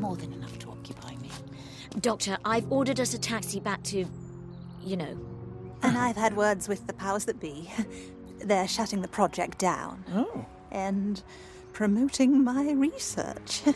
More 0.00 0.16
than 0.16 0.32
enough 0.32 0.58
to 0.60 0.70
occupy 0.70 1.16
me. 1.16 1.30
Doctor, 2.00 2.36
I've 2.44 2.70
ordered 2.70 3.00
us 3.00 3.14
a 3.14 3.18
taxi 3.18 3.60
back 3.60 3.82
to. 3.84 4.04
you 4.84 4.96
know. 4.96 5.16
And 5.82 5.96
I've 5.96 6.16
had 6.16 6.36
words 6.36 6.68
with 6.68 6.86
the 6.86 6.92
powers 6.94 7.24
that 7.26 7.38
be. 7.40 7.70
They're 8.38 8.68
shutting 8.68 9.02
the 9.02 9.08
project 9.08 9.58
down. 9.58 10.04
Oh. 10.14 10.44
And 10.70 11.22
promoting 11.72 12.42
my 12.42 12.72
research. 12.72 13.62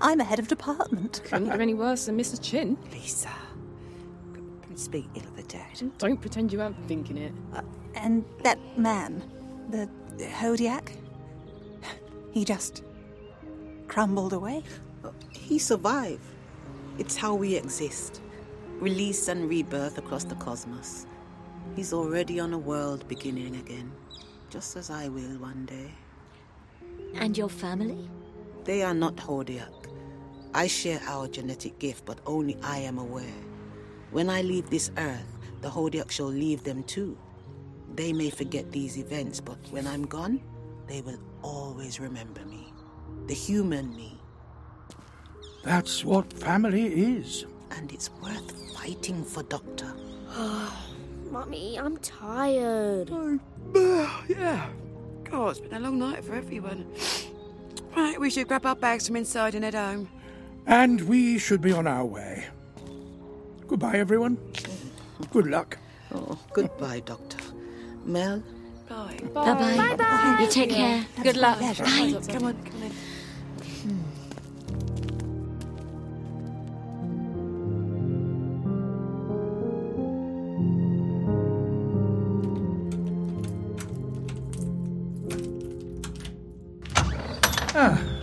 I'm 0.00 0.20
a 0.20 0.24
head 0.24 0.38
of 0.38 0.48
department. 0.48 1.20
Couldn't 1.24 1.48
get 1.48 1.60
any 1.60 1.74
worse 1.74 2.06
than 2.06 2.18
Mrs. 2.18 2.42
Chin. 2.42 2.78
Lisa. 2.92 3.30
Don't 4.62 4.78
speak 4.78 5.06
ill 5.14 5.24
of 5.24 5.36
the 5.36 5.42
dead. 5.42 5.92
Don't 5.98 6.20
pretend 6.20 6.52
you 6.52 6.60
aren't 6.60 6.82
thinking 6.86 7.18
it. 7.18 7.32
Uh, 7.54 7.62
and 7.94 8.24
that 8.42 8.58
man, 8.78 9.22
the 9.68 9.88
Hodiac, 10.18 10.92
he 12.30 12.44
just 12.44 12.82
crumbled 13.88 14.32
away. 14.32 14.62
He 15.32 15.58
survived. 15.58 16.22
It's 16.98 17.16
how 17.16 17.34
we 17.34 17.56
exist. 17.56 18.22
Release 18.78 19.28
and 19.28 19.48
rebirth 19.48 19.98
across 19.98 20.24
the 20.24 20.36
cosmos. 20.36 21.06
He's 21.76 21.92
already 21.92 22.40
on 22.40 22.52
a 22.52 22.58
world 22.58 23.06
beginning 23.08 23.56
again, 23.56 23.92
just 24.48 24.76
as 24.76 24.90
I 24.90 25.08
will 25.08 25.38
one 25.38 25.66
day. 25.66 25.90
And 27.14 27.36
your 27.36 27.48
family? 27.48 28.08
They 28.64 28.82
are 28.82 28.94
not 28.94 29.16
Hodiac. 29.16 29.79
I 30.52 30.66
share 30.66 31.00
our 31.06 31.28
genetic 31.28 31.78
gift, 31.78 32.04
but 32.04 32.18
only 32.26 32.56
I 32.62 32.78
am 32.78 32.98
aware. 32.98 33.40
When 34.10 34.28
I 34.28 34.42
leave 34.42 34.68
this 34.68 34.90
earth, 34.98 35.38
the 35.60 35.68
Hodiac 35.68 36.10
shall 36.10 36.26
leave 36.26 36.64
them 36.64 36.82
too. 36.84 37.16
They 37.94 38.12
may 38.12 38.30
forget 38.30 38.72
these 38.72 38.98
events, 38.98 39.40
but 39.40 39.58
when 39.70 39.86
I'm 39.86 40.06
gone, 40.06 40.40
they 40.86 41.02
will 41.02 41.18
always 41.42 42.00
remember 42.00 42.44
me. 42.46 42.72
The 43.26 43.34
human 43.34 43.94
me. 43.94 44.20
That's 45.62 46.04
what 46.04 46.32
family 46.32 46.86
is. 46.86 47.46
And 47.72 47.92
it's 47.92 48.10
worth 48.22 48.74
fighting 48.74 49.24
for, 49.24 49.42
Doctor. 49.44 49.94
Mummy, 51.30 51.78
I'm 51.78 51.96
tired. 51.98 53.10
Oh, 53.12 54.24
yeah. 54.28 54.68
God, 55.22 55.50
it's 55.50 55.60
been 55.60 55.74
a 55.74 55.80
long 55.80 55.98
night 55.98 56.24
for 56.24 56.34
everyone. 56.34 56.86
Right, 57.96 58.20
we 58.20 58.30
should 58.30 58.46
grab 58.46 58.64
our 58.66 58.76
bags 58.76 59.08
from 59.08 59.16
inside 59.16 59.56
and 59.56 59.64
head 59.64 59.74
home. 59.74 60.08
And 60.66 61.02
we 61.02 61.38
should 61.38 61.60
be 61.60 61.72
on 61.72 61.86
our 61.86 62.04
way. 62.04 62.46
Goodbye, 63.66 63.98
everyone. 63.98 64.38
Good 65.30 65.46
luck. 65.46 65.78
Oh, 66.14 66.38
goodbye, 66.52 67.00
Doctor. 67.00 67.38
Mel, 68.04 68.42
Bye. 68.90 69.20
Bye 69.32 69.94
bye. 69.96 70.38
You 70.40 70.50
take 70.50 70.70
care. 70.70 71.06
Good 71.22 71.36
luck. 71.36 71.60
Bye. 71.60 72.20
Come 72.28 72.44
on, 72.46 72.56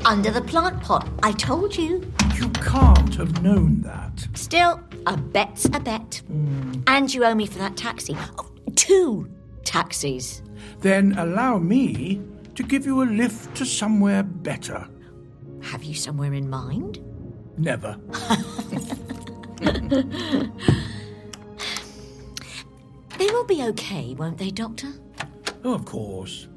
Under 0.07 0.31
the 0.31 0.41
plant 0.41 0.81
pot. 0.81 1.05
I 1.21 1.34
told 1.34 1.75
you. 1.75 2.09
you 2.35 2.47
can't 2.51 3.13
have 3.15 3.43
known 3.43 3.81
that. 3.81 4.25
Still, 4.35 4.79
a 5.05 5.17
bet's 5.17 5.65
a 5.65 5.81
bet. 5.81 6.21
Hmm. 6.27 6.81
And 6.88 7.13
you 7.13 7.25
owe 7.25 7.35
me 7.35 7.45
for 7.45 7.57
that 7.59 7.75
taxi. 7.75 8.15
Oh, 8.39 8.49
two 8.75 9.29
taxis. 9.65 10.41
Then 10.79 11.13
allow 11.17 11.57
me 11.57 12.21
to 12.55 12.63
give 12.63 12.85
you 12.85 13.03
a 13.03 13.03
lift 13.03 13.53
to 13.57 13.65
somewhere 13.65 14.23
better. 14.23 14.88
Have 15.61 15.84
you 15.84 15.93
somewhere 15.93 16.34
in 16.34 16.49
mind? 16.49 16.99
Never. 17.57 17.97
They 23.17 23.25
will 23.25 23.45
be 23.45 23.63
okay, 23.63 24.13
won't 24.13 24.38
they, 24.38 24.51
Doctor? 24.51 24.89
Oh, 25.63 25.73
of 25.73 25.85
course. 25.85 26.47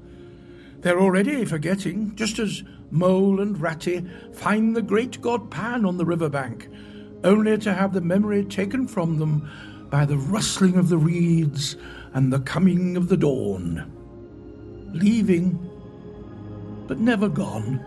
They're 0.81 1.01
already 1.01 1.47
forgetting, 1.47 2.15
just 2.17 2.39
as 2.39 2.63
Mole 2.91 3.41
and 3.41 3.61
Ratty 3.61 4.05
find 4.33 4.75
the 4.75 4.83
great 4.83 5.21
god 5.21 5.51
Pan 5.51 5.85
on 5.85 5.97
the 5.97 6.05
riverbank, 6.05 6.69
only 7.25 7.57
to 7.59 7.73
have 7.75 7.93
the 7.93 8.01
memory 8.01 8.45
taken 8.45 8.87
from 8.87 9.19
them 9.19 9.49
by 9.91 10.05
the 10.05 10.17
rustling 10.19 10.77
of 10.77 10.89
the 10.89 10.99
reeds 10.99 11.77
and 12.15 12.33
the 12.33 12.41
coming 12.41 12.97
of 12.97 13.09
the 13.09 13.17
dawn. 13.17 13.91
Leaving, 14.93 15.59
but 16.89 16.99
never 16.99 17.29
gone, 17.29 17.81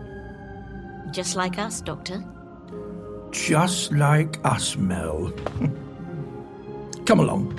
Just 1.12 1.36
like 1.36 1.58
us, 1.58 1.80
Doctor. 1.82 2.24
just 3.30 3.92
like 3.92 4.38
us, 4.44 4.76
Mel. 4.76 5.30
Come 7.06 7.20
along. 7.20 7.58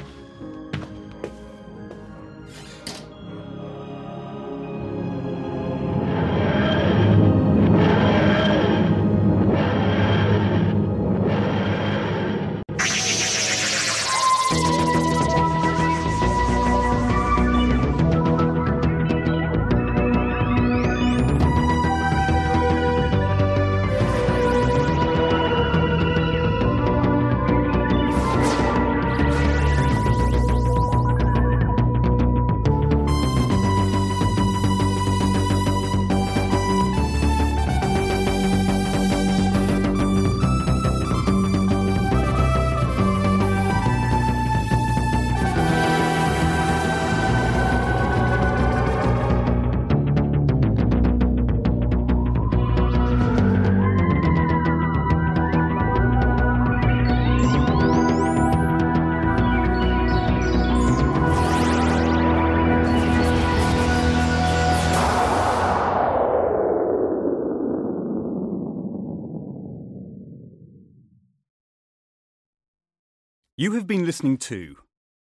You 73.66 73.72
have 73.72 73.88
been 73.88 74.06
listening 74.06 74.38
to 74.50 74.76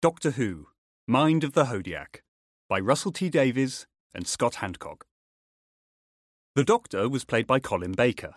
Doctor 0.02 0.32
Who 0.32 0.68
Mind 1.06 1.44
of 1.44 1.52
the 1.52 1.66
Hodiac 1.66 2.22
by 2.70 2.80
Russell 2.80 3.12
T 3.12 3.30
Davies 3.30 3.86
and 4.16 4.26
Scott 4.26 4.60
Handcock. 4.62 5.02
The 6.56 6.64
Doctor 6.64 7.10
was 7.10 7.26
played 7.26 7.46
by 7.46 7.60
Colin 7.60 7.92
Baker. 7.92 8.36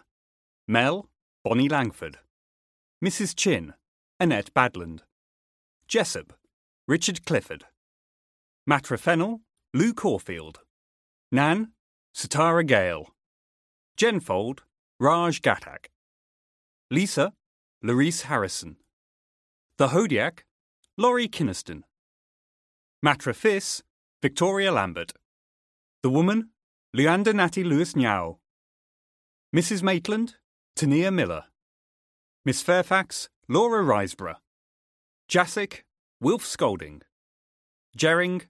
Mel, 0.66 1.08
Bonnie 1.44 1.68
Langford. 1.68 2.18
Mrs. 3.00 3.36
Chin, 3.36 3.74
Annette 4.18 4.52
Badland. 4.52 5.02
Jessup, 5.86 6.32
Richard 6.88 7.24
Clifford. 7.24 7.66
Matra 8.68 8.98
Fennel, 8.98 9.42
Lu 9.72 9.94
Corfield. 9.94 10.62
Nan, 11.30 11.74
Sutara 12.12 12.66
Gayle. 12.66 13.06
Jenfold, 13.96 14.64
Raj 14.98 15.40
Ghatak. 15.42 15.90
Lisa, 16.90 17.34
Larice 17.84 18.22
Harrison. 18.22 18.78
The 19.78 19.88
Hodiac, 19.88 20.40
Laurie 20.98 21.28
Kynaston. 21.28 21.84
Matra 23.04 23.34
Fiss, 23.34 23.82
Victoria 24.20 24.70
Lambert. 24.70 25.12
The 26.02 26.10
Woman, 26.10 26.50
Leander 26.92 27.32
Natty 27.32 27.64
Lewis 27.64 27.94
Nyao. 27.94 28.36
Mrs. 29.56 29.82
Maitland, 29.82 30.34
Tania 30.76 31.10
Miller. 31.10 31.44
Miss 32.44 32.60
Fairfax, 32.60 33.30
Laura 33.48 33.82
Riseborough. 33.82 34.36
Jasic, 35.26 35.84
Wilf 36.20 36.44
Scolding. 36.44 37.00
Jering, 37.96 38.42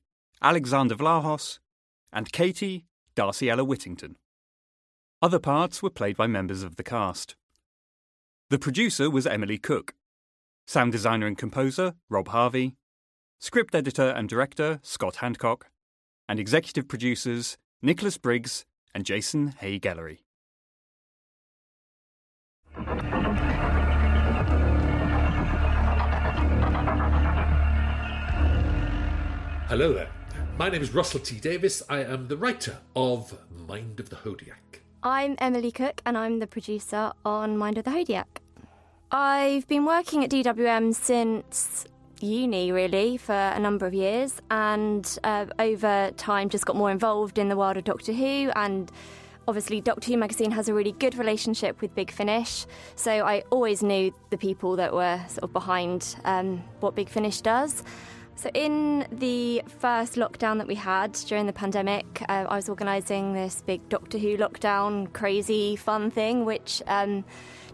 Alexander 0.42 0.96
Vlahos. 0.96 1.60
And 2.12 2.32
Katie, 2.32 2.86
Darcy 3.14 3.48
Ella 3.48 3.62
Whittington. 3.62 4.16
Other 5.22 5.38
parts 5.38 5.84
were 5.84 5.88
played 5.88 6.16
by 6.16 6.26
members 6.26 6.64
of 6.64 6.74
the 6.74 6.82
cast. 6.82 7.36
The 8.50 8.58
producer 8.58 9.08
was 9.08 9.24
Emily 9.24 9.56
Cook. 9.56 9.94
Sound 10.66 10.92
designer 10.92 11.26
and 11.26 11.36
composer, 11.36 11.94
Rob 12.08 12.28
Harvey. 12.28 12.76
Script 13.40 13.74
editor 13.74 14.10
and 14.10 14.28
director, 14.28 14.78
Scott 14.82 15.16
Handcock. 15.16 15.62
And 16.28 16.38
executive 16.38 16.88
producers, 16.88 17.58
Nicholas 17.82 18.16
Briggs 18.16 18.64
and 18.94 19.04
Jason 19.04 19.48
Haigh-Ellery. 19.58 20.24
Hello 29.68 29.92
there. 29.92 30.08
My 30.58 30.68
name 30.68 30.82
is 30.82 30.94
Russell 30.94 31.20
T. 31.20 31.40
Davies. 31.40 31.82
I 31.88 32.04
am 32.04 32.28
the 32.28 32.36
writer 32.36 32.78
of 32.94 33.36
Mind 33.66 33.98
of 33.98 34.10
the 34.10 34.16
Hodiac. 34.16 34.80
I'm 35.02 35.34
Emily 35.38 35.72
Cook, 35.72 36.00
and 36.06 36.16
I'm 36.16 36.38
the 36.38 36.46
producer 36.46 37.12
on 37.24 37.58
Mind 37.58 37.78
of 37.78 37.84
the 37.84 37.90
Hodiac. 37.90 38.42
I've 39.14 39.68
been 39.68 39.84
working 39.84 40.24
at 40.24 40.30
DWM 40.30 40.94
since 40.94 41.84
uni, 42.20 42.72
really, 42.72 43.18
for 43.18 43.34
a 43.34 43.58
number 43.58 43.84
of 43.84 43.92
years, 43.92 44.40
and 44.50 45.18
uh, 45.22 45.44
over 45.58 46.12
time 46.16 46.48
just 46.48 46.64
got 46.64 46.76
more 46.76 46.90
involved 46.90 47.36
in 47.36 47.50
the 47.50 47.56
world 47.56 47.76
of 47.76 47.84
Doctor 47.84 48.14
Who. 48.14 48.50
And 48.56 48.90
obviously, 49.46 49.82
Doctor 49.82 50.12
Who 50.12 50.16
magazine 50.16 50.50
has 50.52 50.70
a 50.70 50.72
really 50.74 50.92
good 50.92 51.18
relationship 51.18 51.82
with 51.82 51.94
Big 51.94 52.10
Finish, 52.10 52.64
so 52.96 53.12
I 53.12 53.42
always 53.50 53.82
knew 53.82 54.14
the 54.30 54.38
people 54.38 54.76
that 54.76 54.94
were 54.94 55.20
sort 55.28 55.44
of 55.44 55.52
behind 55.52 56.16
um, 56.24 56.64
what 56.80 56.94
Big 56.94 57.10
Finish 57.10 57.42
does. 57.42 57.84
So, 58.34 58.48
in 58.54 59.06
the 59.12 59.62
first 59.78 60.14
lockdown 60.14 60.56
that 60.56 60.66
we 60.66 60.74
had 60.74 61.12
during 61.26 61.44
the 61.44 61.52
pandemic, 61.52 62.22
uh, 62.30 62.46
I 62.48 62.56
was 62.56 62.70
organising 62.70 63.34
this 63.34 63.62
big 63.66 63.86
Doctor 63.90 64.16
Who 64.16 64.38
lockdown, 64.38 65.12
crazy 65.12 65.76
fun 65.76 66.10
thing, 66.10 66.46
which 66.46 66.82
um, 66.86 67.26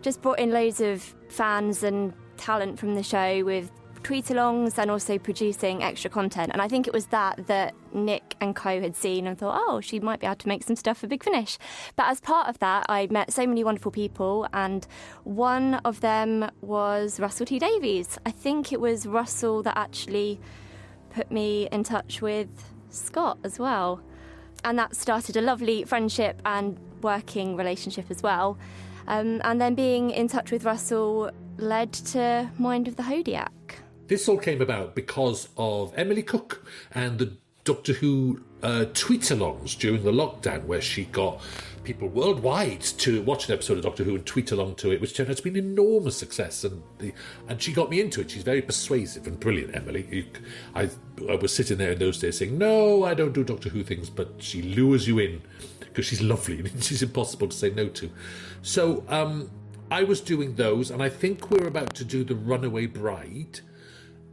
just 0.02 0.22
brought 0.22 0.38
in 0.38 0.50
loads 0.50 0.80
of 0.80 1.02
fans 1.28 1.82
and 1.82 2.12
talent 2.36 2.78
from 2.78 2.94
the 2.94 3.02
show 3.02 3.44
with 3.44 3.70
tweet 4.02 4.26
alongs 4.26 4.78
and 4.78 4.90
also 4.90 5.18
producing 5.18 5.82
extra 5.82 6.08
content. 6.08 6.50
And 6.52 6.62
I 6.62 6.68
think 6.68 6.86
it 6.86 6.92
was 6.92 7.06
that 7.06 7.46
that 7.48 7.74
Nick 7.92 8.36
and 8.40 8.54
Co 8.54 8.80
had 8.80 8.96
seen 8.96 9.26
and 9.26 9.36
thought, 9.36 9.60
oh, 9.66 9.80
she 9.80 10.00
might 10.00 10.20
be 10.20 10.26
able 10.26 10.36
to 10.36 10.48
make 10.48 10.62
some 10.62 10.76
stuff 10.76 10.98
for 10.98 11.06
Big 11.08 11.24
Finish. 11.24 11.58
But 11.96 12.06
as 12.06 12.20
part 12.20 12.48
of 12.48 12.58
that, 12.60 12.86
I 12.88 13.08
met 13.10 13.32
so 13.32 13.46
many 13.46 13.64
wonderful 13.64 13.90
people, 13.90 14.46
and 14.52 14.86
one 15.24 15.74
of 15.84 16.00
them 16.00 16.50
was 16.60 17.18
Russell 17.18 17.46
T 17.46 17.58
Davies. 17.58 18.18
I 18.24 18.30
think 18.30 18.72
it 18.72 18.80
was 18.80 19.06
Russell 19.06 19.62
that 19.64 19.76
actually 19.76 20.40
put 21.10 21.30
me 21.30 21.68
in 21.72 21.82
touch 21.82 22.22
with 22.22 22.48
Scott 22.90 23.38
as 23.44 23.58
well. 23.58 24.00
And 24.64 24.78
that 24.78 24.96
started 24.96 25.36
a 25.36 25.40
lovely 25.40 25.84
friendship 25.84 26.40
and 26.44 26.78
working 27.02 27.56
relationship 27.56 28.10
as 28.10 28.22
well. 28.22 28.58
Um, 29.08 29.40
and 29.42 29.60
then 29.60 29.74
being 29.74 30.10
in 30.10 30.28
touch 30.28 30.52
with 30.52 30.64
Russell 30.64 31.30
led 31.56 31.92
to 31.94 32.50
Mind 32.58 32.86
of 32.86 32.96
the 32.96 33.02
Hodiac. 33.02 33.48
This 34.06 34.28
all 34.28 34.38
came 34.38 34.60
about 34.60 34.94
because 34.94 35.48
of 35.56 35.92
Emily 35.96 36.22
Cook 36.22 36.64
and 36.92 37.18
the 37.18 37.32
Doctor 37.64 37.94
Who 37.94 38.42
uh, 38.62 38.84
tweet-alongs 38.94 39.78
during 39.78 40.04
the 40.04 40.12
lockdown, 40.12 40.64
where 40.64 40.80
she 40.80 41.04
got 41.04 41.40
people 41.84 42.08
worldwide 42.08 42.82
to 42.82 43.22
watch 43.22 43.48
an 43.48 43.54
episode 43.54 43.78
of 43.78 43.84
Doctor 43.84 44.04
Who 44.04 44.14
and 44.14 44.26
tweet 44.26 44.52
along 44.52 44.74
to 44.76 44.90
it, 44.92 45.00
which 45.00 45.14
turned 45.14 45.30
out 45.30 45.38
to 45.38 45.42
be 45.42 45.50
an 45.50 45.56
enormous 45.56 46.16
success. 46.16 46.64
And 46.64 46.82
the, 46.98 47.12
and 47.48 47.62
she 47.62 47.72
got 47.72 47.90
me 47.90 48.00
into 48.00 48.20
it. 48.20 48.30
She's 48.30 48.42
very 48.42 48.62
persuasive 48.62 49.26
and 49.26 49.40
brilliant, 49.40 49.74
Emily. 49.74 50.06
You, 50.10 50.24
I, 50.74 50.90
I 51.28 51.36
was 51.36 51.54
sitting 51.54 51.78
there 51.78 51.92
in 51.92 51.98
those 51.98 52.18
days 52.18 52.38
saying, 52.38 52.58
"No, 52.58 53.04
I 53.04 53.14
don't 53.14 53.32
do 53.32 53.42
Doctor 53.44 53.70
Who 53.70 53.82
things," 53.82 54.10
but 54.10 54.34
she 54.38 54.62
lures 54.62 55.08
you 55.08 55.18
in 55.18 55.42
because 55.88 56.06
she's 56.06 56.22
lovely 56.22 56.60
and 56.60 56.82
she's 56.82 57.02
impossible 57.02 57.48
to 57.48 57.56
say 57.56 57.70
no 57.70 57.88
to. 57.88 58.10
So 58.62 59.04
um, 59.08 59.50
I 59.90 60.04
was 60.04 60.20
doing 60.20 60.54
those, 60.54 60.90
and 60.90 61.02
I 61.02 61.08
think 61.08 61.50
we're 61.50 61.66
about 61.66 61.94
to 61.94 62.04
do 62.04 62.24
the 62.24 62.34
Runaway 62.34 62.86
Bride. 62.86 63.60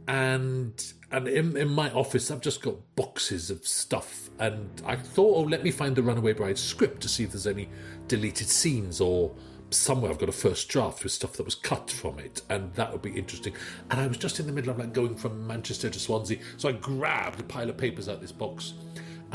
And 0.08 0.92
and 1.10 1.28
in, 1.28 1.56
in 1.56 1.68
my 1.68 1.90
office, 1.92 2.30
I've 2.30 2.40
just 2.40 2.62
got 2.62 2.74
boxes 2.94 3.50
of 3.50 3.66
stuff, 3.66 4.30
and 4.38 4.82
I 4.84 4.96
thought, 4.96 5.36
oh, 5.36 5.42
let 5.42 5.62
me 5.62 5.70
find 5.70 5.96
the 5.96 6.02
Runaway 6.02 6.32
Bride 6.32 6.58
script 6.58 7.00
to 7.02 7.08
see 7.08 7.24
if 7.24 7.32
there's 7.32 7.46
any 7.46 7.68
deleted 8.08 8.48
scenes 8.48 9.00
or 9.00 9.34
somewhere 9.70 10.10
I've 10.10 10.18
got 10.18 10.28
a 10.28 10.32
first 10.32 10.68
draft 10.68 11.02
with 11.02 11.12
stuff 11.12 11.32
that 11.34 11.44
was 11.44 11.54
cut 11.54 11.90
from 11.90 12.18
it, 12.18 12.42
and 12.48 12.72
that 12.74 12.92
would 12.92 13.02
be 13.02 13.16
interesting. 13.16 13.54
And 13.90 14.00
I 14.00 14.06
was 14.06 14.18
just 14.18 14.38
in 14.40 14.46
the 14.46 14.52
middle 14.52 14.70
of 14.70 14.78
like 14.78 14.92
going 14.92 15.16
from 15.16 15.46
Manchester 15.46 15.90
to 15.90 15.98
Swansea, 15.98 16.38
so 16.56 16.68
I 16.68 16.72
grabbed 16.72 17.40
a 17.40 17.44
pile 17.44 17.68
of 17.68 17.76
papers 17.76 18.08
out 18.08 18.16
of 18.16 18.20
this 18.20 18.32
box, 18.32 18.74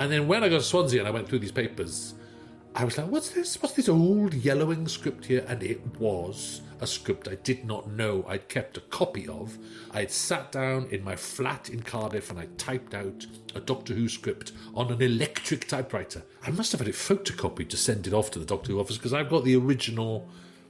and 0.02 0.11
then 0.11 0.28
when 0.28 0.44
I 0.44 0.49
got 0.49 0.57
to 0.57 0.64
Swansea 0.64 0.98
and 0.98 1.07
I 1.07 1.11
went 1.11 1.30
through 1.30 1.38
these 1.38 1.52
papers, 1.52 2.15
I 2.73 2.86
was 2.86 2.98
like, 2.98 3.06
what's 3.06 3.30
this? 3.30 3.61
What's 3.61 3.76
this 3.76 3.88
old 3.88 4.34
yellowing 4.34 4.88
script 4.88 5.26
here? 5.28 5.45
And 5.48 5.61
it 5.61 5.80
was 5.99 6.61
a 6.80 6.88
script 6.88 7.28
I 7.28 7.36
did 7.36 7.65
not 7.65 7.88
know 7.88 8.26
I'd 8.28 8.49
kept 8.49 8.78
a 8.78 8.82
copy 8.82 9.28
of. 9.28 9.60
I 9.91 9.99
had 9.99 10.10
sat 10.10 10.52
down 10.52 10.88
in 10.90 11.03
my 11.03 11.15
flat 11.15 11.69
in 11.69 11.84
Cardiff 11.84 12.32
and 12.32 12.40
I 12.40 12.48
typed 12.57 12.95
out 12.95 13.28
a 13.53 13.60
Doctor 13.60 13.94
Who 13.94 14.10
script 14.10 14.53
on 14.73 14.91
an 14.91 15.03
electric 15.03 15.68
typewriter. 15.68 16.23
I 16.48 16.49
must 16.49 16.72
have 16.72 16.82
had 16.82 16.88
it 16.88 16.95
photocopied 16.95 17.69
to 17.69 17.78
send 17.78 18.07
it 18.07 18.14
off 18.14 18.32
to 18.32 18.40
the 18.40 18.45
Doctor 18.45 18.72
Who 18.72 18.80
office 18.80 18.98
because 18.98 19.14
I've 19.14 19.30
got 19.30 19.44
the 19.44 19.56
original, 19.56 20.28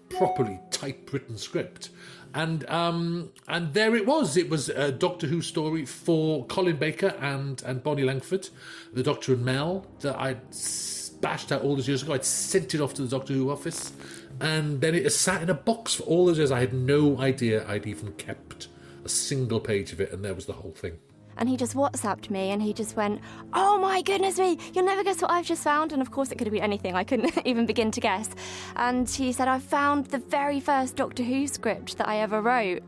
properly 0.10 0.60
typewritten 0.72 1.38
script. 1.38 1.92
And 2.34 2.68
um, 2.70 3.32
and 3.48 3.74
there 3.74 3.96
it 3.96 4.06
was. 4.06 4.38
It 4.38 4.50
was 4.50 4.70
a 4.70 4.92
Doctor 4.92 5.28
Who 5.28 5.42
story 5.42 5.86
for 5.86 6.46
Colin 6.46 6.78
Baker 6.78 7.14
and 7.20 7.62
and 7.66 7.84
Bonnie 7.84 8.04
Langford, 8.04 8.50
the 8.94 9.04
Doctor 9.04 9.34
and 9.34 9.44
Mel 9.44 9.86
that 10.00 10.18
I'd 10.18 10.42
bashed 11.20 11.52
out 11.52 11.62
all 11.62 11.76
those 11.76 11.88
years 11.88 12.04
ago. 12.04 12.14
I'd 12.14 12.26
sent 12.26 12.74
it 12.74 12.82
off 12.82 12.94
to 12.96 13.02
the 13.02 13.08
Doctor 13.08 13.34
Who 13.34 13.52
office, 13.52 13.92
and 14.40 14.82
then 14.82 14.96
it 14.96 15.10
sat 15.12 15.42
in 15.42 15.50
a 15.50 15.54
box 15.54 15.96
for 15.96 16.04
all 16.04 16.26
those 16.26 16.38
years. 16.38 16.52
I 16.52 16.60
had 16.60 16.74
no 16.74 17.20
idea 17.20 17.68
I'd 17.68 17.86
even 17.86 18.14
kept 18.14 18.68
a 19.04 19.10
single 19.10 19.60
page 19.60 19.92
of 19.92 20.00
it, 20.00 20.12
and 20.12 20.24
there 20.24 20.34
was 20.34 20.46
the 20.46 20.54
whole 20.54 20.72
thing. 20.72 21.00
And 21.38 21.50
he 21.50 21.58
just 21.58 21.76
WhatsApped 21.76 22.30
me 22.30 22.52
and 22.52 22.62
he 22.62 22.74
just 22.74 22.96
went, 22.96 23.22
Oh 23.54 23.80
my 23.80 24.02
goodness 24.02 24.38
me, 24.38 24.58
you'll 24.74 24.86
never 24.86 25.04
guess 25.04 25.22
what 25.22 25.32
I've 25.32 25.46
just 25.46 25.64
found. 25.64 25.92
And 25.94 26.02
of 26.02 26.12
course, 26.12 26.32
it 26.32 26.38
could 26.38 26.48
have 26.48 26.54
been 26.54 26.64
anything. 26.64 26.96
I 26.96 27.04
couldn't 27.04 27.32
even 27.46 27.66
begin 27.66 27.92
to 27.92 28.00
guess. 28.00 28.30
And 28.76 29.10
he 29.10 29.32
said, 29.32 29.48
I 29.48 29.60
found 29.60 30.08
the 30.08 30.20
very 30.20 30.60
first 30.60 30.96
Doctor 30.96 31.24
Who 31.24 31.48
script 31.48 31.98
that 31.98 32.08
I 32.08 32.18
ever 32.18 32.42
wrote. 32.42 32.84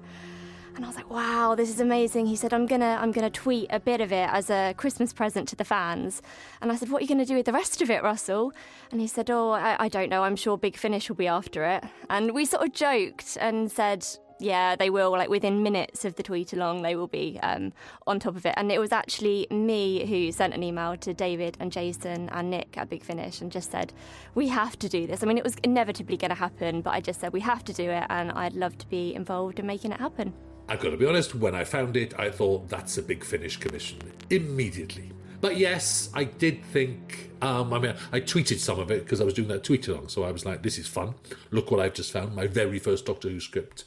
And 0.76 0.84
I 0.84 0.88
was 0.88 0.98
like, 0.98 1.10
wow, 1.10 1.54
this 1.56 1.70
is 1.70 1.80
amazing. 1.80 2.26
He 2.26 2.36
said, 2.36 2.52
I'm 2.52 2.66
gonna 2.66 2.98
I'm 3.00 3.12
gonna 3.12 3.30
tweet 3.30 3.68
a 3.70 3.80
bit 3.80 4.02
of 4.02 4.12
it 4.12 4.28
as 4.32 4.50
a 4.50 4.74
Christmas 4.76 5.14
present 5.14 5.48
to 5.50 5.56
the 5.56 5.64
fans. 5.64 6.22
And 6.62 6.72
I 6.72 6.76
said, 6.76 6.90
What 6.90 7.00
are 7.00 7.04
you 7.04 7.08
gonna 7.08 7.26
do 7.26 7.36
with 7.36 7.46
the 7.46 7.54
rest 7.54 7.82
of 7.82 7.92
it, 7.92 8.02
Russell? 8.02 8.54
And 8.92 9.00
he 9.00 9.08
said, 9.08 9.30
Oh, 9.30 9.52
I, 9.52 9.76
I 9.80 9.88
don't 9.88 10.10
know, 10.10 10.24
I'm 10.24 10.36
sure 10.36 10.58
Big 10.58 10.78
Finish 10.78 11.10
will 11.10 11.16
be 11.16 11.28
after 11.28 11.64
it. 11.64 11.84
And 12.10 12.34
we 12.34 12.46
sort 12.46 12.64
of 12.64 12.74
joked 12.74 13.38
and 13.40 13.72
said, 13.72 14.06
yeah, 14.44 14.76
they 14.76 14.90
will. 14.90 15.12
Like 15.12 15.30
within 15.30 15.64
minutes 15.64 16.06
of 16.06 16.16
the 16.16 16.24
tweet 16.24 16.54
along, 16.54 16.82
they 16.82 16.96
will 16.96 17.08
be 17.08 17.40
um, 17.42 17.74
on 18.06 18.20
top 18.20 18.36
of 18.36 18.46
it. 18.46 18.54
And 18.58 18.72
it 18.72 18.80
was 18.80 18.92
actually 18.92 19.48
me 19.50 20.06
who 20.06 20.32
sent 20.32 20.54
an 20.54 20.64
email 20.64 20.98
to 20.98 21.14
David 21.14 21.58
and 21.60 21.72
Jason 21.72 22.30
and 22.30 22.50
Nick 22.50 22.78
at 22.78 22.90
Big 22.90 23.04
Finish 23.04 23.42
and 23.42 23.52
just 23.52 23.72
said, 23.72 23.94
we 24.36 24.50
have 24.50 24.78
to 24.80 24.90
do 24.90 25.08
this. 25.08 25.24
I 25.24 25.26
mean, 25.26 25.38
it 25.38 25.44
was 25.44 25.56
inevitably 25.64 26.18
going 26.18 26.30
to 26.30 26.36
happen, 26.36 26.82
but 26.82 26.92
I 26.92 27.00
just 27.00 27.22
said, 27.22 27.34
we 27.34 27.40
have 27.40 27.64
to 27.66 27.74
do 27.74 27.90
it. 27.90 28.04
And 28.10 28.32
I'd 28.32 28.54
love 28.54 28.78
to 28.80 28.88
be 28.88 29.16
involved 29.16 29.60
in 29.60 29.66
making 29.66 29.92
it 29.92 30.00
happen. 30.00 30.34
I've 30.68 30.80
got 30.80 30.92
to 30.92 30.98
be 30.98 31.06
honest, 31.06 31.36
when 31.36 31.56
I 31.56 31.64
found 31.64 31.98
it, 31.98 32.18
I 32.20 32.30
thought 32.30 32.70
that's 32.70 32.98
a 32.98 33.02
big 33.02 33.24
finish 33.24 33.58
commission 33.58 34.00
immediately. 34.30 35.12
But 35.42 35.58
yes, 35.58 36.10
I 36.14 36.24
did 36.24 36.64
think. 36.64 37.32
Um, 37.42 37.74
I 37.74 37.80
mean, 37.80 37.96
I 38.14 38.22
tweeted 38.22 38.60
some 38.60 38.80
of 38.80 38.90
it 38.90 39.04
because 39.04 39.20
I 39.20 39.26
was 39.26 39.34
doing 39.34 39.50
that 39.50 39.66
tweet 39.66 39.90
along, 39.90 40.08
so 40.08 40.24
I 40.24 40.32
was 40.32 40.46
like, 40.46 40.64
"This 40.64 40.78
is 40.78 40.88
fun. 40.88 41.16
Look 41.52 41.70
what 41.70 41.82
I've 41.82 41.94
just 41.94 42.14
found. 42.14 42.34
My 42.34 42.48
very 42.48 42.80
first 42.80 43.06
Doctor 43.06 43.28
Who 43.28 43.42
script." 43.42 43.84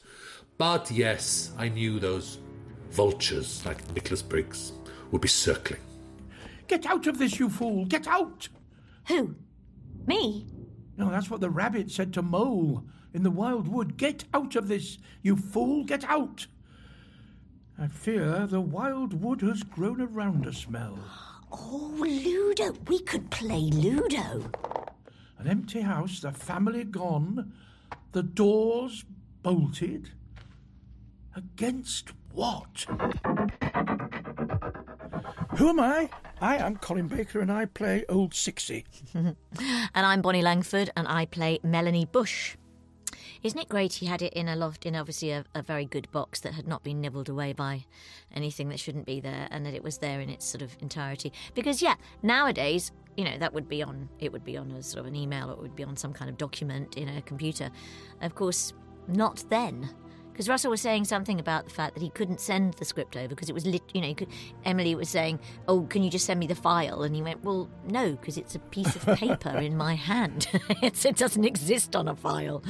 But 0.58 0.90
yes, 0.90 1.52
I 1.58 1.68
knew 1.68 1.98
those 1.98 2.38
vultures 2.90 3.64
like 3.66 3.92
Nicholas 3.94 4.22
Briggs 4.22 4.72
would 5.10 5.20
be 5.20 5.28
circling. 5.28 5.80
Get 6.66 6.86
out 6.86 7.06
of 7.06 7.18
this, 7.18 7.38
you 7.38 7.50
fool! 7.50 7.84
Get 7.84 8.06
out! 8.06 8.48
Who? 9.08 9.36
Me? 10.06 10.46
No, 10.96 11.10
that's 11.10 11.30
what 11.30 11.40
the 11.40 11.50
rabbit 11.50 11.90
said 11.90 12.12
to 12.14 12.22
Mole 12.22 12.84
in 13.12 13.22
the 13.22 13.30
wild 13.30 13.68
wood. 13.68 13.96
Get 13.96 14.24
out 14.32 14.56
of 14.56 14.68
this, 14.68 14.98
you 15.22 15.36
fool! 15.36 15.84
Get 15.84 16.04
out! 16.04 16.46
I 17.78 17.88
fear 17.88 18.46
the 18.46 18.60
wild 18.60 19.22
wood 19.22 19.42
has 19.42 19.62
grown 19.62 20.00
around 20.00 20.46
us, 20.46 20.66
Mel. 20.66 20.98
Oh, 21.52 21.94
Ludo. 21.98 22.74
We 22.88 23.00
could 23.00 23.30
play 23.30 23.70
Ludo. 23.70 24.50
An 25.38 25.46
empty 25.46 25.82
house, 25.82 26.20
the 26.20 26.32
family 26.32 26.84
gone, 26.84 27.52
the 28.12 28.22
doors 28.22 29.04
bolted. 29.42 30.10
Against 31.36 32.12
what? 32.32 32.86
Who 35.56 35.68
am 35.68 35.80
I? 35.80 36.08
I 36.40 36.56
am 36.56 36.76
Colin 36.76 37.08
Baker 37.08 37.40
and 37.40 37.52
I 37.52 37.66
play 37.66 38.06
Old 38.08 38.32
Sixy. 38.32 38.84
and 39.14 39.36
I'm 39.94 40.22
Bonnie 40.22 40.40
Langford 40.40 40.88
and 40.96 41.06
I 41.06 41.26
play 41.26 41.58
Melanie 41.62 42.06
Bush. 42.06 42.56
Isn't 43.42 43.58
it 43.58 43.68
great 43.68 43.92
he 43.92 44.06
had 44.06 44.22
it 44.22 44.32
in 44.32 44.48
a 44.48 44.56
loft, 44.56 44.86
in 44.86 44.96
obviously 44.96 45.30
a, 45.30 45.44
a, 45.54 45.60
very 45.60 45.84
good 45.84 46.10
box 46.10 46.40
that 46.40 46.54
had 46.54 46.66
not 46.66 46.82
been 46.82 47.02
nibbled 47.02 47.28
away 47.28 47.52
by 47.52 47.84
anything 48.34 48.70
that 48.70 48.80
shouldn't 48.80 49.04
be 49.04 49.20
there, 49.20 49.46
and 49.50 49.66
that 49.66 49.74
it 49.74 49.84
was 49.84 49.98
there 49.98 50.20
in 50.20 50.30
its 50.30 50.46
sort 50.46 50.62
of 50.62 50.74
entirety? 50.80 51.34
Because 51.54 51.82
yeah, 51.82 51.96
nowadays, 52.22 52.92
you 53.14 53.24
know, 53.24 53.36
that 53.36 53.52
would 53.52 53.68
be 53.68 53.82
on 53.82 54.08
it 54.20 54.32
would 54.32 54.44
be 54.44 54.56
on 54.56 54.70
a 54.70 54.82
sort 54.82 55.00
of 55.00 55.06
an 55.06 55.14
email, 55.14 55.50
it 55.50 55.58
would 55.58 55.76
be 55.76 55.84
on 55.84 55.98
some 55.98 56.14
kind 56.14 56.30
of 56.30 56.38
document 56.38 56.96
in 56.96 57.10
a 57.10 57.20
computer. 57.22 57.70
Of 58.22 58.34
course, 58.34 58.72
not 59.06 59.44
then. 59.50 59.90
Because 60.36 60.50
Russell 60.50 60.70
was 60.70 60.82
saying 60.82 61.06
something 61.06 61.40
about 61.40 61.64
the 61.64 61.70
fact 61.70 61.94
that 61.94 62.02
he 62.02 62.10
couldn't 62.10 62.42
send 62.42 62.74
the 62.74 62.84
script 62.84 63.16
over 63.16 63.28
because 63.28 63.48
it 63.48 63.54
was 63.54 63.64
lit. 63.64 63.82
You 63.94 64.02
know, 64.02 64.12
could, 64.12 64.28
Emily 64.66 64.94
was 64.94 65.08
saying, 65.08 65.40
"Oh, 65.66 65.84
can 65.84 66.02
you 66.02 66.10
just 66.10 66.26
send 66.26 66.38
me 66.38 66.46
the 66.46 66.54
file?" 66.54 67.04
And 67.04 67.16
he 67.16 67.22
went, 67.22 67.42
"Well, 67.42 67.70
no, 67.88 68.10
because 68.10 68.36
it's 68.36 68.54
a 68.54 68.58
piece 68.58 68.94
of 68.94 69.06
paper 69.16 69.56
in 69.56 69.78
my 69.78 69.94
hand. 69.94 70.46
it 70.82 71.16
doesn't 71.16 71.44
exist 71.46 71.96
on 71.96 72.06
a 72.06 72.14
file. 72.14 72.62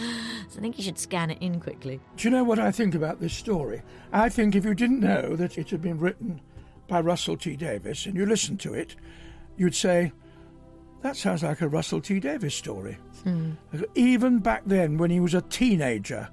So 0.49 0.59
I 0.59 0.61
think 0.61 0.79
you 0.79 0.85
should 0.85 0.97
scan 0.97 1.29
it 1.29 1.39
in 1.41 1.59
quickly." 1.59 1.99
Do 2.17 2.29
you 2.29 2.31
know 2.31 2.45
what 2.45 2.61
I 2.61 2.71
think 2.71 2.95
about 2.95 3.19
this 3.19 3.35
story? 3.35 3.83
I 4.13 4.29
think 4.29 4.55
if 4.55 4.65
you 4.65 4.73
didn't 4.73 5.01
know 5.01 5.35
that 5.35 5.59
it 5.59 5.71
had 5.71 5.83
been 5.83 5.99
written 5.99 6.41
by 6.87 7.01
Russell 7.01 7.37
T 7.37 7.57
Davies 7.57 8.07
and 8.07 8.15
you 8.15 8.27
listened 8.27 8.61
to 8.61 8.75
it, 8.75 8.95
you'd 9.57 9.75
say, 9.75 10.13
"That 11.03 11.17
sounds 11.17 11.43
like 11.43 11.63
a 11.63 11.69
Russell 11.69 12.01
T 12.01 12.21
Davies 12.21 12.55
story." 12.55 12.97
Hmm. 13.25 13.55
Even 13.97 14.39
back 14.39 14.63
then, 14.67 14.99
when 14.99 15.11
he 15.11 15.19
was 15.19 15.35
a 15.35 15.43
teenager 15.43 16.29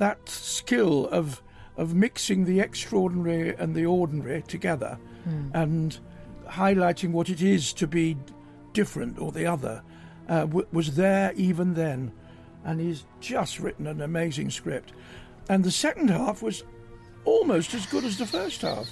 that 0.00 0.28
skill 0.28 1.06
of 1.08 1.40
of 1.76 1.94
mixing 1.94 2.44
the 2.44 2.58
extraordinary 2.60 3.54
and 3.56 3.74
the 3.74 3.86
ordinary 3.86 4.42
together 4.42 4.98
Hmm. 5.24 5.50
and 5.54 5.98
highlighting 6.48 7.12
what 7.12 7.28
it 7.28 7.42
is 7.42 7.72
to 7.74 7.86
be 7.86 8.16
different 8.72 9.18
or 9.18 9.30
the 9.32 9.46
other 9.46 9.82
uh, 10.28 10.40
w- 10.46 10.66
was 10.72 10.96
there 10.96 11.32
even 11.36 11.74
then 11.74 12.10
and 12.64 12.80
he's 12.80 13.04
just 13.20 13.60
written 13.60 13.86
an 13.86 14.00
amazing 14.00 14.50
script 14.50 14.92
and 15.50 15.62
the 15.62 15.70
second 15.70 16.08
half 16.08 16.42
was 16.42 16.64
almost 17.24 17.74
as 17.74 17.84
good 17.86 18.04
as 18.04 18.16
the 18.16 18.26
first 18.26 18.62
half 18.62 18.88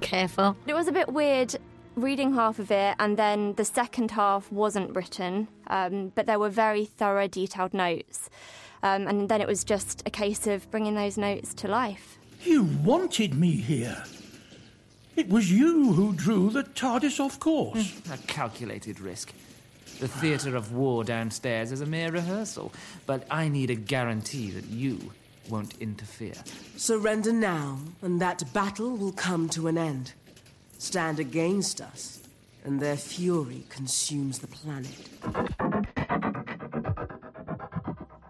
Careful. 0.00 0.56
It 0.66 0.74
was 0.74 0.88
a 0.88 0.92
bit 0.92 1.08
weird 1.12 1.54
reading 1.94 2.34
half 2.34 2.58
of 2.58 2.70
it, 2.72 2.96
and 2.98 3.16
then 3.16 3.54
the 3.54 3.64
second 3.64 4.10
half 4.10 4.50
wasn't 4.50 4.96
written, 4.96 5.46
um, 5.68 6.10
but 6.16 6.26
there 6.26 6.40
were 6.40 6.48
very 6.48 6.86
thorough, 6.86 7.28
detailed 7.28 7.72
notes. 7.72 8.28
Um, 8.82 9.06
and 9.06 9.28
then 9.28 9.40
it 9.40 9.46
was 9.46 9.64
just 9.64 10.02
a 10.06 10.10
case 10.10 10.46
of 10.46 10.70
bringing 10.70 10.94
those 10.94 11.16
notes 11.16 11.54
to 11.54 11.68
life. 11.68 12.18
you 12.42 12.64
wanted 12.64 13.34
me 13.34 13.52
here 13.52 14.04
it 15.14 15.28
was 15.28 15.52
you 15.52 15.92
who 15.92 16.14
drew 16.14 16.48
the 16.48 16.64
TARDIS 16.64 17.20
off 17.20 17.38
course. 17.38 18.00
A 18.10 18.16
calculated 18.26 18.98
risk. 18.98 19.32
The 20.00 20.08
theatre 20.08 20.56
of 20.56 20.72
war 20.72 21.04
downstairs 21.04 21.70
is 21.70 21.82
a 21.82 21.86
mere 21.86 22.10
rehearsal, 22.10 22.72
but 23.04 23.26
I 23.30 23.48
need 23.48 23.68
a 23.68 23.74
guarantee 23.74 24.50
that 24.52 24.64
you 24.64 25.12
won't 25.50 25.76
interfere. 25.80 26.34
Surrender 26.76 27.32
now, 27.32 27.78
and 28.00 28.20
that 28.22 28.42
battle 28.54 28.96
will 28.96 29.12
come 29.12 29.50
to 29.50 29.68
an 29.68 29.76
end. 29.76 30.12
Stand 30.78 31.20
against 31.20 31.82
us, 31.82 32.20
and 32.64 32.80
their 32.80 32.96
fury 32.96 33.64
consumes 33.68 34.38
the 34.38 34.46
planet. 34.46 35.91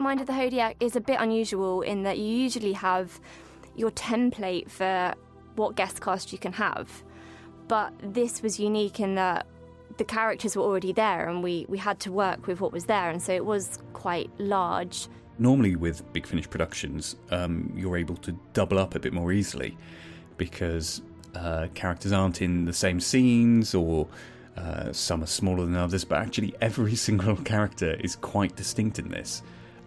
Mind 0.03 0.21
of 0.21 0.27
the 0.27 0.33
Hodiac 0.33 0.77
is 0.81 0.97
a 0.97 1.01
bit 1.01 1.19
unusual 1.21 1.83
in 1.83 2.03
that 2.03 2.19
you 2.19 2.25
usually 2.25 2.73
have 2.73 3.21
your 3.77 3.91
template 3.93 4.71
for 4.71 5.15
what 5.57 5.77
guest 5.77 6.01
cast 6.01 6.33
you 6.33 6.39
can 6.39 6.53
have. 6.53 7.03
but 7.69 7.93
this 8.03 8.43
was 8.43 8.61
unique 8.61 9.01
in 9.01 9.15
that 9.15 9.47
the 9.97 10.05
characters 10.05 10.57
were 10.57 10.63
already 10.63 10.93
there 10.93 11.29
and 11.29 11.43
we, 11.43 11.65
we 11.69 11.79
had 11.79 11.99
to 12.01 12.13
work 12.13 12.47
with 12.47 12.61
what 12.61 12.73
was 12.73 12.85
there, 12.87 13.09
and 13.11 13.23
so 13.23 13.33
it 13.33 13.45
was 13.45 13.79
quite 13.93 14.31
large. 14.39 15.09
Normally, 15.39 15.77
with 15.77 16.13
Big 16.13 16.27
Finish 16.27 16.51
Productions, 16.51 17.17
um, 17.31 17.73
you're 17.75 17.97
able 17.97 18.17
to 18.17 18.33
double 18.53 18.79
up 18.79 18.95
a 18.95 19.01
bit 19.01 19.13
more 19.13 19.33
easily 19.33 19.77
because 20.37 21.01
uh, 21.35 21.69
characters 21.75 22.13
aren't 22.13 22.43
in 22.43 22.65
the 22.67 22.73
same 22.73 23.01
scenes 23.01 23.75
or 23.75 24.07
uh, 24.57 24.93
some 24.93 25.23
are 25.23 25.27
smaller 25.27 25.65
than 25.65 25.77
others, 25.77 26.05
but 26.05 26.19
actually, 26.19 26.55
every 26.61 26.95
single 27.07 27.37
character 27.37 27.95
is 28.01 28.17
quite 28.17 28.55
distinct 28.57 28.99
in 28.99 29.09
this. 29.09 29.43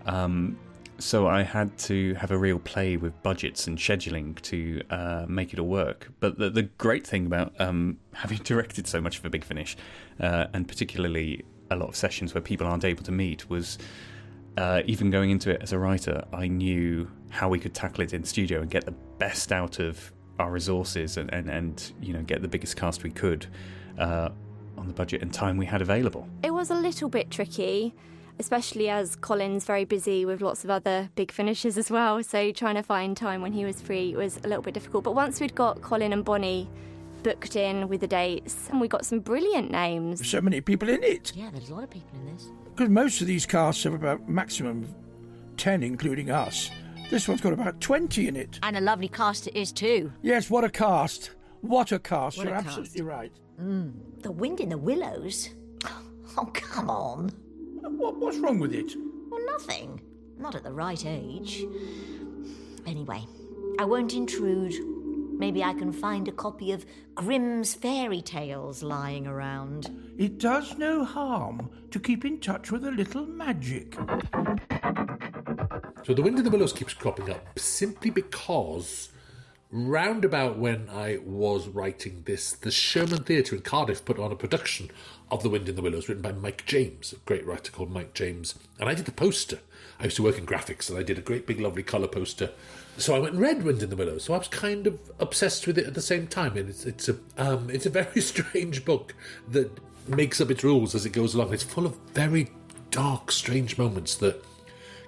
Um, 0.05 0.57
so 0.97 1.27
I 1.27 1.43
had 1.43 1.77
to 1.79 2.13
have 2.15 2.31
a 2.31 2.37
real 2.37 2.59
play 2.59 2.95
with 2.95 3.21
budgets 3.21 3.67
and 3.67 3.77
scheduling 3.77 4.41
to 4.43 4.81
uh, 4.89 5.25
make 5.27 5.51
it 5.51 5.59
all 5.59 5.67
work. 5.67 6.09
But 6.19 6.37
the, 6.37 6.49
the 6.49 6.63
great 6.63 7.05
thing 7.05 7.25
about 7.25 7.53
um, 7.59 7.97
having 8.13 8.37
directed 8.43 8.87
so 8.87 9.01
much 9.01 9.17
for 9.17 9.29
Big 9.29 9.43
Finish, 9.43 9.75
uh, 10.19 10.47
and 10.53 10.67
particularly 10.67 11.43
a 11.69 11.75
lot 11.75 11.89
of 11.89 11.95
sessions 11.95 12.33
where 12.33 12.41
people 12.41 12.67
aren't 12.67 12.85
able 12.85 13.03
to 13.03 13.11
meet, 13.11 13.49
was 13.49 13.77
uh, 14.57 14.81
even 14.85 15.09
going 15.09 15.31
into 15.31 15.51
it 15.51 15.61
as 15.61 15.73
a 15.73 15.79
writer, 15.79 16.23
I 16.31 16.47
knew 16.47 17.09
how 17.29 17.49
we 17.49 17.59
could 17.59 17.73
tackle 17.73 18.03
it 18.03 18.13
in 18.13 18.23
studio 18.23 18.61
and 18.61 18.69
get 18.69 18.85
the 18.85 18.93
best 19.19 19.51
out 19.51 19.79
of 19.79 20.11
our 20.39 20.51
resources 20.51 21.17
and, 21.17 21.33
and, 21.33 21.49
and 21.49 21.91
you 22.01 22.13
know 22.13 22.21
get 22.21 22.41
the 22.41 22.47
biggest 22.47 22.75
cast 22.75 23.03
we 23.03 23.09
could 23.09 23.47
uh, 23.97 24.29
on 24.77 24.87
the 24.87 24.93
budget 24.93 25.21
and 25.21 25.33
time 25.33 25.57
we 25.57 25.65
had 25.65 25.81
available. 25.81 26.27
It 26.43 26.51
was 26.51 26.69
a 26.69 26.75
little 26.75 27.09
bit 27.09 27.31
tricky, 27.31 27.93
especially 28.39 28.89
as 28.89 29.15
Colin's 29.15 29.65
very 29.65 29.85
busy 29.85 30.25
with 30.25 30.41
lots 30.41 30.63
of 30.63 30.69
other 30.69 31.09
big 31.15 31.31
finishes 31.31 31.77
as 31.77 31.89
well. 31.89 32.21
So 32.23 32.51
trying 32.51 32.75
to 32.75 32.83
find 32.83 33.15
time 33.15 33.41
when 33.41 33.53
he 33.53 33.65
was 33.65 33.81
free 33.81 34.15
was 34.15 34.37
a 34.43 34.47
little 34.47 34.61
bit 34.63 34.73
difficult. 34.73 35.03
But 35.03 35.15
once 35.15 35.39
we'd 35.39 35.55
got 35.55 35.81
Colin 35.81 36.13
and 36.13 36.23
Bonnie 36.25 36.69
booked 37.23 37.55
in 37.55 37.87
with 37.87 38.01
the 38.01 38.07
dates, 38.07 38.69
and 38.69 38.79
we 38.79 38.87
got 38.87 39.03
some 39.05 39.19
brilliant 39.19 39.71
names. 39.71 40.27
So 40.29 40.41
many 40.41 40.61
people 40.61 40.89
in 40.89 41.03
it. 41.03 41.31
Yeah, 41.35 41.49
there's 41.51 41.69
a 41.69 41.73
lot 41.73 41.83
of 41.83 41.89
people 41.89 42.19
in 42.19 42.33
this. 42.33 42.49
Because 42.75 42.89
most 42.89 43.21
of 43.21 43.27
these 43.27 43.45
casts 43.45 43.83
have 43.83 43.93
about 43.93 44.29
maximum 44.29 44.85
10, 45.57 45.81
including 45.81 46.29
us. 46.29 46.69
This 47.09 47.27
one's 47.27 47.41
got 47.41 47.53
about 47.53 47.79
20 47.81 48.27
in 48.27 48.35
it. 48.35 48.59
And 48.61 48.77
a 48.77 48.81
lovely 48.81 49.07
cast 49.07 49.47
it 49.47 49.55
is 49.55 49.71
too. 49.71 50.11
Yes, 50.21 50.49
what 50.49 50.63
a 50.63 50.69
cast. 50.69 51.31
What 51.61 51.91
a 51.91 51.99
cast. 51.99 52.37
What 52.37 52.47
You're 52.47 52.55
a 52.55 52.61
cast. 52.61 52.77
absolutely 52.79 53.01
right. 53.01 53.31
Mm. 53.59 53.93
The 54.21 54.31
wind 54.31 54.59
in 54.59 54.69
the 54.69 54.77
willows. 54.77 55.49
Oh, 56.37 56.49
come 56.53 56.89
on. 56.89 57.31
What, 57.87 58.17
what's 58.17 58.37
wrong 58.37 58.59
with 58.59 58.73
it? 58.73 58.93
Well, 59.29 59.45
nothing. 59.45 60.01
Not 60.37 60.55
at 60.55 60.63
the 60.63 60.71
right 60.71 61.05
age. 61.05 61.63
Anyway, 62.85 63.25
I 63.79 63.85
won't 63.85 64.13
intrude. 64.13 64.73
Maybe 65.37 65.63
I 65.63 65.73
can 65.73 65.91
find 65.91 66.27
a 66.27 66.31
copy 66.31 66.71
of 66.71 66.85
Grimm's 67.13 67.73
fairy 67.73 68.21
tales 68.21 68.81
lying 68.81 69.27
around. 69.27 69.89
It 70.17 70.37
does 70.37 70.77
no 70.77 71.03
harm 71.03 71.69
to 71.91 71.99
keep 71.99 72.23
in 72.25 72.39
touch 72.39 72.71
with 72.71 72.85
a 72.85 72.91
little 72.91 73.25
magic. 73.25 73.95
So 76.03 76.13
the 76.13 76.21
Wind 76.21 76.37
in 76.37 76.43
the 76.43 76.49
Willows 76.49 76.73
keeps 76.73 76.93
cropping 76.93 77.29
up 77.31 77.59
simply 77.59 78.11
because 78.11 79.09
round 79.71 80.23
about 80.23 80.57
when 80.57 80.89
I 80.89 81.19
was 81.23 81.67
writing 81.67 82.23
this, 82.25 82.53
the 82.53 82.71
Sherman 82.71 83.23
Theatre 83.23 83.55
in 83.55 83.61
Cardiff 83.61 84.05
put 84.05 84.19
on 84.19 84.31
a 84.31 84.35
production 84.35 84.91
of 85.31 85.43
The 85.43 85.49
Wind 85.49 85.67
in 85.67 85.75
the 85.75 85.81
Willows 85.81 86.07
written 86.07 86.21
by 86.21 86.31
Mike 86.31 86.65
James, 86.65 87.13
a 87.13 87.17
great 87.17 87.45
writer 87.45 87.71
called 87.71 87.91
Mike 87.91 88.13
James. 88.13 88.55
And 88.79 88.87
I 88.87 88.93
did 88.93 89.05
the 89.05 89.11
poster. 89.11 89.59
I 89.99 90.05
used 90.05 90.17
to 90.17 90.23
work 90.23 90.37
in 90.37 90.45
graphics 90.45 90.89
and 90.89 90.97
I 90.97 91.03
did 91.03 91.17
a 91.17 91.21
great 91.21 91.47
big 91.47 91.59
lovely 91.59 91.83
colour 91.83 92.07
poster. 92.07 92.51
So 92.97 93.15
I 93.15 93.19
went 93.19 93.33
and 93.33 93.41
read 93.41 93.63
Wind 93.63 93.81
in 93.81 93.89
the 93.89 93.95
Willows. 93.95 94.25
So 94.25 94.33
I 94.33 94.37
was 94.37 94.47
kind 94.47 94.87
of 94.87 94.99
obsessed 95.19 95.67
with 95.67 95.77
it 95.77 95.87
at 95.87 95.93
the 95.93 96.01
same 96.01 96.27
time. 96.27 96.57
And 96.57 96.69
it's 96.69 96.85
it's 96.85 97.09
a 97.09 97.17
um, 97.37 97.69
it's 97.73 97.85
a 97.85 97.89
very 97.89 98.21
strange 98.21 98.85
book 98.85 99.13
that 99.49 99.71
makes 100.07 100.39
up 100.39 100.51
its 100.51 100.63
rules 100.63 100.95
as 100.95 101.05
it 101.05 101.11
goes 101.11 101.33
along. 101.33 101.53
It's 101.53 101.63
full 101.63 101.85
of 101.85 101.97
very 102.13 102.49
dark, 102.91 103.31
strange 103.31 103.77
moments 103.77 104.15
that 104.15 104.43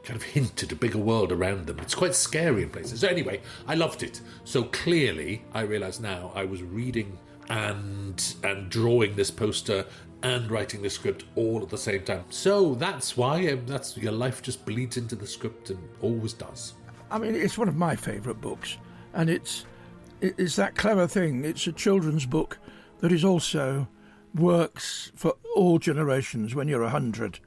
kind 0.07 0.15
of 0.15 0.23
hint 0.23 0.63
at 0.63 0.71
a 0.71 0.75
bigger 0.75 0.97
world 0.97 1.33
around 1.33 1.67
them. 1.67 1.79
It's 1.79 1.93
quite 1.93 2.15
scary 2.15 2.63
in 2.63 2.69
places. 2.69 3.01
So 3.01 3.09
anyway, 3.09 3.41
I 3.67 3.75
loved 3.75 4.03
it. 4.03 4.21
So 4.45 4.63
clearly, 4.63 5.43
I 5.53 5.61
realise 5.61 5.99
now 5.99 6.31
I 6.33 6.45
was 6.45 6.63
reading 6.63 7.19
and 7.49 8.35
and 8.41 8.69
drawing 8.69 9.15
this 9.17 9.29
poster 9.29 9.85
and 10.23 10.49
writing 10.49 10.81
the 10.81 10.89
script 10.89 11.25
all 11.35 11.61
at 11.61 11.69
the 11.69 11.77
same 11.77 12.03
time. 12.03 12.23
So 12.29 12.73
that's 12.75 13.17
why 13.17 13.47
um, 13.49 13.65
that's 13.65 13.97
your 13.97 14.13
life 14.13 14.41
just 14.41 14.65
bleeds 14.65 14.95
into 14.95 15.15
the 15.15 15.27
script 15.27 15.71
and 15.71 15.79
always 16.01 16.31
does. 16.31 16.73
I 17.11 17.19
mean, 17.19 17.35
it's 17.35 17.57
one 17.57 17.67
of 17.67 17.75
my 17.75 17.95
favourite 17.97 18.39
books, 18.39 18.77
and 19.13 19.29
it's 19.29 19.65
it's 20.21 20.55
that 20.55 20.75
clever 20.75 21.05
thing. 21.05 21.43
It's 21.43 21.67
a 21.67 21.73
children's 21.73 22.25
book 22.25 22.59
that 22.99 23.11
is 23.11 23.25
also 23.25 23.89
works 24.33 25.11
for 25.15 25.33
all 25.53 25.79
generations. 25.79 26.55
When 26.55 26.69
you're 26.69 26.83
a 26.83 26.89
hundred, 26.89 27.39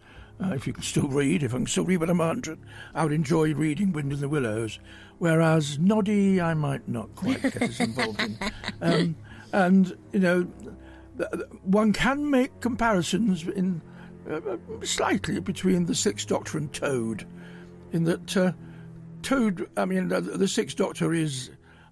uh, 0.42 0.52
if 0.54 0.66
you 0.66 0.72
can 0.72 0.82
still 0.82 1.08
read, 1.08 1.42
if 1.42 1.54
I 1.54 1.58
can 1.58 1.66
still 1.66 1.84
read 1.84 1.98
when 2.00 2.10
I'm 2.10 2.20
a 2.20 2.26
hundred, 2.26 2.58
I 2.94 3.02
would 3.02 3.12
enjoy 3.12 3.54
reading 3.54 3.92
Wind 3.92 4.12
in 4.12 4.20
the 4.20 4.28
Willows. 4.28 4.78
Whereas 5.18 5.78
Noddy, 5.78 6.40
I 6.40 6.54
might 6.54 6.88
not 6.88 7.14
quite 7.14 7.42
get 7.42 7.62
as 7.62 7.80
involved 7.80 8.20
in. 8.20 8.38
Um, 8.82 9.14
and 9.52 9.94
you 10.12 10.20
know, 10.20 10.42
one 11.64 11.92
can 11.92 12.30
make 12.30 12.60
comparisons 12.60 13.46
in 13.46 13.82
uh, 14.30 14.40
slightly 14.82 15.38
between 15.38 15.84
the 15.84 15.94
Sixth 15.94 16.26
Doctor 16.26 16.56
and 16.56 16.72
Toad, 16.72 17.26
in 17.92 18.04
that. 18.04 18.36
Uh, 18.36 18.52
Toad, 19.22 19.68
I 19.76 19.84
mean, 19.84 20.08
the, 20.08 20.20
the 20.20 20.48
Sixth 20.48 20.76
Doctor 20.76 21.12
is 21.12 21.50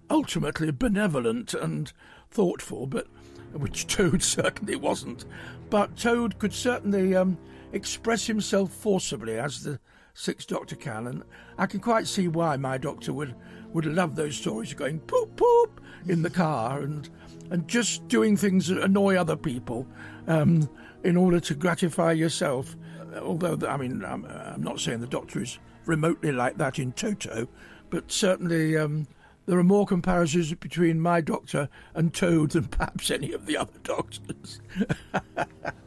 ultimately 0.09 0.71
benevolent 0.71 1.53
and 1.53 1.91
thoughtful, 2.31 2.87
but 2.87 3.07
which 3.53 3.87
Toad 3.87 4.23
certainly 4.23 4.75
wasn't. 4.75 5.25
But 5.69 5.95
Toad 5.95 6.39
could 6.39 6.53
certainly 6.53 7.15
um, 7.15 7.37
express 7.73 8.27
himself 8.27 8.71
forcibly, 8.71 9.37
as 9.37 9.63
the 9.63 9.79
Sixth 10.13 10.47
Doctor 10.47 10.75
can, 10.75 11.07
and 11.07 11.23
I 11.57 11.65
can 11.65 11.79
quite 11.79 12.07
see 12.07 12.27
why 12.27 12.57
my 12.57 12.77
Doctor 12.77 13.13
would 13.13 13.35
would 13.71 13.85
love 13.85 14.15
those 14.15 14.35
stories 14.35 14.71
of 14.71 14.77
going 14.77 14.99
poop 14.99 15.35
poop 15.35 15.81
in 16.07 16.21
the 16.23 16.29
car 16.29 16.81
and 16.81 17.09
and 17.51 17.67
just 17.67 18.07
doing 18.07 18.35
things 18.35 18.67
that 18.67 18.79
annoy 18.83 19.15
other 19.15 19.35
people 19.35 19.87
um, 20.27 20.69
in 21.03 21.17
order 21.17 21.39
to 21.39 21.55
gratify 21.55 22.11
yourself. 22.11 22.75
Although, 23.21 23.57
I 23.67 23.77
mean, 23.77 24.03
I'm, 24.05 24.25
I'm 24.25 24.61
not 24.61 24.79
saying 24.79 24.99
the 24.99 25.07
Doctor 25.07 25.41
is 25.41 25.57
remotely 25.85 26.31
like 26.31 26.57
that 26.57 26.77
in 26.77 26.91
Toto, 26.91 27.47
but 27.89 28.11
certainly 28.11 28.77
um, 28.77 29.07
there 29.49 29.57
are 29.57 29.63
more 29.63 29.87
comparisons 29.87 30.53
between 30.53 31.01
my 31.01 31.21
Doctor 31.21 31.69
and 31.95 32.13
Toad 32.13 32.51
than 32.51 32.65
perhaps 32.65 33.09
any 33.09 33.33
of 33.33 33.47
the 33.47 33.57
other 33.57 33.79
Doctors. 33.83 34.61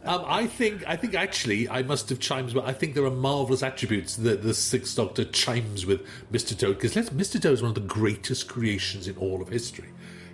Um, 0.05 0.25
I 0.27 0.49
think 0.49 0.83
I 0.89 0.97
think 0.97 1.15
actually 1.15 1.69
I 1.69 1.85
must 1.85 2.09
have 2.09 2.19
chimes, 2.19 2.53
but 2.53 2.67
I 2.67 2.73
think 2.73 2.95
there 2.95 3.05
are 3.05 3.11
marvelous 3.11 3.63
attributes 3.63 4.17
that 4.17 4.43
the 4.43 4.53
Sixth 4.53 4.97
Doctor 4.97 5.25
chimes 5.25 5.87
with 5.87 6.05
Mister 6.29 6.57
Toad 6.57 6.77
because 6.77 7.13
Mister 7.13 7.39
Toad 7.39 7.53
is 7.53 7.63
one 7.63 7.69
of 7.69 7.77
the 7.77 7.83
greatest 7.83 8.49
creations 8.49 9.07
in 9.07 9.17
all 9.17 9.41
of 9.41 9.49
history. 9.49 9.91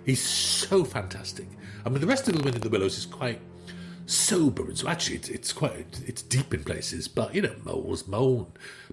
He's 0.07 0.23
so 0.23 0.83
fantastic. 0.83 1.47
I 1.85 1.89
mean, 1.89 2.01
the 2.01 2.07
rest 2.07 2.27
of 2.27 2.35
the 2.35 2.41
Wind 2.41 2.55
in 2.55 2.63
the 2.63 2.69
Willows 2.69 2.97
is 2.97 3.05
quite 3.05 3.39
sober, 4.07 4.63
and 4.63 4.75
so 4.75 4.87
actually 4.87 5.17
it's, 5.17 5.29
it's 5.29 5.53
quite 5.53 6.01
it's 6.07 6.23
deep 6.23 6.51
in 6.51 6.63
places. 6.63 7.07
But 7.07 7.35
you 7.35 7.43
know, 7.43 7.55
moles 7.63 8.07
moan, 8.07 8.47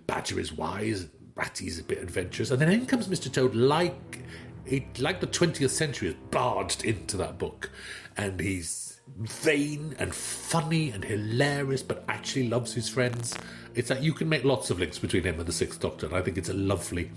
Badger 0.06 0.38
is 0.38 0.52
wise, 0.52 1.06
Ratty's 1.36 1.78
a 1.78 1.84
bit 1.84 1.98
adventurous, 1.98 2.50
and 2.50 2.60
then 2.60 2.72
in 2.72 2.86
comes 2.86 3.08
Mister 3.08 3.28
Toad 3.28 3.54
like 3.54 4.24
it 4.64 4.98
like 4.98 5.20
the 5.20 5.26
twentieth 5.26 5.70
century 5.70 6.08
has 6.08 6.16
barged 6.30 6.84
into 6.84 7.16
that 7.18 7.38
book, 7.38 7.70
and 8.16 8.40
he's 8.40 9.00
vain 9.18 9.94
and 9.98 10.14
funny 10.14 10.90
and 10.90 11.04
hilarious, 11.04 11.82
but 11.82 12.04
actually 12.08 12.48
loves 12.48 12.72
his 12.72 12.88
friends. 12.88 13.36
It's 13.74 13.90
like 13.90 14.02
you 14.02 14.14
can 14.14 14.28
make 14.28 14.44
lots 14.44 14.70
of 14.70 14.80
links 14.80 14.98
between 14.98 15.24
him 15.24 15.38
and 15.38 15.46
the 15.46 15.52
Sixth 15.52 15.78
Doctor, 15.78 16.06
and 16.06 16.16
I 16.16 16.22
think 16.22 16.38
it's 16.38 16.48
a 16.48 16.54
lovely, 16.54 17.10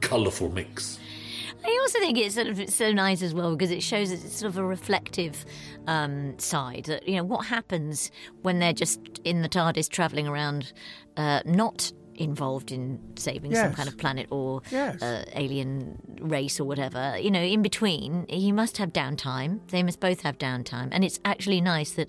colourful 0.00 0.50
mix. 0.50 0.98
I 1.64 1.78
also 1.80 1.98
think 2.00 2.18
it's 2.18 2.34
sort 2.34 2.48
of 2.48 2.68
so 2.68 2.92
nice 2.92 3.22
as 3.22 3.32
well 3.32 3.56
because 3.56 3.70
it 3.70 3.82
shows 3.82 4.10
that 4.10 4.24
it's 4.24 4.36
sort 4.36 4.50
of 4.50 4.58
a 4.58 4.64
reflective 4.64 5.46
um, 5.86 6.38
side. 6.38 6.84
That 6.84 7.08
you 7.08 7.16
know 7.16 7.24
what 7.24 7.46
happens 7.46 8.10
when 8.42 8.58
they're 8.58 8.72
just 8.72 9.00
in 9.24 9.40
the 9.42 9.48
TARDIS 9.48 9.88
travelling 9.88 10.28
around, 10.28 10.72
uh, 11.16 11.40
not 11.46 11.92
involved 12.22 12.72
in 12.72 12.98
saving 13.16 13.54
some 13.54 13.72
kind 13.74 13.88
of 13.88 13.98
planet 13.98 14.26
or 14.30 14.62
Yes. 14.70 15.02
uh, 15.02 15.24
alien 15.34 15.98
race 16.20 16.58
or 16.60 16.64
whatever. 16.64 17.16
You 17.18 17.30
know, 17.30 17.40
in 17.42 17.62
between, 17.62 18.26
he 18.28 18.52
must 18.52 18.78
have 18.78 18.92
downtime. 18.92 19.60
They 19.68 19.82
must 19.82 20.00
both 20.00 20.20
have 20.22 20.38
downtime, 20.38 20.88
and 20.92 21.04
it's 21.04 21.20
actually 21.24 21.60
nice 21.60 21.92
that 21.92 22.08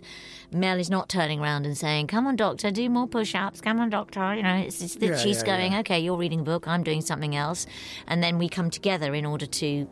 Mel 0.52 0.80
is 0.80 0.90
not 0.90 1.10
turning 1.10 1.40
around 1.40 1.66
and 1.66 1.78
saying, 1.78 2.08
"Come 2.08 2.28
on, 2.28 2.36
Doctor, 2.36 2.72
do 2.72 2.90
more 2.90 3.08
push-ups. 3.08 3.62
Come 3.62 3.80
on, 3.80 3.90
Doctor." 3.90 4.36
You 4.36 4.44
know, 4.44 4.56
it's, 4.56 4.82
it's 4.82 4.96
that 4.96 5.06
Yeah, 5.08 5.18
she's 5.18 5.40
yeah, 5.40 5.46
going, 5.46 5.72
yeah. 5.74 5.80
"Okay, 5.80 6.00
you're 6.00 6.18
reading 6.18 6.42
a 6.42 6.44
book. 6.44 6.68
I'm 6.68 6.84
doing 6.84 7.02
something 7.02 7.36
else," 7.36 7.66
and 8.08 8.22
then 8.24 8.38
we 8.38 8.48
come 8.50 8.70
together 8.70 9.14
in 9.14 9.26
order 9.26 9.46
to 9.46 9.88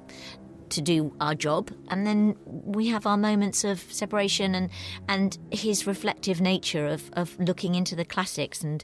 to 0.69 0.81
do 0.81 1.13
our 1.19 1.35
job 1.35 1.69
and 1.89 2.07
then 2.07 2.33
we 2.47 2.87
have 2.87 3.05
our 3.05 3.17
moments 3.17 3.65
of 3.65 3.77
separation 3.91 4.55
and 4.55 4.69
and 5.09 5.37
his 5.51 5.85
reflective 5.85 6.39
nature 6.39 6.87
of 6.87 7.09
of 7.11 7.37
looking 7.39 7.75
into 7.75 7.93
the 7.93 8.05
classics 8.05 8.61
and 8.63 8.81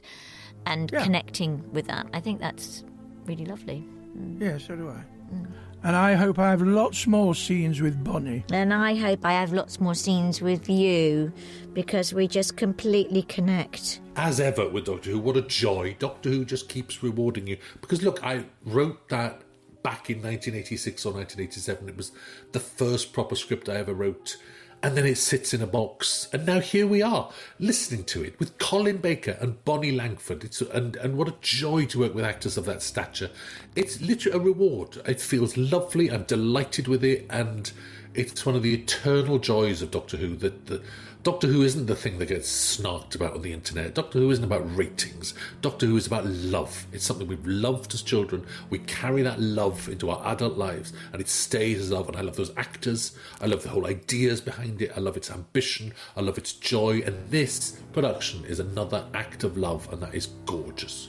and 0.66 0.90
Yeah. 0.92 1.02
connecting 1.04 1.62
with 1.72 1.86
that 1.86 2.06
i 2.12 2.20
think 2.20 2.40
that's 2.40 2.84
really 3.26 3.44
lovely 3.46 3.84
mm. 4.16 4.40
Yeah, 4.40 4.58
so 4.58 4.74
do 4.74 4.88
I. 4.88 5.02
Mm. 5.34 5.46
And 5.84 5.94
I 5.94 6.14
hope 6.14 6.38
I 6.40 6.50
have 6.50 6.60
lots 6.62 7.06
more 7.06 7.34
scenes 7.36 7.80
with 7.80 8.02
Bonnie. 8.02 8.44
And 8.50 8.74
I 8.74 8.96
hope 8.96 9.24
I 9.24 9.32
have 9.32 9.52
lots 9.52 9.78
more 9.80 9.94
scenes 9.94 10.42
with 10.42 10.68
you 10.68 11.32
because 11.72 12.12
we 12.12 12.26
just 12.26 12.56
completely 12.56 13.22
connect. 13.22 14.00
As 14.16 14.40
ever 14.40 14.68
with 14.68 14.86
Doctor 14.86 15.10
Who, 15.10 15.20
what 15.20 15.36
a 15.36 15.42
joy. 15.42 15.94
Doctor 16.00 16.30
Who 16.30 16.44
just 16.44 16.68
keeps 16.68 17.00
rewarding 17.02 17.46
you. 17.46 17.58
Because 17.80 18.02
look, 18.02 18.24
I 18.24 18.44
wrote 18.64 19.08
that 19.10 19.42
back 19.84 20.10
in 20.10 20.16
1986 20.16 21.06
or 21.06 21.12
1987. 21.12 21.88
It 21.90 21.96
was 21.96 22.10
the 22.50 22.60
first 22.60 23.12
proper 23.12 23.36
script 23.36 23.68
I 23.68 23.76
ever 23.76 23.94
wrote. 23.94 24.36
And 24.80 24.96
then 24.96 25.06
it 25.06 25.18
sits 25.18 25.52
in 25.52 25.60
a 25.60 25.66
box. 25.66 26.28
And 26.32 26.46
now 26.46 26.60
here 26.60 26.86
we 26.86 27.02
are, 27.02 27.30
listening 27.58 28.04
to 28.04 28.22
it 28.22 28.38
with 28.38 28.58
Colin 28.58 28.98
Baker 28.98 29.36
and 29.40 29.62
Bonnie 29.64 29.90
Langford. 29.90 30.44
It's, 30.44 30.60
and, 30.60 30.94
and 30.96 31.16
what 31.16 31.28
a 31.28 31.34
joy 31.40 31.86
to 31.86 31.98
work 31.98 32.14
with 32.14 32.24
actors 32.24 32.56
of 32.56 32.64
that 32.66 32.82
stature. 32.82 33.30
It's 33.74 34.00
literally 34.00 34.38
a 34.38 34.40
reward. 34.40 34.98
It 35.04 35.20
feels 35.20 35.56
lovely. 35.56 36.10
I'm 36.10 36.22
delighted 36.22 36.86
with 36.86 37.02
it. 37.02 37.26
And 37.28 37.72
it's 38.14 38.46
one 38.46 38.54
of 38.54 38.62
the 38.62 38.74
eternal 38.74 39.38
joys 39.38 39.82
of 39.82 39.90
Doctor 39.90 40.16
Who 40.16 40.36
that 40.36 40.82
Doctor 41.24 41.48
Who 41.48 41.62
isn't 41.62 41.86
the 41.86 41.96
thing 41.96 42.18
that 42.18 42.28
gets 42.28 42.48
snarked 42.48 43.16
about 43.16 43.34
on 43.34 43.42
the 43.42 43.52
internet. 43.52 43.92
Doctor 43.94 44.20
Who 44.20 44.30
isn't 44.30 44.44
about 44.44 44.76
ratings. 44.76 45.34
Doctor 45.60 45.86
Who 45.86 45.96
is 45.96 46.06
about 46.06 46.26
love. 46.26 46.86
It's 46.92 47.04
something 47.04 47.26
we've 47.26 47.44
loved 47.44 47.92
as 47.92 48.02
children. 48.02 48.46
We 48.70 48.78
carry 48.80 49.22
that 49.22 49.40
love 49.40 49.88
into 49.88 50.10
our 50.10 50.24
adult 50.32 50.56
lives, 50.56 50.92
and 51.12 51.20
it 51.20 51.28
stays 51.28 51.80
as 51.80 51.90
love. 51.90 52.08
And 52.08 52.16
I 52.16 52.20
love 52.20 52.36
those 52.36 52.52
actors. 52.56 53.16
I 53.40 53.46
love 53.46 53.64
the 53.64 53.70
whole 53.70 53.86
ideas 53.86 54.40
behind 54.40 54.80
it. 54.80 54.92
I 54.96 55.00
love 55.00 55.16
its 55.16 55.30
ambition. 55.30 55.92
I 56.16 56.20
love 56.20 56.38
its 56.38 56.52
joy. 56.52 57.02
And 57.04 57.28
this 57.30 57.80
production 57.92 58.44
is 58.44 58.60
another 58.60 59.04
act 59.12 59.42
of 59.42 59.58
love, 59.58 59.92
and 59.92 60.00
that 60.00 60.14
is 60.14 60.28
gorgeous. 60.46 61.08